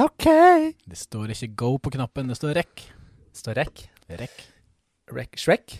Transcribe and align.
OK. 0.00 0.24
Det 0.88 0.96
står 0.96 1.34
ikke 1.34 1.50
go 1.60 1.74
på 1.82 1.92
knappen, 1.92 2.30
det 2.30 2.38
står 2.38 2.56
rekk. 2.56 2.84
Står 3.36 3.58
rekk. 3.60 3.84
Rekk. 4.08 4.38
Rek. 5.12 5.36
Shrek. 5.40 5.74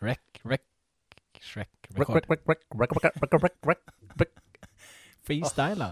Rekk, 0.00 0.38
rekk, 0.48 0.62
Shrek, 1.44 1.68
Rek, 1.92 1.98
record. 1.98 2.24
rek, 2.30 2.40
rek, 2.48 2.62
rek, 2.72 2.92
rek, 2.96 3.16
rek, 3.20 3.34
rek, 3.44 3.56
rek, 3.68 3.82
rek. 4.22 4.30
Freestyle, 5.28 5.76
da. 5.76 5.90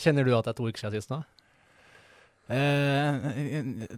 Kjenner 0.00 0.24
du 0.24 0.32
at 0.32 0.46
det 0.48 0.54
er 0.54 0.56
to 0.56 0.68
uker 0.70 0.80
siden 0.80 0.94
sist 0.96 1.12
nå? 1.12 1.18
Eh, 2.48 3.28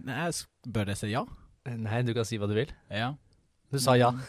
nei, 0.03 0.25
bør 0.67 0.91
jeg 0.91 0.99
si 0.99 1.13
ja? 1.13 1.23
Nei, 1.71 2.01
du 2.03 2.11
kan 2.17 2.27
si 2.27 2.39
hva 2.41 2.49
du 2.51 2.57
vil. 2.57 2.73
Ja. 2.91 3.13
Du 3.71 3.79
sa 3.79 3.95
ja. 3.99 4.11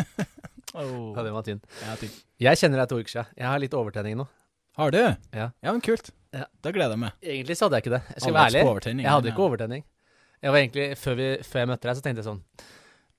Oh. 0.70 1.10
Ja, 1.16 1.24
den 1.26 1.34
var 1.34 1.42
tynn. 1.42 1.58
Typ. 1.98 2.12
Jeg 2.40 2.58
kjenner 2.60 2.78
det 2.78 2.84
er 2.84 2.90
to 2.92 2.98
uker 3.02 3.10
siden. 3.10 3.30
Jeg 3.36 3.46
har 3.50 3.58
litt 3.58 3.74
overtenning 3.74 4.20
nå. 4.20 4.26
Har 4.80 4.90
du? 4.90 4.98
Ja. 5.36 5.50
Ja, 5.60 5.72
men 5.72 5.80
kult. 5.84 6.06
Ja. 6.32 6.46
Da 6.64 6.70
gleder 6.72 6.94
jeg 6.94 7.00
meg. 7.02 7.16
Egentlig 7.20 7.56
så 7.58 7.66
hadde 7.66 7.76
jeg 7.76 7.84
ikke 7.84 7.92
det. 7.98 8.02
Jeg 8.14 8.22
skal 8.22 8.34
være 8.36 8.46
ærlig. 8.62 9.02
Jeg 9.02 9.10
hadde 9.10 9.28
ikke 9.28 9.42
overtenning. 9.44 9.82
Jeg 10.40 10.54
var 10.54 10.58
egentlig, 10.62 10.86
før, 10.96 11.16
vi, 11.18 11.26
før 11.44 11.60
jeg 11.60 11.68
møtte 11.68 11.88
deg, 11.88 11.98
så 11.98 12.04
tenkte 12.06 12.22
jeg 12.22 12.28
sånn 12.30 12.38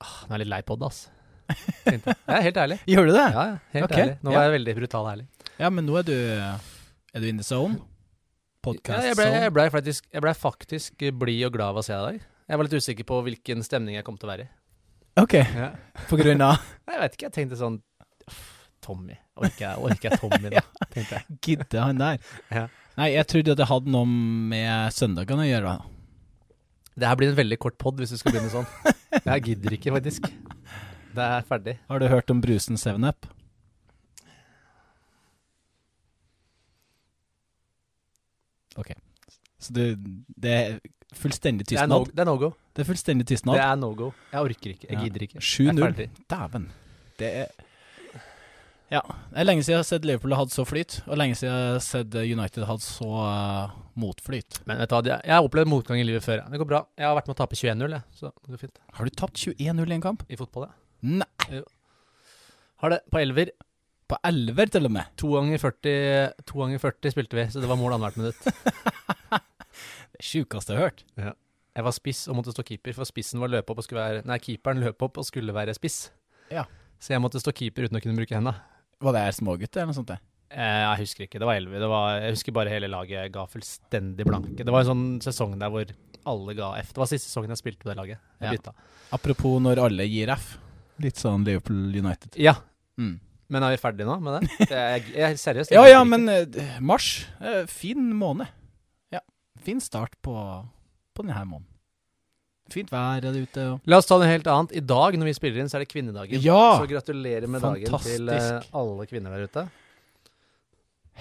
Åh, 0.02 0.16
nå 0.25 0.33
er 0.33 0.33
jeg 0.33 0.41
litt 0.41 0.52
lei 0.55 0.59
pod, 0.66 0.85
ass. 0.88 1.03
Tenkte 1.85 2.16
jeg. 2.16 2.17
Er 2.33 2.41
helt 2.47 2.57
ærlig. 2.63 2.77
Gjør 2.95 3.11
du 3.11 3.13
det? 3.13 3.27
Ja, 3.35 3.43
ja, 3.52 3.59
helt 3.75 3.85
okay. 3.85 4.02
ærlig. 4.07 4.16
Nå 4.23 4.33
ja. 4.33 4.39
var 4.39 4.47
jeg 4.47 4.55
veldig 4.55 4.75
brutal 4.79 5.09
ærlig. 5.11 5.27
Ja, 5.61 5.69
men 5.69 5.85
nå 5.85 5.99
er 6.02 6.07
du 6.07 6.16
Er 6.17 7.21
du 7.21 7.29
in 7.29 7.38
the 7.38 7.45
zone? 7.45 7.77
Podcast 8.66 8.97
Ja, 8.97 9.11
jeg, 9.11 9.19
ble, 9.21 9.30
jeg, 9.35 9.53
ble 9.53 9.67
faktisk, 9.77 10.09
jeg 10.09 10.25
ble 10.25 10.33
faktisk 10.38 11.05
blid 11.21 11.45
og 11.45 11.53
glad 11.59 11.75
av 11.75 11.83
å 11.83 11.85
se 11.85 11.93
deg 11.93 12.02
i 12.02 12.17
dag. 12.17 12.27
Jeg 12.49 12.57
var 12.57 12.67
litt 12.71 12.81
usikker 12.81 13.09
på 13.13 13.21
hvilken 13.30 13.61
stemning 13.69 13.99
jeg 13.99 14.07
kom 14.09 14.17
til 14.17 14.31
å 14.31 14.33
være 14.33 14.49
i. 14.49 14.52
OK. 15.21 15.38
På 16.09 16.17
grunn 16.17 16.41
av 16.41 16.57
Jeg 16.89 17.05
vet 17.05 17.19
ikke, 17.19 17.30
jeg 17.30 17.38
tenkte 17.38 17.61
sånn 17.61 17.77
«Uff, 17.77 17.85
Tommy. 18.81 19.16
Orker 19.40 19.63
jeg, 19.66 19.81
orker 19.88 20.09
jeg 20.09 20.20
Tommy 20.21 20.52
nå? 20.52 20.62
Tenkte 20.94 21.17
jeg. 21.20 21.39
Gidde 21.48 21.84
han 21.85 22.02
der? 22.02 22.22
Ja. 22.52 22.66
Nei, 22.98 23.09
jeg 23.13 23.27
trodde 23.31 23.53
at 23.55 23.62
det 23.62 23.67
hadde 23.70 23.94
noe 23.94 24.08
med 24.52 24.94
søndagene 24.95 25.45
å 25.45 25.49
gjøre. 25.49 25.76
Det 27.00 27.08
her 27.08 27.20
blir 27.20 27.31
en 27.31 27.38
veldig 27.39 27.58
kort 27.64 27.78
pod 27.81 28.02
hvis 28.02 28.11
du 28.14 28.17
skal 28.20 28.36
begynne 28.36 28.52
sånn. 28.52 28.67
Jeg 29.23 29.45
gidder 29.47 29.78
ikke, 29.78 29.94
faktisk. 29.95 30.28
Det 31.16 31.28
er 31.38 31.45
ferdig. 31.47 31.78
Har 31.92 32.02
du 32.03 32.08
hørt 32.11 32.33
om 32.33 32.42
brusen 32.44 32.78
7up? 32.80 33.30
OK. 38.80 38.92
Så 39.59 39.73
du 39.75 39.95
Det 40.42 40.52
er 40.52 40.80
fullstendig 41.14 41.67
tystnad? 41.67 42.08
det 42.16 42.23
er 42.23 42.25
no 42.30 42.38
go. 42.39 42.52
Det 42.75 42.83
er 42.86 42.88
fullstendig 42.88 43.27
tystnad. 43.27 43.55
Det 43.59 43.64
er 43.66 43.75
no 43.75 43.89
go. 43.95 44.11
Jeg 44.31 44.39
orker 44.48 44.75
ikke. 44.75 44.88
Jeg 44.89 45.03
gidder 45.05 45.25
ikke. 45.27 45.38
Er 45.42 45.48
7-0. 45.50 45.81
ferdig. 45.83 46.08
Dæven. 46.31 46.70
Det 47.20 47.31
er 47.42 47.48
Ja. 48.92 49.02
Det 49.31 49.39
er 49.39 49.47
lenge 49.47 49.64
siden 49.64 49.78
jeg 49.78 49.84
har 49.86 49.88
sett 49.88 50.06
Liverpool 50.08 50.34
hadde 50.36 50.52
så 50.52 50.66
flyt, 50.67 50.97
og 51.06 51.16
lenge 51.20 51.38
siden 51.39 51.53
jeg 51.53 51.75
har 51.78 51.84
sett 51.86 52.16
United 52.20 52.66
hadde 52.67 52.84
så 52.84 53.08
uh, 53.08 53.75
motflyt. 54.00 54.59
Men 54.67 54.81
vet 54.81 54.92
du 54.92 54.95
hva, 54.98 55.17
jeg 55.23 55.31
har 55.31 55.48
opplevd 55.48 55.72
motgang 55.72 56.02
i 56.02 56.08
livet 56.08 56.25
før. 56.25 56.44
Det 56.52 56.59
går 56.59 56.67
bra. 56.67 56.81
Jeg 57.00 57.08
har 57.08 57.16
vært 57.16 57.30
med 57.31 57.38
å 57.38 57.39
tape 57.39 57.56
21-0, 57.56 57.95
jeg. 57.95 58.03
Så 58.20 58.31
det 58.33 58.52
går 58.52 58.64
fint. 58.66 58.81
Har 58.98 59.08
du 59.08 59.20
tapt 59.22 59.44
21-0 59.45 59.94
i 59.94 59.95
en 59.95 60.03
kamp? 60.03 60.25
I 60.28 60.39
fotball, 60.39 60.67
ja. 60.67 60.75
Nei! 61.23 61.61
Har 62.83 62.94
det 62.94 63.00
på 63.14 63.22
elver. 63.22 63.53
På 64.11 64.17
elver, 64.28 64.73
til 64.73 64.89
og 64.89 64.94
med. 64.98 65.14
To 65.22 65.31
ganger 65.38 65.61
40, 65.61 66.44
to 66.50 66.59
ganger 66.59 66.83
40 66.83 67.14
spilte 67.16 67.39
vi, 67.39 67.45
så 67.53 67.64
det 67.64 67.70
var 67.72 67.80
mål 67.80 67.95
annethvert 67.95 68.20
minutt. 68.20 68.44
Det 70.11 70.26
sjukeste 70.28 70.76
jeg 70.76 70.81
har 70.81 70.89
hørt. 70.89 71.05
Jeg 71.72 71.86
var 71.88 71.94
spiss 71.95 72.26
og 72.28 72.36
måtte 72.38 72.52
stå 72.52 72.66
keeper, 72.67 72.92
for 72.94 73.08
spissen 73.08 73.39
var 73.42 73.50
løp 73.50 73.72
opp 73.72 73.80
og 73.80 73.86
skulle 73.88 74.03
være 74.03 74.26
Nei, 74.28 74.36
keeperen 74.44 74.83
løp 74.83 75.02
opp 75.08 75.22
og 75.22 75.26
skulle 75.26 75.55
være 75.55 75.73
spiss. 75.78 76.09
Ja. 76.52 76.66
Så 77.02 77.16
jeg 77.16 77.23
måtte 77.23 77.39
stå 77.42 77.53
keeper 77.55 77.88
uten 77.88 77.98
å 77.98 78.03
kunne 78.03 78.20
bruke 78.20 78.36
henda. 78.36 78.58
Var 79.02 79.13
det 79.17 79.23
smågutter 79.35 79.81
eller 79.81 79.91
noe 79.91 79.97
sånt? 79.97 80.11
det? 80.13 80.19
Eh, 80.52 80.80
jeg 80.83 80.99
husker 81.05 81.23
ikke. 81.25 81.39
Det 81.39 81.47
var 81.47 81.55
elleve. 81.55 81.80
Det 81.80 81.88
var, 81.89 82.19
jeg 82.21 82.33
husker 82.35 82.52
bare 82.57 82.69
hele 82.73 82.89
laget 82.91 83.31
ga 83.33 83.45
fullstendig 83.49 84.25
blanke. 84.27 84.66
Det 84.67 84.73
var 84.73 84.83
en 84.83 84.89
sånn 84.91 85.05
sesong 85.23 85.55
der 85.61 85.71
hvor 85.71 85.93
alle 86.31 86.53
ga 86.58 86.73
F. 86.83 86.91
Det 86.93 87.02
var 87.02 87.09
siste 87.09 87.30
sesongen 87.31 87.53
jeg 87.55 87.61
spilte 87.61 87.81
på 87.85 87.89
det 87.89 87.95
laget. 87.97 88.19
Jeg 88.41 88.49
Ja. 88.49 88.52
bytta. 88.58 88.73
Apropos 89.16 89.59
når 89.63 89.80
alle 89.85 90.05
gir 90.11 90.30
F. 90.35 90.58
Litt 91.02 91.15
sånn 91.17 91.45
Liverpool 91.48 91.95
United. 91.95 92.36
Ja, 92.37 92.55
Mm. 92.99 93.20
men 93.49 93.64
er 93.64 93.71
vi 93.71 93.77
ferdige 93.81 94.05
nå 94.05 94.20
med 94.21 94.42
det? 94.43 94.67
jeg, 94.70 95.03
jeg, 95.15 95.37
seriøst. 95.39 95.71
Ja 95.77 95.86
ja, 95.87 96.03
men 96.03 96.27
eh, 96.30 96.77
mars. 96.80 97.26
eh, 97.39 97.65
fin 97.65 98.11
måned. 98.14 98.47
Ja. 99.11 99.20
Fin 99.64 99.80
start 99.80 100.14
på, 100.21 100.36
på 101.15 101.23
denne 101.26 101.45
måneden. 101.47 101.65
Fint 102.73 102.92
vær 102.92 103.20
er 103.20 103.27
det 103.36 103.45
ute. 103.45 103.67
Og... 103.73 103.86
La 103.92 103.99
oss 104.02 104.09
ta 104.09 104.17
noe 104.20 104.30
helt 104.30 104.48
annet. 104.49 104.73
I 104.77 104.83
dag 104.86 105.17
når 105.20 105.32
vi 105.32 105.36
spiller 105.37 105.61
inn, 105.61 105.71
så 105.71 105.80
er 105.80 105.86
det 105.86 105.92
kvinnedagen. 105.92 106.43
Ja! 106.43 106.80
Så 106.82 106.89
gratulerer 106.89 107.48
med 107.52 107.64
dagen 107.65 108.04
til 108.05 108.33
eh, 108.33 108.67
alle 108.82 109.08
kvinner 109.09 109.36
der 109.36 109.49
ute. 109.49 109.65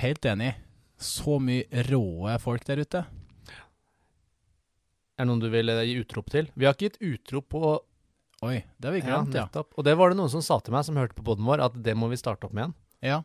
Helt 0.00 0.30
enig. 0.30 0.54
Så 1.00 1.38
mye 1.42 1.84
råe 1.88 2.36
folk 2.42 2.66
der 2.68 2.84
ute. 2.84 3.04
Er 5.20 5.26
det 5.26 5.28
noen 5.28 5.42
du 5.42 5.50
vil 5.52 5.72
eh, 5.72 5.84
gi 5.90 5.98
utrop 6.00 6.30
til? 6.32 6.48
Vi 6.54 6.68
har 6.68 6.76
ikke 6.76 6.90
gitt 6.90 7.00
utrop 7.12 7.50
på 7.52 7.78
Oi, 8.40 8.62
det 8.80 8.88
har 8.88 8.94
vi 8.94 9.00
ja, 9.02 9.08
glemt, 9.10 9.34
ja. 9.36 9.42
nettopp. 9.44 9.74
Og 9.76 9.84
det 9.84 9.92
var 10.00 10.08
det 10.08 10.16
noen 10.16 10.30
som 10.32 10.40
sa 10.40 10.56
til 10.64 10.72
meg, 10.72 10.86
som 10.86 10.96
hørte 10.96 11.12
på 11.12 11.24
poden 11.26 11.44
vår, 11.44 11.60
at 11.66 11.74
det 11.84 11.92
må 11.92 12.08
vi 12.08 12.16
starte 12.16 12.48
opp 12.48 12.54
med 12.56 12.70
igjen. 12.70 12.78
ja. 13.10 13.20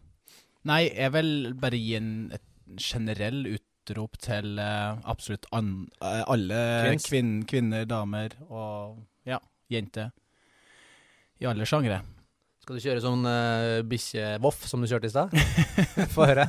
Nei, 0.66 0.82
jeg 0.90 1.14
vil 1.14 1.30
bare 1.62 1.78
gi 1.78 1.92
en 1.94 2.10
et 2.34 2.82
generell 2.82 3.44
utrop 3.86 4.18
til 4.22 4.58
eh, 4.60 4.98
absolutt 5.06 5.46
an, 5.54 5.86
eh, 6.02 6.24
alle 6.26 6.98
kvinn, 7.06 7.44
kvinner, 7.46 7.86
damer 7.86 8.34
og 8.50 8.98
ja, 9.28 9.40
jenter. 9.70 10.12
I 11.42 11.50
alle 11.52 11.68
sjangre. 11.68 12.02
Skal 12.64 12.80
du 12.80 12.82
kjøre 12.82 13.02
sånn 13.04 13.28
uh, 13.30 13.84
bikkjevoff 13.86 14.64
som 14.66 14.82
du 14.82 14.88
kjørte 14.90 15.06
i 15.06 15.12
stad? 15.14 15.34
Få 16.16 16.26
høre. 16.26 16.48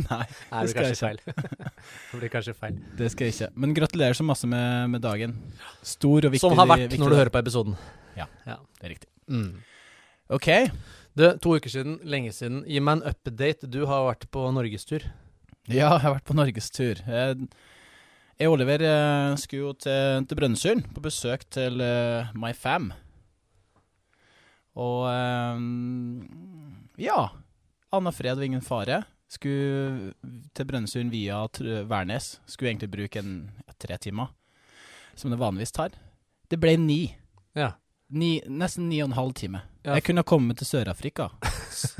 Nei, 0.00 0.24
Nei, 0.50 0.62
det 0.66 0.72
Det 0.72 0.72
skal 0.72 0.88
jeg 0.88 1.20
ikke. 1.20 1.34
det 2.10 2.18
blir 2.18 2.32
kanskje 2.32 2.54
feil. 2.58 2.80
det 2.98 3.10
skal 3.12 3.28
jeg 3.28 3.36
ikke. 3.36 3.50
Men 3.62 3.76
gratulerer 3.76 4.18
så 4.18 4.26
masse 4.26 4.48
med, 4.50 4.90
med 4.96 5.04
dagen. 5.04 5.36
Stor 5.86 6.26
og 6.26 6.34
viktig. 6.34 6.42
Som 6.42 6.58
har 6.58 6.66
vært 6.72 6.88
viktig 6.88 7.04
når 7.04 7.14
du 7.14 7.18
hører 7.20 7.30
på 7.36 7.44
episoden. 7.44 7.78
Ja, 8.18 8.26
Det 8.48 8.88
er 8.88 8.94
riktig. 8.96 9.10
Mm. 9.30 9.52
OK. 10.34 10.50
Du, 11.14 11.28
to 11.38 11.54
uker 11.54 11.70
siden, 11.70 12.00
lenge 12.02 12.34
siden. 12.34 12.64
Gi 12.66 12.82
meg 12.82 12.98
en 12.98 13.12
update. 13.12 13.70
Du 13.70 13.84
har 13.86 14.08
vært 14.08 14.26
på 14.34 14.48
norgestur. 14.56 15.06
Ja, 15.64 15.94
jeg 15.94 16.02
har 16.04 16.12
vært 16.18 16.26
på 16.28 16.36
norgestur. 16.36 16.98
Jeg, 17.08 17.48
og 18.44 18.56
Oliver 18.56 18.82
eh, 18.84 19.36
skulle 19.40 19.62
jo 19.62 19.72
til, 19.78 20.26
til 20.28 20.38
Brønnøysund 20.38 20.88
på 20.92 21.02
besøk 21.04 21.46
til 21.54 21.80
uh, 21.80 22.32
My 22.36 22.50
Fam. 22.52 22.90
Og 24.74 25.06
um, 25.06 26.26
ja. 27.00 27.30
Anna 27.94 28.12
Fred 28.12 28.40
og 28.40 28.44
ingen 28.44 28.64
fare. 28.64 29.04
Skulle 29.30 30.12
til 30.52 30.68
Brønnøysund 30.68 31.14
via 31.14 31.40
Værnes. 31.88 32.34
Skulle 32.44 32.74
egentlig 32.74 32.90
bruke 32.92 33.22
en, 33.22 33.38
ja, 33.64 33.78
tre 33.86 33.98
timer, 34.02 34.34
som 35.14 35.32
det 35.32 35.40
vanligvis 35.40 35.72
tar. 35.72 35.94
Det 36.50 36.60
ble 36.60 36.76
ni. 36.82 37.00
Ja. 37.54 37.76
ni 38.10 38.40
nesten 38.50 38.90
ni 38.90 38.98
og 39.00 39.12
en 39.12 39.16
halv 39.16 39.32
time. 39.38 39.62
Ja. 39.86 39.94
Jeg 39.94 40.08
kunne 40.08 40.20
ha 40.20 40.28
kommet 40.28 40.58
til 40.58 40.68
Sør-Afrika 40.68 41.30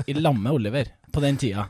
i 0.05 0.13
lag 0.13 0.37
med 0.37 0.51
Oliver 0.51 0.91
på 1.15 1.23
den 1.23 1.39
tida. 1.39 1.69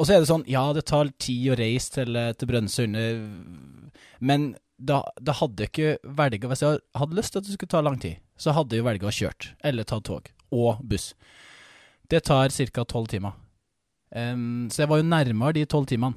Og 0.00 0.08
så 0.08 0.16
er 0.16 0.22
det 0.22 0.30
sånn, 0.30 0.46
ja, 0.48 0.62
det 0.72 0.86
tar 0.88 1.10
tid 1.20 1.52
å 1.52 1.58
reise 1.60 1.92
til, 1.98 2.16
eh, 2.16 2.32
til 2.32 2.48
Brønnøysund, 2.48 2.96
eh, 2.96 4.00
men 4.24 4.54
da, 4.80 5.02
da 5.20 5.34
hadde 5.36 5.66
jeg 5.66 5.70
ikke 5.74 6.14
velga 6.16 6.48
Hvis 6.48 6.62
jeg 6.64 6.78
hadde 6.96 7.16
lyst 7.18 7.34
til 7.34 7.42
at 7.42 7.44
det 7.44 7.56
skulle 7.56 7.72
ta 7.74 7.82
lang 7.84 7.98
tid, 8.00 8.16
så 8.40 8.54
hadde 8.56 8.78
jeg 8.78 8.86
velga 8.86 9.10
å 9.10 9.12
kjørt, 9.12 9.50
eller 9.60 9.84
tatt 9.84 10.06
tog, 10.08 10.30
og 10.56 10.80
buss. 10.80 11.12
Det 12.08 12.22
tar 12.24 12.48
ca. 12.48 12.84
tolv 12.88 13.10
timer. 13.12 13.36
Um, 14.10 14.70
så 14.72 14.82
jeg 14.82 14.90
var 14.90 15.02
jo 15.02 15.06
nærmere 15.06 15.54
de 15.54 15.68
tolv 15.70 15.86
timene 15.86 16.16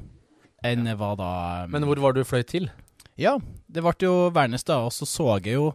enn 0.66 0.88
jeg 0.88 0.98
var 0.98 1.18
da 1.20 1.28
um, 1.68 1.76
Men 1.76 1.84
hvor 1.86 2.00
var 2.02 2.16
du 2.16 2.24
fløy 2.26 2.42
til? 2.48 2.72
ja, 3.20 3.36
det 3.70 3.84
ble 3.84 3.94
jo 4.02 4.14
Værnes 4.34 4.66
da, 4.66 4.80
og 4.88 4.94
så 4.96 5.06
så 5.06 5.36
jeg 5.38 5.58
jo 5.60 5.68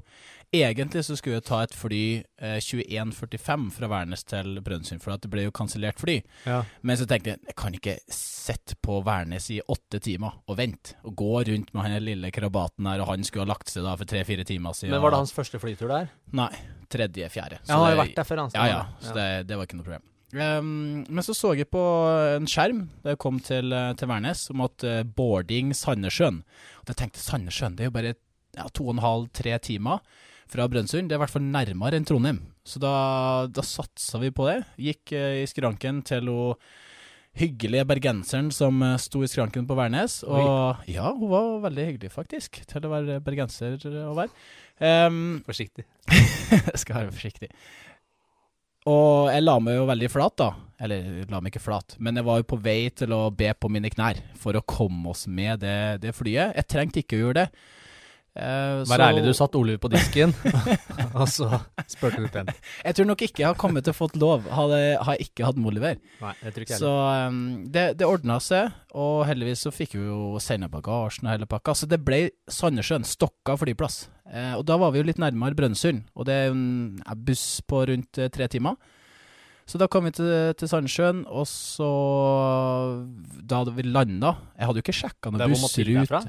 Egentlig 0.55 1.03
så 1.05 1.13
skulle 1.19 1.37
jeg 1.37 1.45
ta 1.45 1.59
et 1.61 1.75
fly 1.77 2.03
eh, 2.41 2.57
21.45 2.65 3.67
fra 3.75 3.89
Værnes 3.93 4.23
til 4.25 4.63
Brønnøysund, 4.65 5.03
for 5.05 5.13
at 5.13 5.21
det 5.21 5.29
ble 5.33 5.45
jo 5.45 5.53
kansellert 5.53 6.01
fly. 6.01 6.23
Ja. 6.49 6.63
Men 6.81 6.97
så 6.97 7.05
tenkte 7.09 7.35
jeg 7.35 7.43
jeg 7.51 7.57
kan 7.59 7.75
ikke 7.77 7.97
sitte 8.09 8.79
på 8.81 9.03
Værnes 9.05 9.51
i 9.53 9.59
åtte 9.61 10.01
timer 10.01 10.39
og 10.49 10.57
vente, 10.57 10.97
og 11.05 11.17
gå 11.21 11.43
rundt 11.51 11.73
med 11.75 11.85
han 11.85 11.99
lille 12.01 12.31
krabaten 12.33 12.89
der, 12.89 13.03
og 13.05 13.11
han 13.13 13.27
skulle 13.29 13.45
ha 13.45 13.53
lagt 13.53 13.69
seg 13.69 13.85
da 13.85 13.93
for 14.01 14.09
tre-fire 14.09 14.47
timer 14.49 14.77
siden. 14.77 14.95
Men 14.95 15.05
var 15.05 15.13
det 15.13 15.21
hans 15.21 15.35
første 15.37 15.61
flytur 15.61 15.93
der? 15.93 16.09
Nei, 16.39 16.53
tredje-fjerde. 16.89 17.59
Ja, 17.67 17.75
han 17.75 17.85
har 17.85 17.93
jo 17.93 17.99
vært 18.07 18.17
der 18.17 18.29
før, 18.29 18.41
han. 18.47 18.55
Ja, 18.57 18.69
ja, 18.73 18.85
så 19.05 19.13
det, 19.19 19.27
det 19.51 19.59
var 19.59 19.69
ikke 19.69 19.81
noe 19.83 19.89
problem. 19.91 20.07
Um, 20.33 21.05
men 21.09 21.25
så 21.25 21.33
så 21.37 21.55
jeg 21.57 21.71
på 21.73 21.83
en 22.37 22.49
skjerm 22.49 22.83
da 23.01 23.15
jeg 23.15 23.21
kom 23.21 23.39
til, 23.41 23.73
eh, 23.73 23.95
til 23.97 24.11
Værnes 24.11 24.43
om 24.53 24.61
at 24.67 24.85
uh, 24.85 25.01
boarding 25.17 25.73
Sandnessjøen. 25.77 26.43
Og 26.83 26.93
jeg 26.93 27.01
tenkte 27.01 27.21
Sandnessjøen, 27.23 27.77
det 27.77 27.87
er 27.87 27.89
jo 27.89 27.97
bare 27.97 28.15
ja, 28.57 28.67
to 28.73 28.89
og 28.89 28.97
en 28.97 29.05
halv, 29.05 29.31
tre 29.37 29.57
timer 29.65 30.01
fra 30.53 30.67
Brønnøysund. 30.71 31.09
Det 31.09 31.17
er 31.17 31.21
i 31.21 31.25
hvert 31.25 31.35
fall 31.35 31.47
nærmere 31.47 31.99
enn 31.99 32.07
Trondheim. 32.09 32.43
Så 32.67 32.81
da, 32.83 32.93
da 33.53 33.65
satsa 33.65 34.21
vi 34.23 34.33
på 34.35 34.47
det. 34.49 34.61
Gikk 34.89 35.15
eh, 35.17 35.41
i 35.43 35.49
skranken 35.51 36.03
til 36.07 36.31
hun 36.33 36.69
hyggelige 37.39 37.87
bergenseren 37.87 38.51
som 38.55 38.81
eh, 38.83 38.97
sto 39.01 39.23
i 39.23 39.31
skranken 39.31 39.67
på 39.69 39.77
Værnes. 39.79 40.21
Og 40.27 40.89
ja, 40.91 41.11
hun 41.15 41.31
var 41.31 41.51
veldig 41.69 41.91
hyggelig, 41.93 42.13
faktisk, 42.15 42.63
til 42.69 42.87
å 42.87 42.93
være 42.93 43.21
bergenser 43.25 43.79
å 44.05 44.15
være. 44.19 44.33
Ehm, 44.85 45.39
Forsiktig. 45.47 45.87
skal 46.83 47.03
være 47.03 47.15
forsiktig. 47.15 47.51
Og 48.89 49.29
jeg 49.29 49.45
la 49.45 49.59
meg 49.61 49.77
jo 49.77 49.89
veldig 49.89 50.09
flat, 50.11 50.37
da. 50.41 50.53
Eller 50.81 51.03
jeg 51.03 51.31
la 51.33 51.41
meg 51.43 51.53
ikke 51.53 51.65
flat, 51.65 51.97
men 51.99 52.17
jeg 52.17 52.25
var 52.29 52.39
jo 52.41 52.47
på 52.55 52.61
vei 52.63 52.81
til 52.95 53.13
å 53.13 53.25
be 53.35 53.51
på 53.59 53.71
mine 53.73 53.91
knær 53.93 54.21
for 54.39 54.57
å 54.57 54.65
komme 54.65 55.11
oss 55.13 55.27
med 55.27 55.61
det, 55.65 55.99
det 56.05 56.15
flyet. 56.17 56.55
Jeg 56.57 56.71
trengte 56.71 57.03
ikke 57.03 57.19
å 57.19 57.27
gjøre 57.27 57.43
det. 57.43 57.49
Eh, 58.37 58.85
Vær 58.87 58.99
så- 59.01 59.07
ærlig, 59.09 59.25
du 59.25 59.33
satt 59.35 59.55
Oliver 59.59 59.79
på 59.79 59.89
disken, 59.91 60.35
og 61.19 61.27
så 61.27 61.49
spurte 61.89 62.21
du 62.23 62.29
den. 62.31 62.51
Jeg 62.85 62.95
tror 62.95 63.07
nok 63.07 63.23
ikke 63.25 63.43
jeg 63.43 63.49
har 63.49 63.55
kommet 63.59 63.85
til 63.85 63.95
å 63.95 63.97
fått 63.99 64.17
lov, 64.21 64.45
hadde, 64.47 64.99
har 65.03 65.17
jeg 65.17 65.31
ikke 65.31 65.47
hatt 65.49 65.57
med 65.59 65.73
Oliver. 65.73 65.97
Nei, 66.21 66.35
jeg 66.45 66.55
tror 66.55 66.67
ikke 66.67 66.79
Så 66.79 66.93
um, 67.29 67.41
det, 67.73 67.87
det 67.99 68.07
ordna 68.07 68.39
seg, 68.39 68.71
og 68.95 69.25
heldigvis 69.27 69.65
så 69.67 69.73
fikk 69.75 69.97
vi 69.99 70.05
jo 70.07 70.39
sende 70.43 70.69
bagasjen 70.71 71.27
og 71.27 71.35
hele 71.35 71.49
pakka. 71.51 71.75
Så 71.75 71.89
det 71.91 71.99
ble 72.05 72.29
Sandnessjøen, 72.47 73.07
Stokka 73.09 73.57
flyplass. 73.59 74.07
Uh, 74.29 74.55
og 74.61 74.67
da 74.69 74.77
var 74.79 74.93
vi 74.95 75.01
jo 75.03 75.09
litt 75.09 75.19
nærmere 75.19 75.57
Brønnøysund, 75.59 76.05
og 76.15 76.29
det 76.29 76.37
er 76.45 76.53
en 76.53 77.01
buss 77.27 77.63
på 77.67 77.83
rundt 77.91 78.21
uh, 78.23 78.29
tre 78.31 78.47
timer. 78.53 78.77
Så 79.69 79.77
da 79.77 79.85
kom 79.91 80.07
vi 80.09 80.15
til, 80.17 80.29
til 80.57 80.69
Sandsjøen, 80.71 81.27
og 81.29 81.45
så 81.45 81.89
Da 83.45 83.59
hadde 83.61 83.75
vi 83.77 83.85
landa 83.85 84.31
Jeg 84.57 84.65
hadde 84.65 84.81
jo 84.81 84.85
ikke 84.87 84.95
sjekka 84.97 85.33
noen 85.35 85.53
bussrute. 85.53 86.23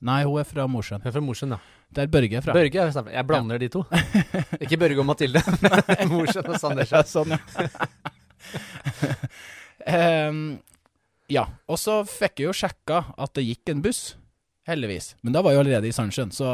Nei, 0.00 0.22
hun 0.24 0.40
er 0.40 0.48
fra 0.48 0.64
Mosjøen. 0.70 1.02
Hun 1.02 1.10
er 1.10 1.14
fra 1.14 1.22
Mosjøen, 1.24 1.54
ja. 1.56 1.76
Der 1.96 2.06
Børge 2.08 2.38
er 2.38 2.44
fra. 2.44 2.54
Børge 2.54 2.80
er 2.80 2.92
fra 2.94 3.02
Jeg 3.10 3.26
blander 3.26 3.58
de 3.60 3.68
to. 3.72 3.82
ikke 4.62 4.78
Børge 4.80 5.02
og 5.02 5.08
Mathilde. 5.08 5.42
Mosjøen 6.12 6.48
og 6.54 6.60
sånn, 6.62 7.36
ja. 7.36 7.40
Ehm, 9.90 10.60
ja. 11.32 11.46
Og 11.68 11.78
så 11.80 12.00
fikk 12.08 12.42
jeg 12.42 12.50
jo 12.50 12.56
sjekka 12.56 13.02
at 13.20 13.32
det 13.36 13.46
gikk 13.46 13.72
en 13.72 13.82
buss, 13.84 14.00
heldigvis. 14.68 15.14
Men 15.24 15.34
da 15.34 15.42
var 15.42 15.54
jeg 15.54 15.60
jo 15.60 15.64
allerede 15.64 15.88
i 15.88 15.96
Sandsjøen, 15.96 16.32
så 16.36 16.48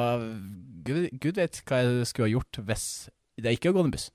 gud, 0.86 1.08
gud 1.22 1.40
vet 1.40 1.58
hva 1.66 1.82
jeg 1.82 2.06
skulle 2.08 2.28
ha 2.28 2.34
gjort 2.36 2.60
hvis 2.68 2.86
det 3.42 3.56
ikke 3.56 3.70
hadde 3.70 3.78
gått 3.80 3.90
en 3.90 3.96
buss. 3.96 4.08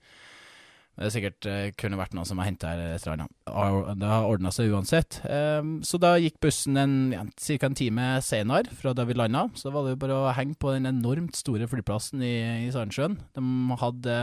Men 1.02 1.10
er 1.10 1.14
sikkert 1.16 1.46
eh, 1.50 1.72
kunne 1.82 1.98
vært 1.98 2.12
noen 2.14 2.28
som 2.30 2.38
har 2.38 2.46
henta 2.46 2.72
et 2.78 3.02
eller 3.08 3.24
annet. 3.24 3.96
Det 3.98 4.10
har 4.12 4.28
ordna 4.30 4.52
seg 4.54 4.70
uansett. 4.70 5.18
Ehm, 5.26 5.80
så 5.88 5.98
da 5.98 6.12
gikk 6.22 6.38
bussen 6.46 6.78
en, 6.78 6.94
ja, 7.16 7.24
ca. 7.26 7.58
en 7.66 7.78
time 7.80 8.06
senere 8.22 8.70
fra 8.78 8.94
da 8.94 9.08
vi 9.10 9.16
landa. 9.18 9.48
Så 9.58 9.66
da 9.66 9.74
var 9.74 9.88
det 9.88 9.96
jo 9.96 10.02
bare 10.04 10.20
å 10.20 10.36
henge 10.38 10.60
på 10.62 10.76
den 10.76 10.86
enormt 10.92 11.40
store 11.40 11.66
flyplassen 11.72 12.22
i, 12.22 12.36
i 12.68 12.70
Sandnessjøen. 12.70 13.18
De 13.34 13.80
hadde 13.82 14.20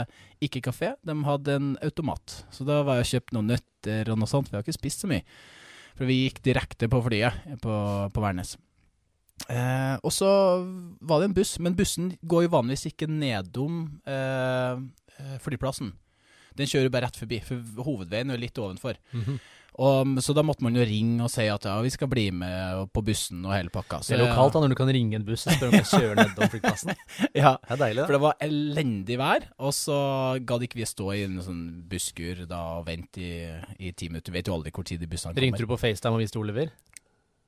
ikke 0.46 0.62
kafé, 0.69 0.92
de 1.02 1.19
hadde 1.26 1.58
en 1.58 1.75
automat. 1.82 2.38
Så 2.54 2.69
da 2.69 2.84
var 2.86 3.00
jeg 3.00 3.08
og 3.08 3.12
kjøpte 3.16 3.38
noen 3.40 3.52
nøtter 3.56 4.14
og 4.14 4.22
noe 4.22 4.30
sånt, 4.30 4.46
for 4.46 4.54
jeg 4.54 4.62
har 4.62 4.69
ikke 4.69 4.78
spist 4.78 5.02
så 5.02 5.10
mye. 5.10 5.26
For 5.98 6.06
vi 6.06 6.22
gikk 6.28 6.44
direkte 6.46 6.86
på 6.86 7.02
flyet 7.10 7.58
på, 7.58 7.75
på 8.14 8.22
Værnes. 8.22 8.54
Eh, 9.50 9.94
og 10.02 10.14
så 10.14 10.30
var 11.02 11.19
det 11.19 11.32
en 11.32 11.38
buss, 11.42 11.58
men 11.58 11.75
bussen 11.78 12.12
går 12.22 12.46
jo 12.46 12.54
vanligvis 12.54 12.92
ikke 12.92 13.10
nedom 13.10 13.86
eh, 14.06 14.78
eh, 15.19 15.38
flyplassen. 15.42 15.96
Den 16.56 16.71
kjører 16.71 16.91
bare 16.95 17.09
rett 17.09 17.21
forbi, 17.21 17.41
for 17.45 17.85
hovedveien 17.87 18.31
er 18.31 18.41
litt 18.41 18.59
ovenfor. 18.59 18.99
Mhm. 19.12 19.39
Og, 19.79 20.17
så 20.25 20.35
da 20.35 20.43
måtte 20.43 20.65
man 20.67 20.75
jo 20.75 20.83
ringe 20.83 21.23
og 21.23 21.31
si 21.31 21.45
at 21.47 21.67
ja, 21.69 21.77
vi 21.85 21.91
skal 21.95 22.09
bli 22.11 22.25
med 22.35 22.89
på 22.91 23.03
bussen 23.06 23.45
og 23.47 23.53
hele 23.55 23.71
pakka. 23.71 24.00
Så 24.03 24.11
Det 24.11 24.17
er 24.17 24.25
lokalt 24.25 24.56
da, 24.56 24.62
når 24.65 24.73
du 24.73 24.77
kan 24.81 24.91
ringe 24.91 25.15
en 25.21 25.27
buss 25.27 25.47
og 25.47 25.55
spørre 25.55 25.71
om 25.71 25.77
jeg 25.79 25.87
kjører 25.93 26.19
nedom 26.19 26.50
flyplassen. 26.50 26.91
Ja, 27.39 27.53
Det 27.62 27.77
er 27.77 27.83
deilig, 27.85 28.06
For 28.09 28.17
det 28.17 28.21
var 28.25 28.43
elendig 28.43 29.19
vær, 29.21 29.47
og 29.62 29.71
så 29.77 29.99
gadd 30.43 30.67
ikke 30.67 30.81
vi 30.81 30.89
stå 30.89 31.12
i 31.15 31.23
en 31.29 31.39
sånn 31.47 31.62
busskur 31.93 32.43
da 32.50 32.59
og 32.81 32.89
vente 32.89 33.23
i, 33.23 33.39
i 33.79 33.93
ti 33.95 34.11
minutter. 34.11 34.35
Vet 34.35 34.50
jo 34.50 34.56
aldri 34.59 34.75
hvor 34.75 34.89
tid 34.89 34.99
de 35.05 35.06
bussene 35.12 35.31
kommer. 35.31 35.47
Ringte 35.47 35.62
du 35.62 35.71
på 35.71 35.79
FaceTime 35.79 36.19
og 36.19 36.25
viste 36.25 36.43
Oliver? 36.43 36.75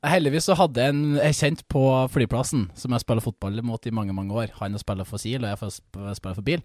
Heldigvis 0.06 0.47
så 0.49 0.55
hadde 0.56 0.87
jeg 0.87 0.94
en 0.94 1.02
jeg 1.19 1.37
kjent 1.37 1.67
på 1.69 1.82
flyplassen, 2.14 2.69
som 2.79 2.94
jeg 2.94 3.02
spiller 3.02 3.26
fotball 3.26 3.58
mot 3.67 3.85
i 3.85 3.93
mange 3.93 4.14
mange 4.17 4.38
år. 4.38 4.55
Han 4.62 4.79
spiller 4.81 5.08
for 5.08 5.20
SIL, 5.20 5.43
og 5.44 5.50
jeg 5.50 5.75
spiller 6.17 6.38
for 6.38 6.47
bil. 6.47 6.62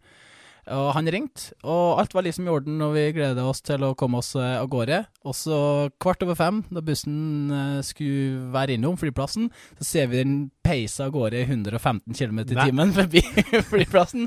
Og 0.74 0.88
han 0.96 1.10
ringte, 1.14 1.52
og 1.62 2.00
alt 2.02 2.16
var 2.16 2.26
liksom 2.26 2.48
i 2.48 2.54
orden, 2.54 2.80
og 2.82 2.96
vi 2.96 3.04
gleda 3.14 3.44
oss 3.46 3.62
til 3.66 3.84
å 3.86 3.94
komme 3.98 4.22
oss 4.22 4.32
eh, 4.40 4.56
av 4.58 4.70
gårde. 4.72 5.04
Og 5.26 5.36
så 5.38 5.58
kvart 6.02 6.24
over 6.26 6.38
fem, 6.40 6.64
da 6.74 6.82
bussen 6.86 7.52
eh, 7.54 7.80
skulle 7.86 8.50
være 8.54 8.78
innom 8.80 8.98
flyplassen, 8.98 9.52
så 9.78 9.88
ser 9.88 10.10
vi 10.10 10.24
den 10.24 10.38
peise 10.66 11.06
av 11.06 11.14
gårde 11.14 11.44
i 11.44 11.46
115 11.46 12.18
km 12.18 12.42
i 12.42 12.58
timen 12.58 12.94
forbi 12.96 13.22
flyplassen. 13.72 14.26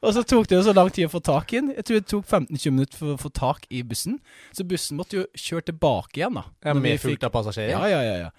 Og 0.00 0.14
så 0.14 0.22
tok 0.22 0.46
det 0.50 0.60
jo 0.60 0.66
så 0.68 0.76
lang 0.76 0.92
tid 0.94 1.08
å 1.08 1.12
få 1.12 1.22
tak 1.26 1.54
i 1.54 1.60
den. 1.60 1.72
Jeg 1.74 1.88
tror 1.88 1.98
det 1.98 2.10
tok 2.12 2.28
15-20 2.28 2.76
minutter 2.76 3.00
for 3.02 3.16
å 3.16 3.20
få 3.24 3.32
tak 3.40 3.66
i 3.74 3.82
bussen. 3.86 4.20
Så 4.54 4.66
bussen 4.68 5.00
måtte 5.00 5.20
jo 5.20 5.26
kjøre 5.34 5.72
tilbake 5.72 6.22
igjen, 6.22 6.38
da. 6.38 6.46
Ja, 6.66 6.76
med 6.78 7.02
fullt 7.02 7.26
av 7.26 7.34
passasjerer? 7.34 7.74
ja, 7.74 7.82
ja, 7.90 8.00
ja, 8.06 8.28
ja. 8.28 8.30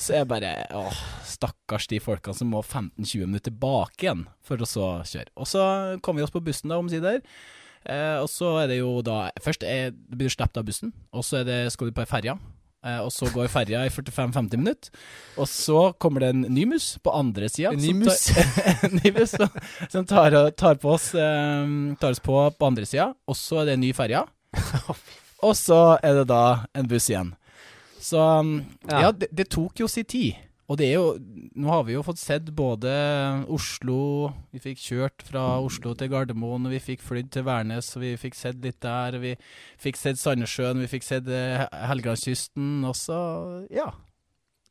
Så 0.00 0.14
jeg 0.16 0.26
bare 0.30 0.52
Åh, 0.72 1.00
stakkars 1.28 1.86
de 1.90 1.98
folkene 2.02 2.36
som 2.36 2.50
må 2.52 2.62
15-20 2.64 3.26
minutter 3.26 3.50
tilbake 3.50 4.06
igjen 4.06 4.24
for 4.42 4.62
å 4.62 4.68
så 4.68 4.86
kjøre. 5.06 5.30
Og 5.38 5.48
så 5.48 5.64
kom 6.02 6.18
vi 6.18 6.24
oss 6.24 6.32
på 6.34 6.42
bussen 6.44 6.71
da, 6.72 6.80
omsider. 6.80 7.20
Eh, 7.82 8.16
og 8.22 8.28
så 8.30 8.56
er 8.62 8.68
det 8.70 8.76
jo 8.78 9.00
da 9.02 9.24
Først 9.42 9.64
er, 9.66 9.90
det 9.90 10.18
blir 10.18 10.30
du 10.30 10.34
sluppet 10.34 10.60
av 10.60 10.66
bussen, 10.68 10.92
og 11.10 11.24
så 11.26 11.40
er 11.40 11.48
det, 11.48 11.60
skal 11.74 11.90
du 11.90 11.96
på 11.96 12.04
ei 12.04 12.10
ferje. 12.10 12.36
Eh, 12.82 12.98
og 12.98 13.12
så 13.14 13.28
går 13.30 13.46
ferja 13.50 13.84
i 13.86 13.90
45-50 13.94 14.58
minutter. 14.58 14.90
Og 15.38 15.46
så 15.46 15.92
kommer 16.02 16.24
det 16.24 16.30
en 16.32 16.46
ny 16.50 16.64
mus 16.66 16.96
på 17.02 17.12
andre 17.14 17.46
sida. 17.50 17.70
En 17.70 17.78
ny 17.78 17.92
mus? 17.94 18.24
en 18.88 18.96
ny 18.98 19.12
mus 19.14 19.36
som, 19.36 19.60
som 19.92 20.06
tar, 20.08 20.34
tar, 20.58 20.80
på 20.82 20.90
oss, 20.96 21.12
eh, 21.14 21.68
tar 22.00 22.16
oss 22.16 22.22
på 22.22 22.40
på 22.58 22.70
andre 22.72 22.88
sida. 22.88 23.12
Og 23.30 23.38
så 23.38 23.62
er 23.62 23.70
det 23.70 23.76
en 23.78 23.84
ny 23.86 23.92
ferje. 23.94 24.24
Og 25.46 25.54
så 25.58 25.78
er 26.02 26.20
det 26.20 26.26
da 26.30 26.42
en 26.78 26.90
buss 26.90 27.08
igjen. 27.10 27.32
Så 28.02 28.18
um, 28.18 28.56
ja, 28.88 29.06
Ja. 29.06 29.12
det, 29.14 29.30
det 29.30 29.48
tok 29.50 29.78
jo 29.78 29.88
sin 29.90 30.06
tid. 30.06 30.34
Og 30.72 30.78
det 30.80 30.88
er 30.88 30.94
jo 30.96 31.08
Nå 31.60 31.68
har 31.68 31.82
vi 31.84 31.96
jo 31.96 32.04
fått 32.06 32.20
sett 32.22 32.46
både 32.56 32.92
Oslo 33.52 34.30
Vi 34.54 34.62
fikk 34.62 34.80
kjørt 34.80 35.24
fra 35.26 35.42
Oslo 35.60 35.92
til 35.98 36.08
Gardermoen, 36.12 36.70
vi 36.72 36.80
fikk 36.80 37.04
flydd 37.04 37.28
til 37.34 37.44
Værnes, 37.44 37.90
vi 38.00 38.14
fikk 38.20 38.38
sett 38.38 38.62
litt 38.64 38.80
der. 38.84 39.18
Vi 39.20 39.34
fikk 39.82 40.00
sett 40.00 40.20
Sandnessjøen, 40.20 40.80
vi 40.80 40.88
fikk 40.90 41.04
sett 41.04 41.28
eh, 41.28 41.66
Helgelandskysten 41.90 42.86
også. 42.88 43.18
Ja. 43.74 43.90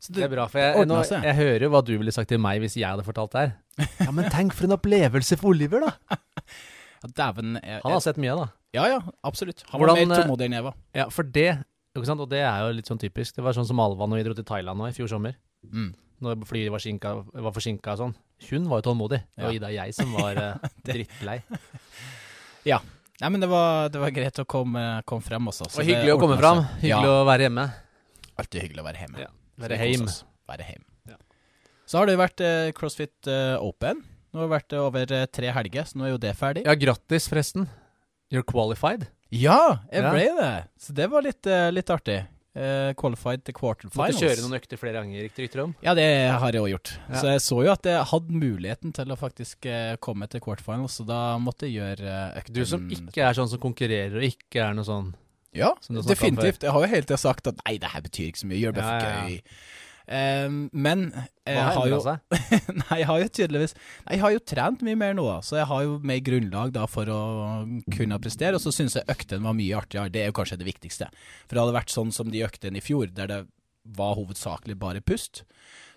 Så 0.02 0.16
Det 0.16 0.26
er 0.26 0.32
bra, 0.34 0.48
for 0.50 0.64
jeg, 0.64 0.88
nå, 0.90 0.98
jeg 1.06 1.38
hører 1.38 1.68
jo 1.68 1.72
hva 1.76 1.84
du 1.86 1.94
ville 1.94 2.14
sagt 2.16 2.32
til 2.34 2.42
meg 2.42 2.64
hvis 2.64 2.80
jeg 2.80 2.90
hadde 2.90 3.06
fortalt 3.06 3.36
det 3.36 3.44
her. 3.44 3.52
Ja, 4.02 4.10
men 4.10 4.32
tenk 4.34 4.56
for 4.58 4.66
en 4.66 4.74
opplevelse 4.80 5.38
for 5.38 5.54
Oliver, 5.54 5.90
da! 5.90 6.18
Ja, 7.02 7.10
Dæven. 7.18 7.56
Han 7.58 7.96
har 7.96 8.02
sett 8.06 8.20
mye, 8.22 8.34
da. 8.38 8.44
Ja, 8.78 8.84
ja, 8.86 9.00
absolutt. 9.26 9.64
Han 9.72 9.82
Hvordan, 9.82 9.96
var 9.98 10.06
mer 10.06 10.14
eh, 10.14 10.20
tålmodig 10.22 10.46
enn 10.46 10.54
jeg 10.54 10.66
var. 10.68 10.76
Ja, 10.94 11.08
for 11.10 11.26
det 11.26 11.48
ikke 11.98 12.08
sant? 12.08 12.22
Og 12.22 12.30
det 12.30 12.44
er 12.46 12.60
jo 12.62 12.76
litt 12.78 12.92
sånn 12.92 13.02
typisk. 13.02 13.34
Det 13.36 13.42
var 13.42 13.56
sånn 13.58 13.66
som 13.68 13.82
Alva 13.82 14.06
når 14.06 14.22
vi 14.22 14.26
dro 14.28 14.36
til 14.38 14.46
Thailand 14.46 14.78
nå 14.78 14.86
i 14.86 14.94
fjor 14.94 15.10
sommer. 15.10 15.34
Mm. 15.70 15.92
Når 16.22 16.44
flyet 16.46 16.72
var, 16.74 16.82
skinka, 16.84 17.12
var 17.34 17.54
forsinka 17.56 17.94
og 17.96 18.02
sånn. 18.04 18.16
Hun 18.50 18.68
var 18.70 18.82
jo 18.82 18.88
tålmodig. 18.92 19.22
Det 19.36 19.44
var 19.46 19.52
Ja. 19.52 19.58
Ida 19.58 19.70
og 19.70 19.74
jeg 19.78 19.94
som 19.98 20.14
var 20.14 20.38
uh, 20.46 20.70
drittlei. 20.86 21.40
Nei, 23.22 23.30
men 23.30 23.42
det 23.44 23.50
var, 23.52 23.90
det 23.94 24.00
var 24.02 24.14
greit 24.16 24.40
å 24.42 24.46
komme, 24.50 24.82
komme 25.06 25.22
frem 25.26 25.50
også. 25.52 25.68
så 25.70 25.82
Og 25.82 25.86
det 25.86 25.92
hyggelig 25.94 26.16
å 26.16 26.22
komme 26.22 26.38
frem 26.40 26.64
fram. 26.64 26.80
Hyggelig 26.82 27.12
å 27.12 27.20
være 27.30 27.46
hjemme. 27.46 27.66
Ja, 27.70 28.32
alltid 28.42 28.64
hyggelig 28.66 28.82
å 28.82 28.88
være 28.88 29.04
hjemme. 29.04 29.20
Ja, 29.22 29.30
Være 29.62 29.78
heim. 29.78 30.08
Være 30.50 30.66
heim. 30.66 30.82
Ja. 31.12 31.18
Så 31.86 32.00
har 32.02 32.10
det 32.10 32.16
vært 32.18 32.42
eh, 32.42 32.72
CrossFit 32.74 33.30
eh, 33.30 33.62
Open. 33.62 34.02
Nå 34.32 34.42
har 34.42 34.48
det 34.48 34.54
vært 34.56 34.74
eh, 34.74 34.82
over 34.88 35.14
eh, 35.20 35.28
tre 35.30 35.52
helger, 35.54 35.86
så 35.86 36.00
nå 36.02 36.08
er 36.08 36.14
jo 36.16 36.22
det 36.24 36.34
ferdig. 36.40 36.64
Ja, 36.66 36.74
grattis, 36.82 37.28
forresten. 37.30 37.68
You're 38.34 38.46
qualified. 38.48 39.06
Ja, 39.30 39.84
jeg 39.92 40.02
Ja. 40.02 40.12
ble 40.16 40.26
det! 40.42 40.52
Så 40.82 40.96
det 40.98 41.10
var 41.14 41.22
litt, 41.28 41.46
eh, 41.46 41.70
litt 41.76 41.94
artig. 41.94 42.24
Eh, 42.52 42.92
qualified 43.00 43.46
til 43.48 43.54
Måtte 43.56 43.60
quarterfinals. 43.62 44.18
kjøre 44.20 44.42
noen 44.44 44.58
økter 44.58 44.80
flere 44.80 45.00
ganger, 45.00 45.22
riktig 45.24 45.46
rykter 45.46 45.62
om. 45.64 45.76
Ja, 45.80 45.94
det 45.96 46.04
har 46.36 46.52
jeg 46.52 46.60
òg 46.60 46.74
gjort. 46.74 46.90
Ja. 47.08 47.20
Så 47.22 47.30
jeg 47.32 47.44
så 47.46 47.60
jo 47.64 47.72
at 47.72 47.88
jeg 47.88 48.08
hadde 48.10 48.40
muligheten 48.42 48.92
til 48.98 49.14
å 49.14 49.16
faktisk 49.16 49.68
uh, 49.72 49.96
komme 50.04 50.28
til 50.28 50.44
quarterfinals, 50.44 50.98
så 51.00 51.06
da 51.08 51.20
måtte 51.40 51.70
jeg 51.70 51.80
gjøre 51.80 52.12
uh, 52.12 52.40
økten 52.42 52.58
Du 52.58 52.66
som 52.68 52.84
ikke 52.92 53.24
er 53.24 53.40
sånn 53.40 53.48
som 53.54 53.62
konkurrerer, 53.64 54.18
og 54.20 54.28
ikke 54.28 54.66
er 54.66 54.76
noe 54.76 54.84
sånn 54.84 55.14
Ja, 55.56 55.72
definitivt. 56.04 56.68
Jeg 56.68 56.76
har 56.76 56.84
jo 56.84 56.92
hele 56.92 57.08
tida 57.08 57.22
sagt 57.24 57.48
at 57.48 57.64
nei, 57.64 57.78
det 57.80 57.94
her 57.94 58.04
betyr 58.04 58.34
ikke 58.34 58.44
så 58.44 58.52
mye, 58.52 58.60
gjør 58.60 58.76
det 58.76 58.84
bare 58.84 59.00
for 59.00 59.08
ja, 59.08 59.16
ja. 59.16 59.24
gøy. 59.32 59.40
Ehm, 60.08 60.64
men 60.74 61.10
jeg 61.46 61.62
har 61.62 61.88
jo? 61.90 62.00
Nei, 62.82 62.98
jeg 63.02 63.08
har 63.10 63.22
jo 63.22 63.30
tydeligvis 63.30 63.76
Nei, 63.76 64.16
jeg 64.16 64.22
har 64.24 64.34
jo 64.34 64.42
trent 64.52 64.84
mye 64.86 64.98
mer 65.00 65.16
nå, 65.18 65.28
så 65.46 65.60
jeg 65.60 65.70
har 65.70 65.86
jo 65.86 65.98
mer 66.08 66.22
grunnlag 66.26 66.74
da 66.76 66.88
for 66.90 67.10
å 67.12 67.22
kunne 67.94 68.20
prestere. 68.24 68.58
Og 68.58 68.64
så 68.64 68.74
syns 68.76 68.98
jeg 69.00 69.10
øktene 69.12 69.46
var 69.48 69.58
mye 69.58 69.80
artigere. 69.80 70.14
Det 70.14 70.24
er 70.24 70.32
jo 70.32 70.38
kanskje 70.42 70.60
det 70.62 70.70
viktigste. 70.70 71.10
For 71.46 71.56
det 71.56 71.66
hadde 71.66 71.80
vært 71.80 71.96
sånn 71.96 72.14
som 72.16 72.32
de 72.34 72.46
øktene 72.48 72.82
i 72.82 72.86
fjor, 72.86 73.12
der 73.16 73.32
det 73.32 73.42
var 73.98 74.14
hovedsakelig 74.14 74.76
bare 74.78 75.02
pust, 75.02 75.44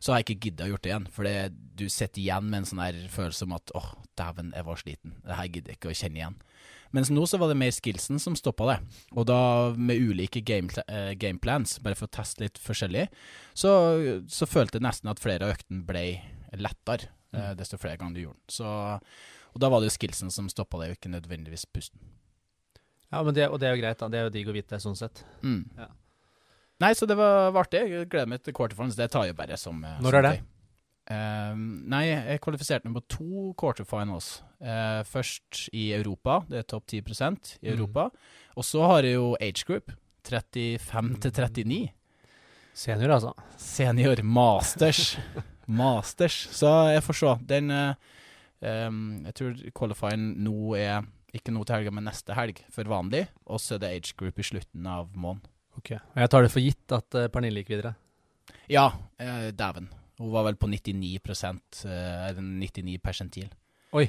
så 0.01 0.13
har 0.13 0.21
jeg 0.21 0.29
ikke 0.29 0.49
gidda 0.49 0.67
å 0.67 0.71
gjort 0.73 0.85
det 0.85 0.91
igjen. 0.91 1.09
For 1.13 1.29
det, 1.29 1.35
du 1.77 1.85
sitter 1.93 2.23
igjen 2.23 2.49
med 2.49 2.63
en 2.63 2.69
sånn 2.71 2.83
her 2.85 3.01
følelse 3.13 3.47
om 3.49 3.55
at 3.57 3.73
åh, 3.77 3.91
dæven, 4.19 4.53
jeg 4.57 4.69
var 4.69 4.81
sliten. 4.81 5.17
Det 5.25 5.39
her 5.39 5.51
gidder 5.51 5.73
jeg 5.75 5.81
ikke 5.81 5.93
å 5.93 5.99
kjenne 5.99 6.21
igjen. 6.21 6.39
Mens 6.95 7.11
nå 7.11 7.25
så 7.27 7.41
var 7.43 7.51
det 7.51 7.59
mer 7.59 7.75
skillsen 7.75 8.21
som 8.23 8.37
stoppa 8.39 8.69
det. 8.71 8.77
Og 9.19 9.27
da 9.27 9.39
med 9.75 9.99
ulike 9.99 10.45
game, 10.47 10.71
eh, 10.87 11.13
gameplans, 11.19 11.81
bare 11.83 11.99
for 11.99 12.07
å 12.07 12.15
teste 12.15 12.45
litt 12.45 12.61
forskjellig, 12.63 13.09
så, 13.57 13.73
så 14.31 14.47
følte 14.47 14.79
jeg 14.79 14.87
nesten 14.87 15.11
at 15.11 15.23
flere 15.23 15.49
av 15.49 15.57
øktene 15.57 15.83
ble 15.89 16.05
lettere 16.55 17.11
eh, 17.35 17.51
desto 17.59 17.81
flere 17.83 17.99
ganger 17.99 18.15
du 18.15 18.23
gjorde 18.29 18.39
den. 18.39 18.55
Så, 18.61 18.77
og 19.55 19.63
da 19.63 19.73
var 19.73 19.83
det 19.83 19.91
jo 19.91 19.97
skillsen 19.97 20.31
som 20.35 20.51
stoppa 20.53 20.85
det, 20.85 20.93
og 20.93 21.01
ikke 21.01 21.13
nødvendigvis 21.17 21.67
pusten. 21.75 21.99
Ja, 23.11 23.21
men 23.23 23.35
det, 23.35 23.49
og 23.51 23.61
det 23.63 23.69
er 23.69 23.77
jo 23.77 23.83
greit, 23.83 23.99
da. 24.01 24.09
Det 24.11 24.19
er 24.19 24.27
jo 24.29 24.35
digg 24.35 24.49
å 24.51 24.55
vite, 24.57 24.75
det, 24.75 24.83
sånn 24.83 24.99
sett. 24.99 25.23
Mm. 25.43 25.61
Ja. 25.79 25.91
Nei, 26.83 26.91
så 26.99 27.07
det 27.07 27.15
var, 27.19 27.53
var 27.55 27.67
artig. 27.67 27.85
Jeg 27.91 28.09
gleder 28.11 28.31
meg 28.31 28.43
til 28.43 28.55
quarterfinals. 28.57 28.97
Det 28.99 29.07
tar 29.15 29.29
jo 29.29 29.37
bare 29.39 29.59
som 29.61 29.79
eh, 29.87 30.01
Når 30.03 30.11
som 30.11 30.19
er 30.19 30.27
det? 30.27 30.33
gøy. 30.39 30.49
Eh, 31.11 31.55
nei, 31.93 32.05
jeg 32.09 32.41
kvalifiserte 32.45 32.89
meg 32.89 32.97
på 32.97 33.05
to 33.19 33.51
quarterfinals. 33.61 34.39
Uh, 34.65 35.03
først 35.05 35.67
i 35.77 35.91
Europa, 35.93 36.39
det 36.49 36.63
er 36.63 36.69
topp 36.71 36.87
10% 36.89 37.59
i 37.61 37.69
Mm. 37.69 37.75
Europa. 37.75 38.07
Og 38.57 38.65
så 38.65 38.81
har 38.89 39.03
jeg 39.05 39.15
jo 39.19 39.37
age 39.41 39.65
group, 39.69 39.93
35 40.25 41.19
til 41.21 41.33
39. 41.33 41.93
Senior, 42.75 43.11
altså. 43.19 43.33
Senior 43.61 44.23
masters. 44.25 45.19
masters. 45.67 46.49
Så 46.51 46.71
jeg 46.95 47.03
får 47.05 47.19
se. 47.21 47.35
Den 47.47 47.71
uh, 47.71 47.95
um, 48.61 49.25
Jeg 49.27 49.35
tror 49.35 49.61
qualifying 49.77 50.31
nå 50.43 50.75
er 50.81 51.05
ikke 51.35 51.53
nå 51.53 51.65
til 51.67 51.77
helga, 51.77 51.91
men 51.93 52.05
neste 52.09 52.35
helg 52.35 52.63
for 52.73 52.85
vanlig. 52.89 53.27
Og 53.47 53.61
så 53.61 53.75
er 53.77 53.83
det 53.85 53.93
age 53.99 54.15
group 54.17 54.39
i 54.39 54.43
slutten 54.47 54.87
av 54.87 55.11
måneden. 55.15 55.45
Ok. 55.77 55.93
Og 55.99 56.21
jeg 56.23 56.31
tar 56.31 56.43
det 56.47 56.51
for 56.55 56.65
gitt 56.65 56.93
at 56.97 57.15
uh, 57.21 57.29
Pernille 57.29 57.61
gikk 57.63 57.75
videre. 57.77 57.95
Ja, 58.71 58.89
Uh, 59.21 59.51
dæven. 59.53 59.91
Hun 60.19 60.31
var 60.31 60.47
vel 60.47 60.57
på 60.57 60.69
99 60.71 61.19
eh, 61.85 62.29
eller 62.29 62.43
99 62.43 62.99
persentil. 63.03 63.49
Oi. 63.93 64.07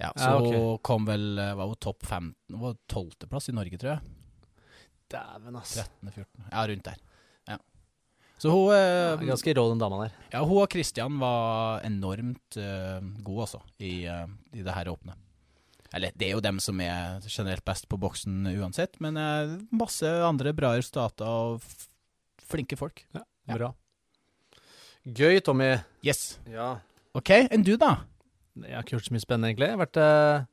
Ja, 0.00 0.12
Ja, 0.16 0.22
så 0.22 0.38
hun 0.40 0.78
kom 0.80 1.04
vel 1.04 1.38
eh, 1.38 1.54
Var 1.54 1.66
hun 1.66 1.76
topp 1.76 2.06
15? 2.06 2.34
Hun 2.54 2.60
var 2.62 2.76
tolvteplass 2.88 3.50
i 3.50 3.54
Norge, 3.56 3.78
tror 3.78 3.96
jeg. 3.96 4.14
Dæven, 5.10 5.56
ass. 5.58 5.74
13.-14. 5.76 6.46
Ja, 6.46 6.62
rundt 6.70 6.86
der. 6.86 7.00
Ja. 7.50 7.58
Så 8.38 8.52
hun 8.54 8.70
Ja, 8.72 9.16
eh, 9.16 9.26
Ganske 9.28 9.54
rå, 9.54 9.66
den 9.68 9.82
dama 9.82 10.04
der. 10.04 10.14
Ja, 10.32 10.44
hun 10.44 10.62
og 10.62 10.70
Christian 10.72 11.18
var 11.20 11.82
enormt 11.84 12.56
uh, 12.56 13.02
gode, 13.20 13.48
altså, 13.48 13.60
i, 13.78 14.06
uh, 14.06 14.30
i 14.54 14.62
det 14.62 14.76
her 14.78 14.92
åpne. 14.94 15.18
Eller, 15.92 16.14
det 16.14 16.28
er 16.28 16.36
jo 16.36 16.44
dem 16.44 16.60
som 16.62 16.80
er 16.80 17.18
generelt 17.26 17.64
best 17.66 17.88
på 17.90 17.98
boksen 17.98 18.46
uansett, 18.54 19.00
men 19.02 19.18
uh, 19.18 19.58
masse 19.74 20.06
andre 20.06 20.54
bra 20.54 20.76
resultater 20.78 21.26
og 21.26 21.58
f 21.60 21.88
flinke 22.50 22.78
folk. 22.78 23.04
Ja. 23.14 23.26
Bra. 23.52 23.74
Gøy, 25.06 25.40
Tommy. 25.44 25.72
Yes. 26.04 26.38
Ja. 26.50 26.74
OK, 27.16 27.30
enn 27.48 27.64
du, 27.66 27.76
da? 27.80 28.00
Jeg 28.60 28.74
har 28.76 28.84
ikke 28.84 28.98
gjort 28.98 29.08
så 29.08 29.14
mye 29.16 29.24
spennende, 29.24 29.52
egentlig. 29.52 29.70
Jeg 29.70 29.78
har 29.78 29.84
vært 29.86 30.00
Uh 30.00 30.48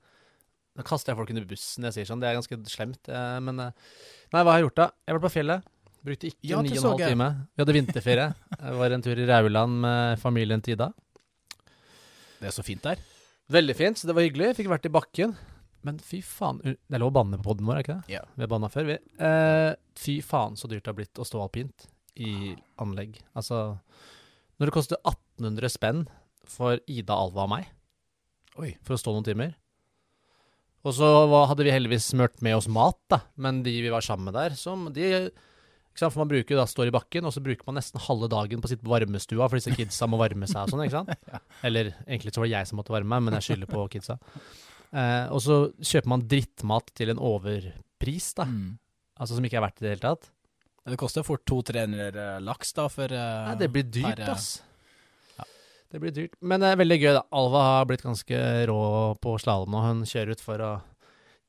Nå 0.77 0.86
kaster 0.86 1.12
jeg 1.12 1.18
folk 1.18 1.32
under 1.34 1.46
bussen 1.50 1.82
når 1.82 1.89
jeg 1.89 1.96
sier 1.96 2.10
sånn. 2.12 2.22
Det 2.22 2.30
er 2.30 2.38
ganske 2.38 2.58
slemt. 2.70 3.10
eh, 3.10 3.39
men 3.42 3.63
eh, 3.63 3.88
Nei, 4.34 4.44
hva 4.44 4.54
har 4.54 4.60
jeg 4.60 4.68
gjort, 4.68 4.77
da? 4.77 4.86
Jeg 5.01 5.10
har 5.10 5.18
vært 5.18 5.25
på 5.25 5.34
fjellet. 5.34 5.72
Brukte 6.06 6.30
ikke 6.30 6.50
Ja, 6.51 6.60
halv 6.62 7.01
time. 7.01 7.30
Vi 7.56 7.63
hadde 7.63 7.75
vinterferie. 7.75 8.27
Jeg 8.62 8.77
var 8.77 8.94
en 8.94 9.04
tur 9.04 9.20
i 9.20 9.25
Rauland 9.27 9.80
med 9.84 10.22
familien 10.22 10.62
til 10.63 10.75
Ida. 10.75 10.92
Det 12.38 12.51
er 12.51 12.54
så 12.54 12.63
fint 12.63 12.86
der. 12.86 13.01
Veldig 13.51 13.75
fint, 13.75 13.98
så 13.98 14.08
det 14.08 14.16
var 14.16 14.27
hyggelig. 14.27 14.51
Fikk 14.60 14.70
vært 14.70 14.86
i 14.88 14.94
bakken. 14.94 15.34
Men 15.88 15.98
fy 16.04 16.22
faen 16.25 16.62
Det 16.62 16.77
er 16.94 17.01
lov 17.01 17.10
å 17.10 17.18
banne 17.18 17.39
på 17.42 17.48
poden 17.50 17.68
vår, 17.68 17.80
er 17.80 17.86
ikke 17.86 17.98
det? 17.98 18.13
Ja. 18.13 18.22
Vi 18.38 18.46
har 18.46 18.51
banna 18.54 18.70
før, 18.72 18.92
vi. 18.92 19.00
Eh, 19.18 19.72
fy 19.98 20.20
faen 20.25 20.56
så 20.60 20.70
dyrt 20.70 20.86
det 20.86 20.94
har 20.94 21.00
blitt 21.01 21.20
å 21.20 21.25
stå 21.27 21.42
alpint 21.42 21.89
i 22.22 22.54
anlegg. 22.84 23.18
Altså 23.38 23.80
Når 24.58 24.70
det 24.70 24.76
koster 24.76 25.00
1800 25.04 25.74
spenn 25.74 26.06
for 26.48 26.80
Ida, 26.90 27.14
Alva 27.14 27.46
og 27.46 27.52
meg 27.52 27.68
Oi. 28.58 28.72
for 28.86 28.96
å 28.96 29.02
stå 29.02 29.14
noen 29.14 29.26
timer 29.28 29.52
Og 30.88 30.96
så 30.98 31.10
var, 31.30 31.50
hadde 31.52 31.68
vi 31.68 31.74
heldigvis 31.74 32.10
smurt 32.14 32.42
med 32.46 32.58
oss 32.58 32.70
mat, 32.72 32.98
da. 33.12 33.22
Men 33.36 33.62
de 33.66 33.76
vi 33.84 33.92
var 33.94 34.06
sammen 34.06 34.30
med 34.30 34.38
der, 34.38 34.56
som 34.58 34.88
de 34.96 35.12
ikke 35.98 36.04
sant? 36.06 36.14
For 36.14 36.22
man 36.22 36.30
bruker 36.30 36.60
da 36.60 36.68
står 36.70 36.92
i 36.92 36.94
bakken, 36.94 37.26
og 37.26 37.34
så 37.34 37.42
bruker 37.44 37.66
man 37.68 37.80
nesten 37.80 38.02
halve 38.06 38.30
dagen 38.30 38.62
på 38.62 38.70
å 38.70 38.72
sitte 38.72 38.86
på 38.86 38.94
varmestua, 38.94 39.50
for 39.50 39.58
disse 39.58 39.74
kidsa 39.74 40.08
må 40.10 40.20
varme 40.22 40.46
seg 40.50 40.62
og 40.64 40.74
sånn, 40.74 40.84
ikke 40.86 41.02
sant? 41.02 41.42
Eller 41.68 41.92
egentlig 42.06 42.36
så 42.36 42.44
var 42.44 42.50
det 42.50 42.54
jeg 42.54 42.70
som 42.70 42.80
måtte 42.80 42.94
varme 42.94 43.10
meg, 43.16 43.26
men 43.26 43.38
jeg 43.40 43.48
skylder 43.50 43.72
på 43.72 43.86
kidsa. 43.96 44.20
Eh, 44.94 45.26
og 45.34 45.42
så 45.44 45.58
kjøper 45.82 46.14
man 46.14 46.26
drittmat 46.30 46.94
til 46.96 47.12
en 47.12 47.22
overpris, 47.34 48.30
da. 48.38 48.46
Mm. 48.46 48.78
Altså 49.18 49.40
som 49.40 49.48
ikke 49.50 49.58
er 49.58 49.66
verdt 49.66 49.82
det 49.82 49.84
i 49.84 49.88
det 49.88 49.96
hele 49.96 50.06
tatt. 50.06 50.30
Det 50.88 50.98
koster 51.00 51.25
fort 51.27 51.44
200-300 51.50 52.39
laks, 52.48 52.74
da, 52.77 52.88
for 52.91 53.12
eh, 53.12 53.48
Nei, 53.50 53.56
det 53.60 53.67
blir 53.74 53.88
dyrt, 53.88 54.15
per, 54.15 54.22
eh, 54.24 54.34
ass. 54.34 54.62
ja. 55.38 55.48
Det 55.91 56.00
blir 56.03 56.13
dyrt. 56.15 56.38
Men 56.41 56.63
det 56.63 56.70
er 56.72 56.79
veldig 56.79 57.00
gøy, 57.01 57.10
da. 57.17 57.24
Alva 57.36 57.63
har 57.65 57.89
blitt 57.89 58.06
ganske 58.06 58.44
rå 58.72 58.77
på 59.24 59.36
slalåm 59.44 59.74
nå. 59.75 59.82
Hun 59.84 60.06
kjører 60.08 60.38
ut 60.38 60.44
for 60.44 60.63
å 60.63 60.75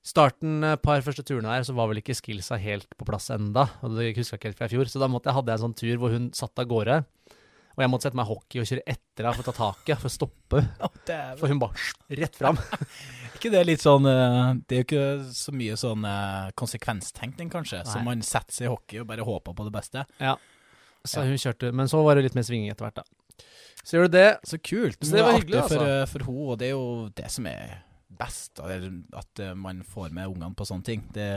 Starten, 0.08 0.62
par 0.80 1.02
første 1.04 1.24
turene 1.26 1.50
her, 1.52 1.64
så 1.66 1.74
var 1.76 1.90
vel 1.90 1.98
ikke 2.00 2.14
skillsa 2.16 2.56
helt 2.62 2.86
på 2.96 3.04
plass 3.04 3.26
enda. 3.34 3.66
Og 3.84 3.96
det 3.98 4.14
huska 4.16 4.38
ikke 4.38 4.48
helt 4.48 4.60
fra 4.60 4.68
i 4.70 4.72
fjor. 4.72 4.88
Så 4.88 5.02
da 5.02 5.08
måtte 5.10 5.28
jeg, 5.28 5.36
hadde 5.36 5.52
jeg 5.52 5.58
en 5.58 5.64
sånn 5.66 5.76
tur 5.76 5.98
hvor 6.00 6.14
hun 6.14 6.28
satt 6.38 6.62
av 6.62 6.68
gårde. 6.70 7.00
Og 7.78 7.84
jeg 7.84 7.90
måtte 7.92 8.08
sette 8.08 8.18
meg 8.18 8.26
hockey 8.26 8.58
og 8.58 8.66
kjøre 8.66 8.82
etter 8.90 9.22
henne 9.22 9.38
for 9.38 9.46
å 9.46 9.52
ta 9.52 9.52
taket, 9.70 10.00
for 10.02 10.10
å 10.10 10.10
stoppe. 10.10 10.62
For 11.38 11.52
hun 11.52 11.60
bare 11.62 12.18
rett 12.18 12.34
fram. 12.34 12.58
ikke 13.36 13.52
det 13.54 13.60
litt 13.68 13.84
sånn 13.84 14.08
eh, 14.10 14.48
Det 14.66 14.74
er 14.74 14.82
jo 14.82 14.86
ikke 14.88 15.04
så 15.38 15.54
mye 15.54 15.76
sånn 15.78 16.08
eh, 16.10 16.48
konsekvenstenkning, 16.58 17.52
kanskje. 17.52 17.84
Så 17.86 18.02
man 18.02 18.24
setter 18.26 18.56
seg 18.56 18.66
i 18.66 18.72
hockey 18.72 18.98
og 19.04 19.06
bare 19.12 19.26
håper 19.26 19.54
på 19.54 19.68
det 19.68 19.74
beste. 19.78 20.02
Så 21.06 21.22
hun 21.22 21.38
kjørte 21.38 21.70
Men 21.70 21.86
så 21.88 22.02
var 22.02 22.18
det 22.18 22.26
litt 22.26 22.34
mer 22.34 22.48
svinging 22.48 22.72
etter 22.74 22.88
hvert, 22.88 22.98
da. 22.98 23.46
Så 23.84 23.94
gjør 23.94 24.08
du 24.10 24.16
det. 24.18 24.30
Så 24.42 24.58
kult. 24.58 24.98
Så 24.98 25.14
det 25.14 25.22
var 25.22 25.38
hyggelig, 25.38 25.60
altså. 25.62 25.78
For, 25.78 26.16
for 26.16 26.26
hun, 26.26 26.40
og 26.50 26.58
det 26.58 26.72
er 26.72 26.74
jo 26.74 26.88
det 27.14 27.30
som 27.30 27.46
er 27.46 27.78
best. 28.18 28.60
At 28.60 29.42
eh, 29.42 29.54
man 29.58 29.82
får 29.86 30.12
med 30.14 30.32
ungene 30.32 30.54
på 30.58 30.66
sånne 30.68 30.86
ting. 30.86 31.04
Det 31.14 31.30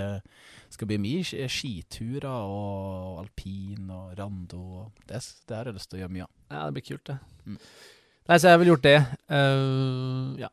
skal 0.73 0.89
bli 0.89 0.99
mye 1.01 1.47
skiturer 1.51 2.27
og 2.29 3.21
alpin 3.23 3.89
og 3.93 4.15
rando. 4.19 4.61
og 4.81 5.03
Det, 5.05 5.21
det 5.47 5.57
har 5.57 5.69
jeg 5.69 5.77
lyst 5.77 5.91
til 5.91 5.99
å 5.99 6.03
gjøre 6.03 6.15
mye 6.17 6.27
av. 6.27 6.33
Ja, 6.51 6.63
det 6.65 6.77
blir 6.77 6.87
kult, 6.89 7.05
det. 7.11 7.17
Mm. 7.45 7.59
Nei, 8.29 8.37
så 8.37 8.47
jeg 8.47 8.55
har 8.55 8.61
vel 8.61 8.71
gjort 8.71 8.85
det. 8.85 8.97
Uh, 9.33 10.37
ja. 10.39 10.51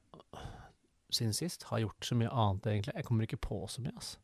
Siden 1.14 1.37
sist. 1.37 1.68
Har 1.70 1.82
gjort 1.85 2.06
så 2.06 2.16
mye 2.18 2.32
annet, 2.32 2.70
egentlig. 2.73 2.97
Jeg 2.97 3.08
kommer 3.08 3.28
ikke 3.28 3.40
på 3.49 3.62
så 3.70 3.85
mye, 3.85 3.94
altså. 3.97 4.20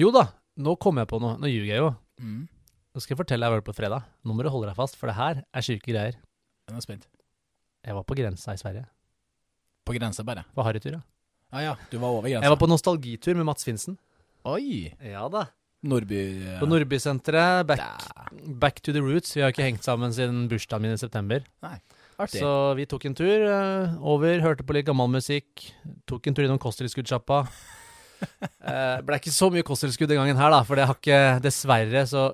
Jo 0.00 0.08
da, 0.14 0.26
nå 0.64 0.76
kommer 0.80 1.04
jeg 1.04 1.12
på 1.12 1.20
noe. 1.20 1.36
Nå 1.40 1.50
ljuger 1.50 1.72
jeg 1.74 1.82
jo. 1.82 1.92
Mm. 2.22 2.44
Nå 2.92 3.00
skal 3.00 3.14
jeg 3.14 3.22
fortelle 3.22 3.44
deg 3.44 3.50
hva 3.50 3.56
jeg 3.56 3.62
gjorde 3.62 3.72
på 3.72 3.78
fredag. 3.80 4.08
Nå 4.24 4.36
må 4.36 4.44
du 4.44 4.52
holde 4.52 4.68
deg 4.70 4.78
fast, 4.78 4.96
for 5.00 5.08
det 5.08 5.16
her 5.18 5.42
er 5.44 5.64
syke 5.64 5.88
greier. 5.88 6.16
Jeg 6.68 6.76
er 6.76 6.84
spent. 6.84 7.08
Jeg 7.82 7.96
var 7.96 8.04
på 8.06 8.16
grensa 8.16 8.54
i 8.54 8.60
Sverige. 8.60 8.84
På 9.84 9.96
grensa, 9.96 10.24
bare. 10.26 10.44
På 10.54 10.64
harrytur, 10.66 10.98
ja. 10.98 11.02
Ja 11.52 11.62
ja, 11.66 11.72
du 11.90 11.98
var 11.98 12.14
over 12.14 12.30
grensa. 12.30 12.46
Jeg 12.46 12.54
var 12.54 12.60
på 12.60 12.70
nostalgitur 12.70 13.36
med 13.36 13.48
Mats 13.48 13.66
Finsen. 13.66 13.98
Oi! 14.48 14.92
Ja 15.04 15.26
da. 15.30 15.46
Nordby 15.82 16.20
ja. 16.46 16.60
På 16.60 16.68
Nordbysenteret. 16.70 17.66
Back, 17.66 17.82
back 18.62 18.80
to 18.80 18.94
the 18.94 19.02
roots. 19.02 19.34
Vi 19.36 19.42
har 19.42 19.50
ikke 19.52 19.66
hengt 19.66 19.84
sammen 19.84 20.14
siden 20.14 20.46
bursdagen 20.50 20.86
min 20.86 20.94
i 20.94 21.00
september. 21.00 21.42
Nei, 21.64 21.76
Artig. 22.22 22.38
Så 22.38 22.50
vi 22.78 22.86
tok 22.86 23.08
en 23.08 23.16
tur 23.18 23.46
uh, 23.48 23.96
over, 23.98 24.38
hørte 24.44 24.66
på 24.66 24.76
litt 24.76 24.86
gammel 24.86 25.10
musikk. 25.10 25.66
Tok 26.06 26.28
en 26.28 26.38
tur 26.38 26.46
innom 26.46 26.60
kosttilskuddssjappa. 26.62 27.40
uh, 28.22 28.98
ble 29.06 29.18
ikke 29.18 29.34
så 29.34 29.50
mye 29.50 29.66
kosttilskudd 29.66 30.12
den 30.12 30.22
gangen 30.22 30.38
her, 30.38 30.54
da, 30.54 30.62
for 30.68 30.78
det 30.78 30.86
har 30.86 30.98
ikke 30.98 31.22
Dessverre 31.42 32.06
så 32.06 32.28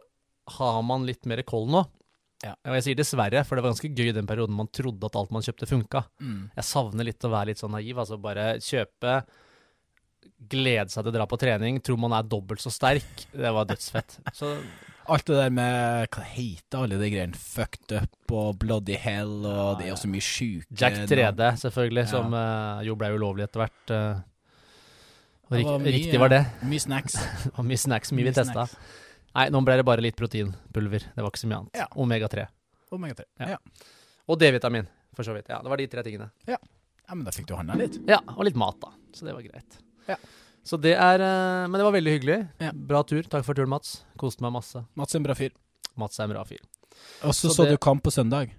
har 0.58 0.82
man 0.84 1.08
litt 1.08 1.24
mer 1.28 1.40
koll 1.48 1.68
nå. 1.72 1.86
Ja. 2.44 2.52
Og 2.68 2.76
jeg 2.78 2.84
sier 2.86 2.98
dessverre, 3.00 3.40
for 3.44 3.58
det 3.58 3.64
var 3.64 3.72
ganske 3.74 3.90
gøy 3.98 4.12
den 4.14 4.26
perioden 4.30 4.54
man 4.54 4.68
trodde 4.70 5.08
at 5.08 5.16
alt 5.18 5.32
man 5.34 5.42
kjøpte, 5.42 5.66
funka. 5.66 6.04
mm. 6.22 6.42
Jeg 6.56 6.64
savner 6.68 7.04
litt 7.08 7.24
å 7.26 7.30
være 7.32 7.50
litt 7.50 7.58
sånn 7.62 7.72
naiv. 7.74 7.98
Altså 7.98 8.18
bare 8.22 8.44
kjøpe, 8.62 9.16
glede 10.50 10.92
seg 10.92 11.02
til 11.02 11.10
å 11.10 11.16
dra 11.16 11.26
på 11.26 11.38
trening, 11.40 11.80
tro 11.82 11.96
man 11.98 12.14
er 12.14 12.22
dobbelt 12.30 12.62
så 12.62 12.70
sterk. 12.70 13.24
Det 13.32 13.50
var 13.56 13.66
dødsfett. 13.66 14.20
Så 14.38 14.52
Alt 15.08 15.24
det 15.30 15.38
der 15.38 15.50
med 15.56 16.10
Hva 16.12 16.20
heter 16.34 16.82
alle 16.84 16.98
de 17.00 17.06
greiene? 17.08 17.38
Fucked 17.40 17.94
up 17.96 18.32
og 18.36 18.58
bloody 18.60 18.92
hell, 19.00 19.38
og 19.40 19.56
Ja, 19.56 19.68
det 19.78 19.86
er 19.86 19.92
jo 19.94 19.96
så 20.02 20.10
mye 20.12 20.20
sjuke 20.26 20.66
Jack 20.76 20.98
3D, 21.08 21.46
selvfølgelig, 21.62 22.02
Ja. 22.04 22.10
som 22.12 22.34
uh, 22.36 22.82
jo 22.84 22.94
ble 23.00 23.08
ulovlig 23.16 23.46
etter 23.48 23.62
hvert. 23.64 23.88
Uh, 23.88 24.20
og 25.48 25.54
Det 25.56 25.58
rik 25.62 25.66
var 25.70 25.78
mye- 25.80 25.94
riktig 25.96 26.20
var 26.20 26.28
det. 26.34 26.42
Mye 26.68 26.84
snacks. 26.84 27.16
Og 27.56 27.64
mye 27.64 27.80
snacks, 27.80 28.12
mye 28.12 28.20
vi 28.26 28.28
Mye 28.28 28.36
testa. 28.36 28.66
snacks. 28.68 28.76
Nei, 29.38 29.46
nå 29.54 29.60
ble 29.64 29.76
det 29.78 29.84
bare 29.86 30.02
litt 30.02 30.16
proteinpulver. 30.18 31.04
Det 31.14 31.22
var 31.22 31.30
ikke 31.30 31.42
så 31.44 31.48
mye 31.50 31.60
annet. 31.62 31.78
Ja. 31.78 31.86
Omega-3. 31.94 32.46
Omega 32.96 33.14
3. 33.20 33.26
Ja. 33.44 33.48
Ja. 33.54 33.58
Og 34.28 34.38
D-vitamin, 34.40 34.88
for 35.14 35.22
så 35.26 35.34
vidt. 35.36 35.48
Ja, 35.52 35.60
Det 35.62 35.70
var 35.70 35.76
de 35.80 35.86
tre 35.86 36.02
tingene. 36.02 36.30
ja, 36.48 36.58
men 37.14 37.24
da 37.24 37.30
fikk 37.32 37.46
du 37.48 37.54
handla 37.56 37.76
litt. 37.78 37.98
Ja, 38.08 38.18
Og 38.36 38.44
litt 38.48 38.56
mat, 38.58 38.76
da. 38.82 38.90
Så 39.14 39.24
det 39.28 39.34
var 39.36 39.42
greit. 39.46 39.78
Ja. 40.08 40.16
Så 40.64 40.76
det 40.80 40.94
er 41.00 41.20
eh, 41.24 41.66
Men 41.68 41.78
det 41.78 41.84
var 41.86 41.92
veldig 41.94 42.12
hyggelig. 42.18 42.38
Ja. 42.60 42.72
Bra 42.72 43.02
tur. 43.02 43.22
Takk 43.22 43.44
for 43.46 43.54
turen, 43.56 43.70
Mats. 43.72 44.02
Koste 44.20 44.42
meg 44.44 44.52
masse. 44.52 44.82
Mats 44.98 45.14
er 45.14 45.20
en 45.22 45.28
bra 45.28 45.34
fyr. 45.38 45.52
Mats 45.96 46.18
er 46.18 46.24
en 46.28 46.34
bra 46.34 46.42
fyr. 46.44 46.60
Og 47.22 47.32
så 47.32 47.48
Så 47.48 47.54
så 47.54 47.64
det- 47.64 47.70
du 47.72 47.78
kamp 47.78 48.02
på 48.02 48.10
søndag. 48.12 48.50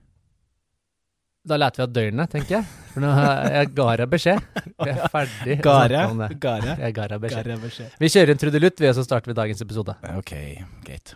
Da 1.50 1.58
lærte 1.58 1.82
vi 1.82 1.86
av 1.88 1.94
døgnet, 1.96 2.30
tenker 2.30 2.60
jeg. 2.60 2.68
For 2.94 3.02
nå 3.02 3.10
jeg 3.56 3.72
ga 3.78 3.88
deg 4.02 4.12
beskjed. 4.12 4.44
Vi 4.84 4.90
er 4.92 5.00
ferdig. 5.14 5.56
Gare. 5.66 6.04
Gare. 6.44 6.76
Jeg 6.84 6.96
ga 6.98 7.08
deg 7.14 7.24
beskjed. 7.26 7.50
Beskjed. 7.64 7.96
Vi 8.04 8.12
kjører 8.14 8.36
en 8.36 8.44
trudelutt, 8.44 8.84
vi, 8.84 8.92
og 8.92 9.00
så 9.00 9.08
starter 9.08 9.34
vi 9.34 9.40
dagens 9.42 9.66
episode. 9.66 9.98
OK, 10.20 10.36
greit. 10.86 11.16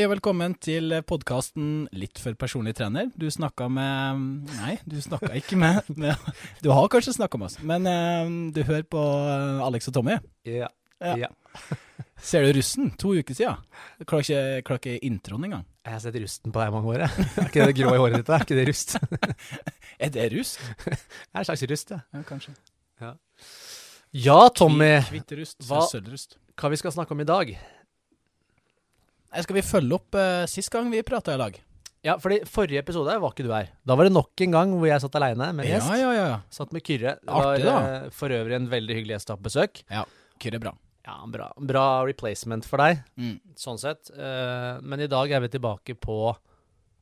Hei 0.00 0.06
og 0.06 0.14
velkommen 0.14 0.54
til 0.64 0.94
podkasten 1.04 1.82
Litt 1.92 2.16
for 2.24 2.32
personlig 2.40 2.72
trener. 2.78 3.10
Du 3.20 3.26
snakka 3.28 3.66
med 3.68 4.46
Nei, 4.48 4.78
du 4.88 4.94
snakka 4.96 5.28
ikke 5.36 5.58
med, 5.60 5.90
med 5.92 6.16
Du 6.64 6.70
har 6.72 6.86
kanskje 6.88 7.12
snakka 7.18 7.36
med 7.36 7.50
oss, 7.50 7.58
men 7.60 7.84
eh, 7.84 8.30
du 8.56 8.62
hører 8.64 8.86
på 8.88 8.96
eh, 8.96 9.58
Alex 9.60 9.90
og 9.90 9.98
Tommy. 9.98 10.14
Ja. 10.48 10.70
Ja. 11.04 11.26
Ja. 11.26 11.28
Ser 12.16 12.46
du 12.48 12.56
russen? 12.56 12.94
To 12.96 13.12
uker 13.12 13.36
siden. 13.36 13.60
Klarer 14.08 14.24
ikke, 14.24 14.62
klarer 14.70 14.80
ikke 14.80 15.10
introen 15.10 15.44
engang. 15.50 15.66
Jeg 15.84 15.92
har 15.92 16.00
sett 16.06 16.16
rusten 16.22 16.54
på 16.54 16.62
deg 16.62 16.72
i 16.72 16.74
mange 16.78 16.94
år, 16.94 17.04
jeg. 17.04 17.26
Er 17.34 17.50
ikke 17.50 17.66
det 17.68 17.74
grå 17.82 17.92
i 17.92 18.00
håret 18.00 18.16
ditt? 18.22 18.30
da? 18.30 18.38
Er 18.38 18.46
ikke 18.46 18.56
det 18.56 18.64
rust? 18.70 18.96
Er 20.06 20.14
det 20.14 20.30
rust? 20.32 20.62
Det 20.86 20.94
er 20.94 21.42
en 21.42 21.50
slags 21.50 21.66
rust, 21.74 21.92
ja. 21.92 22.00
Ja, 22.16 22.22
kanskje. 22.30 22.56
Ja, 24.16 24.40
Tommy. 24.48 24.94
Hvitt 25.12 25.36
rust. 25.42 25.60
Hva-. 25.68 25.84
Hva 26.56 26.72
vi 26.72 26.80
skal 26.80 26.96
snakke 26.96 27.12
om 27.12 27.20
i 27.20 27.28
dag? 27.28 27.52
Nei, 29.30 29.42
Skal 29.46 29.56
vi 29.60 29.62
følge 29.62 29.94
opp 29.94 30.14
uh, 30.18 30.44
sist 30.50 30.70
gang 30.74 30.90
vi 30.90 31.02
prata 31.06 31.34
i 31.34 31.38
lag? 31.40 31.58
Ja, 32.02 32.14
fordi 32.18 32.40
forrige 32.48 32.80
episode 32.80 33.12
var 33.20 33.32
ikke 33.34 33.44
du 33.44 33.50
her. 33.52 33.68
Da 33.84 33.94
var 33.94 34.08
det 34.08 34.14
nok 34.14 34.40
en 34.40 34.54
gang 34.56 34.70
hvor 34.72 34.88
jeg 34.88 35.02
satt 35.02 35.16
aleine 35.20 35.50
med 35.52 35.66
en 35.66 35.68
Ja, 35.68 35.76
gjest. 35.78 35.90
ja, 36.00 36.12
ja. 36.16 36.26
ja. 36.32 36.38
Satt 36.50 36.72
med 36.72 36.82
Kyrre. 36.86 37.18
Det 37.20 37.28
Artig, 37.28 37.66
var 37.66 37.82
da. 37.84 37.90
eh, 38.06 38.14
for 38.16 38.32
øvrig 38.32 38.56
en 38.56 38.68
veldig 38.72 38.96
hyggelig 38.96 39.18
gjest 39.18 39.28
å 39.30 39.36
ha 39.36 39.40
på 39.42 39.48
besøk. 39.50 39.82
Kyrre 40.40 40.56
er 40.56 40.64
bra. 40.64 40.72
Ja, 41.04 41.16
bra, 41.28 41.50
bra 41.60 41.84
replacement 42.08 42.64
for 42.68 42.80
deg, 42.80 43.02
Mm. 43.20 43.36
sånn 43.56 43.78
sett. 43.80 44.10
Uh, 44.16 44.80
men 44.80 45.00
i 45.04 45.08
dag 45.12 45.30
er 45.32 45.40
vi 45.44 45.48
tilbake 45.52 45.94
på 46.00 46.16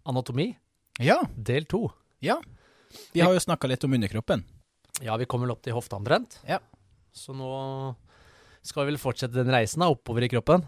anatomi, 0.06 0.50
Ja, 0.98 1.20
del 1.36 1.64
to. 1.70 1.92
ja. 2.20 2.40
Vi 3.12 3.20
har 3.20 3.32
jo 3.34 3.38
snakka 3.42 3.68
litt 3.68 3.84
om 3.84 3.92
underkroppen. 3.94 4.42
Ja, 5.04 5.16
vi 5.20 5.26
kommer 5.26 5.46
vel 5.46 5.52
opp 5.54 5.62
til 5.62 5.74
hofta 5.76 5.98
omtrent. 6.00 6.38
Ja. 6.48 6.58
Så 7.12 7.34
nå 7.36 7.94
skal 8.64 8.86
vi 8.86 8.92
vel 8.94 8.98
fortsette 8.98 9.34
den 9.36 9.52
reisen 9.52 9.80
da, 9.84 9.90
oppover 9.92 10.24
i 10.24 10.28
kroppen. 10.32 10.64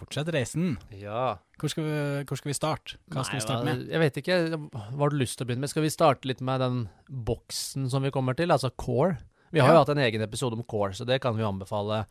Fortsett 0.00 0.30
reisen. 0.32 0.74
Ja. 0.96 1.36
Hvor 1.60 1.68
skal 1.72 1.84
vi, 1.84 1.96
hvor 2.24 2.38
skal 2.40 2.50
vi 2.50 2.56
starte? 2.56 2.96
Hva 3.12 3.24
skal 3.26 3.36
vi 3.36 3.44
starte 3.44 3.66
med? 3.68 3.82
Jeg 3.92 4.00
vet 4.00 4.20
ikke. 4.22 4.38
Hva 4.72 5.02
har 5.04 5.12
du 5.12 5.18
lyst 5.20 5.36
til 5.38 5.44
å 5.44 5.50
begynne 5.50 5.66
med? 5.66 5.72
Skal 5.74 5.84
vi 5.84 5.92
starte 5.92 6.30
litt 6.30 6.40
med 6.40 6.62
den 6.64 6.78
boksen 7.28 7.90
som 7.92 8.02
vi 8.06 8.12
kommer 8.14 8.38
til, 8.38 8.48
altså 8.54 8.72
core? 8.80 9.18
Vi 9.52 9.60
har 9.60 9.68
Ja. 9.68 9.74
jo 9.74 9.84
hatt 9.84 9.92
en 9.92 9.98
egen 10.06 10.22
episode 10.24 10.56
om 10.56 10.62
core, 10.64 10.92
så 10.96 11.04
det 11.04 11.20
kan 11.20 11.36
vi 11.36 11.42
anbefale 11.44 12.04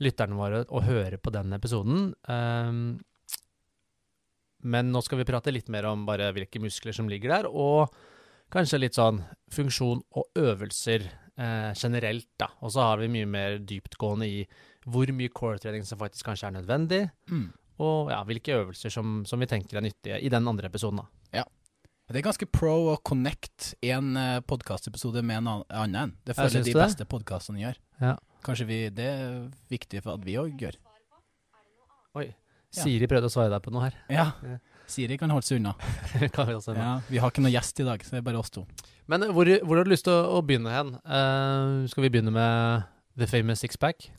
lytterne 0.00 0.34
våre 0.34 0.64
å 0.66 0.82
høre 0.82 1.18
på 1.22 1.30
den 1.30 1.52
episoden. 1.54 2.14
Um, 2.26 2.98
men 4.64 4.90
nå 4.90 5.02
skal 5.04 5.20
vi 5.20 5.26
prate 5.28 5.52
litt 5.52 5.68
mer 5.68 5.84
om 5.90 6.06
bare 6.08 6.32
hvilke 6.32 6.58
muskler 6.62 6.96
som 6.96 7.08
ligger 7.10 7.28
der, 7.36 7.46
og 7.46 7.92
kanskje 8.54 8.80
litt 8.80 8.96
sånn 8.96 9.20
funksjon 9.52 10.00
og 10.16 10.24
øvelser 10.40 11.04
eh, 11.36 11.72
generelt, 11.76 12.28
da. 12.40 12.48
Og 12.62 12.72
så 12.72 12.80
har 12.88 12.98
vi 13.02 13.08
mye 13.12 13.26
mer 13.28 13.58
dyptgående 13.58 14.26
i 14.30 14.46
hvor 14.86 15.10
mye 15.16 15.32
core-trening 15.32 15.84
som 15.88 15.98
faktisk 16.00 16.26
kanskje 16.28 16.48
er 16.50 16.56
nødvendig, 16.60 17.02
Mm. 17.30 17.52
og 17.80 18.10
ja, 18.12 18.22
hvilke 18.24 18.52
øvelser 18.60 18.90
som, 18.92 19.24
som 19.26 19.40
vi 19.40 19.46
tenker 19.50 19.76
er 19.78 19.86
nyttige 19.86 20.20
i 20.22 20.28
den 20.28 20.46
andre 20.48 20.68
episoden. 20.70 21.02
da. 21.04 21.44
Det 22.04 22.18
er 22.20 22.26
ganske 22.26 22.44
pro 22.52 22.72
å 22.92 22.98
connect 23.00 23.70
en 23.80 24.10
uh, 24.12 24.40
podkastepisode 24.44 25.22
med 25.24 25.38
en 25.40 25.46
annen. 25.72 26.10
Det 26.28 26.34
føler 26.36 26.60
de 26.60 26.74
det. 26.74 26.76
beste 26.76 27.06
podkastene 27.08 27.62
gjør. 27.62 27.78
Ja. 27.96 28.10
Kanskje 28.44 28.66
vi, 28.68 28.76
det 28.92 29.06
er 29.08 29.38
viktig 29.72 30.02
for 30.04 30.18
at 30.18 30.26
vi 30.26 30.34
òg 30.36 30.52
gjør. 30.60 30.76
Oi. 32.20 32.26
Ja. 32.74 32.82
Siri 32.82 33.08
prøvde 33.08 33.30
å 33.30 33.32
svare 33.32 33.48
deg 33.54 33.62
på 33.64 33.72
noe 33.72 33.86
her. 33.86 33.96
Ja. 34.12 34.26
Ja. 34.44 34.58
Siri 34.90 35.16
kan 35.16 35.32
holde 35.32 35.46
seg 35.48 35.62
unna. 35.62 35.72
kan 36.36 36.50
vi 36.50 36.58
også 36.58 36.74
Ja, 36.76 36.90
vi 37.08 37.22
har 37.22 37.32
ikke 37.32 37.46
noe 37.46 37.54
gjest 37.54 37.80
i 37.80 37.86
dag, 37.88 38.04
så 38.04 38.18
det 38.18 38.20
er 38.20 38.26
bare 38.28 38.42
oss 38.42 38.52
to. 38.52 38.66
Men 39.08 39.24
hvor, 39.32 39.48
hvor 39.64 39.80
har 39.80 39.88
du 39.88 39.92
lyst 39.94 40.04
til 40.04 40.12
å, 40.12 40.36
å 40.36 40.44
begynne 40.44 40.74
hen? 40.76 40.92
Uh, 41.08 41.86
skal 41.88 42.04
vi 42.04 42.12
begynne 42.12 42.34
med 42.36 42.84
The 43.16 43.30
Famous 43.32 43.64
Sixpack? 43.64 44.10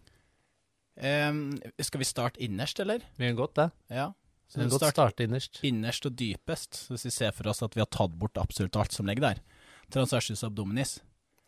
Em, 0.98 1.58
skal 1.84 2.00
vi 2.00 2.06
starte 2.08 2.40
innerst, 2.44 2.80
eller? 2.80 3.02
Vi 3.18 3.28
kan 3.28 3.36
godt 3.36 3.56
det. 3.56 3.72
Ja. 3.92 4.14
Vi 4.54 4.62
kan 4.62 4.70
godt 4.70 4.82
start 4.82 4.94
starte 4.96 5.24
innerst. 5.26 5.60
innerst 5.64 6.06
og 6.06 6.16
dypest, 6.16 6.86
hvis 6.92 7.06
vi 7.06 7.12
ser 7.12 7.32
for 7.36 7.50
oss 7.52 7.64
at 7.66 7.74
vi 7.76 7.82
har 7.82 7.90
tatt 7.92 8.14
bort 8.18 8.38
absolutt 8.38 8.76
alt 8.80 8.92
som 8.96 9.06
ligger 9.10 9.22
der. 9.34 9.42
Transversus 9.92 10.44
abdominis. 10.44 11.00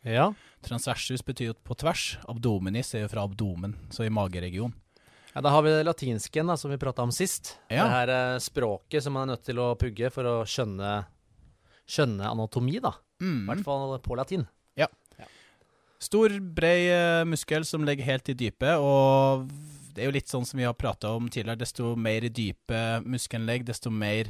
Ja. 0.04 0.32
Transversus 0.64 1.22
betyr 1.26 1.52
jo 1.52 1.54
på 1.64 1.76
tvers. 1.78 2.18
Abdominis 2.28 2.94
er 2.96 3.06
jo 3.06 3.12
fra 3.14 3.24
abdomen, 3.24 3.76
så 3.92 4.04
i 4.06 4.10
mageregionen. 4.10 4.74
ja. 5.36 5.42
Da 5.42 5.50
har 5.54 5.62
vi 5.64 5.72
latinsken, 5.84 6.48
da, 6.48 6.56
som 6.58 6.72
vi 6.72 6.78
prata 6.82 7.04
om 7.04 7.12
sist. 7.12 7.58
Ja. 7.70 7.84
Det 7.86 7.92
her 7.94 8.10
eh, 8.10 8.40
språket 8.40 9.04
som 9.04 9.14
man 9.14 9.30
er 9.30 9.36
nødt 9.36 9.46
til 9.46 9.60
å 9.62 9.76
pugge 9.78 10.10
for 10.12 10.24
å 10.26 10.36
skjønne, 10.46 11.06
skjønne 11.88 12.26
anatomi, 12.32 12.80
da. 12.82 12.92
I 13.22 13.24
Mm. 13.24 13.46
hvert 13.48 13.64
fall 13.64 14.00
på 14.00 14.16
latin. 14.18 14.48
Stor, 16.00 16.34
brei 16.40 16.92
eh, 16.92 17.26
muskel 17.26 17.66
som 17.66 17.86
ligger 17.86 18.06
helt 18.06 18.30
i 18.30 18.38
dypet, 18.38 18.78
og 18.78 19.48
det 19.98 20.04
er 20.04 20.12
jo 20.12 20.18
litt 20.18 20.30
sånn 20.30 20.46
som 20.46 20.60
vi 20.60 20.68
har 20.68 20.78
prata 20.78 21.16
om 21.18 21.30
tidligere, 21.30 21.64
desto 21.64 21.96
mer 21.98 22.28
i 22.28 22.34
dypet 22.34 23.06
muskelen 23.10 23.48
ligger, 23.50 23.72
desto 23.72 23.90
mer 23.90 24.30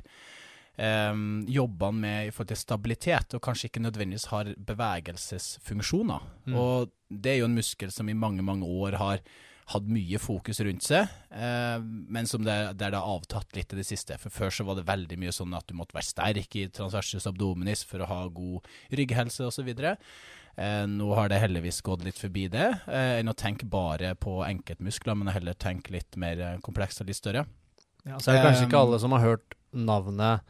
um, 0.77 1.43
jobber 1.51 1.91
han 1.91 1.99
med 2.05 2.27
i 2.27 2.31
forhold 2.31 2.53
til 2.53 2.61
stabilitet, 2.61 3.35
og 3.35 3.43
kanskje 3.43 3.67
ikke 3.67 3.83
nødvendigvis 3.83 4.29
har 4.31 4.53
bevegelsesfunksjoner. 4.69 6.31
Mm. 6.47 6.55
Og 6.61 6.93
det 7.09 7.33
er 7.33 7.41
jo 7.41 7.49
en 7.49 7.59
muskel 7.59 7.91
som 7.91 8.07
i 8.07 8.15
mange, 8.15 8.45
mange 8.47 8.67
år 8.67 8.95
har 9.01 9.21
hatt 9.67 9.87
mye 9.91 10.19
fokus 10.23 10.61
rundt 10.63 10.85
seg, 10.87 11.11
eh, 11.35 11.77
men 11.83 12.29
som 12.29 12.45
det, 12.45 12.55
der 12.79 12.93
det 12.93 13.01
har 13.01 13.17
avtatt 13.17 13.51
litt 13.57 13.73
i 13.75 13.81
det 13.81 13.87
siste. 13.89 14.15
For 14.21 14.31
før 14.31 14.53
så 14.55 14.65
var 14.67 14.79
det 14.79 14.87
veldig 14.87 15.19
mye 15.19 15.35
sånn 15.35 15.55
at 15.57 15.67
du 15.67 15.75
måtte 15.75 15.97
være 15.97 16.07
sterk 16.07 16.55
i 16.55 16.69
transversus 16.71 17.27
abdominis 17.27 17.83
for 17.87 18.03
å 18.03 18.07
ha 18.07 18.21
god 18.31 18.69
rygghelse 18.95 19.49
osv. 19.49 19.73
Eh, 20.57 20.83
nå 20.89 21.11
har 21.13 21.29
det 21.29 21.37
heldigvis 21.37 21.83
gått 21.85 22.01
litt 22.05 22.17
forbi 22.17 22.47
det, 22.49 22.67
eh, 22.89 23.19
enn 23.19 23.29
å 23.29 23.35
tenke 23.37 23.67
bare 23.69 24.15
på 24.17 24.39
enkeltmuskler, 24.41 25.17
men 25.19 25.29
heller 25.29 25.53
tenke 25.53 25.93
litt 25.93 26.17
mer 26.17 26.39
eh, 26.41 26.55
komplekst 26.65 27.03
og 27.03 27.11
litt 27.11 27.19
større. 27.19 27.45
Ja, 28.07 28.17
så 28.17 28.31
er 28.31 28.39
det 28.39 28.45
kanskje 28.47 28.69
ikke 28.69 28.79
alle 28.81 28.97
som 29.03 29.13
har 29.13 29.21
hørt 29.21 29.57
navnet 29.75 30.41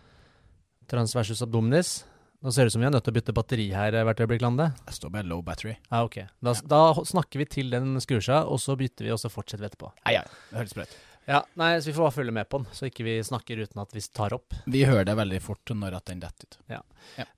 transversus 0.87 1.41
abdominis. 1.43 2.05
Nå 2.39 2.53
ser 2.53 2.63
det 2.63 2.71
ut 2.71 2.75
som 2.77 2.83
vi 2.83 2.87
er 2.87 2.93
nødt 2.93 3.03
til 3.03 3.11
å 3.11 3.17
bytte 3.17 3.35
batteri 3.35 3.65
her 3.73 3.97
hvert 4.05 4.21
øyeblikk, 4.21 4.45
Lande. 4.45 4.69
Jeg 4.85 4.99
står 4.99 5.11
med 5.15 5.27
low 5.27 5.41
battery. 5.43 5.73
Ah, 5.89 6.05
ok. 6.05 6.21
Da, 6.45 6.53
da 6.69 6.81
snakker 7.01 7.41
vi 7.41 7.49
til 7.57 7.73
den 7.73 7.97
skrur 8.03 8.23
seg, 8.23 8.47
og 8.47 8.61
så 8.63 8.77
bytter 8.79 9.09
vi, 9.09 9.11
og 9.15 9.19
så 9.19 9.31
fortsetter 9.33 9.65
vi 9.65 9.71
etterpå. 9.71 9.89
Nei, 10.05 10.13
ja, 10.19 10.23
det 10.51 10.61
høres 10.61 10.77
bra 10.77 10.85
ut. 10.87 10.97
Ja, 11.27 11.41
nei, 11.59 11.73
så 11.81 11.89
Vi 11.89 11.93
får 11.97 12.05
bare 12.07 12.15
følge 12.15 12.31
med 12.37 12.47
på 12.49 12.61
den, 12.61 12.67
så 12.71 12.87
ikke 12.87 13.03
vi 13.03 13.17
snakker 13.27 13.59
uten 13.59 13.81
at 13.81 13.91
vi 13.91 13.99
tar 14.15 14.31
opp. 14.37 14.53
Vi 14.65 14.85
hører 14.87 15.03
det 15.09 15.15
veldig 15.19 15.41
fort 15.43 15.73
når 15.75 15.97
at 15.97 16.05
den 16.07 16.21
detter 16.23 16.47
ut. 16.47 16.57
Ja, 16.71 16.79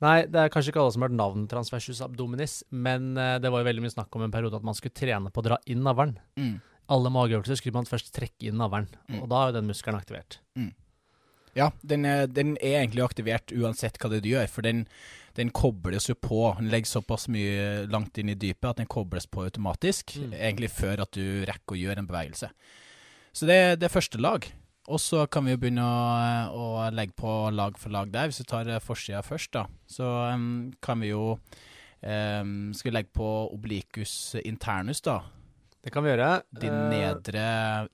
Nei, 0.05 0.25
det 0.29 0.35
er 0.43 0.49
kanskje 0.53 0.69
ikke 0.73 0.83
alle 0.83 0.93
som 0.93 1.01
har 1.01 1.09
hørt 1.09 1.17
navnet 1.17 1.49
transversus 1.49 2.01
abdominis, 2.05 2.59
men 2.69 3.15
eh, 3.17 3.39
det 3.41 3.49
var 3.49 3.63
jo 3.63 3.69
veldig 3.71 3.81
mye 3.87 3.95
snakk 3.95 4.13
om 4.15 4.21
en 4.27 4.31
periode 4.35 4.55
at 4.61 4.67
man 4.69 4.77
skulle 4.77 4.93
trene 4.93 5.31
på 5.33 5.41
å 5.41 5.47
dra 5.49 5.57
inn 5.65 5.81
navlen. 5.83 6.13
Mm. 6.37 6.59
Alle 6.89 7.09
mageøvelser 7.13 7.57
skulle 7.57 7.73
man 7.81 7.85
først 7.89 8.13
trekke 8.13 8.49
inn 8.51 8.57
navlen, 8.61 8.87
Mm. 9.09 9.23
og 9.23 9.29
da 9.29 9.41
er 9.41 9.49
jo 9.51 9.57
den 9.59 9.67
muskelen 9.73 9.97
aktivert. 9.99 10.37
Ja, 11.57 11.71
den 11.81 12.05
er, 12.05 12.27
den 12.29 12.53
er 12.61 12.83
egentlig 12.83 13.01
aktivert 13.03 13.51
uansett 13.57 13.97
hva 13.99 14.09
det 14.13 14.21
du 14.23 14.29
gjør, 14.29 14.45
for 14.53 14.61
den, 14.65 14.83
den 15.35 15.49
kobles 15.49 16.05
jo 16.07 16.13
på. 16.15 16.43
Den 16.59 16.69
legger 16.69 16.91
såpass 16.91 17.25
mye 17.27 17.87
langt 17.89 18.17
inn 18.21 18.29
i 18.29 18.37
dypet 18.37 18.69
at 18.69 18.77
den 18.83 18.87
kobles 18.89 19.25
på 19.25 19.47
automatisk, 19.47 20.13
Mm. 20.21 20.33
egentlig 20.37 20.69
før 20.71 21.01
at 21.07 21.11
du 21.17 21.43
rekker 21.49 21.73
å 21.75 21.79
gjøre 21.81 21.97
en 22.03 22.07
bevegelse. 22.07 22.51
Så 23.39 23.47
det, 23.47 23.79
det 23.79 23.87
er 23.87 23.93
første 23.93 24.19
lag. 24.19 24.43
Og 24.89 24.99
så 24.99 25.23
kan 25.31 25.45
vi 25.45 25.53
jo 25.53 25.59
begynne 25.61 25.85
å, 25.85 26.59
å 26.59 26.87
legge 26.91 27.15
på 27.15 27.31
lag 27.55 27.77
for 27.79 27.93
lag 27.93 28.09
der. 28.11 28.27
Hvis 28.27 28.41
vi 28.41 28.49
tar 28.49 28.67
eh, 28.67 28.81
forsida 28.83 29.21
først, 29.23 29.53
da, 29.55 29.63
så 29.87 30.09
um, 30.33 30.73
kan 30.83 30.99
vi 30.99 31.13
jo 31.13 31.37
um, 31.37 32.51
Skal 32.75 32.89
vi 32.89 32.95
legge 32.97 33.13
på 33.15 33.29
oblikus 33.53 34.35
internus, 34.43 34.99
da? 35.05 35.21
Det 35.79 35.93
kan 35.93 36.03
vi 36.03 36.11
gjøre. 36.11 36.31
Din 36.51 36.75
Eh, 36.75 36.89
nedre 36.91 37.45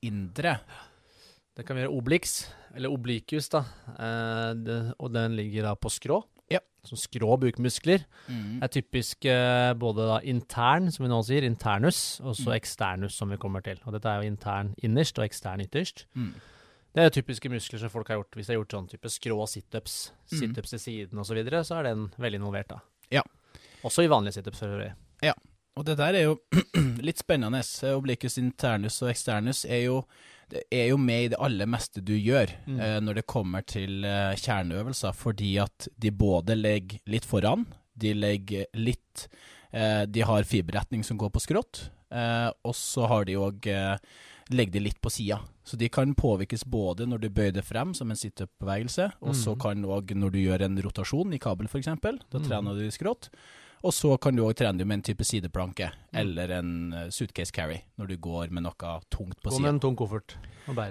indre. 0.08 0.56
Det 1.54 1.68
kan 1.68 1.78
vi 1.78 1.84
gjøre 1.84 1.94
oblix, 1.94 2.40
eller 2.74 2.96
obliquus, 2.96 3.52
da. 3.54 3.62
Uh, 4.00 4.52
det, 4.58 4.80
og 4.98 5.14
den 5.14 5.38
ligger 5.38 5.70
da 5.70 5.76
på 5.78 5.94
skrå. 5.94 6.24
Ja. 6.52 6.60
Så 6.86 6.96
skrå 6.96 7.38
bukmuskler 7.42 8.04
Mm. 8.30 8.62
er 8.64 8.68
typisk 8.68 9.26
eh, 9.26 9.74
både 9.74 10.06
da 10.08 10.20
intern, 10.22 10.92
som 10.92 11.06
vi 11.06 11.10
nå 11.10 11.22
sier, 11.26 11.42
internus, 11.44 12.20
og 12.22 12.36
så 12.36 12.50
Mm. 12.52 12.56
eksternus, 12.60 13.14
som 13.14 13.30
vi 13.30 13.38
kommer 13.38 13.62
til. 13.64 13.80
Og 13.86 13.94
dette 13.94 14.06
er 14.06 14.22
jo 14.22 14.30
intern 14.32 14.76
innerst 14.84 15.18
og 15.18 15.26
ekstern 15.26 15.62
ytterst. 15.66 16.06
Mm. 16.16 16.34
Det 16.96 17.04
er 17.04 17.10
typiske 17.10 17.50
muskler 17.50 17.80
som 17.80 17.90
folk 17.90 18.08
har 18.08 18.18
gjort 18.18 18.32
hvis 18.36 18.48
de 18.48 18.54
har 18.54 18.64
gjort 18.64 18.72
sånn 18.72 18.90
type 18.90 19.10
skrå 19.10 19.48
situps, 19.48 20.12
Mm. 20.32 20.40
situps 20.40 20.70
til 20.70 20.80
siden 20.80 21.20
osv., 21.20 21.28
så, 21.28 21.34
videre, 21.36 21.64
så 21.64 21.80
er 21.80 21.84
den 21.84 22.08
veldig 22.20 22.40
involvert, 22.40 22.68
da. 22.70 22.80
Ja. 23.12 23.22
Også 23.84 24.04
i 24.04 24.08
vanlige 24.08 24.34
situps, 24.42 24.60
for 24.60 24.68
øvrig. 24.68 24.94
Og 25.78 25.84
det 25.86 25.98
der 25.98 26.14
er 26.16 26.24
jo 26.24 26.40
litt 27.04 27.18
spennende. 27.20 27.60
Oblikus 27.98 28.38
internus 28.38 29.02
og 29.02 29.10
externus 29.10 29.66
er 29.66 29.84
jo, 29.84 30.06
det 30.50 30.64
er 30.72 30.90
jo 30.90 30.98
med 30.98 31.24
i 31.24 31.28
det 31.34 31.40
aller 31.40 31.66
meste 31.66 32.04
du 32.04 32.14
gjør 32.14 32.52
Mm. 32.68 32.80
eh, 32.80 33.00
når 33.02 33.16
det 33.16 33.26
kommer 33.28 33.66
til 33.66 34.04
eh, 34.06 34.36
kjerneøvelser, 34.36 35.14
fordi 35.14 35.58
at 35.62 35.88
de 35.98 36.12
både 36.12 36.56
ligger 36.56 37.00
litt 37.08 37.26
foran, 37.26 37.66
de 37.98 38.14
ligger 38.14 38.66
litt 38.76 39.28
eh, 39.74 40.06
De 40.06 40.22
har 40.22 40.44
fiberretning 40.44 41.04
som 41.04 41.18
går 41.18 41.30
på 41.32 41.42
skrått, 41.42 41.90
eh, 42.12 42.50
og 42.64 42.74
så 42.76 43.08
har 43.08 43.26
de 43.26 43.34
òg 43.36 43.68
eh, 43.68 43.98
legger 44.52 44.74
de 44.74 44.80
litt 44.80 45.02
på 45.02 45.10
sida. 45.10 45.40
Så 45.66 45.76
de 45.78 45.90
kan 45.90 46.14
påvirkes 46.14 46.64
både 46.70 47.08
når 47.10 47.20
du 47.22 47.30
bøyer 47.30 47.52
det 47.54 47.64
frem 47.66 47.94
som 47.98 48.12
en 48.12 48.16
sit-up-bevegelse, 48.16 49.12
og 49.22 49.34
så 49.34 49.56
Mhm. 49.56 49.60
kan 49.60 49.84
òg 49.84 50.12
når 50.16 50.32
du 50.32 50.38
gjør 50.38 50.62
en 50.62 50.78
rotasjon 50.78 51.34
i 51.34 51.40
kabel 51.40 51.66
f.eks., 51.68 51.86
da 51.86 52.40
Mhm. 52.40 52.48
trener 52.48 52.76
du 52.78 52.86
i 52.86 52.92
skrått. 52.92 53.30
Og 53.86 53.94
så 53.94 54.16
kan 54.22 54.34
du 54.36 54.42
òg 54.48 54.56
trene 54.58 54.82
med 54.88 54.98
en 55.00 55.04
type 55.06 55.26
sideplanke, 55.28 55.92
Mm. 56.16 56.20
eller 56.22 56.52
en 56.58 56.70
eh, 56.94 57.10
suitcase 57.14 57.52
carry, 57.54 57.82
når 58.00 58.08
du 58.08 58.16
går 58.18 58.50
med 58.52 58.64
noe 58.66 58.94
tungt 59.14 59.38
på 59.44 59.52
Gå 59.54 59.60
med 59.62 59.76
en 59.76 59.80
tung 59.84 59.96
koffert. 59.96 60.36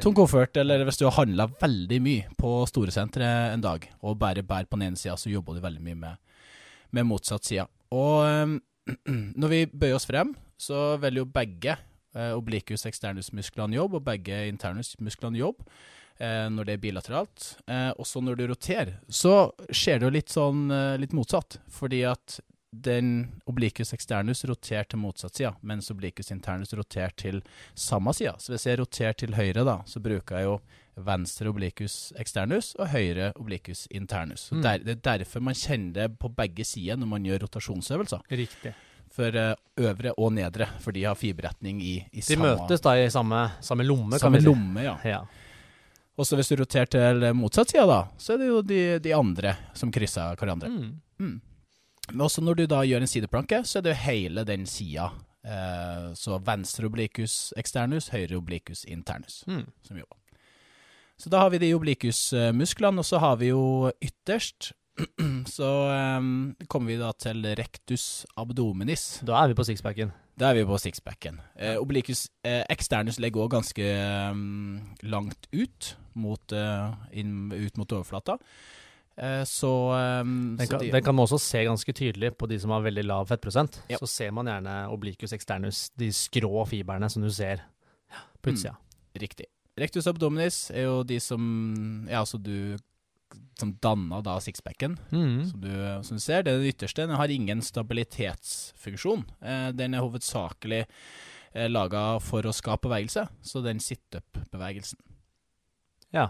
Tung 0.01 0.15
koffert, 0.15 0.57
eller 0.61 0.85
hvis 0.87 0.99
du 1.01 1.05
har 1.09 1.17
handla 1.25 1.49
veldig 1.61 1.99
mye 2.05 2.29
på 2.39 2.53
Storesenteret 2.71 3.55
en 3.55 3.61
dag, 3.65 3.89
og 4.03 4.19
bare 4.21 4.43
bærer 4.47 4.69
på 4.71 4.79
den 4.79 4.89
ene 4.93 4.97
sida, 5.01 5.17
så 5.19 5.33
jobber 5.33 5.55
du 5.55 5.61
veldig 5.65 5.83
mye 5.83 5.95
med, 5.97 6.17
med 6.93 7.07
motsatt 7.11 7.45
side. 7.45 7.67
Og 7.91 8.23
eh, 8.29 8.55
når 9.41 9.49
vi 9.49 9.65
bøyer 9.67 9.97
oss 9.99 10.07
frem, 10.07 10.35
så 10.61 10.97
vil 11.03 11.17
jo 11.23 11.25
begge 11.27 11.75
eh, 12.15 12.31
obliquus 12.37 12.87
externus-musklene 12.87 13.75
jobbe, 13.75 13.99
og 13.99 14.05
begge 14.07 14.45
internus-musklene 14.53 15.41
jobbe. 15.41 15.65
eh, 16.21 16.47
når 16.49 16.65
det 16.69 16.75
er 16.77 16.83
bilateralt. 16.85 17.57
Eh, 17.67 17.91
også 17.99 18.21
når 18.23 18.37
du 18.39 18.47
roterer, 18.53 19.01
så 19.11 19.51
skjer 19.75 19.99
det 19.99 20.07
jo 20.07 20.11
litt 20.15 20.31
sånn 20.31 20.69
eh, 20.71 20.97
litt 21.03 21.11
motsatt. 21.17 21.59
Fordi 21.75 22.05
at 22.07 22.39
den 22.83 23.11
obliquus 23.47 23.93
externus 23.95 24.45
roterer 24.49 24.85
til 24.91 24.99
motsatt 24.99 25.37
side, 25.37 25.53
mens 25.63 25.91
obliquus 25.93 26.31
internus 26.35 26.73
roterer 26.75 27.13
til 27.17 27.43
samme 27.75 28.15
side. 28.15 28.33
Så 28.39 28.53
hvis 28.55 28.67
jeg 28.67 28.79
roterer 28.81 29.13
til 29.21 29.35
høyre, 29.37 29.65
da, 29.65 29.79
så 29.87 30.01
bruker 30.03 30.37
jeg 30.41 30.45
jo 30.49 30.57
venstre 31.05 31.49
obliquus 31.51 32.13
externus 32.19 32.73
og 32.79 32.89
høyre 32.93 33.33
obliquus 33.41 33.87
internus. 33.91 34.49
Så 34.49 34.55
Mm. 34.57 34.63
der, 34.63 34.79
det 34.79 34.97
er 35.07 35.19
derfor 35.19 35.41
man 35.43 35.55
kjenner 35.55 35.93
det 35.93 36.19
på 36.19 36.29
begge 36.35 36.65
sider 36.65 36.97
når 36.97 37.07
man 37.07 37.25
gjør 37.25 37.43
rotasjonsøvelser. 37.47 38.21
Riktig. 38.31 38.75
For 39.15 39.31
eh, 39.37 39.55
øvre 39.79 40.13
og 40.19 40.33
nedre, 40.35 40.67
for 40.81 40.91
de 40.93 41.05
har 41.05 41.15
fiberretning 41.15 41.81
i, 41.83 41.97
i 42.13 42.21
De 42.21 42.23
samme, 42.23 42.57
møtes 42.57 42.81
da 42.83 42.95
i 42.99 43.09
samme, 43.11 43.51
samme 43.63 43.85
lomme, 43.87 44.11
kan 44.19 44.19
samme 44.27 44.39
vi 44.39 44.41
si. 44.43 44.47
lomme. 44.49 44.83
ja. 44.83 44.97
Ja. 45.05 45.25
Og 46.17 46.27
så 46.27 46.37
hvis 46.39 46.49
du 46.49 46.57
roterer 46.61 46.87
til 46.87 47.25
motsatt 47.35 47.71
side, 47.71 47.87
da, 47.91 48.05
så 48.19 48.35
er 48.35 48.39
det 48.39 48.47
jo 48.47 48.61
de, 48.63 48.99
de 49.03 49.13
andre 49.15 49.57
som 49.75 49.91
krysser 49.91 50.37
hverandre. 50.39 50.69
Mm. 50.71 50.93
Mm. 51.19 51.41
Men 52.13 52.21
også 52.27 52.43
når 52.45 52.55
du 52.59 52.67
da 52.71 52.83
gjør 52.85 53.01
en 53.07 53.11
sideplanke, 53.11 53.63
så 53.65 53.79
er 53.79 53.87
det 53.87 53.95
jo 53.95 54.03
hele 54.05 54.45
den 54.45 54.67
sida. 54.67 55.11
Eh, 55.45 56.11
så 56.17 56.39
venstre 56.45 56.87
obliquus 56.89 57.53
externus, 57.61 58.09
høyre 58.13 58.37
obliquus 58.39 58.85
internus, 58.89 59.43
Mm. 59.49 59.67
som 59.83 59.97
jobber. 59.99 60.17
Så 61.19 61.31
da 61.31 61.39
har 61.39 61.51
vi 61.51 61.59
de 61.59 61.75
obliquus-musklene, 61.75 62.99
og 62.99 63.05
så 63.07 63.19
har 63.23 63.37
vi 63.37 63.49
jo 63.53 63.91
ytterst 64.03 64.73
Så 65.51 65.69
eh, 65.91 66.21
kommer 66.71 66.87
vi 66.93 66.97
da 67.01 67.09
til 67.19 67.43
rectus 67.59 68.25
abdominis. 68.39 69.21
Da 69.27 69.41
er 69.43 69.49
vi 69.51 69.55
på 69.59 69.65
sixpacken. 69.67 70.13
Da 70.39 70.51
er 70.51 70.55
vi 70.61 70.65
på 70.69 70.79
sixpacken. 70.79 71.41
Eh, 71.59 71.75
obliquus 71.83 72.29
eh, 72.47 72.63
externus 72.71 73.19
legger 73.19 73.43
òg 73.43 73.51
ganske 73.57 73.83
eh, 73.83 74.39
langt 75.03 75.49
ut 75.53 75.97
mot, 76.15 76.53
eh, 76.55 76.95
inn, 77.13 77.51
ut 77.51 77.77
mot 77.77 77.91
overflata. 77.91 78.39
Eh, 79.17 79.45
så, 79.47 79.71
um, 80.23 80.57
Den 80.59 80.67
kan, 80.67 80.81
de- 80.81 80.91
den 80.91 81.03
kan 81.05 81.15
man 81.15 81.25
også 81.27 81.39
se 81.41 81.65
ganske 81.65 81.93
tydelig 81.95 82.33
på 82.37 82.49
de 82.51 82.59
som 82.59 82.71
har 82.75 82.81
veldig 82.83 83.05
lav 83.07 83.29
fettprosent. 83.31 83.81
Ja. 83.89 83.97
Så 83.99 84.09
ser 84.11 84.33
man 84.33 84.47
gjerne 84.47 84.89
obliquus 84.91 85.33
externus, 85.33 85.91
de 85.97 86.09
skrå 86.11 86.67
fibrene 86.67 87.09
som 87.11 87.23
du 87.23 87.31
ser 87.31 87.63
på 88.43 88.51
Mm. 88.51 88.55
utsida. 88.57 88.77
Riktig. 89.17 89.47
Rectus 89.79 90.07
abdominis 90.07 90.71
er 90.71 90.83
jo 90.85 91.03
de 91.05 91.19
som 91.21 92.07
Ja, 92.09 92.21
altså 92.21 92.39
du 92.43 92.77
Som 93.59 93.73
danner 93.83 94.23
da 94.23 94.39
sixpacken, 94.39 94.97
Mm. 95.11 95.51
som, 95.51 95.61
du, 95.61 96.03
som 96.05 96.17
du 96.17 96.21
ser. 96.21 96.43
Det 96.43 96.53
er 96.53 96.59
den 96.59 96.69
ytterste. 96.73 97.07
Den 97.07 97.17
har 97.17 97.27
ingen 97.29 97.61
stabilitetsfunksjon. 97.63 99.25
Eh, 99.43 99.71
den 99.73 99.95
er 99.95 100.01
hovedsakelig 100.05 100.87
eh, 101.55 101.69
laga 101.69 102.21
for 102.21 102.43
å 102.43 102.53
skape 102.55 102.83
bevegelse, 102.89 103.29
så 103.43 103.63
den 103.63 103.79
sit-up-bevegelsen. 103.81 104.99
Ja. 106.13 106.29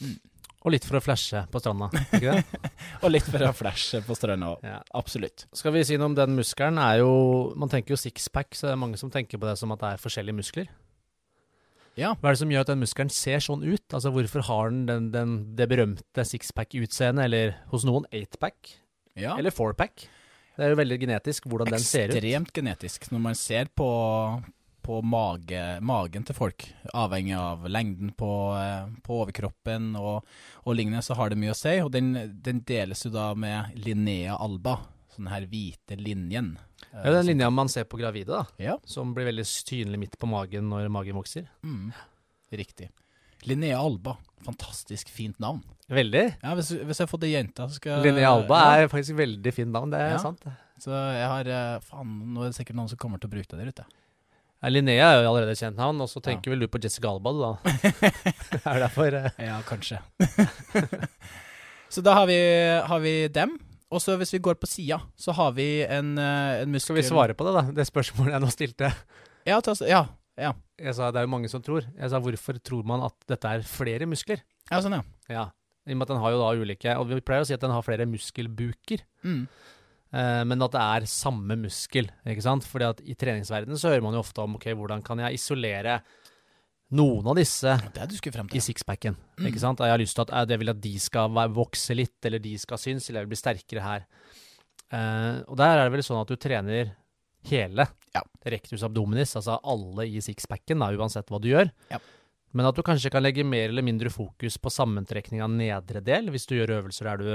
Mm. 0.00 0.18
Og 0.60 0.74
litt 0.74 0.84
for 0.84 0.98
å 0.98 1.00
flashe 1.00 1.40
på 1.48 1.60
stranda, 1.62 1.88
ikke 2.12 2.34
det? 2.34 2.60
Og 3.04 3.08
litt 3.14 3.24
for 3.24 3.40
å 3.46 3.52
flashe 3.56 4.02
på 4.04 4.16
stranda 4.18 4.52
òg. 4.52 4.66
ja. 4.66 4.76
Absolutt. 4.98 5.46
Skal 5.56 5.72
vi 5.72 5.86
si 5.88 5.96
noe 5.96 6.10
om 6.10 6.16
den 6.18 6.36
muskelen? 6.36 6.76
Er 6.82 7.00
jo, 7.00 7.12
man 7.56 7.72
tenker 7.72 7.94
jo 7.94 8.00
sixpack, 8.00 8.52
så 8.52 8.68
det 8.68 8.74
er 8.74 8.82
mange 8.82 9.00
som 9.00 9.12
tenker 9.12 9.40
på 9.40 9.48
det 9.48 9.56
som 9.56 9.72
at 9.72 9.80
det 9.80 9.94
er 9.94 10.02
forskjellige 10.02 10.36
muskler. 10.36 10.68
Ja. 11.98 12.12
Hva 12.20 12.30
er 12.30 12.36
det 12.36 12.42
som 12.42 12.52
gjør 12.52 12.66
at 12.66 12.70
den 12.74 12.84
muskelen 12.84 13.10
ser 13.12 13.42
sånn 13.44 13.64
ut? 13.64 13.86
Altså 13.88 14.12
Hvorfor 14.14 14.44
har 14.46 14.70
den, 14.70 14.84
den, 14.88 15.08
den 15.14 15.34
det 15.58 15.66
berømte 15.72 16.24
sixpack-utseendet, 16.28 17.24
eller 17.26 17.56
hos 17.72 17.86
noen 17.88 18.06
eightpack, 18.12 18.76
ja. 19.16 19.36
eller 19.36 19.54
fourpack? 19.54 20.06
Det 20.60 20.66
er 20.66 20.74
jo 20.74 20.80
veldig 20.82 21.00
genetisk 21.00 21.46
hvordan 21.48 21.72
den 21.72 21.80
ser 21.80 22.10
ut. 22.12 22.18
Ekstremt 22.18 22.52
genetisk. 22.52 23.08
Når 23.14 23.22
man 23.30 23.38
ser 23.38 23.70
på, 23.72 23.88
på 24.90 24.98
mage, 25.06 25.60
magen 25.86 26.24
til 26.26 26.34
folk, 26.34 26.64
avhengig 26.98 27.36
av 27.38 27.68
lengden 27.70 28.10
på, 28.18 28.30
eh, 28.58 28.88
på 29.06 29.20
overkroppen 29.22 29.92
og, 30.00 30.24
og 30.66 30.74
lignende, 30.74 31.02
så 31.06 31.14
har 31.14 31.30
det 31.30 31.38
mye 31.38 31.52
å 31.54 31.58
si. 31.58 31.76
Og 31.84 31.92
den, 31.94 32.10
den 32.42 32.64
deles 32.66 33.04
jo 33.06 33.12
da 33.14 33.28
med 33.38 33.76
Linnea 33.84 34.34
alba, 34.42 34.80
sånn 35.14 35.30
her 35.30 35.46
hvite 35.50 35.94
linjen. 36.00 36.56
Ja, 36.90 37.04
den 37.14 37.28
linja 37.28 37.50
man 37.54 37.70
ser 37.70 37.86
på 37.86 38.00
gravide, 38.00 38.32
da, 38.34 38.46
Ja. 38.58 38.74
som 38.88 39.12
blir 39.14 39.28
veldig 39.30 39.44
synlig 39.46 40.00
midt 40.08 40.18
på 40.18 40.26
magen 40.30 40.66
når 40.72 40.88
magen 40.90 41.14
vokser. 41.20 41.46
Mm, 41.62 41.92
riktig. 42.58 42.88
Linnea 43.46 43.78
Alba. 43.80 44.16
Fantastisk 44.44 45.08
fint 45.14 45.38
navn. 45.40 45.62
Veldig. 45.88 46.24
Ja, 46.42 46.50
hvis, 46.58 46.72
hvis 46.84 46.98
jeg 47.00 47.08
får 47.08 47.20
det 47.22 47.30
jenta, 47.30 47.68
så 47.70 47.78
skal 47.78 48.02
Linnea 48.04 48.34
Alba 48.34 48.58
ja. 48.64 48.74
er 48.82 48.90
faktisk 48.92 49.14
veldig 49.16 49.54
fint 49.56 49.72
navn, 49.72 49.94
det 49.94 50.00
er 50.02 50.16
Ja. 50.16 50.18
sant. 50.20 50.42
Så 50.80 50.90
jeg 50.92 51.28
har 51.30 51.48
eh, 51.54 51.78
Faen, 51.86 52.12
nå 52.34 52.42
er 52.42 52.50
det 52.50 52.58
sikkert 52.58 52.76
noen 52.80 52.88
som 52.90 52.98
kommer 53.00 53.20
til 53.22 53.30
å 53.30 53.34
bruke 53.38 53.54
det 53.54 53.62
der 53.62 53.70
ute. 53.72 53.86
Ja, 54.60 54.68
Linnea 54.68 55.06
er 55.08 55.22
jo 55.22 55.30
allerede 55.30 55.56
kjent 55.56 55.78
navn, 55.80 56.02
og 56.04 56.08
så 56.12 56.20
tenker 56.20 56.52
vel 56.52 56.60
du 56.60 56.68
på 56.68 56.80
Jessica 56.82 57.08
Alba, 57.08 57.32
du 57.32 57.40
da. 57.40 57.52
er 58.60 58.76
det 58.76 58.82
derfor 58.82 59.16
eh, 59.16 59.38
Ja, 59.40 59.56
kanskje. 59.64 60.02
så 61.94 62.04
da 62.04 62.18
har 62.18 62.28
vi, 62.28 62.36
har 62.90 63.00
vi 63.00 63.14
dem. 63.32 63.56
Og 63.90 64.02
så 64.04 64.14
hvis 64.20 64.34
vi 64.36 64.42
går 64.44 64.58
på 64.60 64.68
sida, 64.70 65.00
så 65.18 65.32
har 65.34 65.54
vi 65.56 65.80
en, 65.82 66.12
eh, 66.20 66.60
en 66.60 66.70
muskel 66.70 66.92
Skal 66.92 67.00
vi 67.00 67.06
svare 67.08 67.34
på 67.34 67.46
det, 67.48 67.54
da? 67.56 67.62
Det 67.80 67.88
spørsmålet 67.88 68.36
jeg 68.36 68.44
nå 68.44 68.50
stilte. 68.52 68.92
Ja, 69.48 69.62
ta, 69.64 69.72
ja, 69.88 70.04
ja. 70.38 70.52
Jeg 70.80 70.94
sa 70.98 71.08
det 71.08 71.22
er 71.22 71.26
jo 71.26 71.32
mange 71.32 71.48
som 71.52 71.64
tror. 71.64 71.88
Jeg 71.96 72.12
sa 72.12 72.20
hvorfor 72.20 72.60
tror 72.60 72.84
man 72.86 73.08
at 73.08 73.16
dette 73.32 73.56
er 73.56 73.64
flere 73.66 74.08
muskler? 74.08 74.44
ja 74.70 74.84
sånn, 74.84 75.00
ja. 75.00 75.02
Ja, 75.32 75.48
i 75.88 75.96
og 75.96 75.98
med 75.98 76.04
at 76.04 76.12
den 76.12 76.20
har 76.22 76.34
jo 76.34 76.38
da 76.40 76.52
ulike 76.60 76.94
Og 77.00 77.08
vi 77.08 77.22
pleier 77.24 77.42
å 77.42 77.48
si 77.48 77.56
at 77.56 77.64
den 77.64 77.72
har 77.72 77.82
flere 77.86 78.06
muskelbuker. 78.06 79.02
Mm. 79.24 79.46
Eh, 80.10 80.42
men 80.44 80.62
at 80.66 80.74
det 80.74 80.80
er 80.82 81.06
samme 81.10 81.56
muskel, 81.60 82.08
ikke 82.26 82.42
sant? 82.42 82.66
Fordi 82.66 82.88
at 82.88 83.02
i 83.06 83.14
treningsverdenen 83.18 83.78
så 83.78 83.92
hører 83.92 84.02
man 84.02 84.16
jo 84.16 84.24
ofte 84.24 84.42
om 84.42 84.56
ok, 84.58 84.70
hvordan 84.78 85.04
kan 85.06 85.22
jeg 85.22 85.38
isolere 85.38 86.00
noen 86.98 87.28
av 87.30 87.36
disse 87.38 87.70
i 87.70 88.62
sixpacken. 88.64 89.14
Mm. 89.38 89.46
Ikke 89.46 89.62
sant? 89.62 89.78
Jeg 89.78 89.94
har 89.94 90.02
lyst 90.02 90.16
til 90.18 90.26
at 90.26 90.32
eh, 90.34 90.46
jeg 90.50 90.62
vil 90.62 90.72
at 90.74 90.80
de 90.82 90.94
skal 90.98 91.42
vokse 91.54 91.94
litt, 91.94 92.18
eller 92.26 92.42
de 92.42 92.56
skal 92.58 92.80
synes, 92.82 93.06
eller 93.08 93.22
jeg 93.22 93.28
vil 93.28 93.34
bli 93.36 93.42
sterkere 93.44 93.84
her. 93.86 94.06
Eh, 94.90 95.36
og 95.46 95.54
der 95.60 95.76
er 95.76 95.84
det 95.86 95.94
vel 95.94 96.06
sånn 96.06 96.22
at 96.24 96.32
du 96.32 96.38
trener 96.40 96.96
hele 97.46 97.86
Ja. 98.12 98.20
rectus 98.52 98.82
abdominis, 98.84 99.36
altså 99.38 99.60
alle 99.62 100.08
i 100.10 100.20
sixpacken, 100.20 100.82
uansett 100.82 101.30
hva 101.30 101.38
du 101.40 101.48
gjør. 101.52 101.70
Ja. 101.92 102.00
Men 102.52 102.66
at 102.66 102.74
du 102.74 102.82
kanskje 102.82 103.12
kan 103.14 103.22
legge 103.22 103.46
mer 103.46 103.68
eller 103.70 103.86
mindre 103.86 104.10
fokus 104.10 104.58
på 104.58 104.72
sammentrekning 104.74 105.40
av 105.44 105.52
nedre 105.54 106.02
del, 106.02 106.32
hvis 106.34 106.48
du 106.50 106.56
gjør 106.56 106.80
øvelser 106.80 107.06
der 107.06 107.22
du 107.22 107.30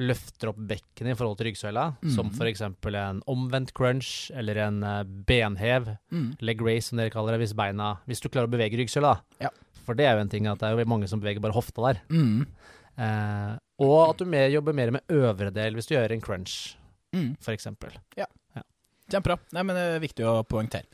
løfter 0.00 0.48
opp 0.50 0.56
bekkenet 0.70 1.12
i 1.12 1.18
forhold 1.18 1.36
til 1.38 1.46
ryggsøyla, 1.50 1.84
som 2.14 2.26
Mhm. 2.30 2.36
f.eks. 2.40 2.60
en 2.62 3.22
omvendt 3.28 3.72
crunch 3.74 4.30
eller 4.34 4.56
en 4.66 4.82
eh, 4.82 5.02
benhev, 5.04 5.96
Mm. 6.12 6.36
leg 6.40 6.60
race 6.62 6.88
som 6.88 6.98
dere 6.98 7.10
kaller 7.10 7.32
det, 7.38 7.40
hvis 7.46 7.54
beina 7.56 7.98
Hvis 8.08 8.20
du 8.20 8.28
klarer 8.28 8.48
å 8.48 8.50
bevege 8.50 8.76
ryggsøyla. 8.78 9.20
Ja. 9.40 9.50
For 9.86 9.94
det 9.94 10.06
er 10.06 10.14
jo 10.16 10.20
en 10.20 10.28
ting 10.28 10.46
at 10.46 10.58
det 10.58 10.68
er 10.68 10.76
jo 10.78 10.84
mange 10.84 11.08
som 11.08 11.20
beveger 11.20 11.40
bare 11.40 11.52
hofta 11.52 11.92
der. 11.92 12.00
Mm. 12.10 12.46
Eh, 12.98 13.58
og 13.80 14.10
at 14.10 14.18
du 14.18 14.24
mer, 14.26 14.48
jobber 14.50 14.74
mer 14.74 14.90
med 14.90 15.02
øvre 15.08 15.52
del 15.52 15.74
hvis 15.74 15.86
du 15.86 15.94
gjør 15.94 16.12
en 16.12 16.20
crunch, 16.20 16.76
Mm. 17.14 17.36
f.eks. 17.40 17.66
Kjempebra. 19.10 19.38
Nei, 19.52 19.62
men 19.66 19.74
det 19.74 19.82
er 19.96 20.00
viktig 20.04 20.24
å 20.24 20.44
poengtere. 20.46 20.84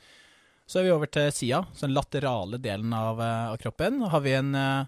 Så 0.66 0.80
er 0.80 0.84
vi 0.84 0.90
over 0.94 1.06
til 1.06 1.28
sida, 1.30 1.60
så 1.76 1.84
den 1.86 1.94
laterale 1.94 2.58
delen 2.58 2.92
av, 2.96 3.20
eh, 3.20 3.50
av 3.52 3.58
kroppen. 3.58 4.08
har 4.08 4.20
vi 4.20 4.32
en, 4.32 4.54
eh, 4.54 4.84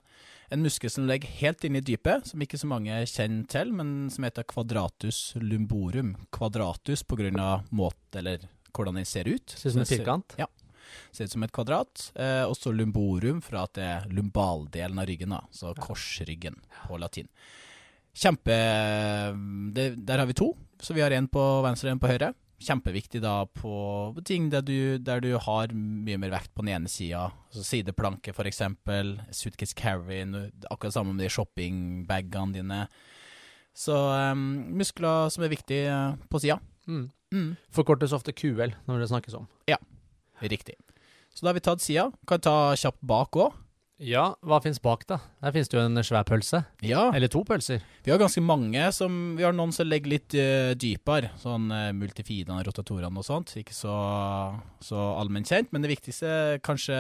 en 0.49 0.63
muskel 0.65 0.91
som 0.91 1.07
ligger 1.09 1.29
helt 1.41 1.65
inne 1.65 1.83
i 1.83 1.85
dypet, 1.85 2.31
som 2.31 2.43
ikke 2.43 2.61
så 2.61 2.69
mange 2.71 2.95
kjenner 3.11 3.49
til, 3.53 3.73
men 3.77 4.09
som 4.13 4.25
heter 4.25 4.47
quadratus 4.49 5.35
lumborum. 5.41 6.15
Kvadratus 6.35 7.05
på 7.05 7.19
grunn 7.21 7.41
av 7.43 7.69
måte, 7.69 8.23
eller 8.23 8.49
hvordan 8.73 9.01
den 9.01 9.09
ser 9.09 9.29
ut. 9.29 9.53
Ser 9.53 9.71
ut 9.71 9.77
som 9.77 9.85
en 9.85 9.91
firkant. 9.91 10.39
Ja. 10.41 10.49
Ser 11.13 11.29
ut 11.29 11.35
som 11.37 11.45
et 11.45 11.53
kvadrat. 11.53 12.09
Eh, 12.17 12.45
også 12.49 12.73
lumborum, 12.73 13.43
fra 13.45 13.67
at 13.69 13.77
det 13.77 13.87
er 13.87 14.11
lumbaldelen 14.13 15.01
av 15.01 15.09
ryggen, 15.11 15.37
da, 15.37 15.43
så 15.53 15.75
korsryggen 15.77 16.57
på 16.87 17.01
latin. 17.01 17.29
Kjempe 18.19 18.55
det, 19.77 19.91
Der 20.09 20.19
har 20.19 20.27
vi 20.27 20.35
to, 20.35 20.55
så 20.81 20.97
vi 20.97 21.05
har 21.05 21.13
en 21.15 21.29
på 21.29 21.45
venstre 21.63 21.91
og 21.91 21.99
en 21.99 22.03
på 22.03 22.11
høyre. 22.11 22.33
Kjempeviktig 22.59 23.21
da 23.23 23.44
på 23.47 23.73
ting 24.27 24.49
der 24.51 24.64
du, 24.66 24.99
der 24.99 25.23
du 25.23 25.31
har 25.38 25.71
mye 25.75 26.18
mer 26.18 26.33
vekt 26.35 26.51
på 26.55 26.64
den 26.64 26.73
ene 26.75 26.90
sida. 26.90 27.29
Altså 27.51 27.62
sideplanke, 27.66 28.35
for 28.35 28.51
eksempel. 28.51 29.16
Suitcase 29.31 29.77
carry, 29.79 30.25
akkurat 30.71 30.97
samme 30.97 31.14
med 31.14 31.23
de 31.25 31.31
shoppingbagene 31.31 32.59
dine. 32.59 32.81
Så 33.79 33.94
um, 33.94 34.75
muskler 34.75 35.31
som 35.31 35.44
er 35.47 35.53
viktige 35.53 35.87
eh, 35.92 36.18
på 36.27 36.40
sida. 36.42 36.59
Mm. 36.90 37.07
Mm. 37.31 37.53
Forkortes 37.71 38.16
ofte 38.16 38.35
QL 38.35 38.75
når 38.88 39.05
det 39.05 39.11
snakkes 39.12 39.38
om. 39.38 39.47
Ja, 39.71 39.79
Riktig. 40.40 40.75
Så 41.35 41.44
da 41.44 41.51
har 41.51 41.59
vi 41.59 41.62
tatt 41.66 41.83
sida. 41.83 42.09
Kan 42.27 42.42
ta 42.42 42.75
kjapt 42.79 43.01
bak 43.07 43.37
òg. 43.38 43.57
Ja, 43.99 44.25
hva 44.47 44.61
fins 44.63 44.79
bak, 44.83 45.03
da? 45.11 45.19
Der 45.43 45.55
fins 45.55 45.71
det 45.71 45.79
jo 45.79 45.83
en 45.83 45.99
svær 46.07 46.27
pølse. 46.29 46.61
Ja. 46.87 47.09
Eller 47.17 47.31
to 47.33 47.43
pølser. 47.47 47.83
Vi 48.07 48.13
har 48.13 48.21
ganske 48.21 48.43
mange 48.45 48.85
som 48.95 49.35
Vi 49.39 49.43
har 49.43 49.57
noen 49.57 49.75
som 49.75 49.89
legger 49.89 50.13
litt 50.13 50.37
uh, 50.39 50.73
dypere, 50.79 51.33
sånn 51.43 51.67
uh, 51.75 51.91
multifidene, 51.97 52.63
rotatorene 52.67 53.11
og 53.19 53.27
sånt. 53.27 53.57
Ikke 53.59 53.75
så, 53.75 53.95
så 54.85 55.09
allment 55.19 55.51
kjent, 55.51 55.73
men 55.75 55.83
det 55.83 55.91
viktigste 55.97 56.61
kanskje 56.67 56.99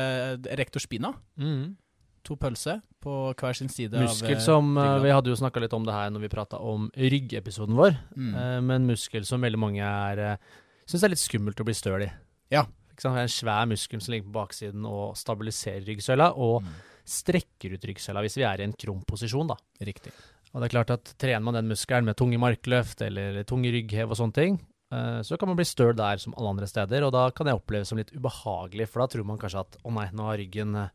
rektor 0.58 0.82
spina. 0.82 1.14
Mm. 1.38 1.76
To 2.26 2.36
pølser 2.36 2.82
på 3.02 3.18
hver 3.38 3.54
sin 3.56 3.70
side 3.72 4.00
Muskel 4.02 4.34
av 4.34 4.40
eh, 4.40 4.42
som 4.42 4.72
eh. 4.74 4.96
Vi 5.04 5.12
hadde 5.14 5.30
jo 5.30 5.38
snakka 5.38 5.62
litt 5.62 5.74
om 5.76 5.86
det 5.86 5.94
her 5.94 6.10
når 6.10 6.26
vi 6.26 6.32
prata 6.32 6.58
om 6.58 6.88
ryggepisoden 6.98 7.78
vår. 7.78 7.94
mm. 8.16 8.32
uh, 8.34 8.58
men 8.64 8.88
muskel 8.90 9.28
som 9.28 9.44
veldig 9.46 9.60
mange 9.60 9.84
er 9.86 10.24
uh, 10.34 10.56
syns 10.88 11.06
er 11.06 11.14
litt 11.14 11.22
skummelt 11.22 11.60
å 11.62 11.68
bli 11.68 11.76
støl 11.76 12.08
i. 12.08 12.10
Ja. 12.52 12.66
Det 13.02 13.12
er 13.12 13.26
en 13.28 13.28
svær 13.32 13.66
muskel 13.70 14.00
som 14.02 14.12
ligger 14.12 14.26
på 14.28 14.36
baksiden 14.40 14.86
og 14.88 15.16
stabiliserer 15.16 15.84
ryggsøyla, 15.86 16.32
og 16.36 16.62
Mm. 16.62 16.72
strekker 17.08 17.72
ut 17.74 17.84
ryggsøyla 17.88 18.20
hvis 18.24 18.36
vi 18.36 18.42
er 18.44 18.60
i 18.60 18.64
en 18.64 18.72
krum 18.74 19.02
posisjon, 19.06 19.46
da. 19.48 19.56
Riktig. 19.80 20.12
Og 20.52 20.60
det 20.60 20.66
er 20.68 20.74
klart 20.76 20.90
at 20.90 21.14
trener 21.18 21.40
man 21.44 21.54
den 21.54 21.68
muskelen 21.68 22.04
med 22.04 22.16
tunge 22.16 22.38
markløft 22.40 23.00
eller 23.04 23.42
tunge 23.44 23.70
rygghev 23.72 24.10
og 24.10 24.16
sånne 24.16 24.34
ting, 24.34 24.58
eh, 24.92 25.20
så 25.22 25.38
kan 25.38 25.48
man 25.48 25.56
bli 25.56 25.64
støl 25.64 25.94
der 25.94 26.16
som 26.18 26.34
alle 26.36 26.48
andre 26.50 26.66
steder, 26.66 27.04
og 27.04 27.12
da 27.12 27.30
kan 27.30 27.46
det 27.46 27.54
oppleves 27.54 27.88
som 27.88 27.98
litt 27.98 28.10
ubehagelig, 28.16 28.88
for 28.88 29.00
da 29.00 29.06
tror 29.06 29.24
man 29.24 29.38
kanskje 29.38 29.60
at 29.60 29.76
å 29.84 29.92
nei, 29.92 30.08
nå 30.12 30.24
har 30.24 30.38
ryggen 30.38 30.74
eh, 30.76 30.88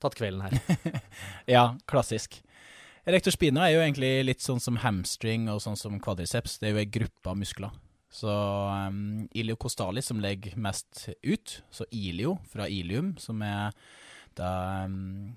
tatt 0.00 0.14
kvelden 0.14 0.42
her. 0.42 1.02
Ja, 1.48 1.74
klassisk. 1.86 2.40
Rektor 3.08 3.32
spina 3.32 3.66
er 3.66 3.74
jo 3.74 3.80
egentlig 3.80 4.24
litt 4.26 4.40
sånn 4.44 4.60
som 4.60 4.76
hamstring 4.76 5.48
og 5.48 5.60
sånn 5.64 5.76
som 5.76 5.98
quadriceps. 5.98 6.58
Det 6.60 6.68
er 6.68 6.72
jo 6.74 6.78
ei 6.82 6.84
gruppe 6.84 7.26
av 7.30 7.36
muskler. 7.40 7.70
Så 8.12 8.30
um, 8.30 9.26
iliocostalis 9.36 10.08
som 10.08 10.20
legger 10.22 10.56
mest 10.56 11.08
ut, 11.22 11.58
så 11.70 11.84
ilio 11.92 12.38
fra 12.48 12.68
ilium, 12.72 13.12
som 13.20 13.42
er 13.44 13.76
da 14.38 14.52
um, 14.88 15.34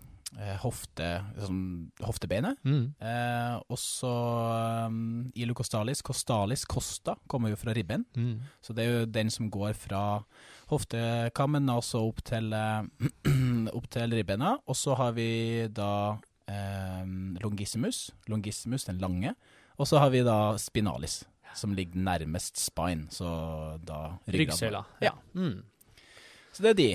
hofte, 0.62 1.08
sånn, 1.44 1.64
hoftebeinet. 2.00 2.60
Mm. 2.64 2.94
Eh, 3.04 3.56
og 3.68 3.80
så 3.80 4.12
um, 4.88 5.28
iliocostalis, 5.36 6.04
costalis, 6.06 6.64
costa, 6.70 7.18
kommer 7.28 7.52
jo 7.52 7.60
fra 7.60 7.76
ribben. 7.76 8.06
Mm. 8.16 8.40
Så 8.64 8.76
det 8.78 8.86
er 8.86 8.94
jo 8.94 9.12
den 9.12 9.32
som 9.34 9.52
går 9.52 9.76
fra 9.78 10.22
hoftekammen 10.72 11.68
og 11.74 11.84
så 11.84 12.04
opp 12.08 12.24
til, 12.28 12.52
eh, 12.56 13.10
opp 13.78 13.90
til 13.92 14.16
ribbena. 14.16 14.56
Og 14.72 14.80
så 14.80 14.96
har 15.00 15.18
vi 15.18 15.68
da 15.68 15.92
eh, 16.48 17.04
longissimus, 17.44 18.10
longissimus 18.32 18.88
den 18.88 19.04
lange. 19.04 19.36
Og 19.82 19.90
så 19.90 20.00
har 20.00 20.12
vi 20.14 20.24
da 20.24 20.56
spinalis, 20.62 21.24
som 21.58 21.74
ligger 21.76 21.96
nærmest 22.02 22.58
spine, 22.62 23.08
så 23.14 23.80
da 23.84 24.18
Ryggsela, 24.28 24.38
Ryggsøyla. 24.38 24.84
Ja. 25.02 25.12
Mm. 25.36 25.64
Så 26.54 26.64
det 26.66 26.70
er 26.74 26.80
de. 26.80 26.90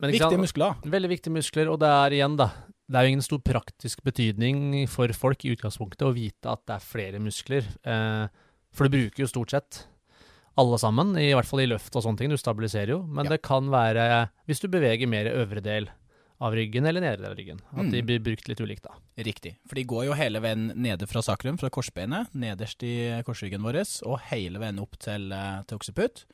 Men 0.00 0.10
Viktige 0.12 0.30
sant? 0.30 0.42
muskler. 0.44 0.74
Veldig 0.84 1.08
viktige 1.08 1.32
muskler, 1.32 1.70
og 1.72 1.78
det 1.80 1.88
er 1.88 2.10
igjen, 2.18 2.36
da 2.36 2.50
Det 2.88 2.94
er 3.00 3.02
jo 3.02 3.08
ingen 3.16 3.22
stor 3.24 3.38
praktisk 3.42 4.02
betydning 4.06 4.86
for 4.86 5.08
folk 5.16 5.42
i 5.44 5.50
utgangspunktet 5.56 6.04
å 6.06 6.12
vite 6.14 6.46
at 6.52 6.60
det 6.68 6.74
er 6.76 6.84
flere 6.84 7.18
muskler. 7.18 7.64
Eh, 7.82 8.28
for 8.70 8.86
du 8.86 8.94
bruker 8.94 9.24
jo 9.24 9.26
stort 9.26 9.50
sett 9.50 9.80
alle 10.56 10.78
sammen, 10.78 11.16
i 11.18 11.32
hvert 11.34 11.48
fall 11.48 11.64
i 11.64 11.66
løft 11.66 11.96
og 11.98 12.04
sånne 12.04 12.16
ting. 12.20 12.30
Du 12.30 12.36
stabiliserer 12.38 12.92
jo. 12.94 13.00
Men 13.02 13.24
Ja. 13.26 13.30
det 13.30 13.42
kan 13.42 13.66
være, 13.68 14.28
hvis 14.46 14.60
du 14.62 14.68
beveger 14.68 15.08
mer 15.08 15.26
øvre 15.26 15.60
del 15.60 15.88
av 16.40 16.52
ryggen 16.52 16.84
eller 16.86 17.00
nedre 17.00 17.22
del 17.22 17.30
av 17.32 17.36
ryggen, 17.38 17.60
at 17.72 17.84
Mm. 17.86 17.90
de 17.92 18.02
blir 18.02 18.18
brukt 18.20 18.48
litt 18.48 18.60
ulikt, 18.60 18.82
da. 18.82 18.94
Riktig. 19.16 19.56
For 19.66 19.74
de 19.74 19.84
går 19.84 20.04
jo 20.06 20.12
hele 20.12 20.38
veien 20.40 20.66
nede 20.76 21.06
fra 21.08 21.22
sakrum, 21.22 21.56
fra 21.58 21.70
korsbeinet, 21.70 22.28
nederst 22.34 22.82
i 22.82 23.22
korsryggen 23.24 23.62
vår, 23.62 23.78
og 24.06 24.20
hele 24.28 24.58
veien 24.58 24.78
opp 24.78 24.98
til, 24.98 25.32
eh, 25.32 25.62
til 25.62 25.78
okseput. 25.78 26.24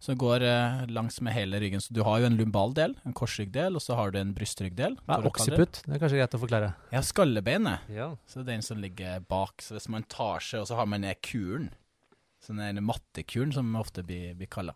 Så 0.00 0.14
går 0.18 0.42
eh, 0.42 0.86
langs 0.88 1.20
med 1.22 1.32
hele 1.32 1.58
ryggen. 1.60 1.80
Så 1.80 1.92
du 1.94 2.02
har 2.02 2.18
jo 2.20 2.26
en 2.26 2.36
lumbal 2.36 2.74
del, 2.74 2.96
en 3.06 3.14
korsryggdel, 3.14 3.76
og 3.76 3.80
så 3.80 3.94
har 3.94 4.10
du 4.10 4.18
en 4.18 4.34
brystryggdel. 4.34 4.98
Ja, 5.08 5.16
thoracaler. 5.20 5.30
oksiput, 5.30 5.82
det 5.86 5.94
er 5.94 5.98
kanskje 5.98 6.18
greit 6.18 6.34
å 6.34 6.40
forklare. 6.42 6.74
Ja, 6.92 7.00
skallebeinet. 7.00 7.78
Ja. 7.88 8.16
Så 8.26 8.42
det 8.44 8.48
er 8.48 8.52
den 8.56 8.62
som 8.62 8.78
ligger 8.82 9.20
bak. 9.26 9.62
Så 9.62 9.72
hvis 9.78 9.88
man 9.88 10.02
tar 10.02 10.40
seg, 10.40 10.60
og 10.60 10.66
så 10.66 10.74
har 10.76 10.86
man 10.86 11.00
ned 11.02 11.22
kuren, 11.22 11.70
sånn 12.42 12.58
den 12.58 12.84
mattekuren 12.84 13.52
som 13.54 13.72
ofte 13.76 14.02
blir, 14.04 14.34
blir 14.36 14.48
kalla, 14.48 14.74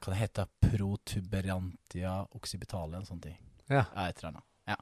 kan 0.00 0.14
det 0.14 0.20
hete 0.20 0.46
protuberantia 0.60 2.26
occipitale, 2.34 2.96
en 2.96 3.06
sånn 3.06 3.20
ting. 3.22 3.36
Ja. 3.68 3.84
jeg 3.94 4.14
et 4.14 4.22
eller 4.22 4.32
annet. 4.32 4.46
Ja. 4.68 4.78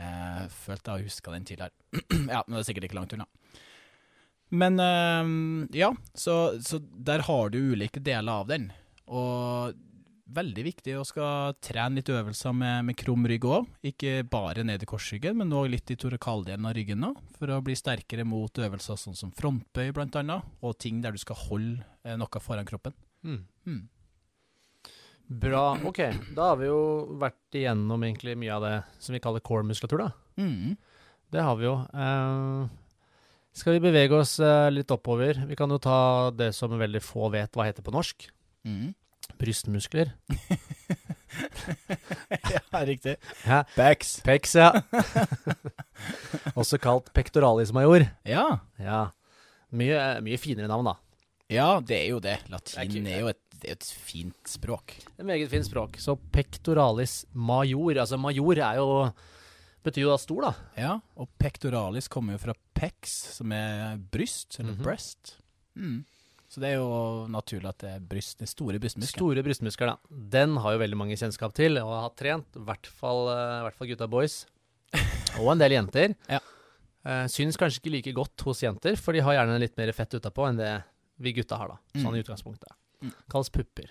Eh, 0.00 0.42
følte 0.54 0.96
jeg 0.96 1.10
huska 1.10 1.34
den 1.34 1.46
tidligere. 1.48 1.72
ja, 2.34 2.42
men 2.46 2.56
det 2.56 2.62
er 2.62 2.68
sikkert 2.70 2.88
ikke 2.88 3.00
langt 3.00 3.14
unna. 3.16 3.28
Men 4.50 4.80
eh, 4.82 5.34
ja, 5.78 5.92
så, 6.14 6.40
så 6.64 6.80
der 6.80 7.26
har 7.28 7.54
du 7.54 7.60
ulike 7.74 8.02
deler 8.02 8.42
av 8.42 8.50
den. 8.50 8.70
Og 9.10 9.78
veldig 10.30 10.64
viktig 10.64 10.94
å 10.98 11.04
skal 11.06 11.56
trene 11.62 11.98
litt 11.98 12.10
øvelser 12.12 12.54
med, 12.54 12.86
med 12.86 12.98
krum 12.98 13.26
rygg 13.28 13.46
òg. 13.48 13.68
Ikke 13.90 14.20
bare 14.30 14.64
ned 14.66 14.82
i 14.84 14.88
korsryggen, 14.88 15.38
men 15.40 15.54
òg 15.56 15.70
litt 15.72 15.90
i 15.90 15.98
torakaldelen 16.00 16.68
av 16.68 16.76
ryggen 16.76 17.02
nå, 17.02 17.12
for 17.38 17.52
å 17.52 17.60
bli 17.64 17.76
sterkere 17.78 18.26
mot 18.28 18.62
øvelser 18.62 19.00
sånn 19.00 19.18
som 19.18 19.32
frontbøy, 19.36 19.90
annet, 20.22 20.52
og 20.62 20.78
ting 20.78 21.00
der 21.04 21.16
du 21.16 21.22
skal 21.22 21.38
holde 21.48 21.82
eh, 22.04 22.16
noe 22.20 22.42
foran 22.42 22.68
kroppen. 22.68 22.94
Mm. 23.26 23.42
Mm. 23.66 23.82
Bra. 25.30 25.76
Ok, 25.86 26.00
da 26.34 26.48
har 26.48 26.56
vi 26.58 26.66
jo 26.66 26.78
vært 27.20 27.54
igjennom 27.54 28.02
egentlig 28.02 28.32
mye 28.40 28.54
av 28.56 28.64
det 28.66 28.72
som 28.98 29.14
vi 29.14 29.20
kaller 29.22 29.42
core-muskulatur, 29.46 30.02
da. 30.02 30.08
Mm. 30.42 30.72
Det 31.30 31.44
har 31.46 31.58
vi 31.60 31.68
jo. 31.68 31.74
Uh, 31.94 32.66
skal 33.54 33.76
vi 33.76 33.82
bevege 33.84 34.16
oss 34.18 34.32
uh, 34.42 34.66
litt 34.74 34.90
oppover? 34.90 35.38
Vi 35.46 35.58
kan 35.58 35.70
jo 35.70 35.78
ta 35.78 35.98
det 36.34 36.50
som 36.56 36.74
veldig 36.74 37.02
få 37.04 37.28
vet 37.30 37.54
hva 37.54 37.68
heter 37.68 37.86
på 37.86 37.94
norsk. 37.94 38.26
Mm. 38.66 38.90
Brystmuskler. 39.38 40.10
ja, 42.50 42.82
riktig. 42.90 43.14
Ja. 43.46 43.62
Pecs. 43.76 44.16
Pecs, 44.26 44.56
ja. 44.58 44.72
Også 46.58 46.80
kalt 46.82 47.12
pectoralis 47.14 47.70
major. 47.76 48.08
Ja. 48.26 48.48
Ja. 48.82 49.04
Mye, 49.70 50.18
mye 50.26 50.42
finere 50.42 50.66
navn, 50.66 50.90
da. 50.90 50.98
ja, 51.54 51.70
det 51.78 52.00
er 52.00 52.08
jo 52.10 52.18
det. 52.24 52.40
Latin 52.50 53.06
er 53.06 53.22
jo 53.22 53.30
et, 53.30 53.44
det 53.60 53.68
er 53.68 53.74
jo 53.74 53.78
et 53.80 53.90
fint 54.10 54.50
språk. 54.50 54.94
Et 55.18 55.26
meget 55.26 55.50
fint 55.52 55.66
språk. 55.68 55.98
Så 56.00 56.16
pectoralis 56.32 57.24
major. 57.34 57.94
Altså 58.00 58.18
major 58.20 58.58
er 58.58 58.80
jo 58.80 59.12
Betyr 59.82 60.02
jo 60.04 60.10
da 60.10 60.16
stor, 60.20 60.42
da. 60.44 60.50
Ja, 60.76 60.90
og 61.16 61.28
pectoralis 61.40 62.06
kommer 62.12 62.34
jo 62.34 62.38
fra 62.42 62.52
pex, 62.76 63.14
som 63.38 63.50
er 63.56 63.96
bryst, 64.12 64.58
eller 64.60 64.74
Mhm. 64.74 64.82
breast. 64.84 65.36
Mm. 65.74 66.04
Så 66.50 66.60
det 66.60 66.68
er 66.68 66.74
jo 66.82 67.26
naturlig 67.32 67.64
at 67.70 67.78
det 67.78 67.88
er 67.94 68.00
bryst, 68.00 68.36
det 68.38 68.42
er 68.44 68.50
store 68.52 68.78
brystmuskler. 68.78 69.16
Store 69.16 69.42
brystmuskler, 69.42 69.86
da. 69.86 69.96
Den 70.10 70.56
har 70.58 70.72
jo 70.74 70.78
veldig 70.82 70.98
mange 70.98 71.16
kjennskap 71.16 71.54
til 71.54 71.78
og 71.78 71.88
har 72.02 72.10
trent. 72.10 72.44
I 72.54 72.58
hvert 72.66 72.86
fall, 72.86 73.28
eh, 73.30 73.60
i 73.60 73.62
hvert 73.70 73.74
fall 73.78 73.88
gutta 73.88 74.06
boys. 74.06 74.44
Og 75.40 75.48
en 75.52 75.58
del 75.58 75.70
jenter. 75.72 76.14
Ja. 76.28 76.40
Eh, 77.06 77.24
syns 77.32 77.56
kanskje 77.56 77.80
ikke 77.80 77.92
like 77.92 78.12
godt 78.14 78.38
hos 78.44 78.60
jenter, 78.60 78.98
for 78.98 79.12
de 79.12 79.20
har 79.20 79.32
gjerne 79.32 79.58
litt 79.60 79.78
mer 79.78 79.90
fett 79.92 80.10
utapå 80.12 80.46
enn 80.46 80.58
det 80.58 80.84
vi 81.20 81.32
gutta 81.32 81.56
har, 81.56 81.68
da. 81.68 81.78
Sånn 81.94 82.12
Mm. 82.12 82.16
i 82.18 82.22
utgangspunktet. 82.22 82.68
Mm. 83.02 83.12
Kalles 83.32 83.50
pupper. 83.54 83.90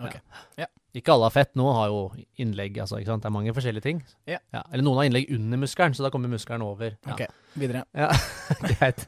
Ok. 0.00 0.14
Ja. 0.56 0.66
Ikke 0.96 1.12
alle 1.12 1.28
har 1.28 1.34
fett. 1.34 1.52
Nå 1.60 1.66
har 1.76 1.90
jo 1.92 1.98
innlegg, 2.42 2.78
altså. 2.82 2.96
ikke 2.98 3.12
sant? 3.12 3.22
Det 3.22 3.28
er 3.28 3.34
mange 3.36 3.52
forskjellige 3.54 3.84
ting. 3.84 3.98
Ja. 4.26 4.38
Eller 4.72 4.82
noen 4.82 4.96
har 4.98 5.06
innlegg 5.10 5.28
under 5.36 5.60
muskelen, 5.60 5.94
så 5.94 6.02
da 6.06 6.10
kommer 6.10 6.32
muskelen 6.32 6.64
over. 6.66 6.96
Ja. 7.06 7.12
Ok, 7.14 7.20
videre. 7.60 7.84
Ja, 7.94 8.08
greit. 8.72 9.04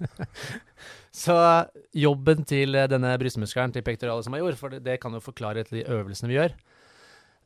Så 1.12 1.35
jobben 1.97 2.45
til 2.49 2.77
denne 2.92 3.14
brystmuskelen 3.21 3.73
til 3.75 3.83
pectoralis 3.87 4.29
major, 4.33 4.55
for 4.61 4.73
det, 4.73 4.83
det 4.87 5.01
kan 5.03 5.16
jo 5.16 5.21
forklare 5.25 5.64
etter 5.64 5.81
de 5.81 5.87
øvelsene 5.90 6.31
vi 6.31 6.38
gjør, 6.38 6.55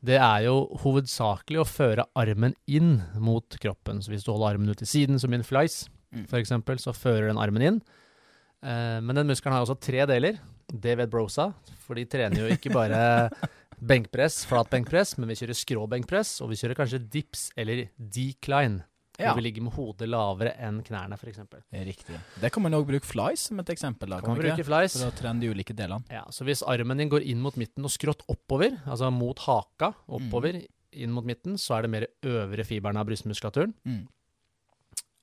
det 0.07 0.19
er 0.21 0.43
jo 0.45 0.59
hovedsakelig 0.83 1.63
å 1.63 1.65
føre 1.65 2.05
armen 2.19 2.53
inn 2.69 2.99
mot 3.17 3.57
kroppen. 3.63 4.03
Så 4.05 4.11
hvis 4.13 4.27
du 4.27 4.29
holder 4.35 4.53
armen 4.53 4.69
ut 4.69 4.77
til 4.83 4.87
siden, 4.91 5.17
som 5.23 5.33
i 5.33 5.39
en 5.39 5.47
flies, 5.47 5.85
Mm. 6.07 6.23
eksempel, 6.39 6.77
så 6.79 6.93
fører 6.95 7.27
den 7.27 7.37
armen 7.37 7.61
inn. 7.61 7.77
Eh, 8.63 8.99
men 9.03 9.13
den 9.17 9.27
muskelen 9.27 9.51
har 9.51 9.65
også 9.65 9.75
tre 9.83 10.05
deler. 10.07 10.37
Vet 10.73 11.09
Brosa, 11.09 11.51
for 11.85 11.95
de 11.95 12.03
trener 12.09 12.43
jo 12.43 12.51
ikke 12.51 12.73
bare 12.73 13.29
benkpress, 13.91 14.41
flat 14.49 14.69
benkpress, 14.71 15.15
men 15.17 15.29
vi 15.31 15.37
kjører 15.39 15.55
skrå 15.57 15.85
benkpress, 15.89 16.41
og 16.43 16.51
vi 16.51 16.59
kjører 16.59 16.79
kanskje 16.81 16.99
dips 17.13 17.49
eller 17.55 17.87
decline. 17.97 18.83
Ja, 19.17 19.31
Hvor 19.31 19.39
vi 19.39 19.47
ligger 19.47 19.63
med 19.65 19.73
hodet 19.73 20.07
lavere 20.11 20.51
enn 20.61 20.83
knærne, 20.85 21.17
f.eks. 21.17 21.39
riktig. 21.73 22.19
Det 22.37 22.51
kan 22.53 22.61
man 22.61 22.75
òg 22.77 22.83
bruke 22.85 23.07
flies 23.07 23.47
som 23.49 23.57
et 23.63 23.71
eksempel. 23.73 24.11
Da, 24.13 24.19
Kan 24.21 24.35
man 24.35 24.43
bruke 24.43 24.65
flies. 24.67 24.93
For 24.99 25.09
å 25.09 25.15
trene 25.17 25.41
de 25.41 25.49
ulike 25.49 25.73
delene. 25.73 26.05
Ja, 26.13 26.21
så 26.29 26.45
hvis 26.45 26.61
armen 26.61 27.01
din 27.01 27.09
går 27.09 27.25
inn 27.25 27.41
mot 27.41 27.57
midten 27.57 27.87
og 27.87 27.93
skrått 27.95 28.21
oppover, 28.29 28.75
altså 28.85 29.09
mot 29.09 29.41
haka 29.47 29.95
oppover 30.05 30.59
inn 30.93 31.15
mot 31.15 31.25
midten, 31.25 31.57
så 31.57 31.79
er 31.79 31.87
det 31.87 31.93
mer 31.95 32.05
øvre 32.29 32.67
fiberne 32.67 33.01
av 33.01 33.09
brystmuskulaturen. 33.09 33.73
Mm. 33.89 34.03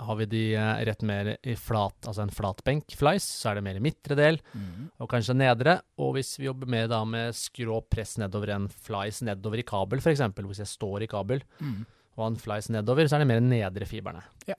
Har 0.02 0.16
vi 0.18 0.24
de 0.26 0.40
eh, 0.58 0.84
rett 0.88 1.02
mer 1.06 1.36
i 1.46 1.54
flat, 1.54 1.94
altså 2.08 2.22
en 2.24 2.32
flatbenk 2.34 2.96
flies, 2.98 3.22
så 3.22 3.50
er 3.52 3.54
det 3.60 3.62
mer 3.64 3.76
i 3.78 3.82
midtre 3.84 4.16
del, 4.18 4.40
Mm. 4.54 4.90
og 4.98 5.08
kanskje 5.08 5.36
nedre. 5.38 5.76
Og 5.98 6.14
hvis 6.16 6.32
vi 6.38 6.46
jobber 6.48 6.66
mer 6.66 6.88
da 6.88 7.04
med 7.04 7.32
skrå 7.32 7.78
press 7.88 8.16
nedover 8.18 8.50
en 8.56 8.66
flies 8.68 9.22
nedover 9.22 9.58
i 9.62 9.62
kabel, 9.62 9.98
f.eks., 10.02 10.20
hvis 10.34 10.58
jeg 10.64 10.66
står 10.66 11.02
i 11.02 11.06
kabel, 11.06 11.42
Mm. 11.60 11.86
og 12.18 12.24
han 12.24 12.36
flies 12.36 12.68
nedover, 12.70 13.06
så 13.06 13.14
er 13.16 13.24
det 13.24 13.28
mer 13.28 13.40
nedre 13.40 13.86
fiberne. 13.86 14.22
Ja. 14.46 14.54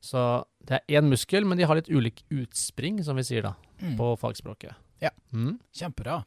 Så 0.00 0.44
det 0.64 0.80
er 0.88 1.00
én 1.00 1.08
muskel, 1.08 1.44
men 1.46 1.56
de 1.58 1.64
har 1.64 1.74
litt 1.76 1.88
ulik 1.88 2.22
utspring, 2.30 3.02
som 3.04 3.16
vi 3.16 3.22
sier 3.22 3.42
da, 3.42 3.54
Mm. 3.80 3.96
på 3.96 4.12
fagspråket. 4.20 4.74
Ja. 5.00 5.10
Mm. 5.32 5.58
Kjempebra. 5.72 6.22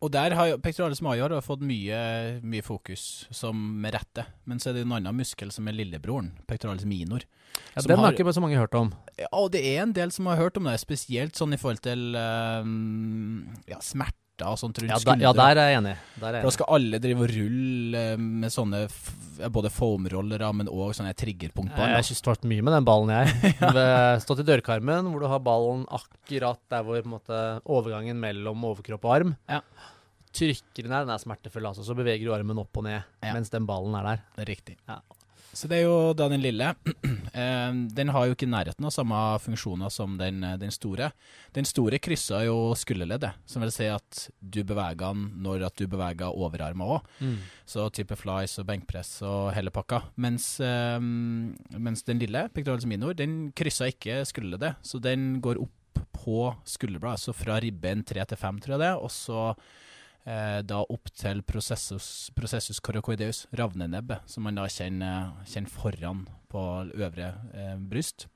Og 0.00 0.08
der 0.14 0.32
har 0.32 0.54
pectoralis 0.64 1.02
major 1.04 1.28
har 1.36 1.42
fått 1.44 1.60
mye, 1.60 2.40
mye 2.40 2.64
fokus, 2.64 3.26
som 3.36 3.56
med 3.82 3.92
rette. 3.98 4.24
Men 4.48 4.58
så 4.62 4.70
er 4.70 4.78
det 4.78 4.86
en 4.86 4.94
annen 4.96 5.18
muskel 5.18 5.52
som 5.52 5.68
er 5.68 5.76
lillebroren, 5.76 6.30
pectoralis 6.48 6.86
minor. 6.88 7.26
Ja, 7.74 7.82
den 7.82 7.98
har 7.98 8.06
har- 8.06 8.12
ikke 8.16 8.32
så 8.32 8.40
mange 8.40 8.56
hørt 8.56 8.74
om. 8.74 8.94
Ja, 9.18 9.26
og 9.32 9.50
det 9.52 9.60
er 9.60 9.82
en 9.82 9.92
del 9.92 10.10
som 10.10 10.26
har 10.26 10.36
hørt 10.40 10.56
om 10.56 10.64
det, 10.64 10.78
spesielt 10.80 11.36
sånn 11.36 11.52
i 11.52 11.58
forhold 11.60 11.82
til 11.84 12.14
eh, 12.16 12.64
ja, 13.74 13.78
smerter 13.84 14.16
og 14.48 14.56
sånt 14.56 14.78
rundt 14.80 14.88
Ja, 14.88 14.96
der, 15.04 15.20
ja, 15.20 15.32
der 15.36 15.58
er 15.60 15.68
jeg 15.68 15.78
enig. 15.82 15.96
Der 16.22 16.34
er 16.38 16.42
da 16.46 16.50
skal 16.54 16.70
alle 16.72 16.98
drive 17.02 17.26
og 17.26 17.28
rulle 17.34 18.04
eh, 18.14 18.16
med 18.16 18.50
sånne 18.54 18.86
både 19.52 19.68
foamrollere, 19.68 20.48
men 20.56 20.66
òg 20.72 20.94
sånne 20.96 21.12
triggerpunktballer. 21.12 21.92
Jeg 21.92 22.00
har 22.00 22.06
ikke 22.08 22.22
stått 22.22 22.48
mye 22.48 22.64
med 22.64 22.72
den 22.72 22.86
ballen, 22.88 23.12
jeg. 23.12 23.54
ja. 23.60 24.16
Stått 24.24 24.40
i 24.40 24.48
dørkarmen, 24.48 25.10
hvor 25.12 25.20
du 25.20 25.28
har 25.28 25.40
ballen 25.44 25.84
akkurat 25.92 26.60
der 26.72 26.84
hvor 26.86 27.00
på 27.02 27.08
en 27.10 27.14
måte, 27.18 27.40
overgangen 27.68 28.16
mellom 28.20 28.64
overkropp 28.72 29.04
og 29.04 29.14
arm. 29.18 29.36
Ja. 29.50 29.60
Trykker 30.32 30.86
ned, 30.88 31.06
den 31.06 31.14
er 31.14 31.22
smertefull, 31.22 31.66
altså. 31.70 31.84
Så 31.86 31.96
beveger 31.98 32.24
du 32.28 32.34
armen 32.34 32.58
opp 32.62 32.76
og 32.76 32.84
ned 32.84 33.02
Ja. 33.22 33.32
mens 33.34 33.50
den 33.50 33.66
ballen 33.66 33.94
er 33.98 34.02
der. 34.04 34.22
Det 34.36 34.44
er 34.48 34.52
riktig. 34.54 34.76
Ja. 34.88 35.00
Så 35.52 35.66
det 35.66 35.80
er 35.80 35.88
jo 35.88 36.12
da 36.14 36.28
den 36.30 36.40
lille. 36.42 36.74
Eh, 37.30 37.72
den 37.94 38.08
har 38.10 38.24
jo 38.26 38.34
ikke 38.34 38.42
i 38.42 38.50
nærheten 38.50 38.84
av 38.84 38.90
samme 38.90 39.14
funksjoner 39.38 39.88
som 39.94 40.16
den, 40.18 40.42
eh, 40.42 40.56
den 40.58 40.72
store. 40.74 41.12
Den 41.54 41.64
store 41.64 42.00
krysser 42.02 42.42
jo 42.48 42.74
skulderleddet, 42.74 43.36
som 43.46 43.62
vil 43.62 43.70
si 43.70 43.86
at 43.86 44.24
du 44.42 44.64
beveger 44.66 44.98
den 44.98 45.28
når 45.40 45.62
at 45.68 45.76
du 45.78 45.86
beveger 45.86 46.34
overarmen 46.34 46.82
òg. 46.98 47.38
Så 47.70 47.86
type 47.94 48.18
flies 48.18 48.58
og 48.58 48.66
benkpress 48.66 49.22
og 49.22 49.52
hele 49.54 49.70
pakka. 49.70 50.02
Mens, 50.18 50.58
um, 50.58 51.54
mens 51.70 52.02
den 52.02 52.18
lille, 52.18 52.48
pectoralis 52.50 52.84
minor, 52.90 53.14
den 53.14 53.52
krysser 53.54 53.92
ikke 53.94 54.24
skulderleddet, 54.26 54.74
så 54.82 54.98
den 55.00 55.40
går 55.40 55.62
opp 55.62 56.02
på 56.18 56.50
skulderbladet. 56.66 57.22
Så 57.22 57.32
fra 57.32 57.60
ribben 57.62 58.02
3 58.04 58.26
til 58.26 58.36
5, 58.42 58.58
tror 58.60 58.74
jeg 58.74 58.82
det, 58.88 58.92
og 58.98 59.10
så 59.14 59.54
eh, 60.26 60.60
da 60.66 60.82
opp 60.82 61.10
til 61.16 61.42
processus, 61.42 62.30
processus 62.36 62.80
coracoideus, 62.80 63.46
ravnenebbet, 63.56 64.26
som 64.30 64.44
man 64.46 64.58
da 64.60 64.66
kjenner, 64.70 65.32
kjenner 65.48 65.70
foran 65.70 66.26
på 66.50 66.66
øvre 66.98 67.32
eh, 67.54 67.76
bryst. 67.78 68.26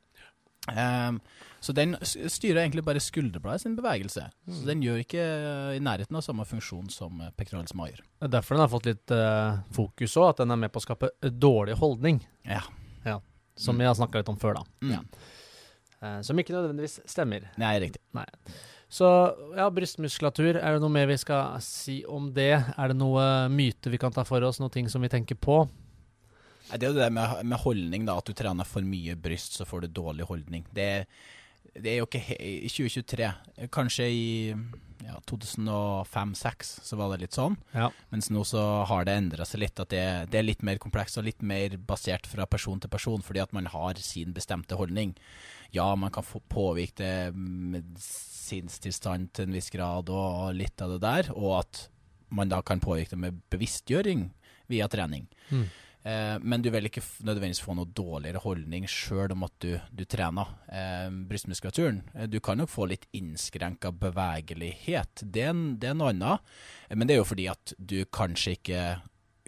Um, 0.64 1.18
så 1.60 1.74
den 1.76 1.90
styrer 2.00 2.62
egentlig 2.62 2.80
bare 2.86 3.00
skulderbladet 3.02 3.60
sin 3.66 3.74
bevegelse. 3.76 4.22
Så 4.48 4.62
den 4.64 4.80
gjør 4.80 5.02
ikke 5.02 5.20
uh, 5.20 5.72
i 5.76 5.80
nærheten 5.84 6.16
av 6.16 6.24
samme 6.24 6.46
funksjon 6.48 6.88
som 6.92 7.20
uh, 7.20 7.28
pectoralis 7.36 7.74
major. 7.76 8.00
Det 8.16 8.30
er 8.30 8.32
derfor 8.38 8.56
den 8.56 8.64
har 8.64 8.72
fått 8.72 8.88
litt 8.88 9.12
uh, 9.12 9.60
fokus 9.76 10.16
òg, 10.16 10.30
at 10.30 10.40
den 10.40 10.54
er 10.56 10.62
med 10.62 10.72
på 10.72 10.80
å 10.80 10.86
skape 10.86 11.10
dårlig 11.28 11.76
holdning. 11.82 12.22
Ja. 12.48 12.62
Som 13.54 13.76
Mm. 13.76 13.84
vi 13.84 13.86
har 13.86 13.94
snakka 13.94 14.18
litt 14.18 14.28
om 14.32 14.38
før, 14.40 14.56
da. 14.56 14.64
Mm. 14.82 14.94
Ja. 16.00 16.22
Som 16.26 16.40
ikke 16.40 16.56
nødvendigvis 16.56 16.96
stemmer. 17.06 17.44
Nei, 17.60 17.76
riktig. 17.84 18.00
Så 18.94 19.06
ja, 19.56 19.66
brystmuskulatur, 19.74 20.54
er 20.60 20.76
det 20.76 20.82
noe 20.84 20.92
mer 20.94 21.08
vi 21.10 21.16
skal 21.18 21.56
si 21.64 22.02
om 22.06 22.28
det? 22.34 22.52
Er 22.78 22.92
det 22.92 22.98
noe 22.98 23.24
myte 23.50 23.90
vi 23.90 23.98
kan 23.98 24.14
ta 24.14 24.22
for 24.26 24.44
oss, 24.46 24.60
noe 24.62 24.70
ting 24.70 24.86
som 24.92 25.02
vi 25.02 25.10
tenker 25.10 25.34
på? 25.34 25.64
Det 26.70 26.86
er 26.86 26.92
jo 26.92 27.00
det 27.00 27.10
med, 27.12 27.40
med 27.42 27.60
holdning, 27.60 28.06
da. 28.06 28.16
At 28.20 28.30
du 28.30 28.36
trener 28.38 28.68
for 28.68 28.86
mye 28.86 29.16
bryst, 29.18 29.58
så 29.58 29.66
får 29.66 29.84
du 29.84 29.96
dårlig 29.98 30.28
holdning. 30.28 30.62
Det, 30.74 30.88
det 31.74 31.90
er 31.90 31.98
jo 32.00 32.06
ikke 32.06 32.22
I 32.38 32.70
2023, 32.70 33.32
kanskje 33.74 34.06
i 34.06 34.24
ja, 35.04 35.18
2005-2006, 35.28 36.70
så 36.86 36.98
var 37.00 37.12
det 37.12 37.24
litt 37.26 37.36
sånn. 37.36 37.58
Ja. 37.74 37.90
Mens 38.14 38.30
nå 38.32 38.46
så 38.46 38.62
har 38.88 39.08
det 39.08 39.18
endra 39.18 39.46
seg 39.48 39.64
litt. 39.64 39.82
At 39.82 39.90
det, 39.90 40.06
det 40.30 40.40
er 40.40 40.46
litt 40.46 40.62
mer 40.62 40.78
komplekst 40.82 41.18
og 41.18 41.26
litt 41.26 41.42
mer 41.42 41.74
basert 41.82 42.30
fra 42.30 42.46
person 42.46 42.78
til 42.80 42.92
person, 42.94 43.26
fordi 43.26 43.42
at 43.42 43.52
man 43.56 43.66
har 43.74 43.98
sin 44.00 44.32
bestemte 44.36 44.78
holdning. 44.78 45.16
Ja, 45.74 45.88
man 45.98 46.12
kan 46.14 46.26
få 46.26 46.40
påvirke 46.50 47.02
det 47.02 47.34
medisintilstand 47.34 49.32
til 49.34 49.48
en 49.48 49.56
viss 49.56 49.70
grad 49.74 50.10
og 50.12 50.54
litt 50.56 50.82
av 50.84 50.94
det 50.94 51.00
der, 51.04 51.32
og 51.34 51.58
at 51.64 51.86
man 52.34 52.50
da 52.50 52.60
kan 52.66 52.82
påvirke 52.82 53.14
det 53.14 53.22
med 53.24 53.40
bevisstgjøring 53.52 54.28
via 54.70 54.88
trening. 54.90 55.26
Mm. 55.50 55.66
Eh, 56.04 56.36
men 56.40 56.62
du 56.62 56.68
vil 56.72 56.88
ikke 56.88 57.02
nødvendigvis 57.24 57.62
få 57.64 57.76
noe 57.78 57.88
dårligere 57.88 58.42
holdning 58.44 58.84
sjøl 58.90 59.32
om 59.32 59.46
at 59.46 59.54
du, 59.64 59.72
du 59.88 60.04
trener 60.04 60.50
eh, 60.68 61.08
brystmuskulaturen. 61.30 62.02
Eh, 62.12 62.28
du 62.28 62.38
kan 62.44 62.60
nok 62.60 62.72
få 62.72 62.88
litt 62.90 63.08
innskrenka 63.16 63.92
bevegelighet, 64.02 65.24
det 65.24 65.46
er, 65.48 65.56
det 65.80 65.90
er 65.90 65.98
noe 65.98 66.12
annet. 66.12 66.54
Eh, 66.88 66.96
men 66.98 67.08
det 67.08 67.16
er 67.16 67.22
jo 67.22 67.30
fordi 67.32 67.48
at 67.52 67.76
du 67.78 68.02
kanskje 68.12 68.58
ikke 68.58 68.82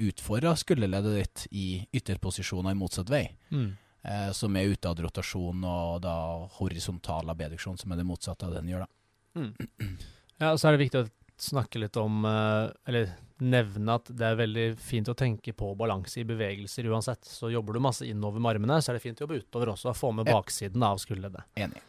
utfordrer 0.07 0.57
skulderleddet 0.61 1.19
ditt 1.21 1.45
i 1.57 1.67
ytterposisjoner 1.97 2.73
i 2.73 2.79
motsatt 2.79 3.12
vei. 3.12 3.27
Mm. 3.53 3.75
Eh, 4.07 4.31
som 4.33 4.55
er 4.57 4.69
ute 4.71 4.87
av 4.88 5.01
rotasjon, 5.03 5.64
og 5.66 6.01
da 6.05 6.12
horisontal 6.61 7.27
abduksjon, 7.33 7.79
som 7.81 7.90
er 7.92 7.97
det 7.99 8.07
motsatte 8.07 8.47
av 8.47 8.53
det 8.55 8.61
den 8.62 8.71
gjør. 8.75 8.85
da. 8.87 9.40
Mm. 9.40 9.97
Ja, 10.38 10.51
og 10.53 10.59
så 10.61 10.69
er 10.69 10.77
det 10.77 10.83
viktig 10.85 11.01
å 11.01 11.07
snakke 11.40 11.81
litt 11.81 11.97
om 11.97 12.19
eh, 12.29 12.66
Eller 12.88 13.07
nevne 13.40 13.95
at 13.97 14.11
det 14.12 14.27
er 14.29 14.37
veldig 14.37 14.64
fint 14.79 15.09
å 15.09 15.14
tenke 15.16 15.55
på 15.57 15.71
balanse 15.81 16.21
i 16.21 16.25
bevegelser 16.29 16.85
uansett. 16.92 17.25
Så 17.25 17.49
jobber 17.53 17.73
du 17.73 17.81
masse 17.81 18.05
innover 18.05 18.38
med 18.45 18.51
armene, 18.55 18.77
så 18.85 18.92
er 18.92 18.99
det 18.99 19.03
fint 19.07 19.19
å 19.21 19.25
jobbe 19.25 19.40
utover 19.40 19.73
også. 19.73 19.95
Få 19.97 20.12
med 20.12 20.29
baksiden 20.29 20.85
av 20.85 21.01
skulderleddet. 21.01 21.42
Enig. 21.57 21.81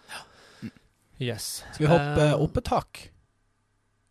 Yes. 1.19 1.63
Skal 1.73 1.86
vi 1.88 1.91
hoppe 1.91 2.25
Eh, 2.30 2.34
opp 2.47 2.58
et 2.58 2.67
tak? 2.71 3.03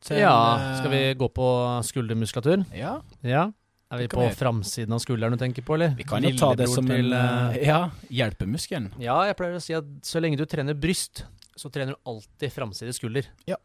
Til, 0.05 0.19
Ja. 0.21 0.37
eh, 0.61 0.79
Skal 0.83 0.91
vi 0.93 1.03
gå 1.15 1.29
på 1.33 1.49
skuldermuskulatur? 1.89 2.67
Ja, 2.77 3.01
Ja. 3.25 3.51
Er 3.93 4.01
vi 4.03 4.09
på 4.11 4.19
vi 4.25 4.35
framsiden 4.35 4.93
av 4.93 4.99
skulderen 4.99 5.37
du 5.37 5.39
tenker 5.39 5.63
på, 5.63 5.77
eller? 5.77 5.93
vi 5.95 6.03
kan 6.05 6.25
jo 6.27 6.33
ta 6.37 6.55
det 6.59 6.67
som 6.69 6.85
en 6.91 6.97
til, 6.97 7.13
eh, 7.15 7.67
Ja, 7.69 7.91
hjelpemuskelen. 8.11 8.89
Ja, 8.99 9.21
jeg 9.29 9.37
pleier 9.39 9.55
å 9.55 9.63
si 9.63 9.75
at 9.79 9.85
så 10.03 10.19
lenge 10.21 10.37
du 10.41 10.45
trener 10.45 10.75
bryst, 10.75 11.25
så 11.57 11.71
trener 11.71 11.95
du 11.95 11.99
alltid 12.11 12.51
framside 12.53 12.93
skulder. 12.97 13.29
Ja. 13.47 13.57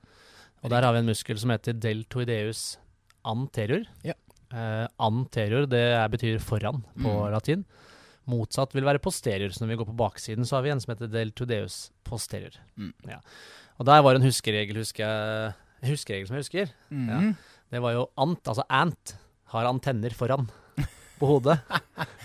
Og 0.63 0.69
der 0.69 0.83
har 0.85 0.93
vi 0.93 0.99
en 0.99 1.09
muskel 1.09 1.39
som 1.41 1.49
heter 1.49 1.73
deltoideus 1.73 2.77
anterior. 3.25 3.85
Ja. 4.05 4.13
Uh, 4.53 4.85
anterior, 4.99 5.65
det 5.65 5.79
er, 5.95 6.07
betyr 6.11 6.37
foran 6.43 6.83
på 7.01 7.09
Mm. 7.09 7.31
latin. 7.31 7.65
Motsatt 8.27 8.73
vil 8.75 8.83
være 8.85 8.99
posterior, 9.01 9.49
så 9.49 9.61
når 9.63 9.67
vi 9.69 9.75
går 9.77 9.87
på 9.89 9.97
baksiden, 9.97 10.45
så 10.45 10.57
har 10.57 10.61
vi 10.63 10.69
en 10.69 10.79
som 10.79 10.93
heter 10.93 11.09
deltoideus 11.09 11.89
posterior. 12.03 12.51
Mm. 12.77 12.93
Ja. 13.07 13.17
Og 13.79 13.85
der 13.87 14.01
var 14.03 14.13
en 14.15 14.21
huskeregel, 14.21 14.75
husker 14.77 15.01
jeg, 15.07 15.55
huskeregel 15.89 16.27
som 16.27 16.35
jeg 16.37 16.43
husker. 16.45 16.73
Mhm. 16.91 17.35
Det 17.71 17.81
var 17.81 17.93
jo 17.93 18.09
ant, 18.17 18.43
altså 18.45 18.63
ant, 18.69 19.15
har 19.51 19.69
antenner 19.69 20.15
foran 20.15 20.47
på 21.19 21.29
hodet. 21.29 21.59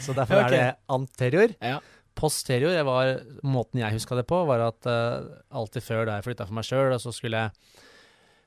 Så 0.00 0.14
derfor 0.16 0.40
okay. 0.40 0.46
er 0.46 0.56
det 0.56 0.92
anterior. 0.96 1.56
Ja. 1.60 1.80
Posterior, 2.16 2.72
det 2.72 2.86
var, 2.88 3.18
måten 3.44 3.82
jeg 3.82 3.98
huska 3.98 4.16
det 4.16 4.24
på, 4.30 4.38
var 4.48 4.64
at 4.70 4.88
uh, 4.88 5.26
alltid 5.52 5.84
før 5.84 6.06
da 6.08 6.16
jeg 6.16 6.30
flytta 6.30 6.46
for 6.48 6.56
meg 6.56 6.64
sjøl, 6.64 6.94
og 6.94 7.02
så 7.02 7.12
skulle 7.12 7.42
jeg 7.44 7.82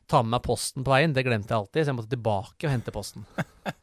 ta 0.09 0.23
med 0.23 0.33
meg 0.33 0.45
posten 0.47 0.85
på 0.85 0.95
veien. 0.95 1.13
Det 1.13 1.25
glemte 1.27 1.53
jeg 1.53 1.61
alltid, 1.61 1.83
så 1.83 1.93
jeg 1.93 1.99
måtte 1.99 2.15
tilbake 2.15 2.65
og 2.65 2.73
hente 2.73 2.95
posten. 2.95 3.29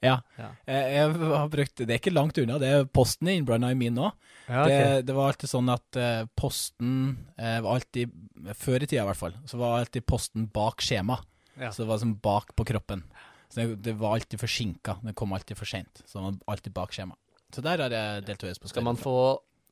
Ja. 0.00 0.14
Ja. 0.38 0.46
Jeg, 0.64 0.92
jeg 0.94 1.16
har 1.28 1.48
brukt 1.52 1.80
Det 1.82 1.92
er 1.92 1.98
ikke 1.98 2.14
langt 2.14 2.38
unna. 2.40 2.54
Det 2.60 2.68
er 2.72 2.86
Posten 2.88 3.28
innblanda 3.28 3.68
i 3.72 3.76
min 3.76 3.98
nå. 3.98 4.08
Ja, 4.46 4.62
det, 4.66 4.78
det 5.06 5.14
var 5.14 5.28
alltid 5.30 5.52
sånn 5.52 5.68
at 5.72 5.98
uh, 6.00 6.22
Posten 6.38 6.94
uh, 7.36 7.58
var 7.60 7.74
alltid 7.74 8.14
Før 8.56 8.80
i 8.80 8.88
tida, 8.88 9.04
i 9.04 9.08
hvert 9.10 9.20
fall, 9.20 9.36
så 9.46 9.60
var 9.60 9.82
alltid 9.82 10.06
Posten 10.08 10.48
bak 10.54 10.80
skjema. 10.84 11.20
Så 11.60 11.82
det 11.82 11.90
var 11.90 11.98
som 12.00 12.14
bak 12.24 12.54
på 12.56 12.64
kroppen. 12.70 13.02
Så 13.50 13.60
det, 13.60 13.80
det 13.84 13.96
var 13.98 14.14
alltid 14.14 14.40
forsinka. 14.40 14.96
Den 15.02 15.16
kom 15.18 15.32
alltid 15.34 15.58
for 15.58 15.66
seint. 15.66 16.02
Så 16.06 16.22
man 16.22 16.38
var 16.46 16.54
alltid 16.54 16.74
bak 16.76 16.94
skjema. 16.94 17.16
Så 17.50 17.62
der 17.66 17.82
har 17.82 17.94
jeg 17.94 18.24
deltatt 18.28 18.62
på 18.62 18.70
Skal 18.70 18.86
man 18.86 18.98
få 18.98 19.14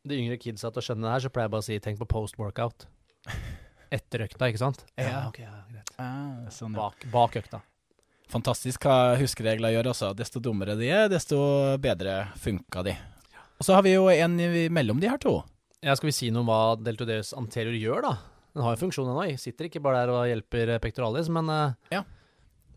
de 0.08 0.18
yngre 0.18 0.38
kidsa 0.40 0.70
til 0.72 0.82
å 0.82 0.84
skjønne 0.84 1.06
det 1.06 1.14
her, 1.14 1.24
så 1.24 1.30
pleier 1.32 1.46
jeg 1.46 1.54
bare 1.54 1.64
å 1.64 1.68
si 1.68 1.78
tenk 1.82 1.98
på 2.00 2.08
post-workout. 2.10 2.86
Etter 3.96 4.24
økta, 4.26 4.48
ikke 4.50 4.60
sant? 4.60 4.82
Ja. 5.00 5.26
ok, 5.28 5.40
ja, 5.44 5.54
greit. 5.70 5.92
ah, 5.96 6.48
sånn, 6.52 6.74
ja. 6.74 6.88
Bak, 6.88 7.06
bak 7.12 7.38
økta. 7.40 7.60
Fantastisk 8.28 8.84
hva 8.84 9.14
huskeregler 9.20 9.72
gjør, 9.72 9.92
altså. 9.94 10.10
Desto 10.16 10.42
dummere 10.44 10.76
de 10.76 10.90
er, 10.92 11.06
desto 11.12 11.38
bedre 11.80 12.26
funka 12.40 12.84
de. 12.84 12.96
Og 13.58 13.66
så 13.66 13.78
har 13.78 13.86
vi 13.86 13.94
jo 13.94 14.08
en 14.12 14.36
mellom 14.74 15.00
de 15.00 15.08
her 15.10 15.20
to. 15.22 15.38
Ja, 15.84 15.94
skal 15.96 16.10
vi 16.10 16.16
si 16.16 16.28
noe 16.34 16.44
om 16.44 16.50
hva 16.50 16.76
deltodeus 16.82 17.32
anterior 17.38 17.78
gjør, 17.78 18.04
da? 18.10 18.12
Den 18.52 18.66
har 18.66 18.74
jo 18.74 18.82
funksjon 18.82 19.08
ennå. 19.08 19.24
Sitter 19.40 19.68
ikke 19.68 19.82
bare 19.84 20.02
der 20.02 20.12
og 20.12 20.26
hjelper 20.28 20.74
pektoralis, 20.82 21.28
pectoralis, 21.28 21.32
men 21.38 21.50
uh, 21.52 21.94
Ja. 21.94 22.04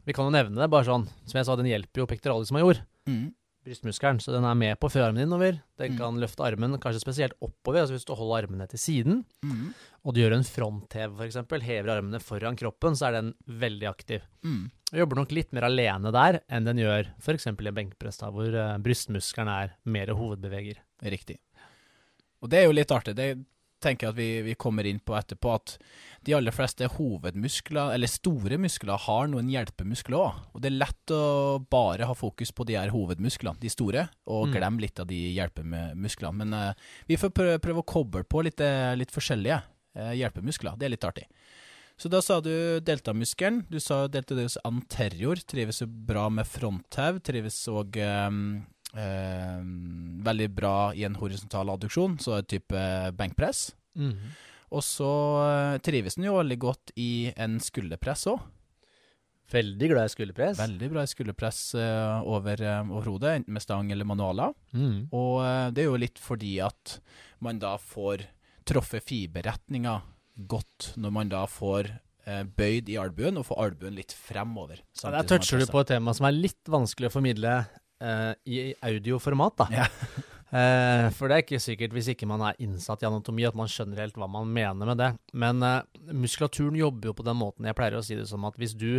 Vi 0.06 0.14
kan 0.14 0.26
jo 0.28 0.34
nevne 0.34 0.58
det 0.62 0.70
bare 0.72 0.88
sånn. 0.88 1.08
Som 1.26 1.38
jeg 1.40 1.46
sa, 1.48 1.56
den 1.60 1.70
hjelper 1.70 2.04
jo 2.04 2.08
pectoralis 2.10 2.52
major, 2.52 2.82
Mm. 3.08 3.34
brystmuskelen, 3.66 4.20
så 4.22 4.32
den 4.34 4.44
er 4.44 4.56
med 4.56 4.80
på 4.80 4.88
å 4.90 4.92
din 5.16 5.34
over. 5.34 5.62
Den 5.78 5.92
Mm. 5.94 5.98
kan 5.98 6.16
løfte 6.18 6.44
armen 6.46 6.78
kanskje 6.80 7.02
spesielt 7.04 7.34
oppover, 7.42 7.82
altså 7.82 7.94
hvis 7.94 8.06
du 8.06 8.16
holder 8.16 8.44
armene 8.48 8.68
til 8.68 8.80
siden, 8.80 9.26
Mm. 9.44 9.74
og 10.04 10.14
du 10.14 10.22
gjør 10.22 10.34
en 10.38 10.44
fronthev 10.44 11.16
f.eks., 11.20 11.62
hever 11.62 11.90
armene 11.90 12.20
foran 12.20 12.56
kroppen, 12.58 12.94
så 12.96 13.08
er 13.08 13.12
den 13.22 13.34
veldig 13.48 13.88
aktiv. 13.88 14.22
Mm. 14.44 14.72
Jobber 14.94 15.16
nok 15.16 15.32
litt 15.32 15.54
mer 15.54 15.62
alene 15.64 16.12
der 16.12 16.42
enn 16.50 16.66
den 16.66 16.78
gjør 16.78 17.08
f.eks. 17.20 17.46
i 17.48 17.50
en 17.50 17.56
benkpress, 17.56 18.18
hvor 18.20 18.54
uh, 18.54 18.78
brystmuskelen 18.80 19.48
er 19.48 19.74
mer 19.86 20.08
hovedbeveger. 20.08 20.78
Riktig. 21.04 21.38
Og 22.42 22.50
det 22.50 22.60
er 22.60 22.66
jo 22.66 22.74
litt 22.74 22.88
artig. 22.92 23.16
Det 23.16 23.46
tenker 23.82 24.08
jeg 24.08 24.14
at 24.14 24.18
vi, 24.20 24.30
vi 24.46 24.56
kommer 24.60 24.88
inn 24.88 25.00
på 25.04 25.16
etterpå, 25.18 25.54
at 25.58 25.76
de 26.26 26.36
aller 26.38 26.54
fleste 26.54 26.86
hovedmuskler, 26.94 27.96
eller 27.96 28.10
store 28.12 28.60
muskler, 28.62 28.98
har 29.08 29.30
noen 29.32 29.50
hjelpemuskler 29.50 30.18
òg. 30.20 30.42
Og 30.54 30.62
det 30.62 30.70
er 30.72 30.78
lett 30.78 31.14
å 31.16 31.22
bare 31.72 32.06
ha 32.10 32.16
fokus 32.18 32.54
på 32.54 32.66
de 32.70 32.78
her 32.78 32.94
hovedmusklene, 32.94 33.60
de 33.62 33.72
store, 33.74 34.08
og 34.28 34.48
Mm. 34.48 34.54
glemme 34.56 34.82
litt 34.86 35.00
av 35.02 35.08
de 35.10 35.20
hjelpemusklene. 35.36 36.38
Men 36.44 36.54
uh, 36.54 36.74
vi 37.10 37.18
får 37.18 37.34
prøve, 37.34 37.60
prøve 37.60 37.82
å 37.82 37.90
koble 37.90 38.24
på 38.24 38.44
litt, 38.46 38.62
eh, 38.62 38.94
litt 38.96 39.12
forskjellige 39.12 39.62
uh, 39.98 40.14
hjelpemuskler. 40.14 40.78
Det 40.78 40.86
er 40.86 40.94
litt 40.96 41.08
artig. 41.10 41.26
Så 41.98 42.10
da 42.10 42.22
sa 42.22 42.40
du 42.42 42.80
deltamuskelen. 42.82 43.66
Du 43.70 43.80
sa 43.80 44.08
deltadeus 44.08 44.58
anterior. 44.66 45.36
Trives 45.46 45.82
jo 45.84 45.88
bra 45.88 46.30
med 46.34 46.48
fronthav, 46.50 47.20
Trives 47.22 47.60
òg 47.70 47.98
eh, 48.94 49.60
veldig 50.28 50.50
bra 50.56 50.76
i 50.98 51.06
en 51.08 51.18
horisontal 51.20 51.74
adduksjon, 51.76 52.20
så 52.22 52.40
et 52.40 52.50
type 52.56 52.86
benkpress. 53.18 53.70
Og 54.72 54.84
så 54.86 55.12
eh, 55.44 55.78
trives 55.84 56.18
den 56.18 56.30
jo 56.30 56.40
veldig 56.40 56.58
godt 56.62 56.94
i 57.00 57.32
en 57.36 57.60
skulderpress 57.64 58.28
òg. 58.32 58.44
Veldig 59.52 59.88
glad 59.92 60.08
i 60.08 60.12
skulderpress. 60.14 60.60
Veldig 60.62 60.90
bra 60.94 61.04
i 61.04 61.12
skulderpress 61.12 61.60
eh, 61.76 62.22
over, 62.24 62.62
eh, 62.64 62.94
over 62.94 63.10
hodet, 63.12 63.34
enten 63.42 63.58
med 63.58 63.66
stang 63.66 63.92
eller 63.92 64.08
manualer. 64.08 64.56
Mm. 64.72 65.10
Og 65.12 65.42
det 65.76 65.84
er 65.84 65.90
jo 65.90 66.00
litt 66.00 66.22
fordi 66.24 66.56
at 66.64 67.02
man 67.44 67.60
da 67.60 67.76
får 67.76 68.24
truffet 68.68 69.04
fiberretninga 69.04 70.00
godt 70.48 70.94
når 71.02 71.14
man 71.14 71.32
da 71.32 71.44
får 71.50 71.92
bøyd 72.22 72.88
i 72.94 72.96
albuen 73.02 73.40
og 73.42 73.48
får 73.48 73.58
albuen 73.64 73.96
litt 73.98 74.14
fremover. 74.14 74.84
Ja, 75.02 75.10
der 75.18 75.26
toucher 75.28 75.60
du 75.60 75.66
på 75.68 75.82
et 75.82 75.90
tema 75.90 76.14
som 76.14 76.28
er 76.30 76.36
litt 76.38 76.70
vanskelig 76.70 77.10
å 77.10 77.16
formidle 77.16 77.56
eh, 78.02 78.34
i 78.50 78.60
audioformat, 78.92 79.58
da. 79.64 79.72
Ja. 79.84 79.88
Eh, 80.52 81.06
for 81.16 81.32
det 81.32 81.36
er 81.38 81.44
ikke 81.46 81.60
sikkert, 81.64 81.94
hvis 81.96 82.10
ikke 82.12 82.28
man 82.28 82.42
er 82.44 82.58
innsatt 82.60 83.06
i 83.06 83.08
anatomi, 83.08 83.46
at 83.48 83.56
man 83.56 83.70
skjønner 83.72 84.02
helt 84.04 84.18
hva 84.20 84.28
man 84.28 84.50
mener 84.52 84.90
med 84.90 85.00
det. 85.00 85.08
Men 85.32 85.64
eh, 85.64 85.86
muskulaturen 86.12 86.76
jobber 86.76 87.08
jo 87.08 87.14
på 87.16 87.24
den 87.24 87.38
måten. 87.40 87.70
Jeg 87.70 87.78
pleier 87.78 87.96
å 87.96 88.02
si 88.04 88.18
det 88.20 88.26
som 88.28 88.44
at 88.44 88.58
hvis 88.60 88.74
du 88.76 88.98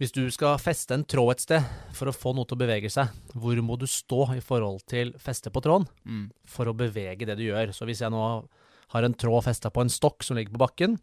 hvis 0.00 0.14
du 0.16 0.24
skal 0.32 0.56
feste 0.58 0.96
en 0.96 1.04
tråd 1.04 1.34
et 1.36 1.44
sted 1.44 1.66
for 1.94 2.08
å 2.10 2.14
få 2.16 2.32
noe 2.34 2.48
til 2.48 2.56
å 2.56 2.62
bevege 2.64 2.88
seg, 2.90 3.12
hvor 3.36 3.60
må 3.62 3.76
du 3.78 3.84
stå 3.86 4.32
i 4.34 4.40
forhold 4.42 4.82
til 4.90 5.12
feste 5.22 5.52
på 5.52 5.60
tråden 5.62 5.86
Mm. 6.08 6.30
for 6.48 6.66
å 6.66 6.74
bevege 6.74 7.28
det 7.28 7.36
du 7.36 7.44
gjør? 7.44 7.70
Så 7.76 7.84
hvis 7.84 8.00
jeg 8.00 8.10
nå 8.10 8.48
har 8.96 9.02
en 9.04 9.14
tråd 9.14 9.44
festa 9.44 9.70
på 9.70 9.84
en 9.84 9.92
stokk 9.92 10.24
som 10.24 10.36
ligger 10.40 10.56
på 10.56 10.64
bakken, 10.64 10.98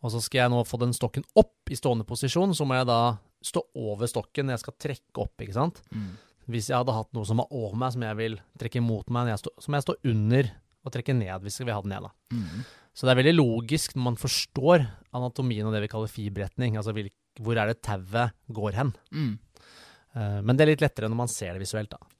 og 0.00 0.14
så 0.14 0.22
skal 0.22 0.44
jeg 0.44 0.50
nå 0.54 0.62
få 0.64 0.78
den 0.78 0.94
stokken 0.94 1.24
opp 1.34 1.68
i 1.70 1.76
stående 1.76 2.06
posisjon, 2.06 2.54
så 2.54 2.64
må 2.64 2.78
jeg 2.78 2.86
da 2.86 3.18
stå 3.44 3.64
over 3.76 4.10
stokken 4.10 4.48
når 4.48 4.56
jeg 4.56 4.64
skal 4.64 4.78
trekke 4.86 5.24
opp, 5.24 5.34
ikke 5.44 5.56
sant? 5.56 5.80
Mm. 5.94 6.12
Hvis 6.54 6.68
jeg 6.70 6.76
hadde 6.76 6.96
hatt 6.96 7.12
noe 7.16 7.28
som 7.28 7.40
var 7.40 7.52
over 7.54 7.76
meg, 7.80 7.94
som 7.94 8.04
jeg 8.04 8.18
vil 8.20 8.38
trekke 8.60 8.80
imot 8.80 9.08
meg, 9.08 9.26
når 9.26 9.34
jeg 9.34 9.42
stå, 9.44 9.52
så 9.60 9.70
må 9.70 9.78
jeg 9.78 9.86
stå 9.86 9.96
under 10.12 10.50
og 10.84 10.92
trekke 10.92 11.16
ned 11.16 11.44
hvis 11.44 11.60
jeg 11.60 11.68
vil 11.68 11.76
ha 11.76 11.84
den 11.84 11.94
ned. 11.94 12.08
da. 12.08 12.36
Mm. 12.36 12.64
Så 12.94 13.06
det 13.06 13.14
er 13.14 13.20
veldig 13.22 13.36
logisk 13.38 13.96
når 13.96 14.06
man 14.10 14.20
forstår 14.20 14.84
anatomien 15.16 15.66
og 15.66 15.74
det 15.74 15.82
vi 15.86 15.90
kaller 15.90 16.12
fiberretning, 16.12 16.76
altså 16.78 16.94
hvil, 16.94 17.08
hvor 17.42 17.58
er 17.58 17.72
det 17.72 17.80
tauet 17.82 18.36
går 18.54 18.78
hen. 18.78 18.92
Mm. 19.10 19.32
Uh, 20.14 20.40
men 20.46 20.54
det 20.54 20.66
er 20.66 20.74
litt 20.74 20.84
lettere 20.84 21.10
når 21.10 21.20
man 21.24 21.32
ser 21.32 21.56
det 21.56 21.64
visuelt, 21.64 21.96
da. 21.96 22.12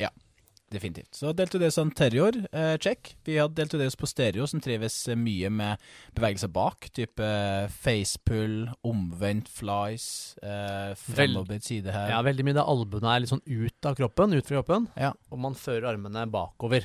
Definitivt. 0.75 1.12
Så 1.14 1.31
deltoideus 1.37 1.77
anterior, 1.79 2.35
eh, 2.53 2.75
check. 2.83 3.14
Vi 3.25 3.37
hadde 3.39 3.66
på 3.95 4.09
stereo, 4.11 4.47
som 4.51 4.61
trives 4.61 4.97
mye 5.14 5.51
med 5.51 5.79
bevegelser 6.16 6.51
bak. 6.51 6.89
Type 6.97 7.22
eh, 7.22 7.68
facepull, 7.70 8.68
omvendt 8.85 9.49
flies, 9.53 10.37
eh, 10.43 10.95
fremoverbøyd 10.99 11.62
side 11.62 11.95
her. 11.95 12.11
Ja, 12.11 12.22
veldig 12.27 12.45
mye. 12.49 12.55
da 12.59 12.66
Albuene 12.66 13.14
er 13.14 13.22
litt 13.22 13.31
sånn 13.31 13.45
ut 13.47 13.87
av 13.87 13.95
kroppen, 14.01 14.35
ut 14.35 14.47
fra 14.47 14.59
kroppen, 14.62 14.89
Ja. 14.99 15.12
og 15.31 15.39
man 15.39 15.55
fører 15.55 15.93
armene 15.95 16.27
bakover. 16.31 16.85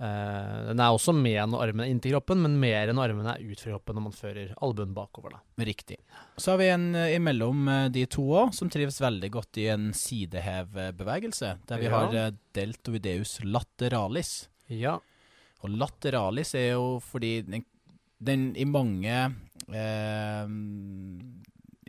Eh, 0.00 0.60
den 0.70 0.80
er 0.80 0.94
også 0.96 1.12
med 1.12 1.36
når 1.52 1.66
armene 1.66 1.84
er 1.84 1.92
inntil 1.92 2.14
kroppen, 2.14 2.40
men 2.40 2.54
mer 2.62 2.88
enn 2.88 3.00
armene 3.02 3.34
er 3.34 3.42
ut 3.44 3.60
fra 3.60 3.74
kroppen 3.74 3.98
når 3.98 4.04
man 4.06 4.14
fører 4.16 4.54
albuen 4.64 4.94
bakover. 4.96 5.34
da. 5.36 5.64
Riktig. 5.68 5.98
Så 6.40 6.54
har 6.54 6.60
vi 6.62 6.70
en 6.72 6.86
uh, 6.96 7.04
imellom 7.12 7.68
uh, 7.68 7.88
de 7.92 8.06
to 8.08 8.24
òg, 8.24 8.54
som 8.56 8.70
trives 8.72 8.96
veldig 9.02 9.30
godt 9.34 9.60
i 9.60 9.66
en 9.74 9.90
sidehevbevegelse. 9.92 11.52
Der 11.68 11.82
vi 11.82 11.90
Ja. 11.90 11.98
har 11.98 12.32
deltoideus 12.56 13.40
lateralis. 13.44 14.48
Ja. 14.72 14.96
Og 15.60 15.76
lateralis 15.76 16.54
er 16.56 16.70
jo 16.78 16.98
fordi 17.04 17.42
den, 17.44 17.64
den 18.24 18.54
i 18.56 18.64
mange 18.64 19.34
eh, 19.68 20.46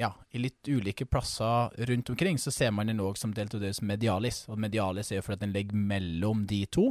Ja, 0.01 0.09
i 0.33 0.39
litt 0.41 0.67
ulike 0.67 1.05
plasser 1.05 1.69
rundt 1.87 2.09
omkring 2.09 2.37
så 2.41 2.51
ser 2.51 2.71
man 2.71 2.87
den 2.87 2.99
òg 3.03 3.17
som 3.19 3.33
deltoideus 3.35 3.81
medialis. 3.85 4.43
Og 4.49 4.57
medialis 4.59 5.11
er 5.11 5.19
jo 5.21 5.25
fordi 5.27 5.45
den 5.45 5.53
ligger 5.55 5.77
mellom 5.77 6.45
de 6.49 6.65
to. 6.65 6.89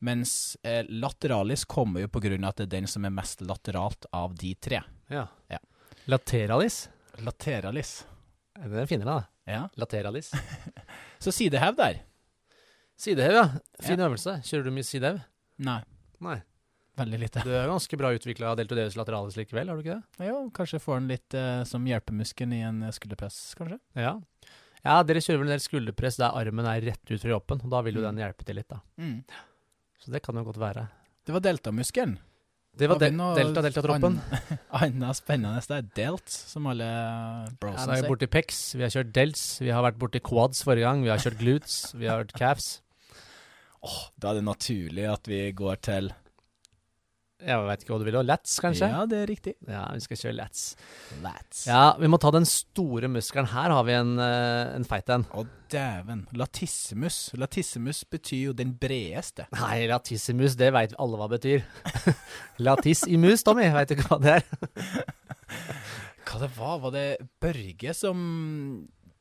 Mens 0.00 0.56
eh, 0.64 0.84
lateralis 0.88 1.64
kommer 1.68 2.00
jo 2.00 2.08
på 2.08 2.22
grunn 2.24 2.44
av 2.44 2.54
at 2.54 2.56
det 2.62 2.66
er 2.68 2.74
den 2.78 2.86
som 2.88 3.04
er 3.04 3.12
mest 3.12 3.42
lateralt 3.44 4.06
av 4.16 4.34
de 4.40 4.54
tre. 4.56 4.80
ja. 5.12 5.26
Ja. 5.52 5.58
Lateralis. 6.08 6.88
Lateralis. 7.20 7.90
Det 8.56 8.80
er 8.80 8.86
finere, 8.88 9.18
da. 9.20 9.52
Ja. 9.52 9.60
Lateralis. 9.76 10.30
Så 11.22 11.30
sidehev 11.34 11.76
der. 11.76 12.00
Sidehev, 13.00 13.32
ja. 13.36 13.44
Fin 13.84 14.00
øvelse. 14.00 14.38
Kjører 14.44 14.64
du 14.68 14.72
mye 14.76 14.84
sidehev? 14.88 15.20
Nei, 15.60 15.78
Nei. 16.24 16.38
veldig 17.00 17.20
lite. 17.20 17.42
Du 17.44 17.52
er 17.56 17.68
ganske 17.68 17.98
bra 18.00 18.10
utvikla 18.16 18.54
deltoideus 18.58 18.96
lateralis 18.98 19.36
likevel, 19.38 19.68
har 19.70 19.76
du 19.78 19.84
ikke 19.84 19.98
det? 20.00 20.26
Ja, 20.30 20.40
kanskje 20.56 20.80
får 20.82 20.98
den 21.02 21.12
litt 21.12 21.36
eh, 21.36 21.62
som 21.68 21.84
hjelpemuskelen 21.88 22.56
i 22.56 22.62
en 22.68 22.82
eh, 22.88 22.92
skulderpress, 22.96 23.38
kanskje? 23.60 23.78
Ja. 24.00 24.16
Ja, 24.80 24.98
dere 25.04 25.20
kjører 25.20 25.42
vel 25.42 25.50
en 25.50 25.54
del 25.54 25.64
skulderpress 25.64 26.16
der 26.20 26.32
armen 26.40 26.68
er 26.68 26.80
rett 26.88 27.04
ut 27.12 27.20
fra 27.20 27.34
kroppen, 27.36 27.60
og 27.64 27.72
da 27.76 27.82
vil 27.84 28.00
jo 28.00 28.04
Mm. 28.04 28.08
den 28.14 28.22
hjelpe 28.24 28.48
til 28.48 28.56
litt, 28.56 28.68
da. 28.72 28.80
Mm. 28.96 29.18
Så 30.00 30.12
det 30.14 30.22
kan 30.24 30.36
jo 30.40 30.46
godt 30.46 30.60
være. 30.60 30.88
Det 31.26 31.36
var 31.36 31.44
deltamuskelen. 31.44 32.18
Det 32.80 32.86
var 32.88 33.00
del 33.02 33.16
delta, 33.36 33.62
delta-troppen. 33.66 34.16
Annet 34.80 35.18
spennende 35.18 35.60
det 35.66 35.76
er 35.76 35.88
delt, 35.98 36.30
som 36.30 36.68
alle 36.70 36.86
brosene 37.60 37.82
sier. 37.82 37.82
Ja, 37.82 37.88
er 37.88 37.90
vi 37.90 38.04
sier. 38.04 38.12
borti 38.12 38.28
pecs, 38.30 38.60
vi 38.76 38.84
har 38.86 38.94
kjørt 38.94 39.10
delts, 39.16 39.42
vi 39.60 39.72
har 39.74 39.84
vært 39.84 39.98
borti 40.00 40.22
quads 40.24 40.62
forrige 40.64 40.86
gang, 40.86 41.02
vi 41.04 41.10
har 41.12 41.20
kjørt 41.20 41.40
glutes, 41.42 41.80
vi 41.98 42.08
har 42.08 42.22
hørt 42.22 42.32
calves. 42.38 42.70
Da 44.20 44.30
er 44.30 44.38
det 44.38 44.46
naturlig 44.46 45.06
at 45.10 45.28
vi 45.28 45.42
går 45.56 45.82
til 45.84 46.12
Jeg 47.40 47.64
vet 47.66 47.82
ikke 47.84 47.92
hva 47.94 47.98
du 48.02 48.04
vil 48.08 48.16
ha. 48.18 48.22
Lats, 48.26 48.58
kanskje? 48.60 48.88
Ja, 48.92 49.04
det 49.08 49.18
er 49.22 49.28
riktig. 49.30 49.54
Ja, 49.68 49.86
vi 49.96 50.02
skal 50.04 50.18
kjøre 50.20 50.36
lats. 50.36 50.64
Lats. 51.24 51.62
Ja, 51.70 51.94
vi 52.00 52.10
må 52.12 52.18
ta 52.20 52.30
den 52.34 52.44
store 52.48 53.08
muskelen. 53.08 53.48
Her 53.52 53.72
har 53.72 53.86
vi 53.88 53.94
en, 53.96 54.12
eh, 54.20 54.74
en 54.76 54.84
feit 54.88 55.08
en. 55.14 55.24
Å, 55.32 55.46
dæven. 55.72 56.26
Latissimus. 56.36 57.18
Latissimus 57.40 58.02
betyr 58.12 58.50
jo 58.50 58.52
den 58.58 58.74
bredeste. 58.76 59.46
Nei, 59.56 59.86
latissimus, 59.90 60.56
det 60.60 60.72
veit 60.76 60.92
alle 61.00 61.16
hva 61.20 61.30
det 61.30 61.40
betyr. 61.40 62.14
Latissimus, 62.66 63.44
Tommy, 63.46 63.70
veit 63.72 63.88
du 63.90 63.96
ikke 63.96 64.08
hva 64.10 64.20
det 64.22 64.36
er? 64.40 64.48
Hva 66.30 66.38
det 66.44 66.50
var? 66.54 66.76
Var 66.84 66.92
det 66.94 67.06
Børge 67.42 67.94
som 67.96 68.18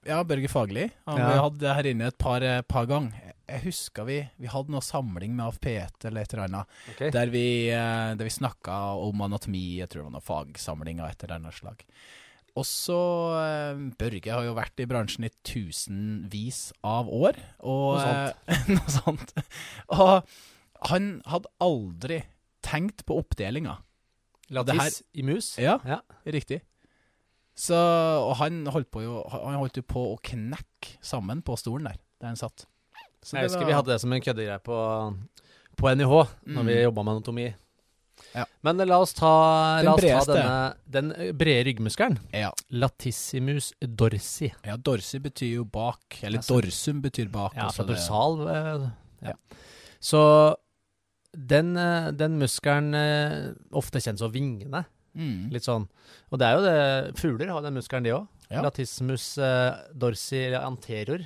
Ja, 0.05 0.19
Børge 0.27 0.49
Fagerli. 0.51 0.83
Han 1.09 1.17
Ja. 1.17 1.29
Hadde 1.41 1.57
det 1.63 1.71
her 1.75 1.87
inne 1.89 2.07
et 2.11 2.17
par, 2.21 2.43
eh, 2.45 2.61
par 2.61 2.85
ganger. 2.85 3.33
Jeg 3.49 3.63
husker 3.65 4.05
vi 4.07 4.17
Vi 4.39 4.47
hadde 4.51 4.71
noe 4.73 4.81
samling 4.85 5.33
med 5.35 5.45
AFP1 5.49 6.05
eller 6.09 6.21
et 6.25 6.33
eller 6.33 6.45
annet. 6.47 6.77
okay. 6.93 7.09
Der 7.15 7.31
vi, 7.33 7.43
eh, 7.73 8.13
der 8.15 8.23
vi 8.27 8.29
snakka 8.33 8.77
om 9.01 9.21
anatomi, 9.25 9.79
jeg 9.79 9.89
tror 9.89 10.03
det 10.03 10.07
var 10.11 10.15
noen 10.17 10.27
fagsamling 10.29 11.01
av 11.01 11.09
et 11.11 11.23
eller 11.23 11.35
annet 11.39 11.57
slag. 11.57 11.83
Og 12.57 12.65
så 12.65 12.99
eh, 13.39 13.81
Børge 13.99 14.31
har 14.33 14.43
jo 14.47 14.55
vært 14.57 14.81
i 14.83 14.87
bransjen 14.89 15.27
i 15.27 15.31
tusenvis 15.45 16.71
av 16.83 17.07
år, 17.13 17.37
og 17.61 17.99
Noe 18.69 18.93
sånt. 18.93 19.33
eh. 19.37 19.59
Og 19.99 20.89
han 20.89 21.11
hadde 21.27 21.51
aldri 21.61 22.21
tenkt 22.65 23.05
på 23.07 23.17
oppdelinga. 23.21 23.77
Lattis 24.49 25.01
i 25.13 25.23
mus. 25.23 25.53
Ja, 25.61 25.77
Ja. 25.85 26.01
riktig. 26.25 26.61
Så, 27.59 27.75
og 27.75 28.37
han 28.39 28.61
holdt, 28.71 28.87
på 28.89 29.01
jo, 29.03 29.17
han 29.29 29.57
holdt 29.59 29.75
jo 29.81 29.83
på 29.83 30.03
å 30.13 30.19
knekke 30.23 30.93
sammen 31.03 31.41
på 31.43 31.57
stolen 31.59 31.89
der, 31.89 31.97
der 32.21 32.31
han 32.31 32.39
satt. 32.39 32.63
Så 33.23 33.35
Jeg 33.35 33.41
det 33.43 33.49
husker 33.51 33.59
var- 33.65 33.67
vi 33.67 33.73
hadde 33.73 33.91
det 33.93 34.01
som 34.01 34.13
en 34.13 34.21
køddegreie 34.21 34.59
på, 34.63 34.77
på 35.77 35.95
NIH 35.95 36.13
når 36.47 36.63
Mm. 36.63 36.67
vi 36.67 36.81
jobba 36.83 37.03
med 37.03 37.13
anatomi. 37.17 37.55
Ja. 38.35 38.45
Men 38.63 38.79
eh, 38.79 38.85
la 38.85 38.97
oss 38.99 39.13
ta, 39.13 39.81
la 39.81 39.93
oss 39.93 40.25
ta 40.25 40.33
denne, 40.33 40.73
den 40.89 41.11
eh, 41.13 41.31
brede 41.31 41.65
ryggmuskelen. 41.65 42.17
Ja. 42.33 42.51
Latissimus 42.71 43.73
dorsi. 43.81 44.51
ja, 44.65 44.75
dorsi 44.77 45.19
betyr 45.19 45.53
jo 45.55 45.63
bak, 45.65 46.19
eller 46.23 46.39
dorsum 46.39 47.01
betyr 47.01 47.29
bak. 47.31 47.53
Ja, 47.55 47.69
fra 47.71 47.83
dorsal. 47.85 48.47
eh, 48.49 48.89
ja. 49.29 49.33
Så 49.99 50.55
den, 51.35 51.73
den 52.17 52.37
muskelen, 52.39 53.55
ofte 53.71 53.99
kjent 54.01 54.19
som 54.19 54.31
vingene, 54.31 54.85
Mm. 55.15 55.49
litt 55.51 55.63
sånn. 55.63 55.87
Og 56.31 56.37
det 56.39 56.45
er 56.47 56.55
jo 56.55 56.61
det, 56.61 57.17
fugler 57.17 57.49
har 57.51 57.61
den 57.61 57.73
muskelen 57.73 58.03
de 58.03 58.11
òg. 58.11 58.27
Ja. 58.51 58.61
Latissimus 58.61 59.37
dorsi, 59.37 59.75
dorsi 59.97 60.53
anterior 60.55 61.25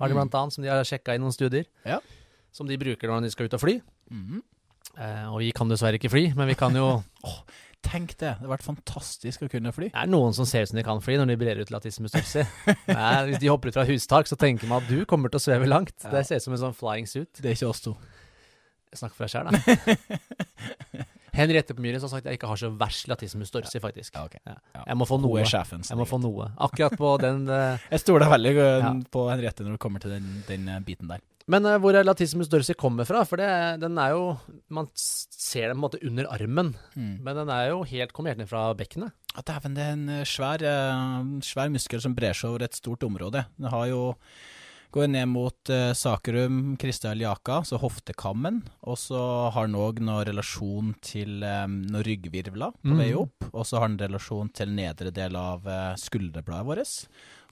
har 0.00 0.08
de 0.08 0.14
Mm. 0.14 0.18
blant 0.22 0.34
annet, 0.40 0.52
som 0.56 0.64
de 0.64 0.70
har 0.72 0.82
sjekka 0.84 1.14
i 1.14 1.18
noen 1.22 1.32
studier. 1.36 1.66
Ja. 1.86 2.00
Som 2.52 2.66
de 2.66 2.76
bruker 2.80 3.06
når 3.08 3.22
de 3.28 3.30
skal 3.30 3.46
ut 3.46 3.54
og 3.54 3.60
fly. 3.62 3.80
Mm. 4.10 4.40
Eh, 4.98 5.26
og 5.30 5.38
vi 5.38 5.52
kan 5.54 5.68
dessverre 5.70 5.94
ikke 6.00 6.10
fly, 6.10 6.32
men 6.34 6.48
vi 6.50 6.54
kan 6.58 6.74
jo 6.74 7.02
Tenk 7.82 8.10
det, 8.20 8.34
det 8.36 8.44
har 8.44 8.50
vært 8.58 8.62
fantastisk 8.66 9.40
å 9.40 9.48
kunne 9.48 9.70
fly. 9.72 9.86
Det 9.88 9.96
er 10.02 10.06
noen 10.12 10.34
som 10.36 10.44
ser 10.44 10.66
ut 10.66 10.68
som 10.68 10.76
de 10.76 10.82
kan 10.84 10.98
fly 11.00 11.14
når 11.16 11.30
de 11.30 11.36
brer 11.40 11.60
ut. 11.62 11.70
Nei, 11.72 11.80
Hvis 13.30 13.38
de 13.40 13.48
hopper 13.48 13.68
ut 13.72 13.74
fra 13.78 13.86
hustak, 13.88 14.28
så 14.28 14.36
tenker 14.36 14.68
man 14.68 14.82
at 14.82 14.88
du 14.90 15.06
kommer 15.08 15.30
til 15.32 15.40
å 15.40 15.44
sveve 15.46 15.64
langt. 15.66 15.94
Ja. 16.04 16.10
Det 16.12 16.26
ser 16.28 16.36
ut 16.36 16.42
som 16.44 16.52
en 16.52 16.60
sånn 16.60 16.76
flying 16.76 17.08
suit. 17.08 17.32
Det 17.40 17.46
er 17.48 17.56
ikke 17.56 17.70
oss 17.72 17.80
to. 17.80 17.94
Jeg 18.92 19.00
snakker 19.00 19.16
for 19.16 19.24
deg 19.24 19.32
sjæl, 19.32 19.48
da. 19.48 21.04
Henriette 21.36 21.74
på 21.76 21.82
Myhren 21.84 22.00
har 22.02 22.10
sagt 22.12 22.26
at 22.26 22.32
jeg 22.32 22.38
ikke 22.40 22.48
har 22.50 22.58
så 22.60 22.70
verst 22.80 23.08
latissimus 23.10 23.50
dorsi, 23.54 23.80
faktisk. 23.82 24.14
Ja, 24.16 24.24
okay. 24.26 24.40
Ja. 24.46 24.84
Jeg 24.86 24.96
må 25.00 25.06
få 25.08 25.18
noe. 25.22 25.42
Jeg 25.44 25.98
må 25.98 26.06
få 26.08 26.18
noe. 26.22 26.50
Akkurat 26.58 26.96
på 26.98 27.12
den 27.22 27.44
uh. 27.50 27.78
Jeg 27.94 28.02
stoler 28.02 28.30
veldig 28.32 28.54
uh, 28.58 28.68
Ja. 28.84 28.94
på 29.12 29.26
Henriette 29.30 29.66
når 29.66 29.76
det 29.76 29.82
kommer 29.82 30.02
til 30.02 30.14
den, 30.16 30.30
den 30.48 30.68
uh, 30.68 30.80
biten 30.86 31.10
der. 31.10 31.22
Men 31.50 31.64
uh, 31.66 31.76
hvor 31.82 31.96
latissimus 32.04 32.50
dorsi 32.52 32.74
kommer 32.78 33.06
fra? 33.08 33.24
For 33.26 33.40
det, 33.40 33.48
den 33.82 33.96
er 33.98 34.12
jo 34.14 34.36
Man 34.70 34.86
ser 34.94 35.70
den 35.70 35.78
på 35.78 35.80
en 35.80 35.86
måte 35.86 36.02
under 36.06 36.28
armen, 36.34 36.74
Mm. 36.94 37.16
men 37.24 37.36
den 37.36 37.50
er 37.54 37.68
jo 37.70 37.82
helt 37.86 38.12
kommer 38.12 38.30
helt 38.34 38.42
ned 38.42 38.48
fra 38.50 38.68
bekkenet. 38.74 39.12
Ja, 39.36 39.42
Dæven, 39.46 39.74
det 39.78 39.82
er 39.86 39.92
en 39.94 40.24
svær, 40.26 40.62
uh, 40.66 41.22
svær 41.46 41.70
muskel 41.70 42.02
som 42.02 42.14
brer 42.18 42.34
seg 42.34 42.50
over 42.50 42.64
et 42.66 42.74
stort 42.78 43.02
område. 43.06 43.44
Den 43.58 43.70
har 43.70 43.86
jo 43.90 44.00
Går 44.90 45.06
ned 45.06 45.28
mot 45.30 45.70
uh, 45.70 45.92
Sakrum, 45.94 46.76
crista 46.76 47.12
iliaca, 47.14 47.60
så 47.64 47.78
hoftekammen. 47.78 48.56
Og 48.90 48.96
så 48.98 49.20
har 49.54 49.54
han 49.68 49.76
òg 49.78 50.00
noe 50.02 50.24
relasjon 50.26 50.96
til 51.06 51.44
um, 51.46 51.76
noen 51.86 52.02
ryggvirvler 52.08 52.74
på 52.82 52.96
vei 52.98 53.12
opp. 53.14 53.46
Og 53.52 53.62
så 53.68 53.78
har 53.78 53.86
han 53.86 53.94
relasjon 54.00 54.50
til 54.50 54.72
nedre 54.74 55.12
del 55.14 55.38
av 55.38 55.62
uh, 55.70 55.92
skulderbladet 55.94 56.66
vårt. 56.66 56.96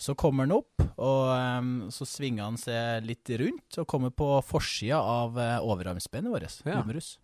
Så 0.03 0.17
kommer 0.19 0.49
han 0.49 0.57
opp, 0.59 0.83
og 0.99 1.31
um, 1.63 1.71
så 1.95 2.07
svinger 2.11 2.43
han 2.49 2.59
seg 2.59 3.07
litt 3.07 3.31
rundt 3.39 3.79
og 3.83 3.87
kommer 3.91 4.11
på 4.15 4.33
forsida 4.47 4.99
av 4.99 5.39
uh, 5.39 5.61
overarmsbenet 5.63 6.35
vårt, 6.35 6.59
Ja. 6.67 6.81
humerus. 6.83 7.15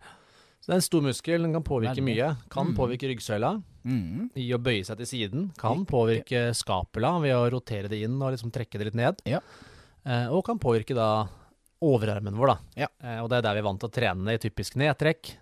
Så 0.62 0.70
det 0.70 0.76
er 0.76 0.78
en 0.80 0.86
stor 0.86 1.02
muskel, 1.04 1.42
den 1.44 1.52
kan 1.58 1.66
påvirke 1.66 1.98
Veldig. 1.98 2.06
mye. 2.06 2.30
Kan 2.54 2.70
Mm. 2.70 2.76
påvirke 2.78 3.10
ryggsøyla. 3.10 3.56
Mm. 3.84 4.30
i 4.40 4.46
å 4.54 4.62
bøye 4.64 4.80
seg 4.86 4.96
til 5.02 5.06
siden. 5.10 5.42
Kan 5.60 5.82
påvirke 5.84 6.54
skapela, 6.56 7.18
ved 7.20 7.34
å 7.36 7.50
rotere 7.52 7.90
det 7.92 7.98
inn 8.06 8.14
og 8.22 8.30
liksom 8.32 8.48
trekke 8.54 8.78
det 8.80 8.86
litt 8.88 8.94
ned. 8.96 9.18
Ja. 9.28 9.42
Eh, 10.04 10.28
og 10.28 10.44
kan 10.46 10.60
påvirke 10.60 10.96
da 10.96 11.26
overarmen 11.84 12.36
vår, 12.36 12.52
da. 12.52 12.84
Ja. 12.84 12.90
Eh, 13.02 13.20
og 13.22 13.30
det 13.32 13.38
er 13.38 13.46
der 13.48 13.56
vi 13.56 13.62
er 13.62 13.68
vant 13.68 13.80
til 13.82 13.90
å 13.90 13.94
trene 13.94 14.36
i 14.36 14.42
typisk 14.42 14.76
nedtrekk. 14.80 15.32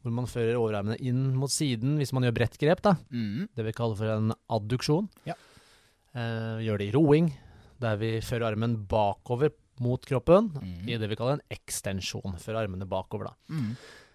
Hvor 0.00 0.14
man 0.16 0.28
fører 0.30 0.56
overarmene 0.56 0.96
inn 1.04 1.34
mot 1.36 1.52
siden 1.52 1.98
hvis 2.00 2.14
man 2.16 2.24
gjør 2.24 2.36
bredt 2.38 2.58
grep, 2.60 2.82
da. 2.86 2.94
Mm. 3.12 3.50
Det 3.56 3.66
vi 3.66 3.76
kaller 3.76 3.98
for 3.98 4.12
en 4.14 4.34
adduksjon. 4.48 5.10
Ja. 5.28 5.36
vi 6.14 6.66
gjør 6.66 6.80
det 6.80 6.86
i 6.88 6.94
roing, 6.94 7.28
der 7.80 7.98
vi 8.00 8.14
fører 8.24 8.48
armen 8.48 8.78
bakover 8.88 9.52
mot 9.80 10.04
kroppen. 10.08 10.48
Mm. 10.56 10.88
I 10.88 10.96
det 11.00 11.10
vi 11.10 11.18
kaller 11.20 11.38
en 11.38 11.52
ekstensjon. 11.52 12.38
Fører 12.40 12.64
armene 12.64 12.88
bakover, 12.88 13.28
da. 13.28 13.36
Mm. 13.52 13.74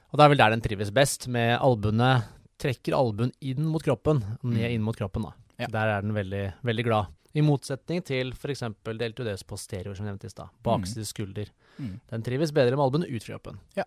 Og 0.09 0.17
det 0.17 0.25
er 0.25 0.33
vel 0.33 0.41
der 0.41 0.55
den 0.55 0.65
trives 0.65 0.93
best, 0.95 1.29
med 1.31 1.57
albuene 1.59 2.15
Trekker 2.55 2.93
albuen 2.95 3.33
inn 3.43 3.65
mot 3.67 3.83
kroppen, 3.83 4.21
ned 4.47 4.71
inn 4.71 4.83
mot 4.85 4.95
kroppen, 4.95 5.25
da. 5.27 5.33
Mm. 5.35 5.57
Ja. 5.59 5.67
Der 5.73 5.89
er 5.91 6.05
den 6.05 6.13
veldig, 6.15 6.43
veldig 6.63 6.85
glad. 6.87 7.09
I 7.36 7.43
motsetning 7.43 7.99
til 8.07 8.31
f.eks. 8.31 8.63
deltoides 8.86 9.43
posterior, 9.43 9.95
som 9.97 10.07
nevnt 10.07 10.23
i 10.23 10.31
stad. 10.31 10.53
Bakside 10.63 11.03
skulder. 11.09 11.49
Mm. 11.77 11.97
Den 12.11 12.23
trives 12.23 12.53
bedre 12.55 12.77
med 12.77 12.86
albuen 12.86 13.03
ut 13.09 13.23
fra 13.25 13.36
kroppen. 13.36 13.57
Ja. 13.75 13.83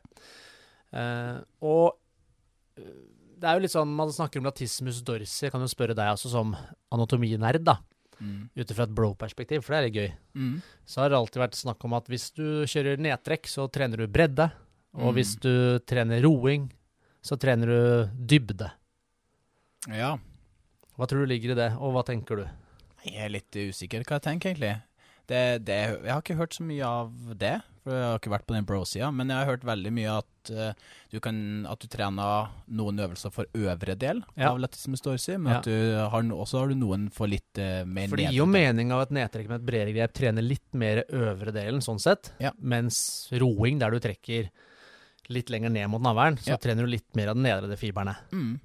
Uh, 0.92 1.38
og 1.64 1.94
eh, 2.80 2.90
det 3.38 3.49
er 3.49 3.57
jo 3.59 3.62
litt 3.64 3.72
sånn, 3.72 3.90
man 3.94 4.11
snakker 4.12 4.40
om 4.42 4.49
latismus 4.49 4.99
dorsi, 5.07 5.44
jeg 5.46 5.53
kan 5.55 5.62
jo 5.62 5.68
spørre 5.70 5.94
deg 5.96 6.11
også 6.12 6.32
som 6.32 6.53
anatominerd, 6.92 7.62
da. 7.68 7.76
Mm. 8.18 8.49
Ut 8.59 8.72
fra 8.74 8.84
et 8.88 8.94
bro-perspektiv, 8.99 9.62
for 9.62 9.76
det 9.76 9.78
er 9.78 9.86
litt 9.86 9.99
gøy. 10.01 10.09
Mm. 10.34 10.55
Så 10.90 11.01
har 11.05 11.12
det 11.12 11.20
alltid 11.20 11.42
vært 11.44 11.55
snakk 11.61 11.84
om 11.86 11.94
at 11.94 12.09
hvis 12.11 12.32
du 12.34 12.44
kjører 12.66 12.99
nedtrekk, 12.99 13.46
så 13.46 13.68
trener 13.70 14.03
du 14.03 14.09
bredde. 14.11 14.49
Og 14.99 15.12
Mm. 15.12 15.14
hvis 15.14 15.36
du 15.38 15.78
trener 15.86 16.20
roing, 16.24 16.64
så 17.22 17.38
trener 17.38 17.66
du 17.70 18.11
dybde. 18.26 18.72
Ja. 19.94 20.16
Hva 20.99 21.07
tror 21.07 21.22
du 21.22 21.30
ligger 21.30 21.53
i 21.55 21.59
det, 21.61 21.68
og 21.78 21.92
hva 21.94 22.03
tenker 22.05 22.42
du? 22.42 22.46
Jeg 23.07 23.24
er 23.24 23.32
litt 23.32 23.55
usikker 23.55 24.05
hva 24.05 24.18
jeg 24.18 24.26
tenker, 24.26 24.51
egentlig. 24.55 24.76
Det, 25.28 25.40
det, 25.68 25.74
jeg 26.07 26.09
har 26.09 26.22
ikke 26.22 26.38
hørt 26.38 26.55
så 26.57 26.64
mye 26.64 26.86
av 26.88 27.11
det, 27.36 27.59
for 27.84 27.92
jeg 27.92 28.05
har 28.07 28.16
ikke 28.20 28.30
vært 28.32 28.46
på 28.49 28.55
den 28.57 28.66
bro-sida. 28.68 29.11
Men 29.12 29.28
jeg 29.28 29.36
har 29.42 29.51
hørt 29.51 29.66
veldig 29.68 29.90
mye 29.92 30.14
at, 30.22 30.53
uh, 30.57 30.94
du, 31.12 31.18
kan, 31.24 31.40
at 31.68 31.82
du 31.84 31.88
trener 31.92 32.49
noen 32.80 33.03
øvelser 33.05 33.34
for 33.34 33.51
øvre 33.53 33.96
del 34.01 34.22
Ja. 34.40 34.55
av 34.55 34.62
dorsi, 34.64 35.36
men 35.36 35.53
Ja. 35.53 35.59
at 35.59 35.68
du 35.68 35.76
har, 36.01 36.22
også 36.32 36.62
har 36.62 36.68
du 36.72 36.78
noen 36.80 37.11
for 37.12 37.28
litt 37.28 37.61
uh, 37.61 37.84
mer 37.84 38.09
For 38.09 38.16
det 38.16 38.30
gir 38.30 38.40
jo 38.40 38.46
mening 38.49 38.90
av 38.90 39.05
at 39.05 39.12
nedtrekk 39.12 39.51
med 39.53 39.61
et 39.61 39.66
bredere 39.68 39.92
grep 39.99 40.16
trener 40.16 40.42
litt 40.42 40.72
mer 40.72 41.05
øvre 41.12 41.53
delen, 41.53 41.84
sånn 41.84 42.01
sett. 42.01 42.32
Ja. 42.40 42.55
Mens 42.59 43.28
roing, 43.36 43.78
der 43.78 43.92
du 43.92 44.01
trekker 44.01 44.49
litt 45.28 45.51
lenger 45.53 45.68
ned 45.68 45.90
mot 45.92 46.01
navlen, 46.01 46.38
så 46.40 46.57
trener 46.57 46.88
du 46.88 46.94
litt 46.96 47.12
mer 47.16 47.28
av 47.28 47.36
den 47.36 47.44
nedre 47.44 47.76
fiberne. 47.76 48.16
Mm. 48.32 48.57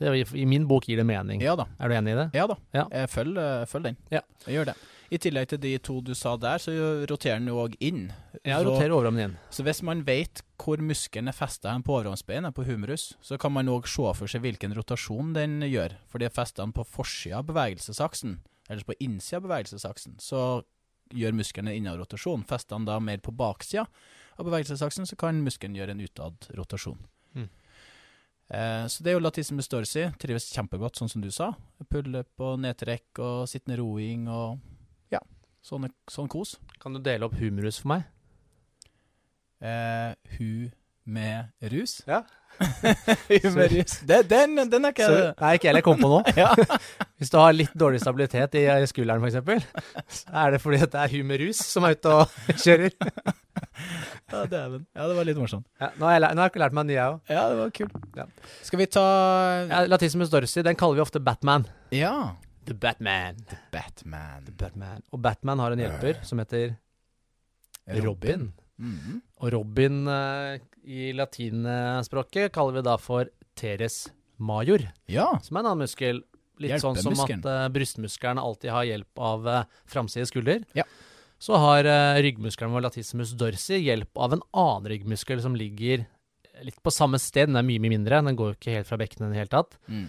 Det, 0.00 0.32
I 0.34 0.46
min 0.48 0.64
bok 0.66 0.86
gir 0.88 0.96
det 0.96 1.04
mening. 1.06 1.42
Ja 1.44 1.52
da. 1.60 1.66
Er 1.78 1.88
du 1.92 1.94
enig 1.98 2.14
i 2.14 2.18
det? 2.22 2.30
Ja 2.34 2.46
da. 2.48 2.56
Ja. 2.72 2.86
Følg, 3.06 3.36
følger, 3.36 3.66
følger 3.68 3.90
den. 3.92 3.96
Ja. 4.10 4.22
Gjør 4.48 4.70
det. 4.72 4.74
I 5.10 5.18
tillegg 5.18 5.48
til 5.50 5.58
de 5.58 5.72
to 5.82 5.96
du 6.06 6.12
sa 6.14 6.36
der, 6.38 6.60
så 6.62 6.70
roterer 7.10 7.40
den 7.40 7.48
jo 7.50 7.56
òg 7.64 7.74
inn. 7.82 8.12
Ja, 8.46 8.60
Så- 8.62 8.68
roterer 8.70 8.94
overarmen 8.94 9.24
inn. 9.24 9.36
Så 9.50 9.64
hvis 9.66 9.82
man 9.82 10.04
vet 10.06 10.40
hvor 10.56 10.78
muskelen 10.78 11.28
er 11.28 11.34
festa 11.34 11.74
på 11.82 11.96
overarmsbeinet, 11.98 12.54
på 12.54 12.64
humerus, 12.64 13.14
så 13.20 13.36
kan 13.38 13.52
man 13.52 13.66
òg 13.66 13.88
se 13.90 14.06
for 14.14 14.26
seg 14.30 14.40
hvilken 14.42 14.72
rotasjon 14.76 15.32
den 15.34 15.60
gjør. 15.66 15.96
For 16.08 16.18
det 16.18 16.26
er 16.30 16.36
festa 16.42 16.64
på 16.72 16.86
forsida 16.86 17.38
av 17.42 17.46
bevegelsesaksen, 17.50 18.38
eller 18.70 18.84
på 18.84 18.94
innsida 19.00 19.36
av 19.42 19.48
bevegelsesaksen, 19.48 20.16
så 20.22 20.62
gjør 21.12 21.32
muskelen 21.34 21.68
en 21.68 21.74
innadrotasjon. 21.84 22.46
Fester 22.46 22.76
den 22.78 22.84
da 22.86 23.00
mer 23.00 23.18
på 23.18 23.34
baksida 23.34 23.86
av 24.38 24.46
bevegelsesaksen, 24.46 25.06
så 25.10 25.16
kan 25.18 25.42
muskelen 25.44 25.74
gjøre 25.74 25.90
en 25.90 26.06
utadrotasjon. 26.06 26.98
Mm. 27.02 27.08
Eh, 28.50 28.86
så 28.90 29.04
det 29.04 29.12
er 29.12 29.18
jo 29.18 29.22
latissimus 29.22 29.70
dorsi. 29.70 30.08
Trives 30.20 30.48
kjempegodt, 30.50 30.98
sånn 30.98 31.10
som 31.12 31.22
du 31.22 31.30
sa. 31.34 31.52
Pullup 31.90 32.42
og 32.42 32.58
nedtrekk 32.64 33.22
og 33.22 33.46
sittende 33.50 33.78
roing 33.78 34.26
og 34.30 34.58
ja, 35.14 35.22
sånne, 35.66 35.92
sånn 36.10 36.30
kos. 36.30 36.56
Kan 36.82 36.96
du 36.96 37.02
dele 37.04 37.28
opp 37.28 37.38
humerus 37.38 37.80
for 37.82 37.94
meg? 37.94 38.08
Eh, 39.60 40.12
hu 40.38 40.70
med 41.10 41.70
rus? 41.72 42.00
Ja. 42.08 42.24
hu 43.28 43.50
med 43.54 43.72
rus. 43.72 44.00
Det, 44.08 44.22
den, 44.30 44.58
den 44.70 44.84
er 44.84 44.94
ikke 44.94 45.06
Så, 45.06 45.20
nei, 45.40 45.52
ikke 45.56 45.70
heller 45.70 45.82
jeg 45.82 45.86
kom 45.86 46.02
på 46.02 46.10
nå. 46.10 46.20
ja. 46.42 46.50
Hvis 47.20 47.30
du 47.32 47.38
har 47.38 47.54
litt 47.54 47.76
dårlig 47.78 48.00
stabilitet 48.02 48.56
i 48.58 48.66
skulderen 48.90 49.22
f.eks., 49.22 50.18
så 50.20 50.34
er 50.42 50.56
det 50.56 50.62
fordi 50.64 50.82
at 50.82 50.94
det 50.94 51.04
er 51.04 51.14
humerus 51.14 51.62
som 51.70 51.86
er 51.86 51.96
ute 51.98 52.18
og 52.18 52.40
kjører. 52.64 52.96
ja, 54.32 54.44
dæven. 54.50 54.84
Ja, 54.96 55.06
det 55.10 55.16
var 55.16 55.26
litt 55.28 55.40
morsomt. 55.40 55.66
Ja, 55.80 55.90
nå, 55.96 56.06
har 56.06 56.16
jeg, 56.18 56.34
nå 56.36 56.42
har 56.44 56.50
jeg 56.52 56.62
lært 56.62 56.76
meg 56.76 56.84
en 56.84 56.90
ny, 56.90 56.94
jeg 56.96 57.14
òg. 57.14 57.32
Ja, 57.32 57.42
det 57.50 57.58
var 57.60 57.72
kult. 57.80 57.96
Ja. 58.18 58.26
Skal 58.66 58.82
vi 58.82 58.86
ta 58.98 59.04
Ja, 59.70 59.82
Latissimus 59.90 60.30
dorsi, 60.32 60.62
den 60.66 60.78
kaller 60.80 61.00
vi 61.00 61.04
ofte 61.04 61.22
Batman. 61.24 61.66
Ja. 61.94 62.14
The 62.68 62.74
Batman. 62.76 63.40
Batman. 63.72 64.48
Batman. 64.60 65.02
Og 65.10 65.22
Batman 65.24 65.58
har 65.64 65.74
en 65.74 65.82
hjelper 65.82 66.20
som 66.26 66.42
heter 66.42 66.76
Robin. 68.04 68.50
Mhm. 68.80 69.20
Og 69.40 69.52
Robin 69.52 70.02
uh, 70.08 70.56
i 70.84 71.10
latinspråket 71.16 72.52
kaller 72.54 72.78
vi 72.78 72.84
da 72.86 72.96
for 73.00 73.28
teres 73.58 74.06
major, 74.40 74.80
Ja. 75.10 75.34
som 75.44 75.56
er 75.56 75.60
en 75.64 75.70
annen 75.72 75.84
muskel. 75.84 76.22
Litt 76.60 76.80
sånn 76.82 76.96
som 77.00 77.16
at 77.24 77.46
uh, 77.48 77.68
brystmusklene 77.72 78.40
alltid 78.40 78.70
har 78.72 78.84
hjelp 78.84 79.20
av 79.24 79.46
uh, 79.48 79.62
framside 79.88 80.28
skulder. 80.28 80.64
Ja. 80.76 80.84
Så 81.40 81.56
har 81.56 81.88
uh, 81.88 82.20
ryggmuskelen 82.20 82.74
vår 82.74 82.84
latissimus 82.90 83.32
dorsi 83.40 83.78
hjelp 83.80 84.18
av 84.20 84.36
en 84.36 84.42
annen 84.52 84.90
ryggmuskel 84.92 85.40
som 85.40 85.56
ligger 85.56 86.04
litt 86.64 86.80
på 86.84 86.92
samme 86.92 87.20
sted. 87.20 87.48
Den 87.48 87.56
er 87.60 87.64
mye, 87.66 87.80
mye 87.80 87.94
mindre. 87.96 88.20
Den 88.26 88.36
går 88.36 88.52
jo 88.52 88.58
ikke 88.58 88.74
helt 88.74 88.90
fra 88.90 88.98
bekkenet 89.00 89.30
i 89.30 89.32
det 89.32 89.40
hele 89.40 89.54
tatt. 89.54 89.78
Mm. 89.88 90.04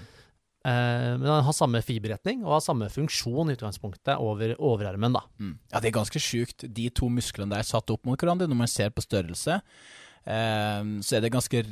Uh, 0.62 1.18
men 1.18 1.26
den 1.26 1.46
har 1.48 1.56
samme 1.58 1.80
fiberretning 1.82 2.44
og 2.46 2.58
har 2.58 2.66
samme 2.66 2.92
funksjon 2.94 3.50
i 3.50 3.56
utgangspunktet 3.58 4.20
over 4.22 4.54
overarmen, 4.60 5.16
da. 5.18 5.24
Mm. 5.42 5.56
Ja, 5.72 5.80
det 5.80 5.90
er 5.90 5.98
ganske 6.02 6.22
sjukt. 6.22 6.68
De 6.68 6.92
to 6.94 7.10
musklene 7.10 7.56
der 7.56 7.66
satt 7.66 7.90
opp 7.94 8.06
mot 8.06 8.22
hverandre, 8.22 8.50
når 8.52 8.60
man 8.66 8.70
ser 8.70 8.94
på 8.94 9.02
størrelse, 9.02 9.58
eh, 9.58 10.11
så 10.26 11.16
er 11.18 11.24
det 11.26 11.32
ganske 11.34 11.64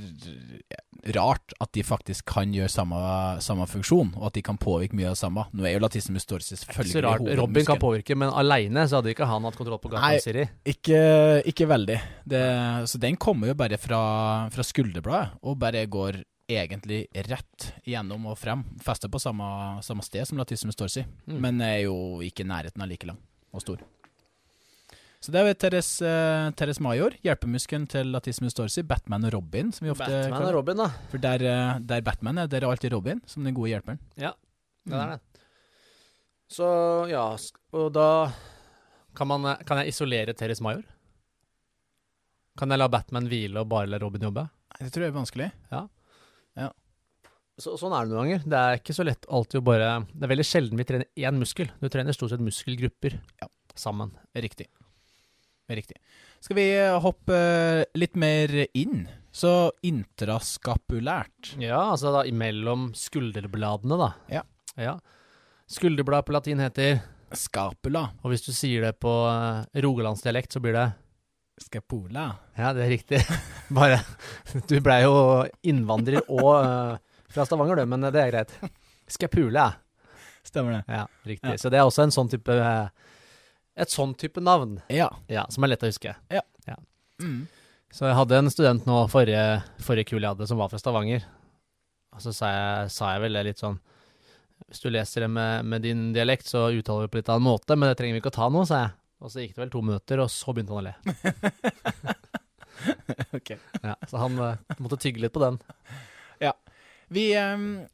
rart 1.15 1.53
at 1.63 1.71
de 1.75 1.83
faktisk 1.85 2.25
kan 2.33 2.51
gjøre 2.53 2.69
samme, 2.71 2.97
samme 3.45 3.65
funksjon, 3.69 4.09
og 4.17 4.25
at 4.29 4.35
de 4.35 4.41
kan 4.45 4.57
påvirke 4.59 4.97
mye 4.99 5.11
av 5.13 5.17
samme. 5.19 5.45
Nå 5.55 5.63
er 5.67 5.77
jo 5.77 5.83
latissimus 5.83 6.25
dorsi 6.27 6.57
Ikke 6.57 6.85
så 6.89 7.03
rart. 7.05 7.23
Robin 7.39 7.65
kan 7.67 7.79
påvirke, 7.79 8.17
men 8.19 8.33
aleine 8.35 8.83
så 8.89 8.99
hadde 8.99 9.13
ikke 9.13 9.27
han 9.29 9.45
hatt 9.47 9.59
kontroll 9.59 9.79
på 9.83 9.91
gata, 9.93 10.17
Siri. 10.23 10.47
Ikke, 10.67 10.99
ikke 11.47 11.69
veldig. 11.69 11.99
Det, 12.27 12.41
så 12.91 12.99
den 13.01 13.15
kommer 13.21 13.53
jo 13.53 13.55
bare 13.59 13.79
fra, 13.79 14.01
fra 14.53 14.65
skulderbladet, 14.65 15.37
og 15.43 15.59
bare 15.61 15.85
går 15.87 16.19
egentlig 16.49 17.03
rett 17.29 17.69
gjennom 17.85 18.25
og 18.31 18.37
frem. 18.41 18.65
Fester 18.83 19.11
på 19.13 19.21
samme, 19.21 19.45
samme 19.85 20.03
sted 20.03 20.25
som 20.27 20.41
latissimus 20.41 20.75
dorsi, 20.79 21.05
Mm. 21.29 21.39
men 21.45 21.61
er 21.61 21.83
jo 21.85 21.95
ikke 22.25 22.41
i 22.43 22.49
nærheten 22.49 22.81
av 22.81 22.89
like 22.89 23.05
lang 23.07 23.19
og 23.53 23.61
stor. 23.61 23.77
Så 25.19 25.33
det 25.35 25.41
er 25.43 25.53
Teres, 25.59 25.87
uh, 26.01 26.47
Teres 26.55 26.79
Major, 26.79 27.11
hjelpemuskelen 27.25 27.87
til 27.91 28.07
Latismus 28.13 28.55
dorsi, 28.55 28.81
Batman 28.87 29.25
og 29.27 29.33
Robin, 29.35 29.71
som 29.75 29.83
vi 29.85 29.91
ofte 29.91 30.07
Batman 30.07 30.31
kaller 30.37 30.53
og 30.53 30.61
Robin, 30.61 30.77
da. 30.79 30.87
For 31.11 31.17
der, 31.19 31.43
eh, 31.43 31.79
der 31.89 32.01
Batman 32.07 32.37
er, 32.39 32.47
der 32.47 32.63
er 32.63 32.69
alltid 32.71 32.93
Robin, 32.95 33.19
som 33.27 33.43
den 33.43 33.53
gode 33.57 33.73
hjelperen. 33.73 33.99
Ja, 34.15 34.31
det 34.87 34.93
Mm. 34.95 35.01
er 35.01 35.09
det. 35.17 35.19
Så 36.49 37.09
ja, 37.11 37.25
og 37.73 37.91
da 37.93 38.31
kan, 39.13 39.27
man, 39.27 39.57
kan 39.67 39.77
jeg 39.83 39.89
isolere 39.91 40.33
Teres 40.33 40.61
Major? 40.61 40.83
Kan 42.57 42.69
jeg 42.71 42.79
la 42.79 42.87
Batman 42.87 43.27
hvile 43.27 43.59
og 43.59 43.67
bare 43.69 43.87
la 43.87 43.97
Robin 43.99 44.21
jobbe? 44.21 44.49
Det 44.79 44.91
tror 44.91 45.03
jeg 45.03 45.11
er 45.11 45.19
vanskelig. 45.19 45.51
Så, 47.59 47.73
sånn 47.75 47.91
er 47.91 48.05
det 48.07 48.13
noen 48.15 48.23
ganger. 48.23 48.43
Det 48.47 48.55
er 48.57 48.77
ikke 48.79 48.93
så 48.95 49.03
lett 49.03 49.25
alltid 49.27 49.59
å 49.59 49.63
bare 49.67 49.87
Det 50.15 50.23
er 50.23 50.29
veldig 50.31 50.45
sjelden 50.47 50.77
vi 50.79 50.85
trener 50.87 51.07
én 51.19 51.35
muskel. 51.41 51.67
Du 51.81 51.89
trener 51.91 52.15
stort 52.15 52.29
sett 52.31 52.39
muskelgrupper 52.39 53.17
Ja. 53.41 53.47
sammen. 53.75 54.13
Riktig. 54.33 54.67
Riktig. 55.69 55.99
Skal 56.41 56.57
vi 56.57 56.67
eh, 56.73 56.97
hoppe 57.03 57.35
eh, 57.35 57.85
litt 57.99 58.17
mer 58.19 58.53
inn? 58.73 59.03
Så 59.31 59.69
intraskapulært. 59.85 61.53
Ja, 61.61 61.83
altså 61.91 62.11
da 62.15 62.23
imellom 62.25 62.89
skulderbladene, 62.97 63.99
da. 64.01 64.09
Ja. 64.33 64.41
ja. 64.79 64.95
Skulderblad 65.69 66.25
på 66.25 66.33
latin 66.33 66.63
heter 66.63 66.97
Scapula. 67.37 68.07
Og 68.23 68.33
hvis 68.33 68.43
du 68.47 68.49
sier 68.55 68.87
det 68.87 68.95
på 69.03 69.11
uh, 69.29 69.61
rogalandsdialekt, 69.85 70.55
så 70.55 70.61
blir 70.63 70.73
det 70.73 70.87
Scapula. 71.61 72.31
Ja, 72.57 72.73
det 72.73 72.87
er 72.87 72.93
riktig. 72.95 73.19
Bare 73.77 73.99
Du 74.69 74.79
blei 74.81 75.03
jo 75.03 75.13
innvandrer 75.67 76.23
og 76.25 76.53
eh, 76.63 76.97
fra 77.29 77.45
Stavanger, 77.45 77.81
du, 77.81 77.85
men 77.91 78.07
det 78.07 78.21
er 78.21 78.31
greit. 78.31 78.55
Skapula. 79.11 79.67
Stemmer 80.45 80.79
det. 80.79 80.83
Ja, 80.87 81.05
riktig. 81.27 81.51
Ja. 81.51 81.61
Så 81.61 81.69
det 81.69 81.77
er 81.81 81.85
også 81.85 82.07
en 82.07 82.15
sånn 82.15 82.31
type 82.31 82.55
eh, 82.55 83.11
Et 83.79 83.91
sånn 83.91 84.13
type 84.19 84.41
navn, 84.43 84.81
Ja. 84.91 85.07
ja, 85.31 85.45
som 85.49 85.63
er 85.63 85.73
lett 85.73 85.85
å 85.85 85.91
huske. 85.91 86.15
Mm. 87.19 87.47
Så 87.91 88.05
jeg 88.07 88.15
hadde 88.15 88.37
en 88.39 88.51
student 88.51 88.85
nå 88.87 89.01
forrige, 89.11 89.61
forrige 89.83 90.11
kul 90.11 90.21
jeg 90.21 90.31
hadde, 90.31 90.47
som 90.47 90.59
var 90.61 90.69
fra 90.71 90.79
Stavanger. 90.79 91.25
Og 92.15 92.21
så 92.23 92.31
sa 92.35 92.51
jeg, 92.53 92.91
sa 92.95 93.13
jeg 93.13 93.23
vel 93.25 93.37
det 93.37 93.43
litt 93.45 93.61
sånn 93.61 93.75
Hvis 94.69 94.81
du 94.83 94.87
leser 94.91 95.23
det 95.25 95.29
med, 95.31 95.65
med 95.67 95.83
din 95.83 96.09
dialekt, 96.13 96.47
så 96.49 96.67
uttaler 96.71 97.07
vi 97.07 97.11
på 97.13 97.19
litt 97.19 97.31
annen 97.31 97.47
måte, 97.47 97.75
men 97.75 97.89
det 97.89 97.97
trenger 97.99 98.17
vi 98.17 98.21
ikke 98.23 98.31
å 98.33 98.37
ta 98.39 98.49
nå, 98.51 98.63
sa 98.67 98.81
jeg. 98.83 98.95
Og 99.19 99.31
så 99.33 99.43
gikk 99.43 99.55
det 99.55 99.63
vel 99.63 99.71
to 99.73 99.83
minutter, 99.83 100.21
og 100.23 100.31
så 100.31 100.55
begynte 100.55 100.75
han 100.75 100.81
å 100.81 100.87
le. 100.89 100.95
Ok. 103.35 103.49
Ja, 103.83 103.97
så 104.07 104.21
han 104.21 104.37
uh, 104.39 104.77
måtte 104.79 104.95
tygge 105.03 105.19
litt 105.19 105.33
på 105.35 105.41
den. 105.43 105.57
Vi, 107.11 107.25
um 107.35 107.87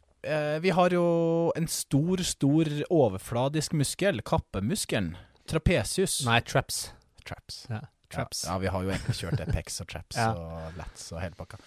vi 0.62 0.72
har 0.74 0.90
jo 0.90 1.06
en 1.54 1.68
stor, 1.70 2.22
stor 2.26 2.70
overfladisk 2.90 3.76
muskel, 3.78 4.24
kappemuskelen. 4.26 5.12
Trapesius. 5.50 6.22
Nei, 6.28 6.40
traps. 6.42 6.92
Traps. 7.26 7.66
Ja, 7.70 7.82
traps. 8.14 8.46
Ja, 8.46 8.54
ja, 8.56 8.62
vi 8.64 8.72
har 8.74 8.86
jo 8.86 8.94
egentlig 8.94 9.18
kjørt 9.20 9.42
det. 9.42 9.50
Pecs 9.54 9.82
og 9.84 9.92
traps 9.92 10.18
Ja. 10.22 10.32
og 10.38 10.80
lats 10.80 11.12
og 11.14 11.22
hele 11.24 11.38
pakka. 11.38 11.60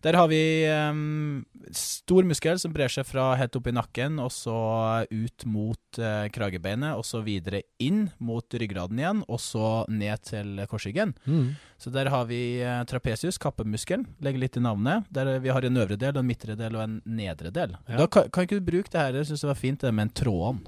Der 0.00 0.16
har 0.16 0.30
vi 0.30 0.64
um, 0.72 1.42
stor 1.76 2.24
muskel 2.24 2.56
som 2.56 2.72
brer 2.72 2.88
seg 2.88 3.04
fra 3.04 3.34
helt 3.36 3.52
opp 3.58 3.66
i 3.68 3.74
nakken, 3.76 4.14
og 4.24 4.30
så 4.32 4.54
ut 5.12 5.44
mot 5.44 5.98
uh, 6.00 6.24
kragebeinet, 6.32 6.94
og 6.96 7.04
så 7.04 7.20
videre 7.26 7.60
inn 7.84 8.06
mot 8.16 8.48
ryggraden 8.48 8.96
igjen, 9.02 9.20
og 9.28 9.42
så 9.44 9.84
ned 9.92 10.24
til 10.24 10.62
korsryggen. 10.72 11.12
Mm. 11.28 11.50
Så 11.76 11.92
der 11.92 12.08
har 12.14 12.24
vi 12.32 12.40
uh, 12.64 12.80
trapesius, 12.88 13.36
kappemuskelen, 13.44 14.06
legger 14.24 14.40
litt 14.46 14.56
i 14.56 14.64
navnet. 14.64 15.04
Der 15.12 15.34
vi 15.44 15.52
har 15.52 15.68
en 15.68 15.76
øvre 15.84 16.00
del, 16.00 16.16
en 16.16 16.30
midtre 16.32 16.56
del 16.56 16.80
og 16.80 16.86
en 16.86 16.98
nedre 17.04 17.52
del. 17.52 17.76
Ja. 17.84 18.00
Da 18.00 18.08
kan, 18.08 18.32
kan 18.32 18.48
ikke 18.48 18.56
du 18.62 18.70
bruke 18.72 18.88
det 18.96 19.04
her, 19.04 19.20
jeg 19.20 19.28
syns 19.34 19.44
det 19.44 19.52
var 19.52 19.60
fint, 19.66 19.84
det 19.84 19.92
med 19.92 20.08
en 20.08 20.16
tråden. 20.24 20.64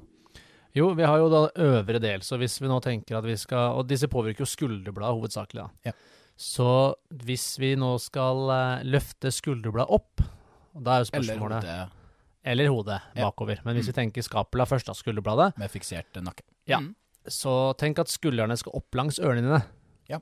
Jo, 0.75 0.91
vi 0.97 1.05
har 1.05 1.19
jo 1.21 1.29
da 1.29 1.43
øvre 1.61 2.01
del, 2.01 2.23
så 2.25 2.39
hvis 2.41 2.55
vi 2.63 2.69
nå 2.71 2.79
tenker 2.81 3.19
at 3.19 3.25
vi 3.29 3.35
skal 3.37 3.75
Og 3.77 3.87
disse 3.91 4.09
påvirker 4.09 4.41
jo 4.47 4.49
skulderbladet 4.49 5.19
hovedsakelig, 5.19 5.67
da. 5.67 5.91
Ja. 5.91 5.93
Så 6.41 6.95
hvis 7.13 7.59
vi 7.61 7.75
nå 7.77 7.91
skal 8.01 8.49
eh, 8.55 8.85
løfte 8.89 9.29
skulderbladet 9.31 9.93
opp, 9.93 10.23
da 10.73 10.95
er 10.97 11.05
jo 11.05 11.11
spørsmålet 11.11 11.67
Eller 11.67 11.69
hodet 11.69 11.99
Eller 12.45 12.69
hodet 12.73 13.01
Ja. 13.15 13.29
bakover. 13.31 13.61
Men 13.65 13.77
hvis 13.77 13.87
Mm. 13.87 13.93
vi 13.93 13.99
tenker 14.01 14.23
skapela 14.25 14.65
først 14.67 14.87
da, 14.87 14.93
skulderbladet, 14.95 15.59
med 15.59 15.71
fiksert 15.71 16.13
nakke. 16.23 16.43
Ja. 16.67 16.79
Mm. 16.81 16.95
så 17.29 17.77
tenk 17.79 17.99
at 18.01 18.09
skuldrene 18.09 18.57
skal 18.59 18.73
opp 18.75 18.91
langs 18.95 19.21
ørene 19.21 19.43
dine. 19.45 19.63
Ja. 20.09 20.19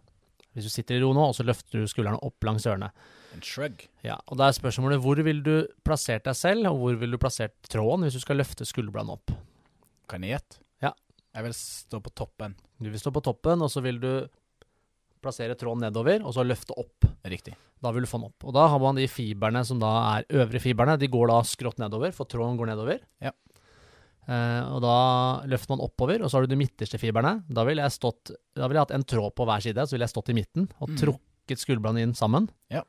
Hvis 0.54 0.64
du 0.64 0.68
sitter 0.68 0.96
i 0.96 1.00
ro 1.00 1.14
nå, 1.14 1.28
og 1.30 1.34
så 1.34 1.44
løfter 1.46 1.78
du 1.80 1.86
skuldrene 1.86 2.18
opp 2.22 2.42
langs 2.44 2.66
ørene. 2.66 2.90
En 3.32 3.40
shrug. 3.40 3.86
Ja, 4.04 4.18
og 4.28 4.36
da 4.36 4.48
er 4.48 4.52
spørsmålet 4.52 5.00
hvor 5.00 5.16
vil 5.22 5.40
du 5.42 5.66
plassert 5.84 6.24
deg 6.24 6.34
selv, 6.36 6.66
og 6.66 6.76
hvor 6.76 6.98
vil 6.98 7.10
du 7.12 7.16
plassert 7.16 7.52
tråden 7.70 8.02
hvis 8.04 8.12
du 8.18 8.20
skal 8.20 8.36
løfte 8.36 8.66
skulderbladene 8.66 9.12
opp? 9.16 9.30
Kan 10.10 10.26
jeg 10.26 10.34
gjette? 10.36 10.60
Ja. 10.82 10.90
Jeg 11.36 11.46
vil 11.46 11.54
stå 11.56 12.00
på 12.02 12.10
toppen. 12.18 12.56
Du 12.82 12.88
vil 12.90 12.98
stå 13.00 13.12
på 13.14 13.22
toppen, 13.22 13.62
og 13.62 13.70
så 13.70 13.82
vil 13.84 14.00
du 14.02 14.10
plassere 15.20 15.54
tråden 15.60 15.84
nedover, 15.84 16.22
og 16.24 16.32
så 16.34 16.42
løfte 16.46 16.74
opp. 16.80 17.04
Riktig. 17.28 17.52
Da 17.80 17.90
vil 17.92 18.04
du 18.06 18.08
få 18.08 18.18
den 18.20 18.30
opp. 18.30 18.44
Og 18.48 18.54
da 18.56 18.66
har 18.72 18.80
man 18.80 18.96
de 18.96 19.04
fiberne 19.08 19.60
som 19.68 19.78
da 19.82 19.90
er 20.16 20.26
øvre 20.42 20.60
fiberne, 20.62 20.96
de 21.00 21.08
går 21.12 21.28
da 21.30 21.40
skrått 21.46 21.78
nedover, 21.82 22.12
for 22.16 22.28
tråden 22.28 22.56
går 22.60 22.72
nedover. 22.72 23.02
Ja. 23.22 23.32
Eh, 24.30 24.62
og 24.72 24.80
da 24.84 24.96
løfter 25.50 25.74
man 25.74 25.82
oppover, 25.84 26.22
og 26.24 26.30
så 26.30 26.38
har 26.38 26.46
du 26.46 26.52
de 26.54 26.58
midterste 26.60 26.98
fiberne. 27.00 27.40
Da 27.48 27.64
ville 27.68 27.82
jeg 27.84 27.96
stått 27.96 28.32
Da 28.56 28.68
vil 28.68 28.76
jeg 28.78 28.84
hatt 28.86 28.96
en 28.96 29.06
tråd 29.08 29.34
på 29.36 29.46
hver 29.48 29.62
side, 29.64 29.86
så 29.88 29.96
ville 29.96 30.06
jeg 30.08 30.14
stått 30.14 30.32
i 30.32 30.36
midten 30.36 30.68
og 30.80 30.88
Mm. 30.90 30.96
trukket 31.00 31.58
skulderbladene 31.62 32.02
inn 32.08 32.14
sammen. 32.14 32.48
Ja. 32.70 32.82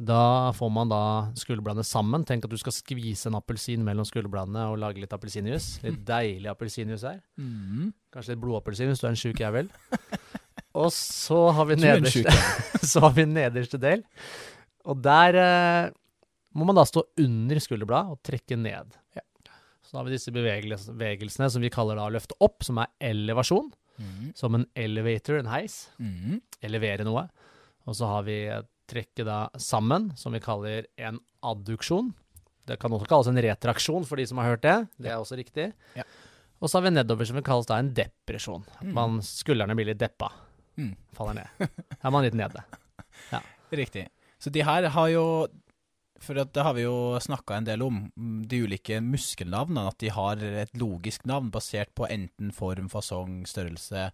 Da 0.00 0.52
får 0.56 0.70
man 0.72 0.88
da 0.88 1.02
skulderbladene 1.36 1.84
sammen. 1.84 2.24
Tenk 2.24 2.46
at 2.46 2.52
du 2.52 2.56
skal 2.60 2.72
skvise 2.72 3.28
en 3.28 3.36
appelsin 3.36 3.82
mellom 3.84 4.06
skulderbladene 4.08 4.62
og 4.70 4.78
lage 4.80 5.02
litt 5.02 5.12
appelsinjuice. 5.12 5.82
Litt 5.84 5.98
deilig 6.08 6.48
appelsinjuice 6.48 7.04
her. 7.04 7.18
Mm. 7.36 7.90
Kanskje 8.14 8.32
litt 8.32 8.42
blodappelsin 8.42 8.88
hvis 8.88 9.02
du 9.02 9.06
er 9.06 9.12
en 9.12 9.20
sjuk 9.20 9.42
jævel. 9.42 9.68
Og 10.80 10.88
så 10.94 11.40
har 11.56 11.66
vi 11.66 11.76
er 11.76 11.82
nederste, 11.82 12.32
så 12.92 13.02
har 13.02 13.14
vi 13.16 13.26
nederste 13.26 13.80
del. 13.82 14.04
Og 14.88 15.02
der 15.02 15.36
eh, 15.36 15.90
må 16.56 16.66
man 16.68 16.78
da 16.78 16.86
stå 16.88 17.02
under 17.20 17.60
skulderbladet 17.60 18.14
og 18.14 18.22
trekke 18.24 18.56
ned. 18.56 18.96
Ja. 19.18 19.24
Så 19.82 19.92
da 19.92 20.00
har 20.00 20.08
vi 20.08 20.14
disse 20.14 20.32
bevegelsene 20.32 21.50
som 21.50 21.64
vi 21.64 21.72
kaller 21.74 21.98
da 21.98 22.06
å 22.06 22.14
løfte 22.14 22.38
opp, 22.40 22.62
som 22.64 22.80
er 22.80 22.92
elevasjon. 23.10 23.72
Mm. 24.00 24.30
Som 24.38 24.56
en 24.56 24.68
elevator, 24.78 25.40
en 25.42 25.50
heis. 25.50 25.82
Mm. 26.00 26.38
Elevere 26.64 27.04
noe. 27.04 27.26
Og 27.90 27.98
så 27.98 28.08
har 28.08 28.24
vi 28.24 28.38
trekke 28.90 29.24
da 29.26 29.38
sammen, 29.60 30.10
som 30.18 30.34
vi 30.34 30.42
kaller 30.44 30.88
en 31.00 31.20
adduksjon. 31.46 32.10
Det 32.68 32.76
kan 32.82 32.92
også 32.94 33.08
kalles 33.10 33.30
en 33.30 33.40
retraksjon 33.42 34.04
for 34.06 34.20
de 34.20 34.26
som 34.28 34.38
har 34.42 34.52
hørt 34.52 34.66
det. 34.66 34.76
Det 35.00 35.10
er 35.10 35.18
også 35.22 35.38
riktig. 35.40 35.70
Ja. 35.96 36.04
Og 36.60 36.68
så 36.68 36.76
har 36.78 36.84
vi 36.84 36.92
nedover 36.92 37.24
som 37.26 37.38
vi 37.38 37.42
kalles 37.46 37.66
da 37.70 37.78
en 37.80 37.94
depresjon. 37.96 38.66
At 38.76 38.84
Mm. 38.84 38.92
Man, 38.94 39.18
skuldrene 39.24 39.74
blir 39.78 39.88
litt 39.88 40.02
deppa. 40.02 40.28
Mm. 40.76 40.92
Faller 41.16 41.38
ned. 41.40 41.48
Her 42.02 42.10
er 42.10 42.14
man 42.14 42.26
litt 42.26 42.36
nede. 42.36 42.62
Riktig. 43.72 44.08
Så 44.40 44.50
de 44.50 44.62
her 44.64 44.88
har 44.88 45.08
jo 45.12 45.24
For 46.20 46.36
det 46.36 46.60
har 46.60 46.74
vi 46.76 46.82
jo 46.84 47.16
snakka 47.16 47.56
en 47.56 47.64
del 47.64 47.80
om, 47.80 48.00
de 48.44 48.58
ulike 48.66 48.98
muskelnavnene. 49.00 49.86
At 49.88 49.96
de 50.02 50.10
har 50.12 50.36
et 50.36 50.74
logisk 50.76 51.24
navn 51.24 51.48
basert 51.50 51.94
på 51.96 52.04
enten 52.12 52.50
form, 52.52 52.90
fasong, 52.92 53.46
størrelse, 53.48 54.10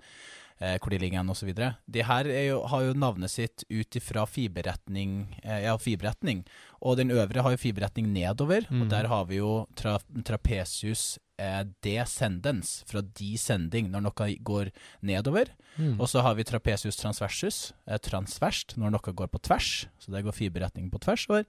eh, 0.60 0.78
hvor 0.78 0.90
de 0.90 0.98
ligger 0.98 1.18
hen 1.20 1.30
osv. 1.30 1.52
De 1.54 2.02
her 2.02 2.24
er 2.30 2.46
jo, 2.50 2.62
har 2.66 2.82
jo 2.86 2.92
navnet 2.94 3.30
sitt 3.30 3.64
ut 3.70 3.96
ifra 4.00 4.26
fiberretning, 4.26 5.36
eh, 5.42 5.64
ja, 5.66 5.76
fiberretning. 5.78 6.44
Og 6.82 6.96
den 6.98 7.10
øvre 7.10 7.42
har 7.42 7.50
jo 7.56 7.56
fiberretning 7.60 8.12
nedover, 8.12 8.66
Mm. 8.70 8.82
og 8.82 8.88
der 8.90 9.06
har 9.08 9.24
vi 9.26 9.36
jo 9.36 9.66
tra 9.76 9.98
trapesius 10.24 11.18
eh, 11.38 11.64
descendens, 11.84 12.82
fra 12.88 13.02
descending, 13.02 13.90
når 13.92 14.00
noe 14.06 14.28
går 14.40 14.70
nedover. 15.04 15.50
Mm. 15.76 15.98
Og 16.00 16.08
så 16.08 16.22
har 16.24 16.34
vi 16.38 16.44
trapesius 16.48 16.96
transversus, 16.96 17.72
eh, 17.86 17.98
transverst, 17.98 18.76
når 18.80 18.94
noe 18.94 19.12
går 19.12 19.28
på 19.28 19.42
tvers. 19.44 19.86
Så 20.00 20.10
det 20.14 20.24
går 20.24 20.32
fiberretning 20.32 20.90
på 20.90 20.98
tvers 21.04 21.26
over. 21.28 21.44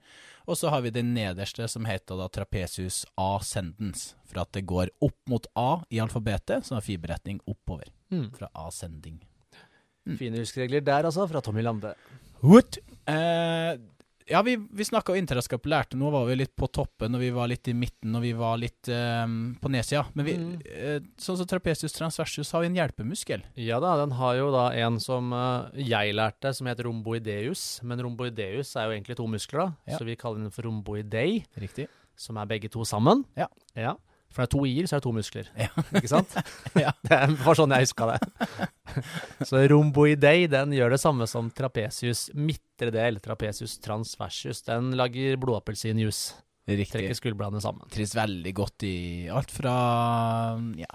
Og 0.45 0.57
så 0.59 0.69
har 0.73 0.81
vi 0.81 0.89
den 0.91 1.13
nederste, 1.15 1.69
som 1.69 1.85
heter 1.87 2.17
da 2.19 2.27
trapesius 2.27 3.05
ascendens, 3.17 4.13
for 4.25 4.41
at 4.43 4.51
det 4.51 4.65
går 4.67 4.89
opp 5.01 5.15
mot 5.29 5.47
A 5.55 5.83
i 5.89 5.99
alfabetet, 6.03 6.65
så 6.67 6.75
har 6.75 6.81
fiberretning 6.83 7.39
oppover, 7.47 7.87
Mm. 8.11 8.29
fra 8.37 8.47
ascending. 8.67 9.19
Fine 10.17 10.39
huskeregler 10.39 10.81
der, 10.87 11.03
altså, 11.09 11.25
fra 11.27 11.41
Tommy 11.43 11.61
Lande. 11.65 11.93
What? 12.41 12.77
Eh, 13.09 13.73
ja, 14.27 14.41
vi, 14.43 14.53
vi 14.55 14.83
snakka 14.87 15.13
jo 15.15 15.19
lærte. 15.67 15.97
Nå 15.99 16.09
var 16.11 16.25
vi 16.29 16.35
litt 16.35 16.53
på 16.59 16.67
toppen, 16.71 17.15
og 17.15 17.21
vi 17.23 17.29
var 17.35 17.47
litt 17.51 17.67
i 17.67 17.73
midten, 17.75 18.15
og 18.15 18.23
vi 18.23 18.31
var 18.35 18.55
litt 18.59 18.87
eh, 18.91 19.25
på 19.59 19.71
nedsida. 19.71 20.05
Men 20.15 20.25
vi, 20.27 20.35
Mm. 20.37 20.61
eh, 20.63 20.99
sånn 21.19 21.37
som 21.39 21.47
trapesius 21.47 21.95
transversus 21.95 22.51
har 22.55 22.63
vi 22.63 22.67
en 22.71 22.75
hjelpemuskel. 22.79 23.43
Ja 23.59 23.79
da, 23.83 23.97
den 24.05 24.15
har 24.15 24.35
jo 24.39 24.49
da 24.55 24.69
en 24.79 24.99
som 25.03 25.31
uh, 25.35 25.67
jeg 25.75 26.15
lærte, 26.15 26.53
som 26.55 26.67
heter 26.67 26.87
romboideus. 26.87 27.81
Men 27.83 27.99
romboideus 28.03 28.75
er 28.79 28.87
jo 28.87 28.95
egentlig 28.97 29.17
to 29.19 29.27
muskler, 29.27 29.59
da. 29.67 29.91
Ja. 29.91 29.97
Så 29.99 30.07
vi 30.07 30.15
kaller 30.19 30.39
den 30.43 30.51
for 30.55 30.63
romboidei. 30.69 31.43
Riktig. 31.59 31.87
som 32.17 32.37
er 32.41 32.47
begge 32.49 32.67
to 32.73 32.81
sammen. 32.81 33.25
Ja. 33.37 33.45
Ja. 33.75 33.91
For 34.33 34.43
det 34.43 34.47
er 34.47 34.53
to 34.53 34.63
i-er, 34.69 34.87
så 34.89 34.97
er 34.97 35.01
det 35.01 35.07
to 35.07 35.13
muskler. 35.15 35.51
Ja. 35.57 35.69
Ikke 35.97 36.11
sant? 36.11 36.35
Ja. 36.83 36.91
Det 37.07 37.19
var 37.41 37.57
sånn 37.57 37.73
jeg 37.73 37.87
huska 37.87 38.09
det. 38.11 38.17
så 39.49 39.63
romboidei 39.71 40.49
den 40.51 40.75
gjør 40.75 40.93
det 40.93 41.01
samme 41.01 41.27
som 41.29 41.49
trapesius 41.53 42.27
midtre 42.37 42.91
del, 42.93 43.21
trapesius 43.23 43.77
transversus. 43.83 44.61
Den 44.67 44.91
lager 44.99 45.39
blodappelsinjuice. 45.41 46.43
Riktig. 46.67 46.91
Trekker 46.91 47.15
skulderbladene 47.15 47.63
sammen. 47.63 47.87
trives 47.93 48.11
veldig 48.17 48.51
godt 48.57 48.83
i 48.83 48.95
alt 49.31 49.53
fra 49.55 49.75
ja, 50.75 50.89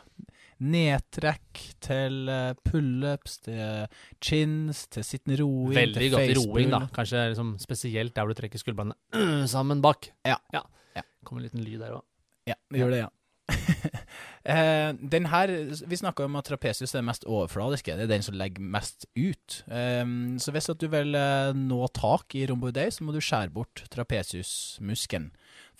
nedtrekk 0.62 1.62
til 1.82 2.28
eh, 2.30 2.52
pullups, 2.68 3.38
til 3.46 3.86
chins, 4.22 4.84
til 4.92 5.06
sittende 5.06 5.40
roing, 5.40 5.74
Veldig 5.78 6.04
til 6.04 6.12
godt 6.14 6.28
i 6.28 6.36
roing, 6.38 6.70
da. 6.74 6.82
Kanskje 6.94 7.24
liksom 7.32 7.54
spesielt 7.62 8.14
der 8.14 8.26
hvor 8.26 8.36
du 8.36 8.42
trekker 8.42 8.60
skulderbladene 8.60 9.48
sammen 9.54 9.82
bak. 9.84 10.12
Ja. 10.28 10.36
ja. 10.54 10.62
Ja. 10.98 11.06
Kommer 11.24 11.42
en 11.42 11.48
liten 11.48 11.64
lyd 11.64 11.80
der 11.82 11.96
òg. 11.98 12.04
Ja, 12.48 12.58
det 12.68 12.82
gjør 12.82 12.94
det, 12.94 13.02
ja. 13.06 13.10
eh, 14.54 14.90
den 15.14 15.28
her, 15.32 15.52
Vi 15.88 15.98
snakka 16.00 16.26
om 16.26 16.38
at 16.40 16.48
trapesius 16.50 16.94
er 16.94 17.00
det 17.00 17.08
mest 17.10 17.26
overfladiske. 17.28 17.96
Det 17.98 18.06
er 18.06 18.12
den 18.14 18.26
som 18.26 18.36
legger 18.38 18.64
mest 18.74 19.06
ut. 19.16 19.62
Eh, 19.68 20.04
så 20.42 20.54
hvis 20.54 20.70
du 20.78 20.88
vil 20.92 21.16
eh, 21.18 21.52
nå 21.56 21.80
tak 21.96 22.36
i 22.38 22.46
rhomboidei, 22.48 22.88
så 22.90 23.04
må 23.04 23.14
du 23.14 23.20
skjære 23.22 23.54
bort 23.54 23.84
trapesiusmuskelen. 23.92 25.32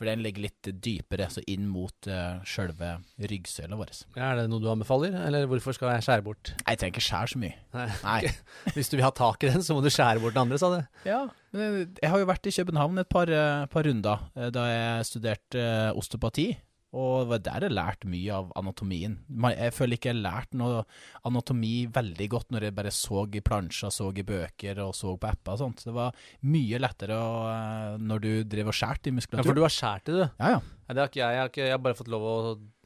For 0.03 0.09
den 0.09 0.23
ligger 0.25 0.47
litt 0.47 0.69
dypere, 0.83 1.29
så 1.31 1.43
inn 1.47 1.69
mot 1.71 2.09
uh, 2.11 2.41
sjølve 2.49 2.97
ryggsøyla 3.31 3.77
vår. 3.79 3.93
Er 4.17 4.41
det 4.41 4.47
noe 4.51 4.59
du 4.59 4.67
anbefaler, 4.73 5.15
eller 5.29 5.47
hvorfor 5.47 5.77
skal 5.77 5.93
jeg 5.95 6.07
skjære 6.09 6.25
bort? 6.27 6.53
Jeg 6.65 6.81
trenger 6.81 6.97
ikke 6.97 7.05
skjære 7.07 7.31
så 7.31 7.43
mye. 7.43 7.59
Nei. 7.77 7.87
Nei. 8.03 8.33
Hvis 8.77 8.91
du 8.91 8.97
vil 8.97 9.05
ha 9.07 9.13
tak 9.15 9.45
i 9.45 9.53
den, 9.53 9.63
så 9.63 9.77
må 9.77 9.85
du 9.85 9.91
skjære 9.93 10.25
bort 10.25 10.35
den 10.35 10.43
andre, 10.47 10.59
sa 10.59 10.73
du. 10.73 10.81
Ja, 11.07 11.21
jeg 11.53 12.09
har 12.09 12.19
jo 12.19 12.29
vært 12.33 12.49
i 12.49 12.55
København 12.57 13.05
et 13.05 13.13
par, 13.13 13.31
eh, 13.31 13.67
par 13.71 13.87
runder 13.87 14.27
eh, 14.35 14.51
da 14.55 14.67
jeg 14.73 15.09
studerte 15.13 15.61
eh, 15.61 15.91
osteopati. 15.99 16.49
Og 16.93 17.31
det 17.31 17.39
der 17.47 17.65
jeg 17.65 17.73
lærte 17.73 18.09
mye 18.11 18.35
av 18.37 18.51
anatomien. 18.61 19.15
Jeg 19.57 19.73
føler 19.73 19.97
ikke 19.97 20.11
jeg 20.11 20.21
lærte 20.21 20.59
noe 20.61 20.83
anatomi 21.25 21.87
veldig 21.89 22.27
godt 22.35 22.53
når 22.53 22.67
jeg 22.67 22.75
bare 22.77 22.93
så 22.93 23.23
i 23.33 23.41
plansjer, 23.41 23.95
så 23.95 24.11
i 24.13 24.27
bøker 24.29 24.83
og 24.85 24.93
så 24.99 25.15
på 25.17 25.31
apper 25.31 25.55
og 25.55 25.63
sånt. 25.63 25.87
Det 25.89 25.95
var 25.97 26.13
mye 26.45 26.83
lettere 26.83 27.17
å, 27.17 27.33
eh, 27.49 27.97
når 27.97 28.21
du 28.27 28.31
drev 28.45 28.69
og 28.69 28.77
skjærte 28.77 29.09
i 29.09 29.17
Ja, 29.17 29.41
for 29.43 29.57
du 29.57 29.65
har 29.65 29.73
skjært 29.73 30.13
i, 30.13 30.19
du. 30.21 30.23
Ja, 30.27 30.53
ja. 30.59 30.61
ja 30.61 30.93
det 30.93 31.01
har 31.01 31.09
ikke 31.09 31.23
jeg. 31.23 31.33
Jeg 31.33 31.41
har, 31.41 31.53
ikke, 31.55 31.65
jeg 31.65 31.77
har 31.79 31.85
bare 31.89 32.01
fått 32.03 32.13
lov 32.13 32.29
å 32.29 32.37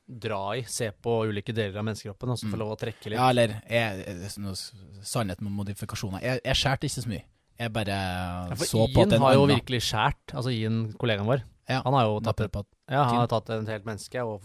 dra 0.06 0.40
i, 0.54 0.62
se 0.70 0.92
på 1.02 1.16
ulike 1.26 1.50
deler 1.50 1.80
av 1.80 1.88
menneskekroppen, 1.88 2.30
og 2.30 2.38
så 2.38 2.46
Mm. 2.46 2.52
få 2.54 2.58
lov 2.62 2.76
å 2.76 2.78
trekke 2.78 3.10
litt. 3.10 3.18
ja, 3.18 3.28
eller 3.30 3.60
jeg, 3.66 4.38
noe 4.38 4.54
Sannhet 5.02 5.40
med 5.42 5.50
modifikasjoner. 5.52 6.22
Jeg, 6.22 6.40
jeg 6.44 6.54
skjærte 6.62 6.86
ikke 6.86 7.02
så 7.02 7.10
mye. 7.10 7.24
Jeg 7.58 7.72
bare 7.72 7.86
Ja, 7.88 8.54
så 8.54 8.86
på 8.92 9.02
at 9.02 9.12
Ian 9.12 9.20
har 9.22 9.34
jo 9.34 9.46
virkelig 9.46 9.82
skjært, 9.82 10.34
altså 10.34 10.52
Ian, 10.52 10.92
kollegaen 10.94 11.26
vår. 11.26 11.42
Ja, 11.66 11.80
Han 11.82 11.96
har 11.96 12.04
jo 12.06 12.18
tatt, 12.22 12.40
et, 12.44 12.56
ja, 12.92 13.00
han 13.08 13.16
har 13.18 13.30
tatt 13.30 13.48
et 13.50 13.70
helt 13.72 13.86
menneske 13.88 14.22
og 14.22 14.44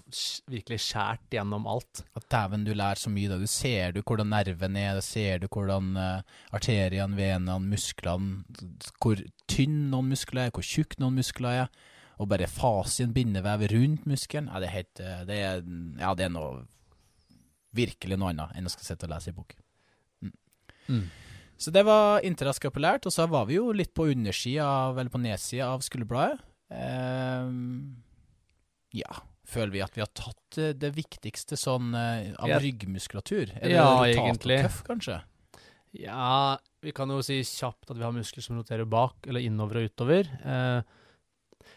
virkelig 0.50 0.80
skjært 0.88 1.36
gjennom 1.36 1.68
alt. 1.70 2.02
Dæven, 2.34 2.66
du 2.66 2.74
lærer 2.74 2.98
så 2.98 3.12
mye 3.14 3.30
da. 3.30 3.38
Du 3.38 3.46
ser 3.46 3.94
du 3.94 4.02
hvordan 4.02 4.32
nerven 4.34 4.80
er, 4.82 4.98
du 4.98 5.06
ser 5.06 5.44
du 5.44 5.46
hvordan 5.46 5.92
uh, 6.00 6.40
arteriene, 6.50 7.14
venene, 7.20 7.60
musklene 7.62 8.42
Hvor 8.98 9.22
tynn 9.52 9.92
noen 9.94 10.10
muskler 10.16 10.48
er, 10.48 10.56
hvor 10.56 10.66
tjukk 10.66 10.98
noen 10.98 11.22
muskler 11.22 11.66
er. 11.68 11.72
og 12.18 12.30
bare 12.30 12.50
fasien, 12.50 13.14
bindevev 13.14 13.68
rundt 13.70 14.10
muskelen. 14.10 14.50
Ja, 14.50 14.60
det 14.62 14.68
er 14.70 14.78
helt 14.80 15.00
eh, 15.02 15.24
det 15.26 15.38
er, 15.42 15.64
Ja, 16.02 16.14
det 16.18 16.26
er 16.26 16.34
noe 16.34 16.66
virkelig 17.74 18.18
noe 18.20 18.34
annet 18.34 18.54
enn 18.58 18.68
å 18.68 18.72
skal 18.74 18.86
sitte 18.86 19.08
og 19.08 19.14
lese 19.14 19.32
i 19.32 19.38
bok. 19.38 19.56
Mm. 20.90 21.06
Så 21.62 21.72
det 21.74 21.86
var 21.86 22.26
intraskapulært, 22.26 23.06
og 23.06 23.14
så 23.14 23.28
var 23.30 23.46
vi 23.50 23.60
jo 23.60 23.72
litt 23.74 23.94
på 23.94 24.10
undersida, 24.12 24.68
eller 24.92 25.14
på 25.14 25.22
nedsida 25.22 25.70
av 25.72 25.86
skulderbladet. 25.86 26.42
Ehm, 26.72 28.00
ja, 28.96 29.20
føler 29.48 29.74
vi 29.76 29.84
at 29.84 29.98
vi 29.98 30.04
har 30.04 30.12
tatt 30.16 30.60
eh, 30.62 30.74
det 30.78 30.94
viktigste 30.96 31.60
sånn 31.60 31.92
eh, 31.98 32.32
av 32.40 32.56
ryggmuskulatur? 32.64 33.52
Er 33.60 33.68
det 33.68 33.76
Ja, 33.76 33.92
egentlig. 34.08 34.62
Tøff, 34.66 34.82
kanskje? 34.88 35.20
Ja, 35.98 36.58
vi 36.84 36.94
kan 36.96 37.12
jo 37.12 37.20
si 37.26 37.42
kjapt 37.44 37.92
at 37.92 37.98
vi 38.00 38.06
har 38.06 38.16
muskler 38.16 38.46
som 38.46 38.60
roterer 38.60 38.88
bak, 38.88 39.20
eller 39.28 39.44
innover 39.44 39.82
og 39.82 39.92
utover. 39.92 40.30
Eh, 40.40 41.00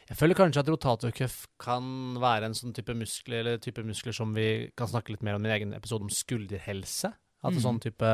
jeg 0.09 0.19
føler 0.21 0.39
kanskje 0.39 0.63
at 0.63 0.71
rotatorcuff 0.71 1.39
kan 1.61 2.17
være 2.21 2.49
en 2.49 2.57
sånn 2.57 2.75
type 2.77 2.95
muskler, 2.97 3.41
eller 3.41 3.63
type 3.63 3.83
muskler 3.85 4.15
som 4.17 4.35
vi 4.37 4.71
kan 4.79 4.89
snakke 4.91 5.15
litt 5.15 5.25
mer 5.27 5.39
om 5.39 5.45
i 5.45 5.51
en 5.51 5.57
egen 5.57 5.75
episode 5.77 6.07
om 6.07 6.13
skulderhelse. 6.13 7.11
Altså 7.45 7.61
mm. 7.61 7.65
sånn 7.67 7.81
type 7.85 8.11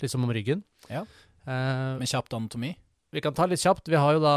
Liksom 0.00 0.24
om 0.24 0.32
ryggen. 0.32 0.62
Ja. 0.88 1.02
Uh, 1.44 1.98
Med 2.00 2.08
kjapt 2.08 2.32
anatomi? 2.36 2.72
Vi 3.12 3.20
kan 3.24 3.34
ta 3.34 3.46
litt 3.50 3.60
kjapt. 3.62 3.88
Vi 3.90 3.98
har 3.98 4.14
jo 4.16 4.20
da 4.22 4.34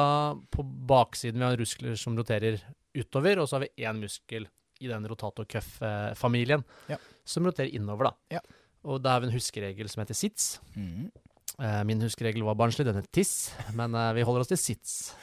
på 0.54 0.64
baksiden 0.64 1.40
vi 1.40 1.46
har 1.46 1.58
muskler 1.62 1.96
som 2.00 2.16
roterer 2.18 2.60
utover, 2.98 3.40
og 3.42 3.48
så 3.50 3.58
har 3.60 3.66
vi 3.68 3.86
én 3.86 4.00
muskel 4.02 4.48
i 4.84 4.88
den 4.90 5.06
rotatorcuff-familien 5.08 6.64
Ja. 6.90 6.98
som 7.26 7.46
roterer 7.46 7.74
innover, 7.74 8.10
da. 8.12 8.14
Ja. 8.38 8.40
Og 8.84 9.02
da 9.02 9.14
har 9.16 9.22
vi 9.24 9.28
en 9.30 9.34
huskeregel 9.38 9.90
som 9.90 10.02
heter 10.04 10.14
sits. 10.18 10.60
Mhm. 10.76 11.12
Eh, 11.60 11.84
min 11.86 12.02
huskeregel 12.02 12.44
var 12.44 12.56
barnslig, 12.58 12.86
den 12.86 12.96
het 12.98 13.12
tiss, 13.14 13.54
men 13.74 13.94
eh, 13.96 14.14
vi 14.18 14.24
holder 14.26 14.42
oss 14.42 14.48
til 14.50 14.58
sits. 14.58 15.14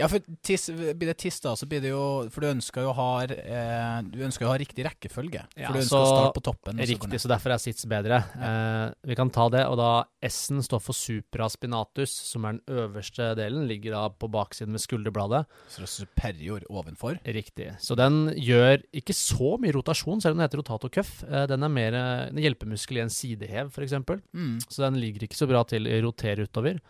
Ja, 0.00 0.06
for 0.08 0.22
tis, 0.46 0.70
blir 0.72 1.10
det 1.10 1.16
tiss, 1.20 1.40
da, 1.44 1.52
så 1.58 1.66
blir 1.68 1.82
det 1.84 1.90
jo 1.90 2.28
For 2.32 2.40
du 2.40 2.46
ønsker 2.48 2.86
jo 2.86 2.92
å 2.92 2.96
ha, 2.96 3.08
eh, 3.28 3.98
du 4.08 4.22
ønsker 4.24 4.46
å 4.46 4.52
ha 4.54 4.56
riktig 4.60 4.86
rekkefølge. 4.86 5.42
Ja, 5.58 5.66
for 5.68 5.76
du 5.76 5.80
ønsker 5.82 5.92
så- 5.92 6.04
å 6.06 6.12
starte 6.14 6.36
på 6.38 6.44
toppen. 6.46 6.78
så 6.80 6.86
Riktig, 6.88 7.10
ned. 7.10 7.20
så 7.20 7.28
derfor 7.28 7.52
er 7.52 7.58
sits 7.58 7.84
bedre. 7.84 8.22
Eh, 8.40 8.94
vi 9.04 9.14
kan 9.14 9.28
ta 9.28 9.48
det, 9.50 9.66
og 9.66 9.76
da 9.76 10.04
S-en 10.22 10.62
står 10.64 10.80
for 10.80 10.94
supraspinatus, 10.96 12.08
som 12.30 12.44
er 12.46 12.52
den 12.52 12.62
øverste 12.68 13.34
delen, 13.36 13.66
ligger 13.68 13.92
da 13.92 14.08
på 14.08 14.30
baksiden 14.30 14.72
ved 14.72 14.80
skulderbladet. 14.80 15.44
Så 15.68 15.82
det 15.82 15.88
er 15.88 15.94
superior 16.06 16.60
ovenfor. 16.70 17.18
Riktig. 17.26 17.76
Så 17.80 17.96
den 17.96 18.28
gjør 18.36 18.82
ikke 18.94 19.14
så 19.16 19.58
mye 19.60 19.72
rotasjon, 19.76 20.20
selv 20.22 20.32
om 20.36 20.38
den 20.40 20.48
heter 20.48 20.62
rotatorcuff. 20.62 21.24
Eh, 21.30 21.46
den 21.46 21.62
er 21.62 21.68
mer 21.68 21.92
eh, 21.94 22.28
en 22.30 22.36
hjelpemuskel 22.40 22.98
i 22.98 23.04
en 23.04 23.12
sidehev, 23.12 23.70
f.eks. 23.70 23.92
Mm. 24.32 24.58
Så 24.66 24.78
den 24.86 24.94
ligger 25.00 25.26
ikke 25.26 25.36
så 25.38 25.48
bra 25.50 25.62
til 25.64 25.84
å 25.84 26.02
rotere 26.08 26.46
utover. 26.48 26.80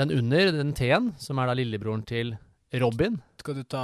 Den 0.00 0.10
under, 0.10 0.52
den 0.56 0.72
T-en, 0.72 1.10
som 1.20 1.38
er 1.38 1.46
da 1.50 1.54
lillebroren 1.58 2.04
til 2.08 2.34
Robin, 2.80 3.18
Skal 3.42 3.54
du 3.58 3.62
ta 3.68 3.82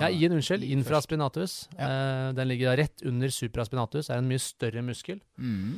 Ja, 0.00 0.08
i-en, 0.10 0.32
unnskyld. 0.32 0.64
Infraspinatus. 0.66 1.68
Ja. 1.78 1.86
Eh, 1.86 2.32
den 2.34 2.48
ligger 2.48 2.72
da 2.72 2.82
rett 2.82 3.04
under 3.06 3.28
supraspinatus. 3.30 4.08
Er 4.10 4.18
en 4.18 4.26
mye 4.30 4.40
større 4.42 4.82
muskel. 4.82 5.20
Mm. 5.38 5.76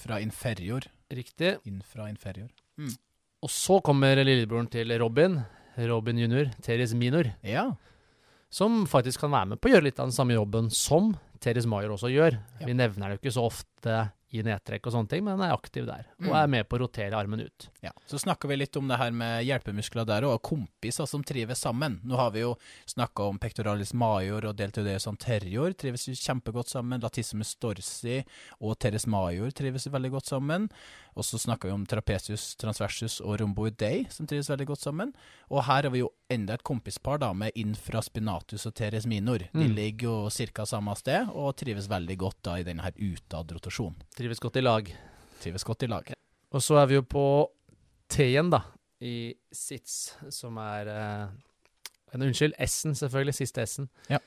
Fra 0.00 0.20
inferior. 0.24 0.86
Riktig. 1.12 1.58
Infra 1.68 2.06
inferior. 2.08 2.48
Og 3.42 3.50
så 3.52 3.80
kommer 3.84 4.16
lillebroren 4.24 4.70
til 4.72 4.92
Robin, 5.00 5.40
Robin 5.76 6.18
junior, 6.22 6.48
Teres 6.62 6.94
minor, 6.94 7.24
Ja. 7.42 7.72
som 8.50 8.86
faktisk 8.86 9.20
kan 9.20 9.30
være 9.30 9.46
med 9.52 9.60
på 9.60 9.68
å 9.68 9.72
gjøre 9.74 9.84
litt 9.84 9.98
av 10.00 10.06
den 10.06 10.12
samme 10.16 10.34
jobben 10.34 10.70
som 10.70 11.16
Teres 11.40 11.66
major 11.66 11.90
også 11.96 12.08
gjør. 12.12 12.38
Ja. 12.60 12.66
Vi 12.66 12.72
nevner 12.74 13.08
det 13.08 13.18
jo 13.18 13.22
ikke 13.28 13.34
så 13.36 13.44
ofte 13.50 14.12
i 14.32 14.42
nedtrekk 14.46 14.86
og 14.86 14.92
sånne 14.94 15.08
ting, 15.10 15.24
men 15.26 15.36
den 15.38 15.48
er 15.48 15.56
aktiv 15.56 15.86
der. 15.86 16.04
Og 16.20 16.28
Mm. 16.30 16.36
er 16.42 16.46
med 16.46 16.68
på 16.68 16.76
å 16.78 16.80
rotere 16.84 17.12
armen 17.18 17.40
ut. 17.40 17.68
ja. 17.82 17.90
Så 18.06 18.18
snakker 18.18 18.48
vi 18.48 18.56
litt 18.56 18.76
om 18.76 18.86
det 18.88 18.96
her 18.98 19.10
med 19.10 19.44
hjelpemuskler 19.44 20.06
der 20.06 20.24
og 20.24 20.40
kompiser 20.42 21.06
som 21.08 21.22
trives 21.24 21.58
sammen. 21.58 22.00
Nå 22.04 22.16
har 22.16 22.30
vi 22.30 22.40
jo 22.40 22.56
snakka 22.86 23.28
om 23.28 23.38
pectoralis 23.38 23.92
major 23.94 24.44
og 24.46 24.56
deltoideus 24.56 25.06
anterior, 25.08 25.72
trives 25.72 26.06
jo 26.06 26.14
kjempegodt 26.14 26.68
sammen. 26.68 27.00
Latissimus 27.00 27.56
dorsi 27.58 28.24
og 28.60 28.78
teres 28.78 29.06
major 29.06 29.50
trives 29.50 29.86
veldig 29.86 30.10
godt 30.12 30.26
sammen. 30.26 30.70
Og 31.20 31.24
så 31.26 31.36
snakka 31.36 31.68
vi 31.68 31.74
om 31.74 31.82
trapesius 31.84 32.54
transversus 32.56 33.18
og 33.20 33.34
rhomboidei, 33.42 34.06
som 34.08 34.24
trives 34.30 34.48
veldig 34.48 34.66
godt 34.70 34.80
sammen. 34.86 35.10
Og 35.52 35.66
her 35.66 35.84
har 35.84 35.92
vi 35.92 36.00
jo 36.00 36.08
enda 36.32 36.54
et 36.56 36.64
kompispar 36.64 37.20
da, 37.20 37.28
med 37.36 37.52
infraspinatus 37.60 38.64
og 38.70 38.74
teres 38.78 39.04
minor. 39.10 39.42
De 39.52 39.66
Mm. 39.66 39.74
ligger 39.76 40.06
jo 40.08 40.30
ca. 40.30 40.64
samme 40.64 40.94
sted, 40.96 41.28
og 41.28 41.56
trives 41.60 41.88
veldig 41.92 42.16
godt 42.18 42.38
da 42.42 42.54
i 42.56 42.64
denne 42.64 42.80
her 42.86 42.92
utadrotasjonen. 42.96 44.00
Trives 44.16 44.40
godt 44.40 44.56
i 44.56 44.60
lag. 44.64 44.88
Trives 45.42 45.64
godt 45.64 45.82
i 45.82 45.86
lag. 45.92 46.08
Og 46.52 46.62
så 46.62 46.80
er 46.80 46.86
vi 46.86 46.94
jo 46.94 47.02
på 47.02 47.26
T-en, 48.08 48.48
da, 48.50 48.62
i 49.00 49.34
sits, 49.52 50.14
som 50.30 50.56
er 50.56 50.88
eh, 50.88 51.28
en, 52.14 52.22
Unnskyld, 52.22 52.54
S-en, 52.58 52.94
selvfølgelig. 52.94 53.34
Siste 53.34 53.66
S-en. 53.66 53.88
Ja. 54.08 54.18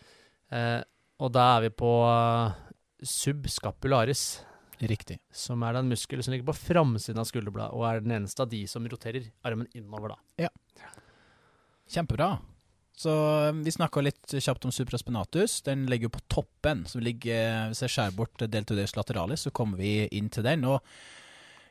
Eh, 0.51 0.83
og 1.19 1.33
da 1.33 1.57
er 1.57 1.61
vi 1.65 1.69
på 1.69 1.89
eh, 2.05 2.53
subscapularis. 3.03 4.43
Riktig. 4.83 5.19
som 5.31 5.63
er 5.63 5.77
den 5.77 5.91
muskelen 5.91 6.25
som 6.25 6.33
ligger 6.33 6.49
på 6.49 6.57
framsiden 6.59 7.21
av 7.21 7.27
skulderbladet, 7.29 7.75
og 7.77 7.85
er 7.87 8.01
den 8.03 8.15
eneste 8.17 8.43
av 8.43 8.49
de 8.51 8.65
som 8.67 8.85
roterer 8.89 9.29
armen 9.47 9.69
innover, 9.77 10.15
da. 10.15 10.49
Kjempebra. 11.93 12.33
Så 12.95 13.11
um, 13.49 13.63
vi 13.65 13.71
snakka 13.73 14.03
litt 14.03 14.35
kjapt 14.37 14.65
om 14.65 14.71
supraspinatus. 14.71 15.61
Den 15.65 15.85
ligger 15.89 16.09
jo 16.09 16.15
på 16.17 16.23
toppen. 16.27 16.85
Så 16.85 16.99
vi 16.99 17.09
ligger, 17.09 17.69
hvis 17.71 17.81
jeg 17.85 17.93
skjærer 17.95 18.17
bort 18.17 18.45
deltodeus 18.53 18.95
lateralis, 18.97 19.45
så 19.47 19.53
kommer 19.55 19.81
vi 19.81 20.03
inn 20.13 20.29
til 20.33 20.45
den. 20.45 20.65
Og 20.69 20.79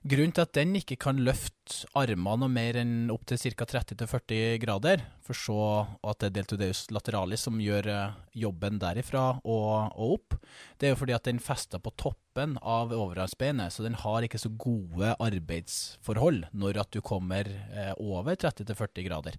grunnen 0.02 0.34
til 0.34 0.44
at 0.44 0.54
den 0.56 0.74
ikke 0.78 0.96
kan 1.00 1.20
løfte 1.22 1.86
armene 1.98 2.48
mer 2.50 2.78
enn 2.80 3.10
opp 3.14 3.24
til 3.28 3.38
ca. 3.38 3.66
30-40 3.68 4.58
grader, 4.62 5.04
for 5.22 5.38
så 5.38 5.58
at 6.02 6.20
det 6.20 6.30
er 6.30 6.36
deltudeus 6.40 6.84
lateralis 6.94 7.46
som 7.46 7.60
gjør 7.62 7.88
eh, 7.92 8.16
jobben 8.44 8.80
derifra 8.82 9.26
og, 9.42 9.92
og 9.94 10.16
opp, 10.18 10.38
det 10.78 10.88
er 10.88 10.94
jo 10.94 11.00
fordi 11.04 11.16
at 11.16 11.28
den 11.28 11.42
fester 11.42 11.82
på 11.82 11.94
toppen 11.94 12.56
av 12.58 12.94
overarmsbeinet, 12.96 13.74
så 13.74 13.86
den 13.86 13.98
har 14.02 14.26
ikke 14.26 14.42
så 14.42 14.50
gode 14.50 15.14
arbeidsforhold 15.22 16.48
når 16.50 16.82
at 16.82 16.92
du 16.94 17.00
kommer 17.04 17.46
eh, 17.46 17.94
over 18.02 18.34
30-40 18.34 19.06
grader. 19.06 19.38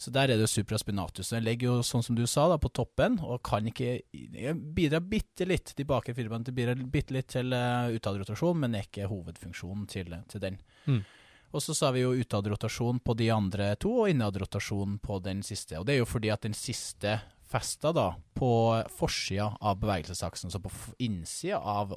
Så 0.00 0.10
der 0.10 0.30
er 0.30 0.36
det 0.36 0.46
jo 0.46 0.50
supraspinatus. 0.50 1.30
Den 1.34 1.44
ligger 1.46 1.68
jo, 1.68 1.74
sånn 1.86 2.02
som 2.02 2.16
du 2.18 2.24
sa, 2.26 2.48
da, 2.50 2.58
på 2.58 2.72
toppen, 2.74 3.20
og 3.22 3.42
kan 3.46 3.66
ikke 3.70 4.00
bidra 4.74 5.00
bitte 5.00 5.46
litt 5.46 5.74
de 5.78 5.86
bakre 5.86 6.14
bitte 6.14 7.14
litt 7.14 7.28
til 7.34 7.54
uh, 7.54 7.92
utadrotasjon, 7.94 8.58
men 8.64 8.74
er 8.74 8.88
ikke 8.88 9.10
hovedfunksjonen 9.10 9.86
til, 9.90 10.16
til 10.32 10.42
den. 10.42 10.58
Mm. 10.86 11.02
Og 11.52 11.62
så 11.62 11.74
sa 11.76 11.90
vi 11.92 12.00
jo 12.00 12.14
utadrotasjon 12.16 13.02
på 13.04 13.14
de 13.20 13.28
andre 13.32 13.74
to, 13.76 13.92
og 14.02 14.10
innadrotasjon 14.10 14.96
på 15.04 15.20
den 15.24 15.42
siste. 15.44 15.78
Og 15.78 15.86
det 15.86 15.96
er 15.96 16.02
jo 16.02 16.08
fordi 16.08 16.32
at 16.32 16.46
den 16.46 16.56
siste 16.56 17.18
festa 17.52 17.92
da 17.94 18.08
på 18.34 18.50
forsida 18.96 19.50
av 19.60 19.78
bevegelsesaksen, 19.82 20.50
så 20.50 20.58
på 20.62 20.70
innsida 21.04 21.58
av 21.58 21.92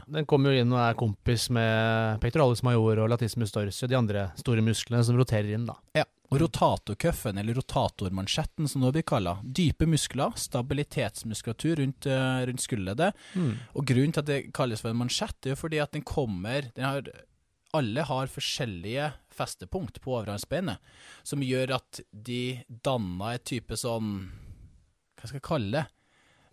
Ja, 0.00 0.16
den 0.18 0.26
kommer 0.28 0.52
jo 0.54 0.62
inn 0.62 0.72
og 0.74 0.80
er 0.82 0.96
kompis 0.98 1.48
med 1.54 2.18
pectoralis 2.22 2.64
major 2.66 3.04
og 3.04 3.12
latissimus 3.12 3.52
dorsi 3.54 3.84
og 3.86 3.92
de 3.92 3.98
andre 3.98 4.28
store 4.40 4.64
musklene 4.64 5.04
som 5.06 5.18
roterer 5.18 5.52
inn, 5.54 5.68
da. 5.68 5.76
Ja. 5.98 6.06
Og 6.28 6.42
rotatorcuffen, 6.42 7.38
eller 7.40 7.56
rotatormansjetten 7.56 8.68
som 8.68 8.82
det 8.84 8.90
blir 8.98 9.06
kalla, 9.08 9.38
dype 9.42 9.86
muskler, 9.88 10.34
stabilitetsmuskulatur 10.36 11.80
rundt, 11.80 12.06
eh, 12.06 12.42
rundt 12.50 12.60
skulderleddet. 12.60 13.14
Og 13.72 13.86
grunnen 13.88 14.12
til 14.12 14.20
at 14.20 14.28
det 14.28 14.52
kalles 14.52 14.82
for 14.84 14.92
en 14.92 15.00
mansjett, 15.00 15.38
er 15.46 15.54
jo 15.54 15.62
fordi 15.62 15.80
at 15.80 15.92
den 15.92 16.04
kommer 16.04 16.68
den 16.74 16.84
har, 16.84 17.02
Alle 17.76 18.00
har 18.00 18.30
forskjellige 18.32 19.12
festepunkt 19.28 20.00
på 20.00 20.14
overarmsbeinet, 20.16 20.78
som 21.22 21.42
gjør 21.44 21.74
at 21.76 22.00
de 22.12 22.64
danner 22.82 23.34
et 23.34 23.44
type 23.44 23.76
sånn 23.76 24.30
Hva 25.28 25.34
skal 25.34 25.40
jeg 25.42 25.48
kalle 25.48 25.72
det? 25.78 25.86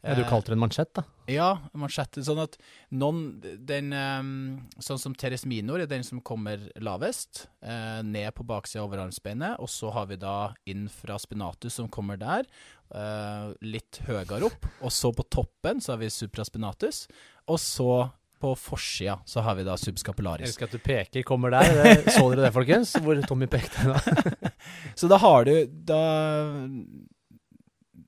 Ja, 0.06 0.14
du 0.14 0.22
Eh, 0.22 0.28
kalte 0.30 0.52
det 0.52 0.54
en 0.54 0.60
mansjett, 0.62 0.92
da. 0.94 1.02
ja, 1.32 1.48
mansjett. 1.74 2.20
Sånn 2.22 2.38
at 2.44 2.58
noen 2.94 3.40
den, 3.42 3.88
ehm, 3.90 4.68
Sånn 4.78 5.00
som 5.02 5.16
teres 5.16 5.46
minor 5.50 5.80
er 5.82 5.88
den 5.88 6.04
som 6.04 6.22
kommer 6.22 6.60
lavest, 6.78 7.48
eh, 7.64 8.04
ned 8.04 8.36
på 8.36 8.46
baksida 8.46 8.84
av 8.84 8.92
overarmsbeinet. 8.92 9.56
Og 9.60 9.68
så 9.68 9.92
har 9.92 10.06
vi 10.06 10.16
da 10.18 10.54
infraspinatus 10.68 11.72
som 11.72 11.88
kommer 11.90 12.20
der, 12.20 12.46
eh, 12.94 13.54
litt 13.64 13.98
høyere 14.06 14.44
opp. 14.46 14.66
Og 14.84 14.92
så 14.92 15.12
på 15.16 15.28
toppen 15.28 15.82
så 15.82 15.94
har 15.94 15.98
vi 15.98 16.06
supraspinatus. 16.06 17.08
Og 17.48 17.58
så 17.58 18.12
på 18.40 18.54
forsida 18.56 19.20
så 19.26 19.42
har 19.42 19.56
vi 19.56 19.64
da 19.64 19.74
subscapularis. 19.76 20.46
Jeg 20.46 20.54
husker 20.54 20.68
elsker 20.68 20.68
at 20.68 20.72
du 20.72 20.78
peker, 20.78 21.24
kommer 21.24 21.50
der. 21.50 21.64
Det, 21.64 22.14
så 22.14 22.30
dere 22.30 22.46
det, 22.46 22.54
folkens? 22.54 22.94
Hvor 23.02 23.26
Tommy 23.26 23.48
pekte 23.48 23.88
da? 23.90 24.52
Så 24.96 25.08
da 25.10 25.18
har 25.18 25.46
du 25.46 25.66
da 25.66 26.02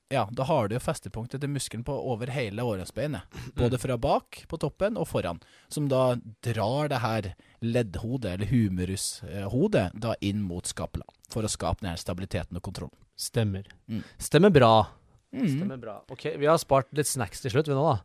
Ja, 0.09 0.29
da 0.31 0.43
har 0.47 0.69
du 0.69 0.77
jo 0.77 0.79
festepunktet 0.79 1.41
til 1.43 1.51
muskelen 1.51 1.83
på 1.83 1.91
over 1.91 2.29
hele 2.31 2.63
overarmsbeinet. 2.63 3.27
Både 3.59 3.79
fra 3.81 3.97
bak 3.99 4.43
på 4.47 4.59
toppen 4.61 4.95
og 4.95 5.09
foran. 5.09 5.41
Som 5.67 5.89
da 5.91 6.15
drar 6.45 6.87
det 6.93 7.01
her 7.03 7.33
leddhodet, 7.59 8.37
eller 8.37 8.51
humerushodet, 8.51 9.89
da 9.99 10.15
inn 10.23 10.45
mot 10.47 10.67
skapla. 10.69 11.03
For 11.33 11.43
å 11.43 11.51
skape 11.51 11.83
den 11.83 11.91
her 11.91 11.99
stabiliteten 11.99 12.55
og 12.55 12.63
kontrollen. 12.63 12.95
Stemmer. 13.19 13.67
Mm. 13.91 14.05
Stemmer 14.21 14.53
bra. 14.55 14.73
Mm. 15.35 15.49
Stemmer 15.57 15.81
bra. 15.81 15.97
Ok, 16.13 16.29
vi 16.39 16.47
har 16.47 16.61
spart 16.61 16.93
litt 16.95 17.09
snacks 17.09 17.43
til 17.43 17.51
slutt, 17.51 17.67
vi 17.67 17.75
nå, 17.75 17.83
da. 17.83 17.99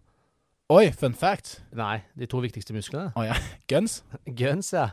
Oi, 0.72 0.88
fun 0.96 1.14
fact. 1.14 1.60
Nei, 1.76 2.00
de 2.18 2.26
to 2.26 2.40
viktigste 2.42 2.74
musklene. 2.74 3.12
Å 3.14 3.28
ja. 3.28 3.38
Guns. 3.70 4.00
Guns, 4.40 4.72
ja. 4.74 4.88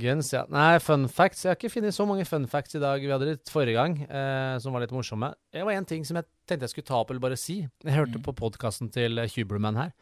Guns, 0.00 0.32
ja. 0.32 0.44
Nei, 0.52 0.78
fun 0.82 1.04
facts. 1.08 1.44
Jeg 1.44 1.50
har 1.52 1.56
ikke 1.58 1.70
funnet 1.74 1.94
så 1.96 2.06
mange 2.08 2.24
fun 2.28 2.46
facts 2.50 2.74
i 2.74 2.80
dag. 2.82 3.00
Vi 3.04 3.10
hadde 3.12 3.28
litt 3.28 3.50
forrige 3.52 3.76
gang, 3.76 3.94
eh, 4.08 4.58
som 4.62 4.72
var 4.74 4.80
litt 4.84 4.94
morsomme. 4.96 5.32
Det 5.52 5.62
var 5.66 5.72
én 5.76 5.86
ting 5.86 6.04
som 6.08 6.16
jeg 6.18 6.24
tenkte 6.48 6.66
jeg 6.66 6.74
skulle 6.74 6.88
ta 6.90 6.98
opp 7.02 7.10
eller 7.12 7.20
bare 7.22 7.36
si. 7.38 7.60
Jeg 7.84 7.94
hørte 7.96 8.18
Mm. 8.18 8.24
på 8.26 8.34
podkasten 8.40 8.90
til 8.92 9.18
eh, 9.18 9.28
Huberman 9.36 9.76
her, 9.76 9.92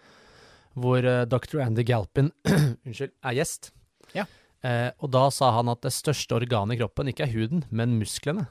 hvor 0.78 0.98
eh, 1.04 1.24
dr. 1.26 1.60
Andy 1.60 1.82
Galpin 1.84 2.30
unnskyld, 2.86 3.12
er 3.24 3.34
gjest. 3.38 3.70
Ja. 4.14 4.24
Eh, 4.64 4.90
og 5.00 5.10
da 5.14 5.28
sa 5.30 5.52
han 5.58 5.68
at 5.68 5.82
det 5.82 5.92
største 5.92 6.34
organet 6.34 6.74
i 6.74 6.80
kroppen 6.80 7.08
ikke 7.12 7.26
er 7.28 7.34
huden, 7.34 7.64
men 7.70 7.98
musklene. 8.00 8.48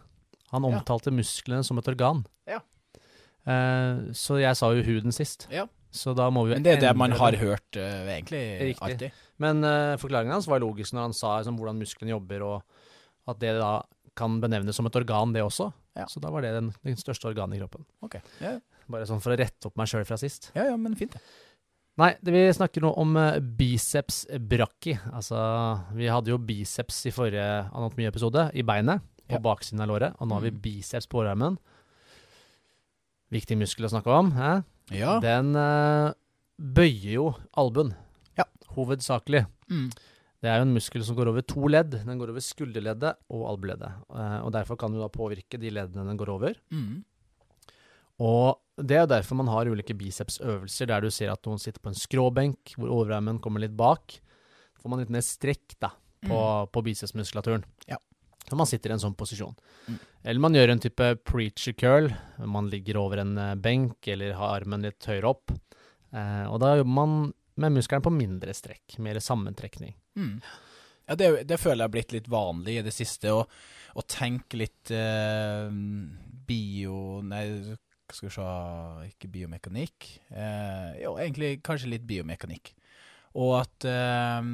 Han 0.51 0.63
Ja. 0.63 0.77
omtalte 0.79 1.11
musklene 1.11 1.63
som 1.65 1.77
et 1.79 1.87
organ. 1.91 2.25
Ja. 2.47 2.59
Eh, 3.47 4.11
så 4.15 4.39
jeg 4.41 4.55
sa 4.59 4.71
jo 4.75 4.83
huden 4.83 5.11
sist. 5.15 5.47
Ja. 5.51 5.65
Så 5.91 6.13
da 6.15 6.29
må 6.29 6.43
vi 6.47 6.53
Men 6.53 6.63
det 6.63 6.77
er 6.77 6.81
det 6.89 6.97
man 6.99 7.11
har 7.15 7.31
hørt 7.39 7.77
uh, 7.79 8.05
egentlig 8.11 8.41
Riktig. 8.59 8.81
alltid. 8.83 9.11
Men 9.39 9.63
uh, 9.63 9.95
forklaringen 10.01 10.33
hans 10.33 10.47
var 10.49 10.59
logisk 10.63 10.93
når 10.93 11.01
han 11.09 11.13
sa 11.13 11.37
liksom, 11.39 11.57
hvordan 11.59 11.77
musklene 11.81 12.13
jobber, 12.15 12.41
og 12.43 12.63
at 13.31 13.39
det 13.39 13.55
da 13.59 13.83
kan 14.17 14.39
benevnes 14.41 14.75
som 14.75 14.87
et 14.89 14.95
organ, 14.97 15.33
det 15.35 15.43
også. 15.45 15.71
Ja. 15.97 16.05
Så 16.09 16.19
da 16.23 16.29
var 16.33 16.41
det 16.41 16.53
den, 16.55 16.71
den 16.85 16.95
største 16.97 17.27
organet 17.29 17.57
i 17.57 17.61
kroppen. 17.61 17.85
Ok. 18.05 18.17
Ja, 18.41 18.55
Bare 18.89 19.05
sånn 19.09 19.19
for 19.21 19.33
å 19.33 19.37
rette 19.37 19.67
opp 19.67 19.75
meg 19.77 19.89
sjøl 19.91 20.05
fra 20.07 20.15
sist. 20.17 20.51
ja, 20.55 20.63
ja 20.71 20.77
men 20.79 20.95
fint 20.95 21.11
det. 21.17 21.21
Nei, 21.97 22.11
det, 22.21 22.31
vi 22.31 22.43
snakker 22.53 22.83
nå 22.85 22.91
om 23.01 23.15
eh, 23.17 23.39
biceps 23.41 24.19
brachii. 24.37 24.99
Altså, 25.17 25.37
vi 25.97 26.05
hadde 26.13 26.29
jo 26.29 26.37
biceps 26.37 26.99
i 27.09 27.11
forrige 27.11 27.47
anatomiepisode, 27.73 28.51
i 28.53 28.61
beinet, 28.65 29.01
på 29.27 29.35
Ja. 29.35 29.41
baksiden 29.43 29.81
av 29.81 29.89
låret, 29.89 30.13
og 30.21 30.27
nå 30.29 30.37
har 30.37 30.41
vi 30.45 30.51
Mm. 30.53 30.61
biceps 30.61 31.07
på 31.09 31.19
overarmen. 31.19 31.57
Viktig 33.33 33.57
muskel 33.59 33.85
å 33.85 33.91
snakke 33.91 34.13
om. 34.13 34.29
Eh? 34.39 34.61
Ja. 35.01 35.17
Den 35.19 35.51
eh, 35.59 36.13
bøyer 36.61 37.11
jo 37.17 37.25
albuen. 37.59 37.93
Hovedsakelig. 38.77 39.43
Mm. 39.71 39.89
Det 40.37 40.49
er 40.51 40.59
jo 40.59 40.67
en 40.67 40.75
muskel 40.75 41.03
som 41.05 41.17
går 41.17 41.31
over 41.31 41.45
to 41.45 41.69
ledd. 41.69 41.95
Den 42.05 42.19
går 42.19 42.31
over 42.33 42.43
skulderleddet 42.45 43.17
og 43.33 43.45
albueleddet. 43.51 44.03
Eh, 44.13 44.39
og 44.45 44.51
derfor 44.53 44.77
kan 44.79 44.93
du 44.93 44.99
da 45.01 45.09
påvirke 45.09 45.59
de 45.61 45.71
leddene 45.73 46.05
den 46.05 46.19
går 46.19 46.33
over. 46.35 46.57
Mm. 46.69 47.01
Og 48.23 48.57
det 48.77 48.99
er 48.99 49.09
derfor 49.09 49.37
man 49.37 49.49
har 49.49 49.69
ulike 49.69 49.95
bicepsøvelser, 49.97 50.89
der 50.89 51.05
du 51.05 51.09
ser 51.13 51.33
at 51.33 51.41
noen 51.49 51.61
sitter 51.61 51.81
på 51.81 51.91
en 51.91 51.97
skråbenk, 51.97 52.75
hvor 52.77 52.93
overarmen 52.93 53.41
kommer 53.41 53.61
litt 53.61 53.75
bak. 53.77 54.19
får 54.81 54.89
man 54.89 55.01
litt 55.01 55.13
mer 55.13 55.25
strekk 55.25 55.77
da, 55.81 55.91
på, 56.25 56.39
på 56.73 56.83
bicepsmuskulaturen. 56.85 57.65
Ja. 57.89 57.97
Når 58.47 58.61
man 58.61 58.69
sitter 58.69 58.93
i 58.93 58.95
en 58.95 59.03
sånn 59.03 59.17
posisjon. 59.17 59.57
Mm. 59.89 59.97
Eller 60.23 60.43
man 60.43 60.55
gjør 60.55 60.71
en 60.71 60.81
type 60.85 61.07
preacher 61.27 61.73
curl. 61.77 62.11
Man 62.45 62.69
ligger 62.71 63.01
over 63.01 63.21
en 63.23 63.33
eh, 63.41 63.55
benk, 63.57 63.99
eller 64.07 64.37
har 64.37 64.61
armen 64.61 64.85
litt 64.85 65.09
høyere 65.09 65.33
opp. 65.33 65.51
Eh, 66.13 66.45
og 66.47 66.61
da 66.63 66.77
jobber 66.77 66.93
man 66.93 67.17
med 67.57 67.75
muskelen 67.77 68.05
på 68.05 68.13
mindre 68.13 68.53
strekk, 68.55 68.97
mer 69.03 69.19
sammentrekning. 69.23 69.95
Mm. 70.17 70.37
Ja, 71.07 71.15
det, 71.15 71.29
det 71.47 71.59
føler 71.61 71.83
jeg 71.83 71.87
har 71.87 71.95
blitt 71.95 72.15
litt 72.15 72.29
vanlig 72.31 72.77
i 72.79 72.85
det 72.85 72.93
siste, 72.95 73.31
å, 73.33 73.43
å 73.97 74.05
tenke 74.07 74.59
litt 74.59 74.91
eh, 74.93 75.69
bio... 76.47 76.97
Nei, 77.25 77.45
skal 78.07 78.29
vi 78.29 78.33
se 78.37 78.49
Ikke 79.09 79.29
biomekanikk. 79.31 80.09
Eh, 80.31 80.91
jo, 81.03 81.15
egentlig 81.19 81.57
kanskje 81.65 81.91
litt 81.91 82.05
biomekanikk. 82.07 82.71
Og 83.39 83.57
at 83.61 83.87
eh, 83.87 84.51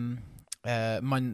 eh, 0.70 0.98
man, 1.06 1.34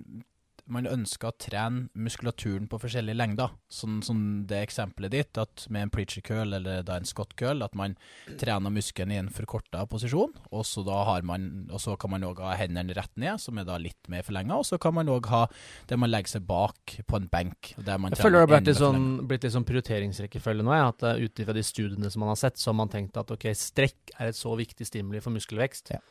man 0.72 0.88
ønsker 0.90 1.30
å 1.30 1.38
trene 1.42 1.88
muskulaturen 1.98 2.68
på 2.70 2.80
forskjellige 2.82 3.18
lengder. 3.18 3.54
Sånn 3.74 4.00
som 4.06 4.22
det 4.50 4.62
eksempelet 4.68 5.14
ditt, 5.14 5.40
at 5.42 5.66
med 5.74 5.88
en 5.88 5.94
preacher 5.94 6.24
curl 6.26 6.56
eller 6.58 6.84
da 6.86 7.00
en 7.00 7.10
scott 7.10 7.36
curl, 7.40 7.64
at 7.66 7.76
man 7.78 7.96
trener 8.42 8.74
muskelen 8.74 9.14
i 9.14 9.20
en 9.22 9.32
forkorta 9.34 9.86
posisjon, 9.90 10.36
og 10.50 10.66
så, 10.68 10.84
da 10.88 11.02
har 11.10 11.26
man, 11.28 11.50
og 11.74 11.82
så 11.84 11.98
kan 12.00 12.14
man 12.14 12.26
òg 12.28 12.42
ha 12.46 12.56
hendene 12.60 12.96
rett 12.98 13.14
ned, 13.20 13.42
som 13.42 13.60
er 13.60 13.68
da 13.68 13.80
litt 13.82 14.10
mer 14.12 14.26
forlenga, 14.26 14.60
og 14.62 14.68
så 14.70 14.80
kan 14.82 14.96
man 14.98 15.12
òg 15.12 15.30
ha 15.34 15.44
det 15.90 16.00
man 16.00 16.14
legger 16.14 16.38
seg 16.38 16.48
bak 16.50 17.00
på 17.10 17.20
en 17.20 17.30
benk. 17.32 17.74
Jeg 17.76 18.22
føler 18.22 18.40
det 18.40 18.46
har 18.46 18.54
blitt 18.54 18.72
litt 18.72 18.82
sånn, 18.82 19.10
blitt 19.30 19.46
litt 19.46 19.56
sånn 19.56 19.68
prioriteringsrekkefølge 19.68 20.66
nå. 20.66 20.76
Ja, 20.78 20.90
at 20.94 21.04
uh, 21.06 21.18
Ut 21.20 21.42
ifra 21.42 21.54
de 21.56 21.66
studiene 21.66 22.10
som 22.12 22.24
man 22.24 22.32
har 22.32 22.40
sett, 22.40 22.60
så 22.62 22.72
har 22.72 22.80
man 22.80 22.92
tenkt 22.92 23.18
at 23.20 23.32
ok, 23.34 23.50
strekk 23.58 24.14
er 24.18 24.32
et 24.32 24.38
så 24.38 24.54
viktig 24.58 24.88
stimuli 24.88 25.22
for 25.24 25.36
muskelvekst. 25.36 25.94
Ja. 25.98 26.02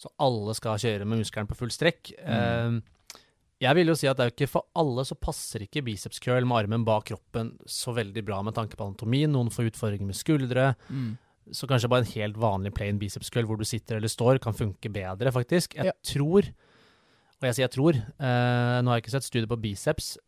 Så 0.00 0.10
alle 0.20 0.52
skal 0.56 0.80
kjøre 0.80 1.06
med 1.08 1.22
muskelen 1.22 1.48
på 1.48 1.56
full 1.56 1.72
strekk. 1.72 2.12
Mm. 2.20 2.34
Eh, 2.36 2.95
jeg 3.62 3.74
vil 3.78 3.88
jo 3.88 3.94
si 3.96 4.08
at 4.10 4.18
det 4.18 4.24
er 4.24 4.30
jo 4.30 4.34
ikke 4.34 4.50
for 4.52 4.66
alle 4.76 5.04
så 5.08 5.16
passer 5.16 5.62
ikke 5.64 5.84
biceps 5.86 6.18
curl 6.20 6.44
med 6.48 6.58
armen 6.64 6.84
bak 6.84 7.06
kroppen 7.08 7.54
så 7.64 7.94
veldig 7.96 8.24
bra 8.26 8.42
med 8.44 8.54
tanke 8.56 8.76
på 8.76 8.84
anatomien. 8.84 9.32
Noen 9.32 9.48
får 9.52 9.70
utfordringer 9.70 10.10
med 10.10 10.18
skuldre. 10.18 10.74
Mm. 10.92 11.14
Så 11.56 11.68
kanskje 11.70 11.88
bare 11.88 12.04
en 12.04 12.10
helt 12.12 12.36
vanlig 12.42 12.74
plain 12.76 12.98
biceps 13.00 13.30
curl 13.32 13.46
hvor 13.48 13.56
du 13.56 13.64
sitter 13.64 13.96
eller 14.00 14.12
står, 14.12 14.40
kan 14.44 14.52
funke 14.56 14.90
bedre, 14.92 15.32
faktisk. 15.32 15.74
Jeg 15.78 15.86
Ja. 15.86 15.92
tror, 16.04 16.50
og 17.38 17.42
jeg 17.48 17.54
sier 17.54 17.64
jeg 17.68 17.74
tror, 17.76 17.94
eh, 17.96 18.82
nå 18.82 18.88
har 18.90 18.98
jeg 19.00 19.04
ikke 19.06 19.14
sett 19.16 19.28
studier 19.30 19.46
på 19.48 19.60
biceps. 19.62 20.18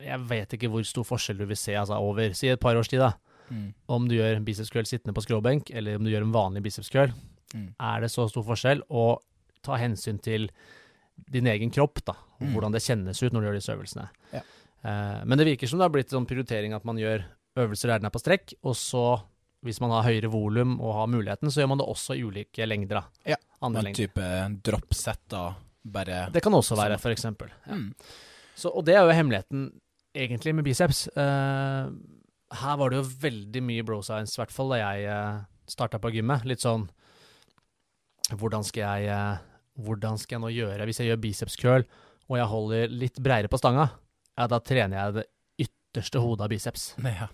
Jeg 0.00 0.18
vet 0.26 0.48
ikke 0.56 0.70
hvor 0.72 0.82
stor 0.84 1.04
forskjell 1.04 1.38
du 1.38 1.46
vil 1.46 1.56
se 1.56 1.72
altså, 1.78 1.94
over 2.00 2.32
si 2.34 2.48
et 2.48 2.58
par 2.60 2.74
års 2.74 2.88
tid, 2.88 2.98
da. 2.98 3.12
Mm. 3.50 3.74
Om 3.88 4.08
du 4.08 4.16
gjør 4.16 4.42
biceps 4.44 4.70
curl 4.72 4.82
sittende 4.88 5.14
på 5.14 5.22
skråbenk, 5.22 5.70
eller 5.70 5.96
om 5.96 6.02
du 6.04 6.10
gjør 6.10 6.22
en 6.26 6.32
vanlig 6.34 6.62
biceps 6.64 6.90
curl. 6.90 7.12
Mm. 7.54 7.74
Er 7.78 8.00
det 8.00 8.10
så 8.10 8.26
stor 8.28 8.42
forskjell? 8.42 8.82
Og 8.90 9.22
ta 9.62 9.76
hensyn 9.76 10.18
til 10.20 10.48
din 11.16 11.46
egen 11.46 11.70
kropp, 11.70 12.02
da. 12.04 12.12
Og 12.40 12.46
Mm. 12.48 12.52
hvordan 12.54 12.72
det 12.72 12.82
kjennes 12.82 13.22
ut 13.22 13.32
når 13.32 13.40
du 13.40 13.46
gjør 13.48 13.58
disse 13.60 13.72
øvelsene. 13.76 14.08
Ja. 14.32 14.40
Eh, 14.84 15.24
men 15.24 15.38
det 15.38 15.46
virker 15.46 15.68
som 15.68 15.78
det 15.78 15.84
har 15.84 15.90
blitt 15.94 16.10
sånn 16.10 16.26
prioritering 16.26 16.74
at 16.74 16.84
man 16.84 16.96
gjør 16.96 17.24
øvelser 17.56 17.88
der 17.88 17.98
den 18.02 18.06
er 18.06 18.10
på 18.10 18.20
strekk, 18.20 18.54
og 18.64 18.74
så, 18.74 19.22
hvis 19.64 19.80
man 19.80 19.90
har 19.90 20.02
høyere 20.02 20.28
volum 20.30 20.80
og 20.80 20.94
har 20.94 21.06
muligheten, 21.06 21.48
så 21.50 21.62
gjør 21.62 21.68
man 21.68 21.78
det 21.78 21.86
også 21.86 22.16
i 22.18 22.24
ulike 22.26 22.66
lengder, 22.66 23.00
da. 23.00 23.04
Ja, 23.24 23.36
Andre 23.62 23.78
En 23.78 23.84
lengder. 23.84 24.08
type 24.08 24.62
dropset, 24.62 25.20
da. 25.28 25.54
Bare 25.86 26.30
Det 26.32 26.42
kan 26.42 26.52
også 26.52 26.76
være, 26.76 26.94
f.eks. 26.98 27.02
for 27.02 27.10
eksempel. 27.14 27.48
Ja. 27.66 27.74
mm. 27.74 27.94
Så, 28.56 28.70
og 28.74 28.84
det 28.84 28.94
er 28.96 29.04
jo 29.06 29.12
hemmeligheten, 29.16 29.80
egentlig, 30.14 30.54
med 30.54 30.64
biceps. 30.64 31.08
Eh, 31.16 31.88
her 32.54 32.76
var 32.76 32.90
det 32.90 32.98
jo 32.98 33.08
veldig 33.20 33.62
mye 33.62 33.82
bro 33.84 34.00
science, 34.02 34.36
i 34.36 34.40
hvert 34.42 34.52
fall 34.52 34.68
da 34.70 34.76
jeg 34.76 35.08
uh, 35.08 35.40
starta 35.66 35.98
på 35.98 36.12
gymmet. 36.12 36.44
Litt 36.44 36.60
sånn 36.60 36.88
Hvordan 38.34 38.64
skal 38.64 38.82
jeg 39.02 39.08
eh, 39.12 39.38
Hvordan 39.82 40.18
skal 40.20 40.36
jeg 40.36 40.42
nå 40.44 40.50
gjøre 40.54 40.84
Hvis 40.86 41.00
jeg 41.02 41.08
gjør 41.10 41.22
biceps 41.24 41.56
curl, 41.58 41.84
og 42.30 42.36
jeg 42.38 42.46
holder 42.50 42.92
litt 42.94 43.18
bredere 43.20 43.50
på 43.50 43.58
stanga, 43.60 43.88
ja, 44.38 44.46
da 44.50 44.58
trener 44.62 44.96
jeg 45.00 45.16
det 45.18 45.24
ytterste 45.66 46.22
hodet 46.22 46.46
av 46.46 46.52
biceps. 46.54 46.92
Ja. 47.20 47.28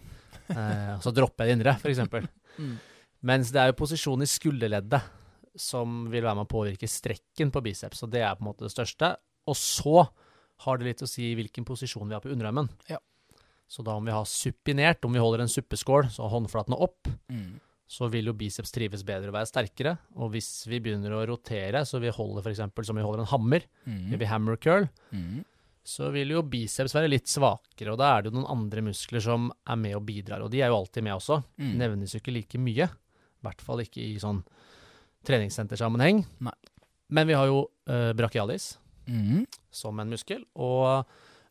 Eh, 0.50 0.94
så 0.98 1.12
dropper 1.14 1.46
jeg 1.46 1.52
det 1.52 1.58
indre, 1.60 1.76
f.eks. 1.78 2.28
Mm. 2.60 2.72
Mens 3.24 3.52
det 3.54 3.60
er 3.62 3.68
jo 3.70 3.76
posisjonen 3.78 4.26
i 4.26 4.28
skulderleddet 4.28 4.98
som 5.56 6.08
vil 6.10 6.24
være 6.26 6.34
med 6.40 6.48
å 6.48 6.50
påvirke 6.50 6.88
strekken 6.90 7.52
på 7.54 7.62
biceps, 7.62 8.02
og 8.04 8.10
det 8.12 8.24
er 8.26 8.34
på 8.36 8.42
en 8.42 8.48
måte 8.50 8.66
det 8.66 8.72
største. 8.74 9.12
Og 9.48 9.56
så 9.56 10.02
har 10.66 10.80
det 10.80 10.88
litt 10.88 11.04
å 11.06 11.08
si 11.08 11.30
hvilken 11.38 11.64
posisjon 11.64 12.10
vi 12.10 12.16
har 12.18 12.24
på 12.24 12.32
underarmen. 12.34 12.68
Ja. 12.90 12.98
Så 13.70 13.84
da 13.86 13.94
om 13.96 14.04
vi 14.04 14.12
har 14.12 14.26
supinert, 14.28 15.06
om 15.06 15.14
vi 15.14 15.22
holder 15.22 15.44
en 15.46 15.52
suppeskål, 15.52 16.10
så 16.12 16.26
håndflatene 16.28 16.76
opp, 16.82 17.08
Mm. 17.30 17.60
Så 17.90 18.06
vil 18.12 18.28
jo 18.30 18.34
biceps 18.38 18.70
trives 18.70 19.02
bedre 19.02 19.32
og 19.32 19.34
være 19.34 19.48
sterkere. 19.50 19.96
Og 20.22 20.30
hvis 20.30 20.48
vi 20.70 20.78
begynner 20.78 21.10
å 21.16 21.24
rotere, 21.26 21.80
så 21.88 21.98
vi 22.02 22.12
holder 22.14 22.44
f.eks. 22.46 22.60
som 22.86 22.96
vi 23.00 23.02
holder 23.02 23.24
en 23.24 23.30
hammer, 23.32 23.64
Mm. 23.86 24.12
vi 24.20 24.28
hammer 24.30 24.56
curl, 24.62 24.86
Mm. 25.10 25.40
så 25.82 26.10
vil 26.14 26.28
jo 26.36 26.42
biceps 26.46 26.94
være 26.94 27.08
litt 27.10 27.26
svakere, 27.26 27.90
og 27.92 27.98
da 27.98 28.12
er 28.18 28.22
det 28.22 28.30
jo 28.32 28.38
noen 28.38 28.50
andre 28.52 28.80
muskler 28.86 29.20
som 29.24 29.50
er 29.66 29.76
med 29.76 29.96
og 29.96 30.04
bidrar, 30.06 30.40
og 30.44 30.50
de 30.52 30.60
er 30.62 30.68
jo 30.70 30.76
alltid 30.78 31.02
med 31.02 31.14
også. 31.18 31.42
Mm. 31.58 31.74
Nevnes 31.80 32.14
jo 32.14 32.20
ikke 32.20 32.32
like 32.36 32.58
mye, 32.62 32.86
i 32.86 33.42
hvert 33.42 33.60
fall 33.60 33.78
ikke 33.82 33.98
i 34.06 34.18
sånn 34.22 34.44
treningssentersammenheng. 35.26 36.24
Nei. 36.40 36.52
Men 37.10 37.26
vi 37.26 37.34
har 37.34 37.46
jo 37.50 37.64
uh, 37.88 38.12
brachialis 38.14 38.76
Mm. 39.08 39.46
som 39.72 39.98
en 39.98 40.10
muskel, 40.12 40.44
og 40.54 41.04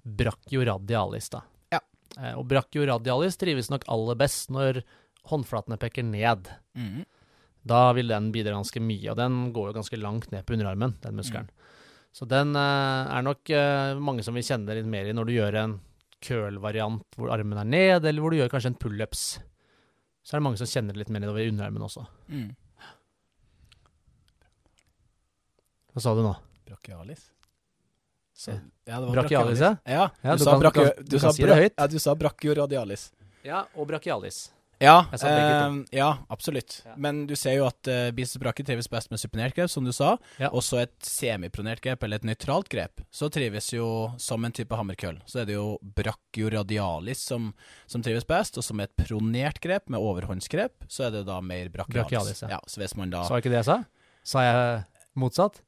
brachioradialis, 0.05 1.29
da. 1.33 1.41
Ja. 1.73 1.79
Uh, 2.17 2.37
og 2.39 2.47
brachioradialis 2.47 3.35
trives 3.41 3.69
nok 3.69 3.83
aller 3.91 4.15
best 4.15 4.49
når 4.53 4.83
håndflatene 5.29 5.77
peker 5.81 6.03
ned. 6.07 6.49
Mm. 6.77 7.03
Da 7.69 7.91
vil 7.93 8.07
den 8.11 8.31
bidra 8.33 8.55
ganske 8.55 8.81
mye, 8.81 9.11
og 9.11 9.17
den 9.19 9.51
går 9.53 9.69
jo 9.71 9.77
ganske 9.81 9.99
langt 9.99 10.31
ned 10.33 10.45
på 10.47 10.55
underarmen, 10.55 10.95
den 11.03 11.15
muskelen. 11.19 11.49
Så 12.15 12.25
den 12.27 12.55
eh, 12.57 13.11
er 13.13 13.21
nok 13.27 13.49
eh, 13.53 13.93
mange 14.01 14.23
som 14.25 14.33
vil 14.33 14.43
kjenne 14.47 14.73
litt 14.73 14.87
mer 14.89 15.05
i 15.05 15.13
når 15.13 15.27
du 15.29 15.33
gjør 15.35 15.57
en 15.61 15.75
curl-variant 16.25 17.03
hvor 17.15 17.29
armen 17.31 17.59
er 17.61 17.67
ned, 17.69 18.05
eller 18.09 18.21
hvor 18.23 18.33
du 18.33 18.39
gjør 18.39 18.49
kanskje 18.51 18.71
en 18.73 18.79
pullups. 18.81 19.27
Så 20.25 20.33
er 20.35 20.39
det 20.41 20.45
mange 20.47 20.57
som 20.59 20.67
kjenner 20.67 20.93
det 20.95 21.03
litt 21.03 21.11
mer 21.13 21.21
nedover 21.23 21.45
i 21.45 21.51
underarmen 21.51 21.85
også. 21.85 22.03
Mm. 22.33 22.49
Hva 25.93 26.03
sa 26.03 26.13
du 26.17 26.21
nå? 26.25 26.33
Brachialis. 26.69 27.27
Så, 28.39 28.53
Ja, 28.87 28.99
det 29.01 29.07
var 29.09 29.15
Brachialis, 29.19 29.59
brachialis. 29.59 29.83
ja? 29.85 30.03
Ja, 30.23 30.31
du, 30.31 30.37
du 30.37 30.43
sa 30.45 30.51
kan- 30.51 30.61
brachio, 30.63 30.83
du 30.97 31.03
du, 31.03 31.09
du 31.15 31.19
sa 31.19 31.31
si 31.35 31.43
bra- 31.43 31.57
Ja, 31.77 31.87
du 31.87 31.99
sa 31.99 32.13
brachioradialis. 32.15 33.11
Ja, 33.43 33.65
og 33.75 33.87
brachialis. 33.89 34.51
Ja, 34.79 35.05
eh, 35.11 35.73
ja 35.91 36.17
absolutt. 36.27 36.81
Ja. 36.85 36.93
Men 36.95 37.25
du 37.27 37.35
ser 37.35 37.57
jo 37.57 37.65
at 37.67 37.87
uh, 37.91 38.09
biceps 38.15 38.63
trives 38.63 38.87
best 38.89 39.11
med 39.11 39.19
supinert 39.19 39.55
grep, 39.55 39.69
som 39.69 39.83
du 39.83 39.91
sa. 39.95 40.13
Ja. 40.39 40.49
Også 40.55 40.79
et 40.79 40.95
semipronert 41.03 41.83
grep, 41.83 42.03
eller 42.03 42.21
et 42.21 42.27
nøytralt 42.27 42.71
grep. 42.71 43.03
Så 43.11 43.27
trives 43.33 43.67
jo 43.73 43.89
som 44.17 44.45
en 44.47 44.55
type 44.55 44.75
hammerkøll. 44.75 45.19
Så 45.27 45.43
er 45.43 45.49
det 45.49 45.57
jo 45.57 45.73
brachioradialis 45.83 47.25
som, 47.27 47.51
som 47.91 48.05
trives 48.05 48.27
best, 48.27 48.57
og 48.57 48.63
som 48.63 48.79
et 48.79 48.93
pronert 49.03 49.59
grep 49.63 49.91
med 49.91 49.99
overhåndsgrep, 49.99 50.87
så 50.87 51.09
er 51.09 51.17
det 51.19 51.25
da 51.27 51.41
mer 51.43 51.67
brachialis. 51.73 51.99
Brachialis, 51.99 52.43
ja. 52.47 52.55
ja. 52.55 52.61
Så 52.67 52.83
hvis 52.83 52.95
man 52.99 53.11
da 53.11 53.25
Sa 53.27 53.41
ikke 53.41 53.51
det 53.51 53.59
jeg 53.59 53.71
sa? 53.73 53.81
Sa 54.23 54.45
jeg 54.47 54.85
motsatt? 55.19 55.59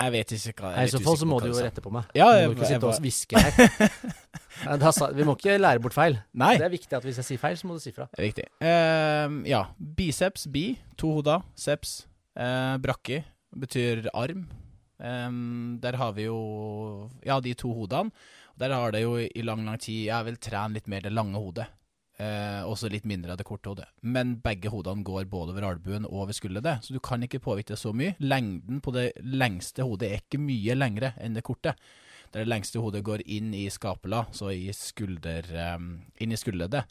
Jeg 0.00 0.12
vet 0.14 0.32
ikke 0.36 0.62
hva 0.64 0.70
jeg 0.74 0.80
er 0.80 0.88
I 0.88 0.92
så 0.94 1.00
fall 1.04 1.18
så 1.20 1.26
må 1.28 1.38
du 1.42 1.48
jo 1.50 1.58
rette 1.60 1.82
på 1.84 1.92
meg. 1.92 2.08
Ja, 2.16 2.28
Du 2.40 2.54
må 2.54 2.56
ikke 2.56 2.70
sitte 2.70 2.88
og 2.88 3.00
hviske 3.04 3.40
her. 3.40 3.90
Da 4.80 4.90
Vi 5.16 5.24
må 5.24 5.36
ikke 5.38 5.54
lære 5.60 5.80
bort 5.80 5.94
feil. 5.96 6.18
Nei, 6.36 6.54
Det 6.60 6.66
er 6.66 6.72
viktig 6.72 6.96
at 6.98 7.04
hvis 7.06 7.20
jeg 7.22 7.28
sier 7.30 7.40
feil, 7.40 7.56
så 7.56 7.68
må 7.68 7.76
du 7.78 7.80
si 7.82 7.92
fra. 7.96 8.08
det 8.12 8.20
er 8.20 8.28
viktig. 8.28 8.46
Uh, 8.60 9.36
ja. 9.48 9.62
Biceps, 9.96 10.46
bi, 10.52 10.64
to 11.00 11.12
hoder. 11.18 11.44
Seps, 11.56 12.00
Uh, 12.40 12.76
brakki, 12.78 13.16
betyr 13.58 14.06
arm. 14.14 14.44
Um, 15.02 15.78
der 15.82 15.96
har 15.98 16.12
vi 16.14 16.28
jo 16.28 17.10
Ja, 17.26 17.40
de 17.40 17.54
to 17.58 17.72
hodene. 17.74 18.12
Der 18.60 18.70
har 18.72 18.92
det 18.94 19.02
jo 19.02 19.16
i 19.18 19.42
lang, 19.42 19.64
lang 19.66 19.78
tid 19.80 20.06
Jeg 20.06 20.24
vil 20.28 20.36
trene 20.36 20.76
litt 20.76 20.86
mer 20.88 21.00
det 21.00 21.12
lange 21.12 21.34
hodet. 21.40 21.66
Eh, 22.20 22.62
også 22.68 22.90
litt 22.92 23.06
mindre 23.08 23.32
av 23.32 23.38
det 23.40 23.46
korte 23.48 23.70
hodet. 23.70 23.86
Men 24.04 24.34
begge 24.44 24.68
hodene 24.68 25.06
går 25.06 25.24
både 25.30 25.54
over 25.54 25.64
albuen 25.70 26.04
og 26.04 26.18
over 26.26 26.36
skulderleddet, 26.36 26.84
så 26.84 26.92
du 26.92 27.00
kan 27.00 27.22
ikke 27.24 27.40
påvirke 27.40 27.72
det 27.72 27.80
så 27.80 27.94
mye. 27.96 28.12
Lengden 28.20 28.82
på 28.84 28.92
det 28.92 29.06
lengste 29.24 29.86
hodet 29.88 30.10
er 30.10 30.20
ikke 30.20 30.42
mye 30.42 30.76
lengre 30.76 31.14
enn 31.16 31.38
det 31.38 31.46
korte. 31.46 31.72
Der 32.30 32.44
det 32.44 32.50
lengste 32.50 32.82
hodet 32.84 33.00
går 33.06 33.24
inn 33.24 33.54
i 33.56 33.64
skapela, 33.72 34.26
så 34.36 34.52
i 34.52 34.68
skulder, 34.76 35.48
eh, 35.48 35.78
inn 36.20 36.36
i 36.36 36.36
skulderleddet. 36.36 36.84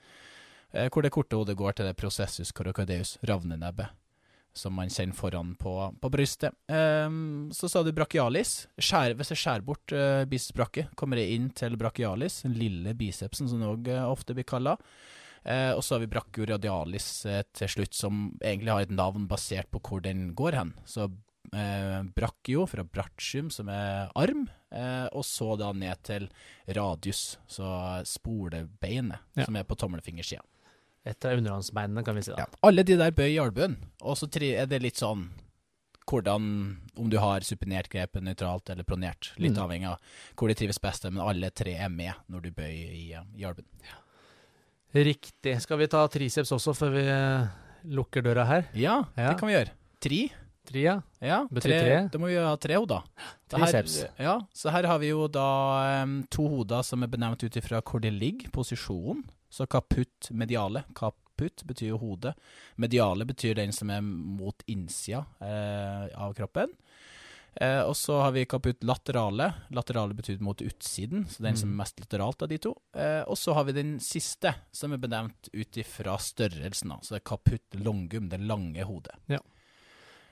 Eh, 0.73 0.89
hvor 0.89 1.05
det 1.05 1.13
korte 1.13 1.38
hodet 1.38 1.57
går 1.57 1.77
til 1.77 1.86
det 1.86 1.97
processus 1.97 2.51
corocadeus, 2.51 3.17
ravnenebbet, 3.21 3.93
som 4.54 4.74
man 4.76 4.89
kjenner 4.91 5.16
foran 5.16 5.54
på, 5.60 5.74
på 6.02 6.10
brystet. 6.12 6.56
Um, 6.68 7.50
så 7.56 7.70
sa 7.70 7.84
du 7.86 7.91
brachialis. 7.95 8.68
Skjær, 8.82 9.14
hvis 9.20 9.32
jeg 9.36 9.41
skjærer 9.43 9.66
bort 9.68 9.93
uh, 9.95 10.26
bicepsbrakket, 10.30 10.91
kommer 11.00 11.22
jeg 11.22 11.38
inn 11.38 11.47
til 11.56 11.78
brachialis, 11.80 12.41
den 12.43 12.58
lille 12.60 12.93
bicepsen 12.97 13.47
som 13.47 13.62
det 13.62 13.70
òg 13.70 13.89
ofte 14.10 14.36
blir 14.36 14.47
kalla. 14.50 14.76
Uh, 15.45 15.72
og 15.78 15.84
så 15.86 15.95
har 15.95 16.04
vi 16.04 16.12
brachioradialis 16.12 17.08
uh, 17.30 17.41
til 17.56 17.72
slutt, 17.72 17.95
som 17.95 18.30
egentlig 18.41 18.74
har 18.74 18.88
et 18.88 18.91
navn 18.95 19.30
basert 19.32 19.70
på 19.72 19.80
hvor 19.86 20.04
den 20.04 20.34
går 20.36 20.58
hen. 20.60 20.74
Så 20.86 21.08
eh, 21.56 22.04
brachio 22.16 22.66
fra 22.70 22.84
brachium, 22.86 23.47
som 23.50 23.70
er 23.74 24.12
arm, 24.20 24.43
eh, 24.76 25.08
og 25.18 25.24
så 25.26 25.56
da 25.58 25.72
ned 25.74 26.04
til 26.06 26.28
radius, 26.78 27.38
så 27.50 28.04
spolebeinet, 28.06 29.20
Ja. 29.36 29.45
som 29.45 29.56
er 29.56 29.64
på 29.64 29.78
tommelfingersida. 29.80 30.43
Et 31.06 31.26
av 31.26 31.38
underhåndsbeinene, 31.39 32.04
kan 32.06 32.16
vi 32.16 32.22
si 32.22 32.32
da. 32.32 32.38
Ja. 32.43 32.45
Alle 32.68 32.84
de 32.84 32.97
der 33.00 33.12
bøy 33.16 33.30
i 33.36 33.39
albuen, 33.39 33.78
og 34.02 34.18
så 34.20 34.28
er 34.41 34.66
det 34.68 34.82
litt 34.84 34.95
sånn 35.00 35.30
hvordan 36.10 36.78
Om 36.97 37.10
du 37.10 37.18
har 37.22 37.41
supinert 37.45 37.88
grepet, 37.88 38.24
nøytralt 38.26 38.70
eller 38.74 38.84
pronert. 38.84 39.30
Litt 39.38 39.54
Mm. 39.54 39.64
avhengig 39.64 39.88
av 39.88 40.00
hvor 40.36 40.47
de 40.50 40.56
trives 40.56 40.80
best, 40.82 41.04
men 41.06 41.22
alle 41.22 41.50
tre 41.52 41.76
er 41.76 41.88
med 41.89 42.14
når 42.30 42.41
du 42.41 42.52
bøyer 42.52 42.91
i, 42.91 43.14
i 43.38 43.43
albuen. 43.45 43.66
Riktig. 44.93 45.62
Skal 45.62 45.78
vi 45.78 45.88
ta 45.88 46.08
triceps 46.10 46.52
også, 46.52 46.74
før 46.74 46.91
vi 46.95 47.04
eh, 47.06 47.47
lukker 47.93 48.24
døra 48.26 48.45
her? 48.50 48.66
Ja, 48.74 49.04
Ja. 49.16 49.30
det 49.32 49.39
kan 49.39 49.47
vi 49.47 49.54
gjøre. 49.54 49.72
Tri. 50.02 50.32
Tri, 50.66 50.84
Ja, 51.22 51.47
Betyr 51.50 51.62
tre? 51.82 52.10
Da 52.12 52.18
må 52.22 52.28
vi 52.28 52.36
ha 52.36 52.56
tre 52.58 52.76
hoder. 52.76 53.04
Triceps. 53.50 54.02
her-. 54.04 54.12
Ja, 54.24 54.39
så 54.54 54.70
her 54.72 54.86
har 54.86 55.00
vi 55.00 55.08
jo 55.10 55.28
da 55.28 56.04
um, 56.04 56.24
to 56.30 56.47
hoder 56.47 56.84
som 56.84 57.02
er 57.04 57.08
benevnt 57.08 57.43
ut 57.43 57.56
ifra 57.58 57.82
hvor 57.82 58.00
de 58.02 58.10
ligger, 58.12 58.50
posisjonen. 58.52 59.24
Så 59.50 59.66
kaputt 59.68 60.30
mediale. 60.32 60.84
Kaputt 60.95 61.64
betyr 61.66 61.89
jo 61.93 61.97
hode. 62.02 62.34
Mediale 62.78 63.26
betyr 63.26 63.56
den 63.56 63.72
som 63.74 63.89
er 63.89 64.02
mot 64.02 64.62
innsida 64.68 65.26
eh, 65.41 66.10
av 66.20 66.34
kroppen. 66.38 66.74
Eh, 67.60 67.82
og 67.82 67.95
så 67.97 68.20
har 68.22 68.32
vi 68.36 68.43
kaputt 68.45 68.84
laterale. 68.86 69.50
Laterale 69.74 70.14
betyr 70.16 70.38
mot 70.45 70.62
utsiden, 70.62 71.26
så 71.28 71.41
den 71.43 71.58
som 71.58 71.70
Mm. 71.70 71.74
er 71.74 71.84
mest 71.84 72.00
lateralt 72.00 72.41
av 72.45 72.47
de 72.50 72.58
to. 72.62 72.76
Eh, 72.93 73.24
og 73.28 73.36
så 73.38 73.54
har 73.58 73.66
vi 73.66 73.74
den 73.74 73.97
siste, 74.00 74.54
som 74.72 74.93
er 74.93 74.97
benevnt 75.02 75.50
ut 75.54 75.72
ifra 75.82 76.16
størrelsen. 76.22 76.89
da. 76.89 77.00
Så 77.02 77.16
det 77.16 77.22
er 77.24 77.30
kaputt 77.36 77.76
longum, 77.84 78.30
det 78.30 78.39
lange 78.39 78.84
hodet. 78.86 79.16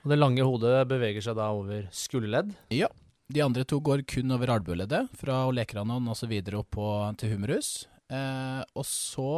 Og 0.04 0.10
det 0.12 0.18
lange 0.18 0.40
hodet 0.46 0.86
beveger 0.88 1.20
seg 1.20 1.34
da 1.36 1.50
over 1.52 1.88
skulderledd. 1.90 2.54
Ja. 2.70 2.86
De 3.30 3.40
andre 3.42 3.64
to 3.64 3.80
går 3.80 4.06
kun 4.06 4.30
over 4.32 4.46
albueleddet, 4.46 5.10
fra 5.18 5.42
olekeranon 5.50 6.06
og 6.08 6.16
så 6.16 6.26
videre 6.30 6.60
opp 6.62 6.70
på, 6.70 7.16
til 7.18 7.34
humerus. 7.34 7.86
Eh, 8.08 8.60
og 8.72 8.86
så 8.88 9.30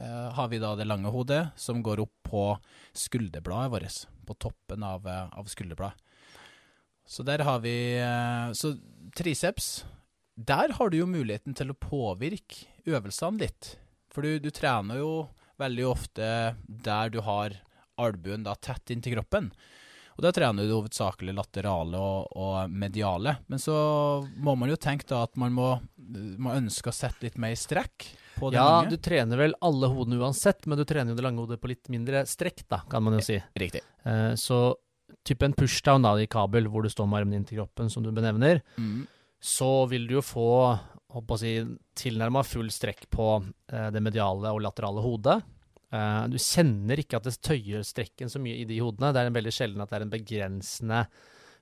eh, 0.00 0.28
har 0.34 0.50
vi 0.50 0.58
da 0.62 0.72
det 0.78 0.88
lange 0.88 1.12
hodet, 1.14 1.44
som 1.58 1.82
går 1.84 2.02
opp 2.02 2.14
på 2.26 2.44
skulderbladet 2.96 3.72
vårt. 3.74 4.00
På 4.26 4.34
toppen 4.42 4.82
av, 4.86 5.06
eh, 5.06 5.28
av 5.38 5.50
skulderbladet. 5.50 6.02
Så 7.06 7.22
der 7.22 7.44
har 7.46 7.60
vi 7.62 8.02
Så 8.58 8.72
triceps 9.14 9.84
Der 10.34 10.72
har 10.74 10.90
du 10.90 10.96
jo 10.98 11.06
muligheten 11.06 11.54
til 11.54 11.70
å 11.70 11.78
påvirke 11.78 12.66
øvelsene 12.84 13.38
litt. 13.38 13.76
For 14.10 14.22
du, 14.22 14.40
du 14.40 14.50
trener 14.50 14.98
jo 14.98 15.28
veldig 15.56 15.86
ofte 15.86 16.56
der 16.66 17.08
du 17.14 17.20
har 17.22 17.54
albuen 17.96 18.42
da 18.42 18.56
tett 18.58 18.90
inntil 18.90 19.14
kroppen. 19.14 19.52
Og 20.16 20.22
da 20.24 20.30
trener 20.32 20.64
du 20.64 20.72
hovedsakelig 20.72 21.34
laterale 21.36 21.98
og, 22.00 22.30
og 22.40 22.70
mediale. 22.72 23.36
Men 23.52 23.60
så 23.60 23.74
må 24.40 24.54
man 24.56 24.70
jo 24.72 24.76
tenke 24.80 25.04
da 25.10 25.22
at 25.26 25.36
man 25.36 25.52
må 25.52 25.74
må 26.38 26.52
ønske 26.54 26.88
å 26.88 26.94
sette 26.94 27.24
litt 27.26 27.36
mer 27.42 27.56
strekk 27.58 28.04
på 28.38 28.50
det 28.52 28.56
Ja, 28.60 28.66
lange. 28.82 28.90
du 28.94 28.96
trener 29.02 29.36
vel 29.40 29.54
alle 29.60 29.88
hodene 29.90 30.20
uansett, 30.22 30.64
men 30.70 30.78
du 30.78 30.84
trener 30.86 31.10
jo 31.12 31.16
det 31.18 31.24
lange 31.26 31.42
hodet 31.42 31.58
på 31.60 31.68
litt 31.72 31.88
mindre 31.90 32.22
strekk, 32.28 32.62
da, 32.70 32.78
kan 32.88 33.02
man 33.02 33.16
jo 33.18 33.24
si. 33.26 33.40
Riktig. 33.58 33.80
Eh, 34.06 34.34
så 34.38 34.60
type 35.26 35.42
en 35.48 35.52
pushdown 35.56 36.02
da, 36.06 36.12
i 36.22 36.28
kabel, 36.30 36.68
hvor 36.70 36.86
du 36.86 36.90
står 36.92 37.08
med 37.10 37.20
armen 37.24 37.40
inntil 37.40 37.58
kroppen, 37.64 37.90
som 37.90 38.04
du 38.06 38.12
benevner, 38.14 38.62
Mm. 38.78 39.06
så 39.42 39.88
vil 39.90 40.06
du 40.06 40.14
jo 40.20 40.22
få 40.22 40.46
håper 41.16 41.34
å 41.34 41.38
si, 41.40 41.52
tilnærma 41.96 42.44
full 42.46 42.68
strekk 42.70 43.08
på 43.10 43.26
eh, 43.72 43.90
det 43.90 44.02
mediale 44.04 44.52
og 44.54 44.62
laterale 44.62 45.02
hodet. 45.02 45.40
Eh, 45.96 46.22
du 46.32 46.38
kjenner 46.40 47.00
ikke 47.00 47.20
at 47.20 47.28
det 47.28 47.36
tøyer 47.44 47.84
strekken 47.86 48.30
så 48.32 48.40
mye 48.42 48.60
i 48.60 48.68
de 48.68 48.80
hodene. 48.82 49.12
Det 49.14 49.22
er 49.22 49.30
en 49.30 49.38
veldig 49.38 49.54
sjelden 49.54 49.84
at 49.84 49.92
det 49.92 49.98
er 49.98 50.06
en 50.06 50.12
begrensende 50.12 51.04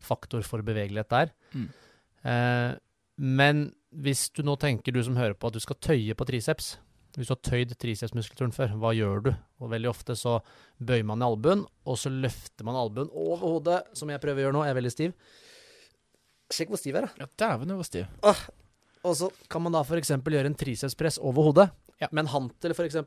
faktor 0.04 0.44
for 0.46 0.64
bevegelighet 0.66 1.12
der. 1.12 1.34
Mm. 1.54 1.68
Eh, 2.30 2.70
men 3.24 3.66
hvis 3.94 4.26
du 4.34 4.42
nå 4.46 4.56
tenker, 4.60 4.94
du 4.94 5.02
som 5.06 5.18
hører 5.18 5.36
på, 5.38 5.50
at 5.50 5.56
du 5.56 5.62
skal 5.62 5.78
tøye 5.78 6.16
på 6.18 6.26
triceps 6.26 6.72
Hvis 7.14 7.28
du 7.30 7.34
har 7.36 7.44
tøyd 7.46 7.76
tricepsmuskulaturen 7.78 8.54
før, 8.56 8.72
hva 8.82 8.90
gjør 8.96 9.20
du? 9.22 9.28
Og 9.62 9.70
veldig 9.70 9.86
ofte 9.92 10.16
så 10.18 10.40
bøyer 10.82 11.06
man 11.06 11.22
i 11.22 11.28
albuen, 11.28 11.62
og 11.86 11.98
så 12.00 12.10
løfter 12.10 12.66
man 12.66 12.74
albuen 12.74 13.12
over 13.14 13.38
hodet, 13.38 13.76
som 13.94 14.10
jeg 14.10 14.18
prøver 14.18 14.42
å 14.42 14.48
gjøre 14.48 14.56
nå. 14.56 14.64
Jeg 14.66 14.74
er 14.74 14.78
veldig 14.80 14.92
stiv. 14.96 15.14
Sjekk 16.50 16.72
hvor 16.72 16.82
stiv 16.82 16.96
jeg 16.96 17.04
er, 17.04 17.06
da. 17.06 17.22
Ja, 17.22 17.30
dæven, 17.44 17.70
du 17.70 17.78
var 17.78 17.86
stiv. 17.86 18.10
Og 19.04 19.14
så 19.20 19.30
kan 19.52 19.62
man 19.62 19.76
da 19.76 19.84
f.eks. 19.84 20.10
gjøre 20.10 20.50
en 20.50 20.58
tricepspress 20.58 21.20
over 21.22 21.52
hodet. 21.52 21.68
Ja. 22.02 22.08
Med 22.10 22.24
en 22.24 22.32
hantel, 22.34 22.74
f.eks. 22.74 22.98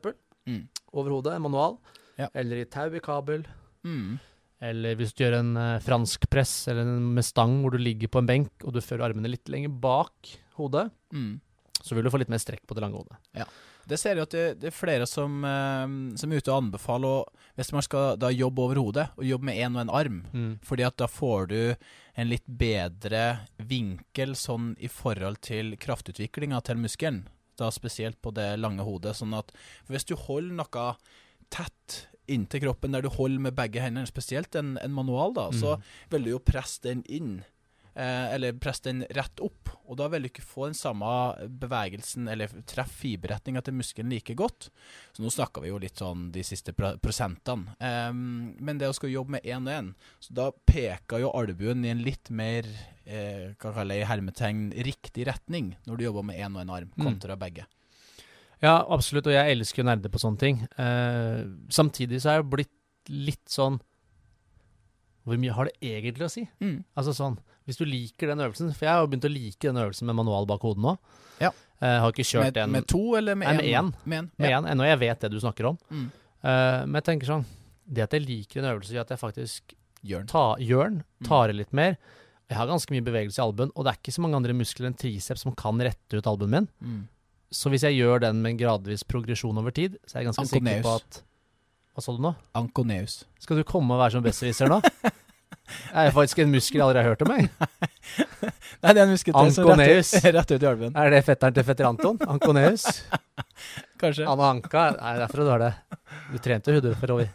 Mm. 0.48 0.62
Over 0.96 1.12
hodet, 1.18 1.36
en 1.36 1.44
manual. 1.44 1.76
Ja. 2.18 2.30
Eller 2.34 2.62
i 2.64 2.68
tau 2.72 2.88
i 2.96 3.02
kabel. 3.04 3.44
Mm. 3.86 4.16
Eller 4.64 4.96
hvis 4.98 5.12
du 5.14 5.20
gjør 5.22 5.36
en 5.38 5.52
uh, 5.54 5.78
fransk 5.84 6.24
press 6.32 6.52
eller 6.72 6.82
en 6.82 7.12
med 7.14 7.22
stang 7.26 7.60
hvor 7.62 7.76
du 7.76 7.78
ligger 7.78 8.10
på 8.10 8.18
en 8.24 8.26
benk 8.26 8.64
og 8.66 8.72
du 8.74 8.80
fører 8.82 9.04
armene 9.06 9.30
litt 9.30 9.46
lenger 9.52 9.70
bak 9.70 10.32
hodet, 10.58 10.88
Mm. 11.14 11.36
så 11.80 11.94
vil 11.94 12.04
du 12.04 12.10
få 12.10 12.18
litt 12.18 12.28
mer 12.32 12.40
strekk 12.42 12.64
på 12.66 12.74
det 12.74 12.82
lange 12.82 12.98
hodet. 12.98 13.16
Det 13.88 13.96
ser 13.96 14.18
jeg 14.18 14.26
at 14.26 14.34
det, 14.34 14.42
det 14.60 14.66
er 14.68 14.74
flere 14.74 15.06
som, 15.08 15.38
uh, 15.46 15.86
som 16.18 16.32
er 16.34 16.42
ute 16.42 16.50
og 16.52 16.58
anbefaler 16.64 17.20
og 17.22 17.30
Hvis 17.58 17.72
man 17.72 17.82
skal 17.82 18.18
da 18.20 18.28
jobbe 18.30 18.62
over 18.62 18.78
hodet, 18.78 19.06
og 19.16 19.24
jobbe 19.26 19.48
med 19.48 19.56
én 19.58 19.74
og 19.74 19.80
en 19.80 19.90
arm, 19.90 20.18
fordi 20.62 20.84
at 20.86 20.94
da 21.00 21.08
får 21.10 21.48
du 21.50 21.74
en 22.14 22.28
litt 22.30 22.44
bedre 22.46 23.40
vinkel 23.58 24.36
sånn 24.38 24.76
i 24.78 24.86
forhold 24.86 25.40
til 25.42 25.72
kraftutviklinga 25.76 26.60
til 26.62 26.78
muskelen. 26.78 27.24
Da 27.58 27.68
spesielt 27.74 28.20
på 28.22 28.30
det 28.34 28.52
lange 28.62 28.84
hodet. 28.86 29.16
Sånn 29.18 29.34
at 29.36 29.50
hvis 29.90 30.06
du 30.06 30.14
holder 30.16 30.54
noe 30.62 30.96
tett 31.50 32.04
inntil 32.28 32.60
kroppen, 32.66 32.92
der 32.92 33.02
du 33.02 33.08
holder 33.08 33.40
med 33.48 33.56
begge 33.56 33.80
hendene, 33.80 34.06
spesielt 34.08 34.54
en, 34.60 34.74
en 34.84 34.92
manual, 34.94 35.32
da, 35.34 35.46
så 35.56 35.76
Mm. 35.78 35.82
vil 36.12 36.24
du 36.26 36.30
jo 36.34 36.38
presse 36.44 36.82
den 36.84 37.02
inn. 37.08 37.38
Eh, 37.98 38.34
eller 38.36 38.52
presse 38.62 38.84
den 38.86 39.00
rett 39.10 39.40
opp. 39.42 39.72
Og 39.90 39.96
da 39.98 40.06
vil 40.12 40.22
du 40.22 40.28
ikke 40.28 40.44
få 40.46 40.68
den 40.68 40.76
samme 40.78 41.08
bevegelsen, 41.60 42.28
eller 42.30 42.52
treffe 42.68 43.00
fiberretninga 43.00 43.58
til 43.66 43.74
muskelen 43.74 44.12
like 44.12 44.36
godt. 44.38 44.68
Så 45.16 45.24
nå 45.24 45.32
snakker 45.34 45.64
vi 45.64 45.72
jo 45.72 45.80
litt 45.82 45.98
sånn 45.98 46.28
de 46.30 46.44
siste 46.46 46.70
prosentene. 46.78 47.72
Um, 47.82 48.52
men 48.62 48.78
det 48.78 48.86
å 48.86 48.94
skulle 48.94 49.16
jobbe 49.16 49.34
med 49.38 49.48
én 49.48 49.66
og 49.66 49.72
én, 49.74 49.88
så 50.22 50.36
da 50.38 50.46
peker 50.70 51.24
jo 51.24 51.32
albuen 51.34 51.82
i 51.88 51.90
en 51.90 52.04
litt 52.06 52.30
mer 52.30 52.68
eh, 53.08 53.48
hva 53.58 53.72
kaller 53.80 53.98
jeg 53.98 54.10
hermetegn 54.12 54.62
riktig 54.86 55.26
retning 55.26 55.72
når 55.88 55.98
du 55.98 56.04
jobber 56.06 56.28
med 56.30 56.38
én 56.38 56.54
og 56.54 56.62
en 56.62 56.70
arm, 56.78 56.92
Mm. 56.94 57.02
kontra 57.08 57.34
begge. 57.40 57.66
Ja, 58.62 58.76
absolutt, 58.90 59.26
og 59.26 59.34
jeg 59.34 59.56
elsker 59.56 59.82
å 59.82 59.86
nerde 59.90 60.10
på 60.12 60.18
sånne 60.22 60.38
ting. 60.38 60.62
Uh, 60.78 61.50
samtidig 61.70 62.20
så 62.22 62.30
er 62.36 62.40
jeg 62.42 62.50
blitt 62.52 62.74
litt 63.10 63.46
sånn 63.50 63.80
Hvor 65.26 65.36
mye 65.40 65.52
har 65.52 65.68
det 65.68 65.76
egentlig 65.84 66.24
å 66.24 66.32
si? 66.32 66.46
Mm. 66.62 66.84
Altså 66.96 67.12
sånn, 67.16 67.34
Hvis 67.68 67.76
du 67.78 67.84
liker 67.84 68.30
den 68.32 68.40
øvelsen 68.40 68.70
For 68.72 68.86
jeg 68.88 68.94
har 68.96 69.02
jo 69.04 69.10
begynt 69.12 69.26
å 69.28 69.32
like 69.32 69.60
den 69.68 69.76
øvelsen 69.82 70.08
med 70.08 70.16
manual 70.16 70.46
bak 70.48 70.62
hodet 70.64 70.80
nå. 70.82 70.94
Ja. 71.42 71.50
Jeg 71.84 72.00
har 72.02 72.10
ikke 72.14 72.24
kjørt 72.26 72.46
Med, 72.48 72.54
den 72.56 72.72
med 72.74 72.86
to 72.90 73.02
eller 73.18 73.36
med 73.38 73.60
én? 73.62 73.92
Med 74.08 74.30
én. 74.40 74.64
ennå 74.72 74.86
jeg 74.88 74.98
vet 75.04 75.20
det 75.26 75.30
du 75.34 75.38
snakker 75.42 75.68
om. 75.70 75.76
Mm. 75.92 76.06
Uh, 76.42 76.86
men 76.88 76.96
jeg 76.98 77.04
tenker 77.12 77.28
sånn 77.30 77.44
Det 77.86 78.02
at 78.06 78.16
jeg 78.16 78.24
liker 78.24 78.62
en 78.62 78.70
øvelse, 78.72 78.94
gjør 78.96 79.04
at 79.06 79.12
jeg 79.14 79.20
faktisk 79.22 79.74
Gjør 80.06 80.24
den. 80.24 80.26
ta, 80.30 80.42
gjør 80.62 80.84
den, 80.92 80.98
Mm. 81.20 81.26
tar 81.28 81.50
i 81.50 81.52
litt 81.58 81.72
mer. 81.74 81.96
Jeg 82.48 82.56
har 82.56 82.66
ganske 82.70 82.92
mye 82.94 83.02
bevegelse 83.04 83.40
i 83.40 83.44
albuen, 83.44 83.70
og 83.74 83.84
det 83.84 83.90
er 83.92 83.96
ikke 83.98 84.12
så 84.14 84.22
mange 84.22 84.36
andre 84.38 84.54
muskler 84.54 84.86
enn 84.86 84.94
triceps 84.96 85.42
som 85.42 85.52
kan 85.58 85.76
rette 85.82 86.16
ut 86.16 86.26
albuen 86.30 86.50
min. 86.54 86.68
Mm. 86.80 87.00
Så 87.50 87.68
hvis 87.72 87.82
jeg 87.82 87.96
gjør 87.98 88.20
den 88.22 88.40
med 88.40 88.52
en 88.54 88.60
gradvis 88.60 89.02
progresjon 89.04 89.58
over 89.58 89.74
tid, 89.74 89.96
så 90.06 90.16
er 90.16 90.22
jeg 90.22 90.28
ganske 90.30 90.46
sikker 90.52 90.82
på 90.86 90.94
at 91.00 91.22
Hva 91.96 92.02
sa 92.04 92.12
du 92.14 92.22
nå? 92.22 92.30
Anconeus. 92.54 93.24
Skal 93.42 93.56
du 93.58 93.64
komme 93.66 93.90
og 93.96 93.98
være 94.04 94.12
som 94.14 94.22
besserwisser 94.22 94.70
nå? 94.70 94.78
Det 95.68 96.04
er 96.06 96.12
faktisk 96.16 96.38
en 96.44 96.50
muskel 96.52 96.78
jeg 96.80 96.84
aldri 96.86 97.02
har 97.02 97.08
hørt 97.10 97.22
om, 97.26 97.32
jeg. 97.36 97.48
Nei, 98.82 98.92
det 98.94 99.00
er 99.00 99.04
en 99.04 99.12
muskeltøy 99.12 99.50
som 99.52 99.68
rett, 99.76 100.12
rett 100.38 100.52
ut 100.54 100.62
i 100.64 100.68
albuen. 100.70 100.94
Er 100.96 101.10
det 101.12 101.22
fetteren 101.26 101.56
til 101.56 101.66
fetter 101.68 101.88
Anton? 101.90 102.18
Anconeus? 102.30 102.86
Kanskje. 104.00 104.26
Anna 104.30 104.50
Anka? 104.54 104.84
Nei, 104.96 105.14
derfor 105.20 105.42
du 105.44 105.50
har 105.52 105.64
det. 105.64 105.72
Du 106.32 106.38
trente 106.44 106.72
hodet 106.76 106.94
for 107.00 107.14
over. 107.16 107.28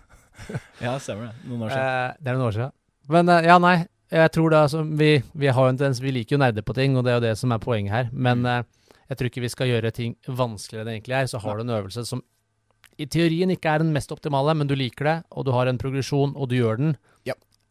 Ja, 0.81 0.95
stemmer 1.03 1.29
det. 1.29 1.33
Noen 1.49 1.65
år 1.67 1.73
siden. 1.73 1.89
Eh, 1.89 2.15
det 2.23 2.31
er 2.31 2.37
noen 2.39 2.47
år 2.47 2.55
siden. 2.57 2.73
Men 3.13 3.33
eh, 3.35 3.49
ja, 3.51 3.57
nei. 3.61 3.75
Jeg 4.13 4.29
tror 4.35 4.51
det 4.53 4.57
altså 4.61 4.83
Vi, 4.85 5.07
vi 5.41 5.47
har 5.49 5.65
jo 5.65 5.71
en 5.71 5.77
tendens 5.79 5.97
Vi 6.03 6.11
liker 6.13 6.35
jo 6.35 6.41
nerder 6.43 6.61
på 6.61 6.75
ting, 6.77 6.93
og 6.99 7.01
det 7.05 7.13
er 7.13 7.15
jo 7.17 7.23
det 7.23 7.31
som 7.39 7.53
er 7.55 7.61
poenget 7.63 7.93
her. 7.95 8.09
Men 8.13 8.43
Mm. 8.43 8.49
eh, 8.51 8.99
jeg 9.09 9.17
tror 9.19 9.29
ikke 9.29 9.41
vi 9.43 9.49
skal 9.51 9.67
gjøre 9.69 9.89
ting 9.93 10.13
vanskeligere 10.27 10.83
enn 10.85 10.89
det 10.89 10.93
egentlig 10.99 11.15
er. 11.19 11.27
Så 11.29 11.41
har 11.43 11.57
du 11.59 11.63
en 11.65 11.73
øvelse 11.75 12.05
som 12.07 12.21
i 13.01 13.05
teorien 13.09 13.49
ikke 13.51 13.69
er 13.73 13.81
den 13.83 13.91
mest 13.93 14.11
optimale, 14.13 14.53
men 14.57 14.69
du 14.69 14.73
liker 14.79 15.05
det, 15.09 15.15
og 15.33 15.45
du 15.45 15.51
har 15.53 15.67
en 15.69 15.77
progresjon, 15.81 16.33
og 16.37 16.47
du 16.49 16.55
gjør 16.59 16.77
den. 16.79 16.93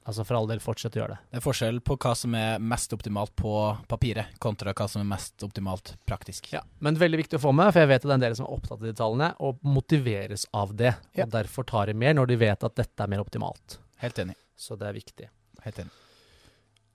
Altså 0.02 0.24
for 0.26 0.34
all 0.34 0.48
del, 0.50 0.58
fortsett 0.62 0.96
å 0.96 1.02
gjøre 1.02 1.14
det. 1.14 1.20
Det 1.30 1.38
er 1.38 1.44
forskjell 1.44 1.76
på 1.86 1.94
hva 2.02 2.12
som 2.18 2.34
er 2.34 2.62
mest 2.72 2.94
optimalt 2.94 3.34
på 3.38 3.52
papiret, 3.90 4.34
kontra 4.42 4.74
hva 4.74 4.88
som 4.90 5.04
er 5.04 5.08
mest 5.12 5.44
optimalt 5.46 5.94
praktisk. 6.08 6.48
Ja, 6.54 6.64
Men 6.82 6.98
veldig 6.98 7.20
viktig 7.22 7.38
å 7.38 7.42
få 7.44 7.52
med, 7.54 7.70
for 7.70 7.84
jeg 7.84 7.92
vet 7.92 8.02
at 8.02 8.08
det 8.08 8.10
er 8.10 8.18
en 8.18 8.24
del 8.24 8.36
som 8.38 8.48
er 8.48 8.56
opptatt 8.56 8.80
av 8.80 8.88
de 8.88 8.94
tallene, 8.98 9.30
og 9.38 9.62
motiveres 9.62 10.48
av 10.50 10.74
det. 10.74 10.96
Ja. 11.14 11.28
Og 11.28 11.36
derfor 11.36 11.68
tar 11.70 11.92
de 11.92 11.94
mer 11.94 12.18
når 12.18 12.32
de 12.32 12.40
vet 12.42 12.66
at 12.66 12.76
dette 12.82 13.06
er 13.06 13.14
mer 13.14 13.22
optimalt. 13.22 13.78
Helt 14.02 14.18
enig. 14.18 14.34
Så 14.58 14.74
det 14.80 14.90
er 14.90 14.98
viktig. 14.98 15.30
Helt 15.62 15.82
enig. 15.84 15.94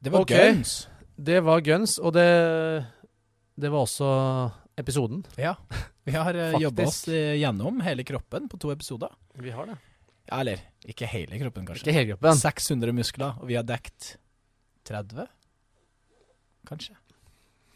Det 0.04 0.14
var 0.14 0.28
okay. 0.28 0.52
guns. 0.52 0.78
Det 1.16 1.40
var 1.42 1.64
guns, 1.66 1.98
og 1.98 2.14
det, 2.14 2.30
det 3.56 3.72
var 3.72 3.88
også 3.88 4.10
episoden. 4.78 5.24
Ja. 5.40 5.56
Vi 6.04 6.12
har 6.12 6.36
uh, 6.44 6.60
jobba 6.62 6.92
oss 6.92 7.08
eh, 7.08 7.38
gjennom 7.40 7.80
hele 7.88 8.04
kroppen 8.04 8.52
på 8.52 8.60
to 8.62 8.76
episoder. 8.76 9.16
Vi 9.34 9.56
har 9.56 9.72
det. 9.72 9.80
Ja, 10.28 10.40
eller 10.44 10.60
ikke 10.88 11.08
hele 11.08 11.40
kroppen, 11.40 11.66
kanskje. 11.68 11.86
Ikke 11.86 11.96
hele 11.96 12.10
kroppen. 12.14 12.40
600 12.42 12.94
muskler, 12.96 13.38
og 13.40 13.48
vi 13.48 13.56
har 13.56 13.64
dekt 13.68 14.18
30? 14.90 15.28
Kanskje. 16.68 16.96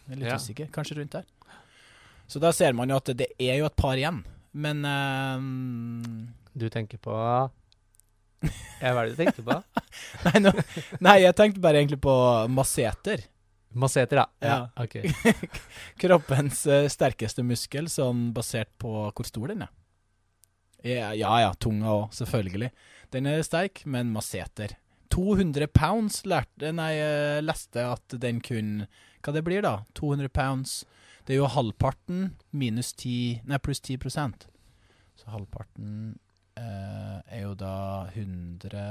Jeg 0.08 0.16
er 0.18 0.20
litt 0.20 0.28
Ja. 0.32 0.36
usikker. 0.36 0.68
Kanskje 0.76 0.98
rundt 1.00 1.12
der. 1.16 1.26
Så 2.28 2.40
da 2.40 2.52
ser 2.56 2.74
man 2.74 2.90
jo 2.90 2.96
at 3.00 3.12
det 3.16 3.28
er 3.40 3.58
jo 3.60 3.66
et 3.68 3.76
par 3.76 3.96
igjen. 4.00 4.24
Men 4.54 4.84
uh, 4.84 5.40
Du 6.58 6.68
tenker 6.70 6.98
på 7.00 7.12
Ja, 8.82 8.92
hva 8.92 9.04
er 9.04 9.12
det 9.12 9.16
du 9.16 9.20
tenker 9.24 9.44
på? 9.48 9.56
nei, 10.26 10.40
no, 10.44 10.52
nei, 11.00 11.18
jeg 11.22 11.36
tenkte 11.38 11.62
bare 11.64 11.80
egentlig 11.80 12.02
på 12.04 12.16
masseter. 12.52 13.24
Masseter, 13.72 14.18
ja. 14.18 14.26
Ja. 14.44 14.58
ok. 14.76 14.98
Kroppens 16.02 16.66
uh, 16.68 16.88
sterkeste 16.92 17.44
muskel, 17.48 17.88
sånn 17.88 18.32
basert 18.36 18.72
på 18.82 18.92
hvor 19.16 19.28
stor 19.28 19.54
den 19.54 19.64
er. 19.68 19.72
Ja 20.84 21.12
ja, 21.40 21.54
tunga 21.62 21.92
òg, 21.94 22.14
selvfølgelig. 22.18 22.72
Den 23.12 23.28
er 23.28 23.44
sterk, 23.46 23.84
men 23.86 24.12
masseter. 24.16 24.78
200 25.12 25.68
pounds 25.76 26.22
lærte 26.26 26.72
Nei, 26.72 26.94
jeg 26.96 27.44
leste 27.44 27.84
at 27.84 28.14
den 28.24 28.40
kun 28.40 28.86
Hva 29.22 29.34
det 29.36 29.44
blir, 29.44 29.62
da? 29.66 29.82
200 30.00 30.30
pounds. 30.32 30.86
Det 31.28 31.36
er 31.36 31.42
jo 31.42 31.50
halvparten 31.52 32.30
minus 32.56 32.94
10 32.96 33.42
Nei, 33.46 33.60
pluss 33.60 33.82
10% 33.84 34.48
Så 35.20 35.34
halvparten 35.34 36.16
eh, 36.58 37.20
er 37.28 37.44
jo 37.44 37.52
da 37.60 38.08
100 38.16 38.86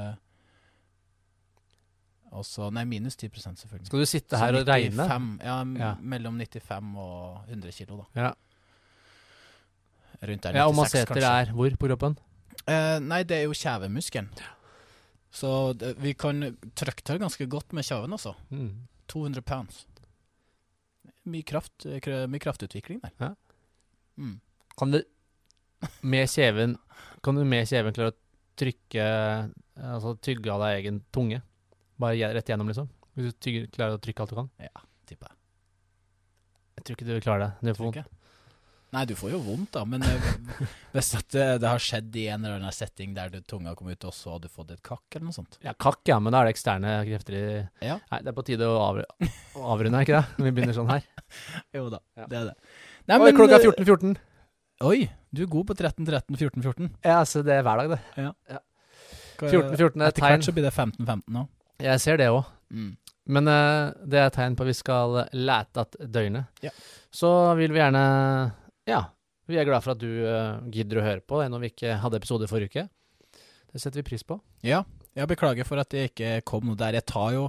Og 2.36 2.44
så 2.46 2.68
Nei, 2.70 2.84
minus 2.84 3.16
10 3.16 3.32
selvfølgelig. 3.40 3.88
Skal 3.88 4.04
du 4.04 4.06
sitte 4.06 4.38
her 4.38 4.52
her 4.52 4.60
og 4.60 4.68
regne? 4.68 5.08
Ja, 5.42 5.56
Ja. 5.80 5.94
mellom 6.00 6.38
95 6.38 6.94
og 6.96 7.48
100 7.48 7.72
kilo, 7.72 8.04
da. 8.04 8.20
Ja. 8.20 8.30
Rundt 10.20 10.44
der. 10.44 10.56
Ja, 10.58 10.66
og 10.68 10.74
96, 10.76 10.80
masseter 11.08 11.26
er 11.26 11.52
hvor 11.56 11.76
på 11.80 11.88
kroppen? 11.88 12.16
Eh, 12.68 12.98
nei, 13.00 13.22
det 13.24 13.38
er 13.38 13.46
jo 13.48 13.56
kjevemuskelen. 13.56 14.28
Så 15.30 15.72
det, 15.78 15.94
vi 16.02 16.12
kan 16.18 16.42
trykke 16.76 17.06
til 17.06 17.20
ganske 17.22 17.46
godt 17.50 17.72
med 17.76 17.86
kjeven, 17.86 18.12
altså. 18.12 18.34
Mm. 18.50 18.88
200 19.08 19.42
pounds. 19.46 19.84
Mye, 21.30 21.44
kraft, 21.46 21.86
mye 21.86 22.42
kraftutvikling 22.42 23.00
der. 23.04 23.14
Ja. 23.20 23.32
Mm. 24.20 24.36
Kan 24.78 24.92
du 24.92 25.00
med 26.04 26.28
kjeven 26.28 26.76
Kan 27.24 27.38
du 27.38 27.44
med 27.48 27.68
kjeven 27.68 27.94
klare 27.96 28.12
å 28.12 28.16
trykke 28.60 29.04
Altså 29.80 30.12
tygge 30.20 30.50
av 30.52 30.60
deg 30.64 30.80
egen 30.80 31.00
tunge? 31.14 31.40
Bare 32.00 32.32
rett 32.34 32.48
igjennom, 32.48 32.68
liksom? 32.68 32.88
Hvis 33.16 33.32
du 33.32 33.38
tygger, 33.44 33.68
klarer 33.72 33.96
å 33.96 34.02
trykke 34.02 34.24
alt 34.24 34.32
du 34.32 34.38
kan? 34.38 34.50
Ja, 34.60 34.82
Tipper 35.08 35.30
jeg. 35.30 35.38
Jeg 36.76 36.84
tror 36.84 36.96
ikke 36.96 37.08
du 37.08 37.24
klarer 37.24 37.42
det. 37.44 37.50
Det 37.60 37.72
er 37.72 37.78
for 37.78 37.88
vondt. 37.88 38.19
Nei, 38.90 39.04
du 39.06 39.12
får 39.14 39.30
jo 39.30 39.38
vondt, 39.44 39.70
da, 39.76 39.84
men 39.86 40.02
eh, 40.02 40.30
hvis 40.94 41.12
at 41.18 41.28
det, 41.30 41.44
det 41.62 41.68
har 41.70 41.82
skjedd 41.82 42.16
i 42.18 42.24
en 42.34 42.42
eller 42.42 42.56
annen 42.58 42.74
setting 42.74 43.12
der 43.14 43.30
det, 43.30 43.44
tunga 43.50 43.76
kom 43.78 43.90
ut, 43.92 44.06
og 44.08 44.14
så 44.16 44.32
har 44.34 44.40
du 44.42 44.48
fått 44.50 44.72
et 44.74 44.82
kakk 44.82 45.04
eller 45.14 45.28
noe 45.28 45.36
sånt. 45.36 45.60
Ja, 45.62 45.74
kakk, 45.78 46.00
ja, 46.10 46.16
men 46.22 46.34
da 46.34 46.40
er 46.42 46.50
det 46.50 46.56
eksterne 46.56 46.96
krefter 47.06 47.36
i 47.38 47.44
Ja. 47.86 48.00
Nei, 48.10 48.18
det 48.26 48.32
er 48.32 48.36
på 48.40 48.46
tide 48.48 48.66
å 48.66 48.80
avru 48.82 49.04
å 49.06 49.68
avrunde, 49.76 50.00
er 50.00 50.08
ikke 50.08 50.18
det? 50.18 50.38
Når 50.40 50.48
vi 50.48 50.54
begynner 50.58 50.78
sånn 50.80 50.90
her. 50.90 51.06
Jo 51.78 51.84
da, 51.92 52.02
Ja. 52.18 52.26
det 52.26 52.40
er 52.40 52.48
det. 52.50 52.56
Nei, 53.10 53.20
Oi, 53.22 53.30
klokka 53.38 53.60
eh, 53.60 53.68
er 53.68 53.78
14.14. 53.84 54.18
Oi, 54.90 54.98
du 55.30 55.44
er 55.44 55.52
god 55.52 55.68
på 55.70 55.76
13, 55.78 56.06
13, 56.08 56.40
14, 56.40 56.62
14. 56.66 56.90
Ja, 57.06 57.20
så 57.28 57.44
det 57.46 57.58
er 57.60 57.66
hver 57.66 57.84
dag, 57.84 57.94
det. 57.94 58.00
Hva- 58.18 59.50
14.14 59.52 60.02
er 60.02 60.08
et 60.10 60.16
Etter 60.16 60.26
hvert 60.26 60.46
så 60.48 60.54
blir 60.56 60.66
det 60.66 60.74
15, 60.74 61.06
15 61.06 61.36
nå. 61.36 61.46
Jeg 61.80 62.02
ser 62.02 62.18
det 62.20 62.26
òg. 62.32 62.42
Mm. 62.74 62.90
Men 63.30 63.48
uh, 63.48 63.92
det 64.10 64.18
er 64.24 64.32
tegn 64.34 64.56
på 64.58 64.64
at 64.64 64.70
vi 64.70 64.76
skal 64.78 65.16
lete 65.36 65.84
at 65.84 65.96
døgnet. 66.00 66.48
Ja. 66.64 66.72
Så 67.14 67.30
vil 67.58 67.72
vi 67.74 67.80
gjerne 67.80 68.02
Ja, 68.88 69.02
vi 69.50 69.58
er 69.58 69.66
glad 69.68 69.84
for 69.84 69.96
at 69.96 70.00
du 70.02 70.08
eh, 70.08 70.62
gidder 70.72 71.00
å 71.00 71.06
høre 71.06 71.24
på 71.26 71.42
når 71.42 71.64
vi 71.64 71.70
ikke 71.72 71.98
hadde 72.02 72.20
episode 72.20 72.48
forrige 72.50 72.70
uke. 72.72 72.88
Det 73.70 73.78
setter 73.82 74.00
vi 74.00 74.08
pris 74.08 74.24
på. 74.26 74.36
Ja, 74.66 74.82
jeg 75.14 75.30
beklager 75.30 75.66
for 75.66 75.78
at 75.82 75.90
det 75.90 76.08
ikke 76.10 76.30
kom 76.46 76.66
noe 76.66 76.78
der. 76.78 76.96
Jeg 76.98 77.06
tar 77.10 77.32
jo 77.34 77.44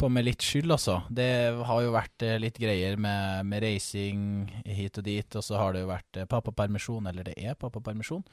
på 0.00 0.08
meg 0.12 0.26
litt 0.26 0.44
skyld, 0.44 0.72
altså. 0.72 0.98
Det 1.12 1.28
har 1.68 1.84
jo 1.84 1.94
vært 1.94 2.24
eh, 2.26 2.38
litt 2.40 2.60
greier 2.60 2.96
med, 3.00 3.48
med 3.48 3.64
reising 3.64 4.24
hit 4.64 5.00
og 5.00 5.06
dit, 5.08 5.38
og 5.38 5.44
så 5.44 5.60
har 5.60 5.76
det 5.76 5.84
jo 5.84 5.92
vært 5.92 6.20
eh, 6.20 6.28
pappapermisjon, 6.28 7.08
eller 7.08 7.28
det 7.28 7.36
er 7.40 7.58
pappapermisjon. 7.60 8.24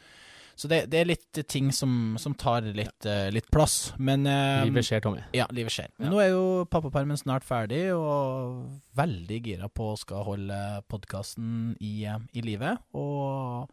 Så 0.59 0.67
det, 0.67 0.81
det 0.91 0.97
er 0.99 1.07
litt 1.07 1.37
ting 1.47 1.69
som, 1.71 2.17
som 2.19 2.33
tar 2.35 2.65
litt, 2.75 3.05
uh, 3.07 3.29
litt 3.31 3.45
plass. 3.47 3.93
Men 3.97 4.25
uh, 4.27 4.65
Livet 4.67 4.83
skjer, 4.89 4.99
Tommy. 5.05 5.21
Ja, 5.31 5.45
livet 5.55 5.71
skjer. 5.71 5.87
Men 5.95 6.09
Ja. 6.09 6.11
nå 6.11 6.19
er 6.19 6.29
jo 6.33 6.41
pappapermen 6.67 7.15
snart 7.21 7.45
ferdig, 7.47 7.85
og 7.95 8.65
veldig 8.99 9.39
gira 9.45 9.69
på 9.71 9.93
å 9.93 9.97
skal 10.01 10.25
holde 10.27 10.57
podkasten 10.91 11.77
i, 11.79 11.93
eh, 12.03 12.19
i 12.35 12.43
livet. 12.43 12.81
Og 12.91 13.71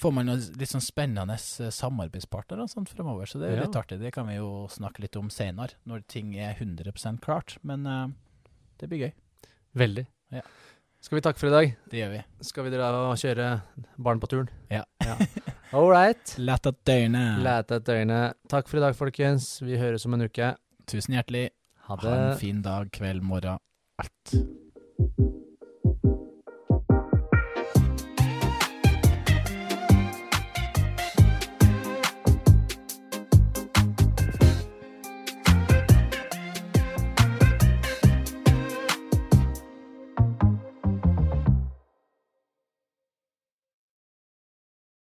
får 0.00 0.14
man 0.16 0.32
litt 0.32 0.70
sånn 0.72 0.82
spennende 0.82 1.36
samarbeidspartnere 1.38 2.64
og 2.64 2.72
sånt 2.72 2.88
fremover, 2.88 3.28
så 3.28 3.38
det 3.42 3.50
er 3.50 3.52
jo 3.52 3.60
Ja. 3.60 3.66
litt 3.68 3.76
artig. 3.82 4.00
Det 4.00 4.12
kan 4.16 4.26
vi 4.26 4.38
jo 4.40 4.66
snakke 4.72 5.04
litt 5.04 5.16
om 5.20 5.28
senere, 5.28 5.76
når 5.86 6.06
ting 6.08 6.32
er 6.40 6.54
100% 6.56 7.20
klart. 7.20 7.58
Men 7.62 7.86
uh, 7.86 8.08
det 8.80 8.88
blir 8.88 9.04
gøy. 9.04 9.12
Veldig. 9.76 10.06
Ja. 10.32 10.40
Skal 11.04 11.18
vi 11.20 11.26
takke 11.28 11.38
for 11.38 11.52
i 11.52 11.56
dag? 11.58 11.76
Det 11.92 12.00
gjør 12.00 12.14
vi. 12.16 12.24
Skal 12.48 12.64
vi 12.64 12.70
dra 12.72 12.88
og 13.10 13.18
kjøre 13.20 13.60
barn 14.00 14.18
på 14.24 14.32
turen? 14.32 14.48
Ja. 14.72 14.84
Ja. 15.04 15.18
All 15.74 15.90
right. 15.90 16.34
Lett 16.38 16.66
at 16.70 16.76
døgnet. 16.86 17.40
Lete 17.42 17.80
at 17.80 17.86
døgnet. 17.88 18.36
Takk 18.46 18.68
for 18.70 18.78
i 18.78 18.84
dag, 18.84 18.94
folkens. 18.94 19.56
Vi 19.58 19.74
høres 19.80 20.06
om 20.06 20.14
en 20.14 20.22
uke. 20.28 20.52
Tusen 20.86 21.16
hjertelig. 21.16 21.48
Ha 21.88 21.96
Ha 21.98 22.12
en 22.14 22.38
fin 22.38 22.60
dag, 22.62 22.92
kveld, 22.94 23.24
morgen. 23.26 23.58
Alt. 23.98 24.36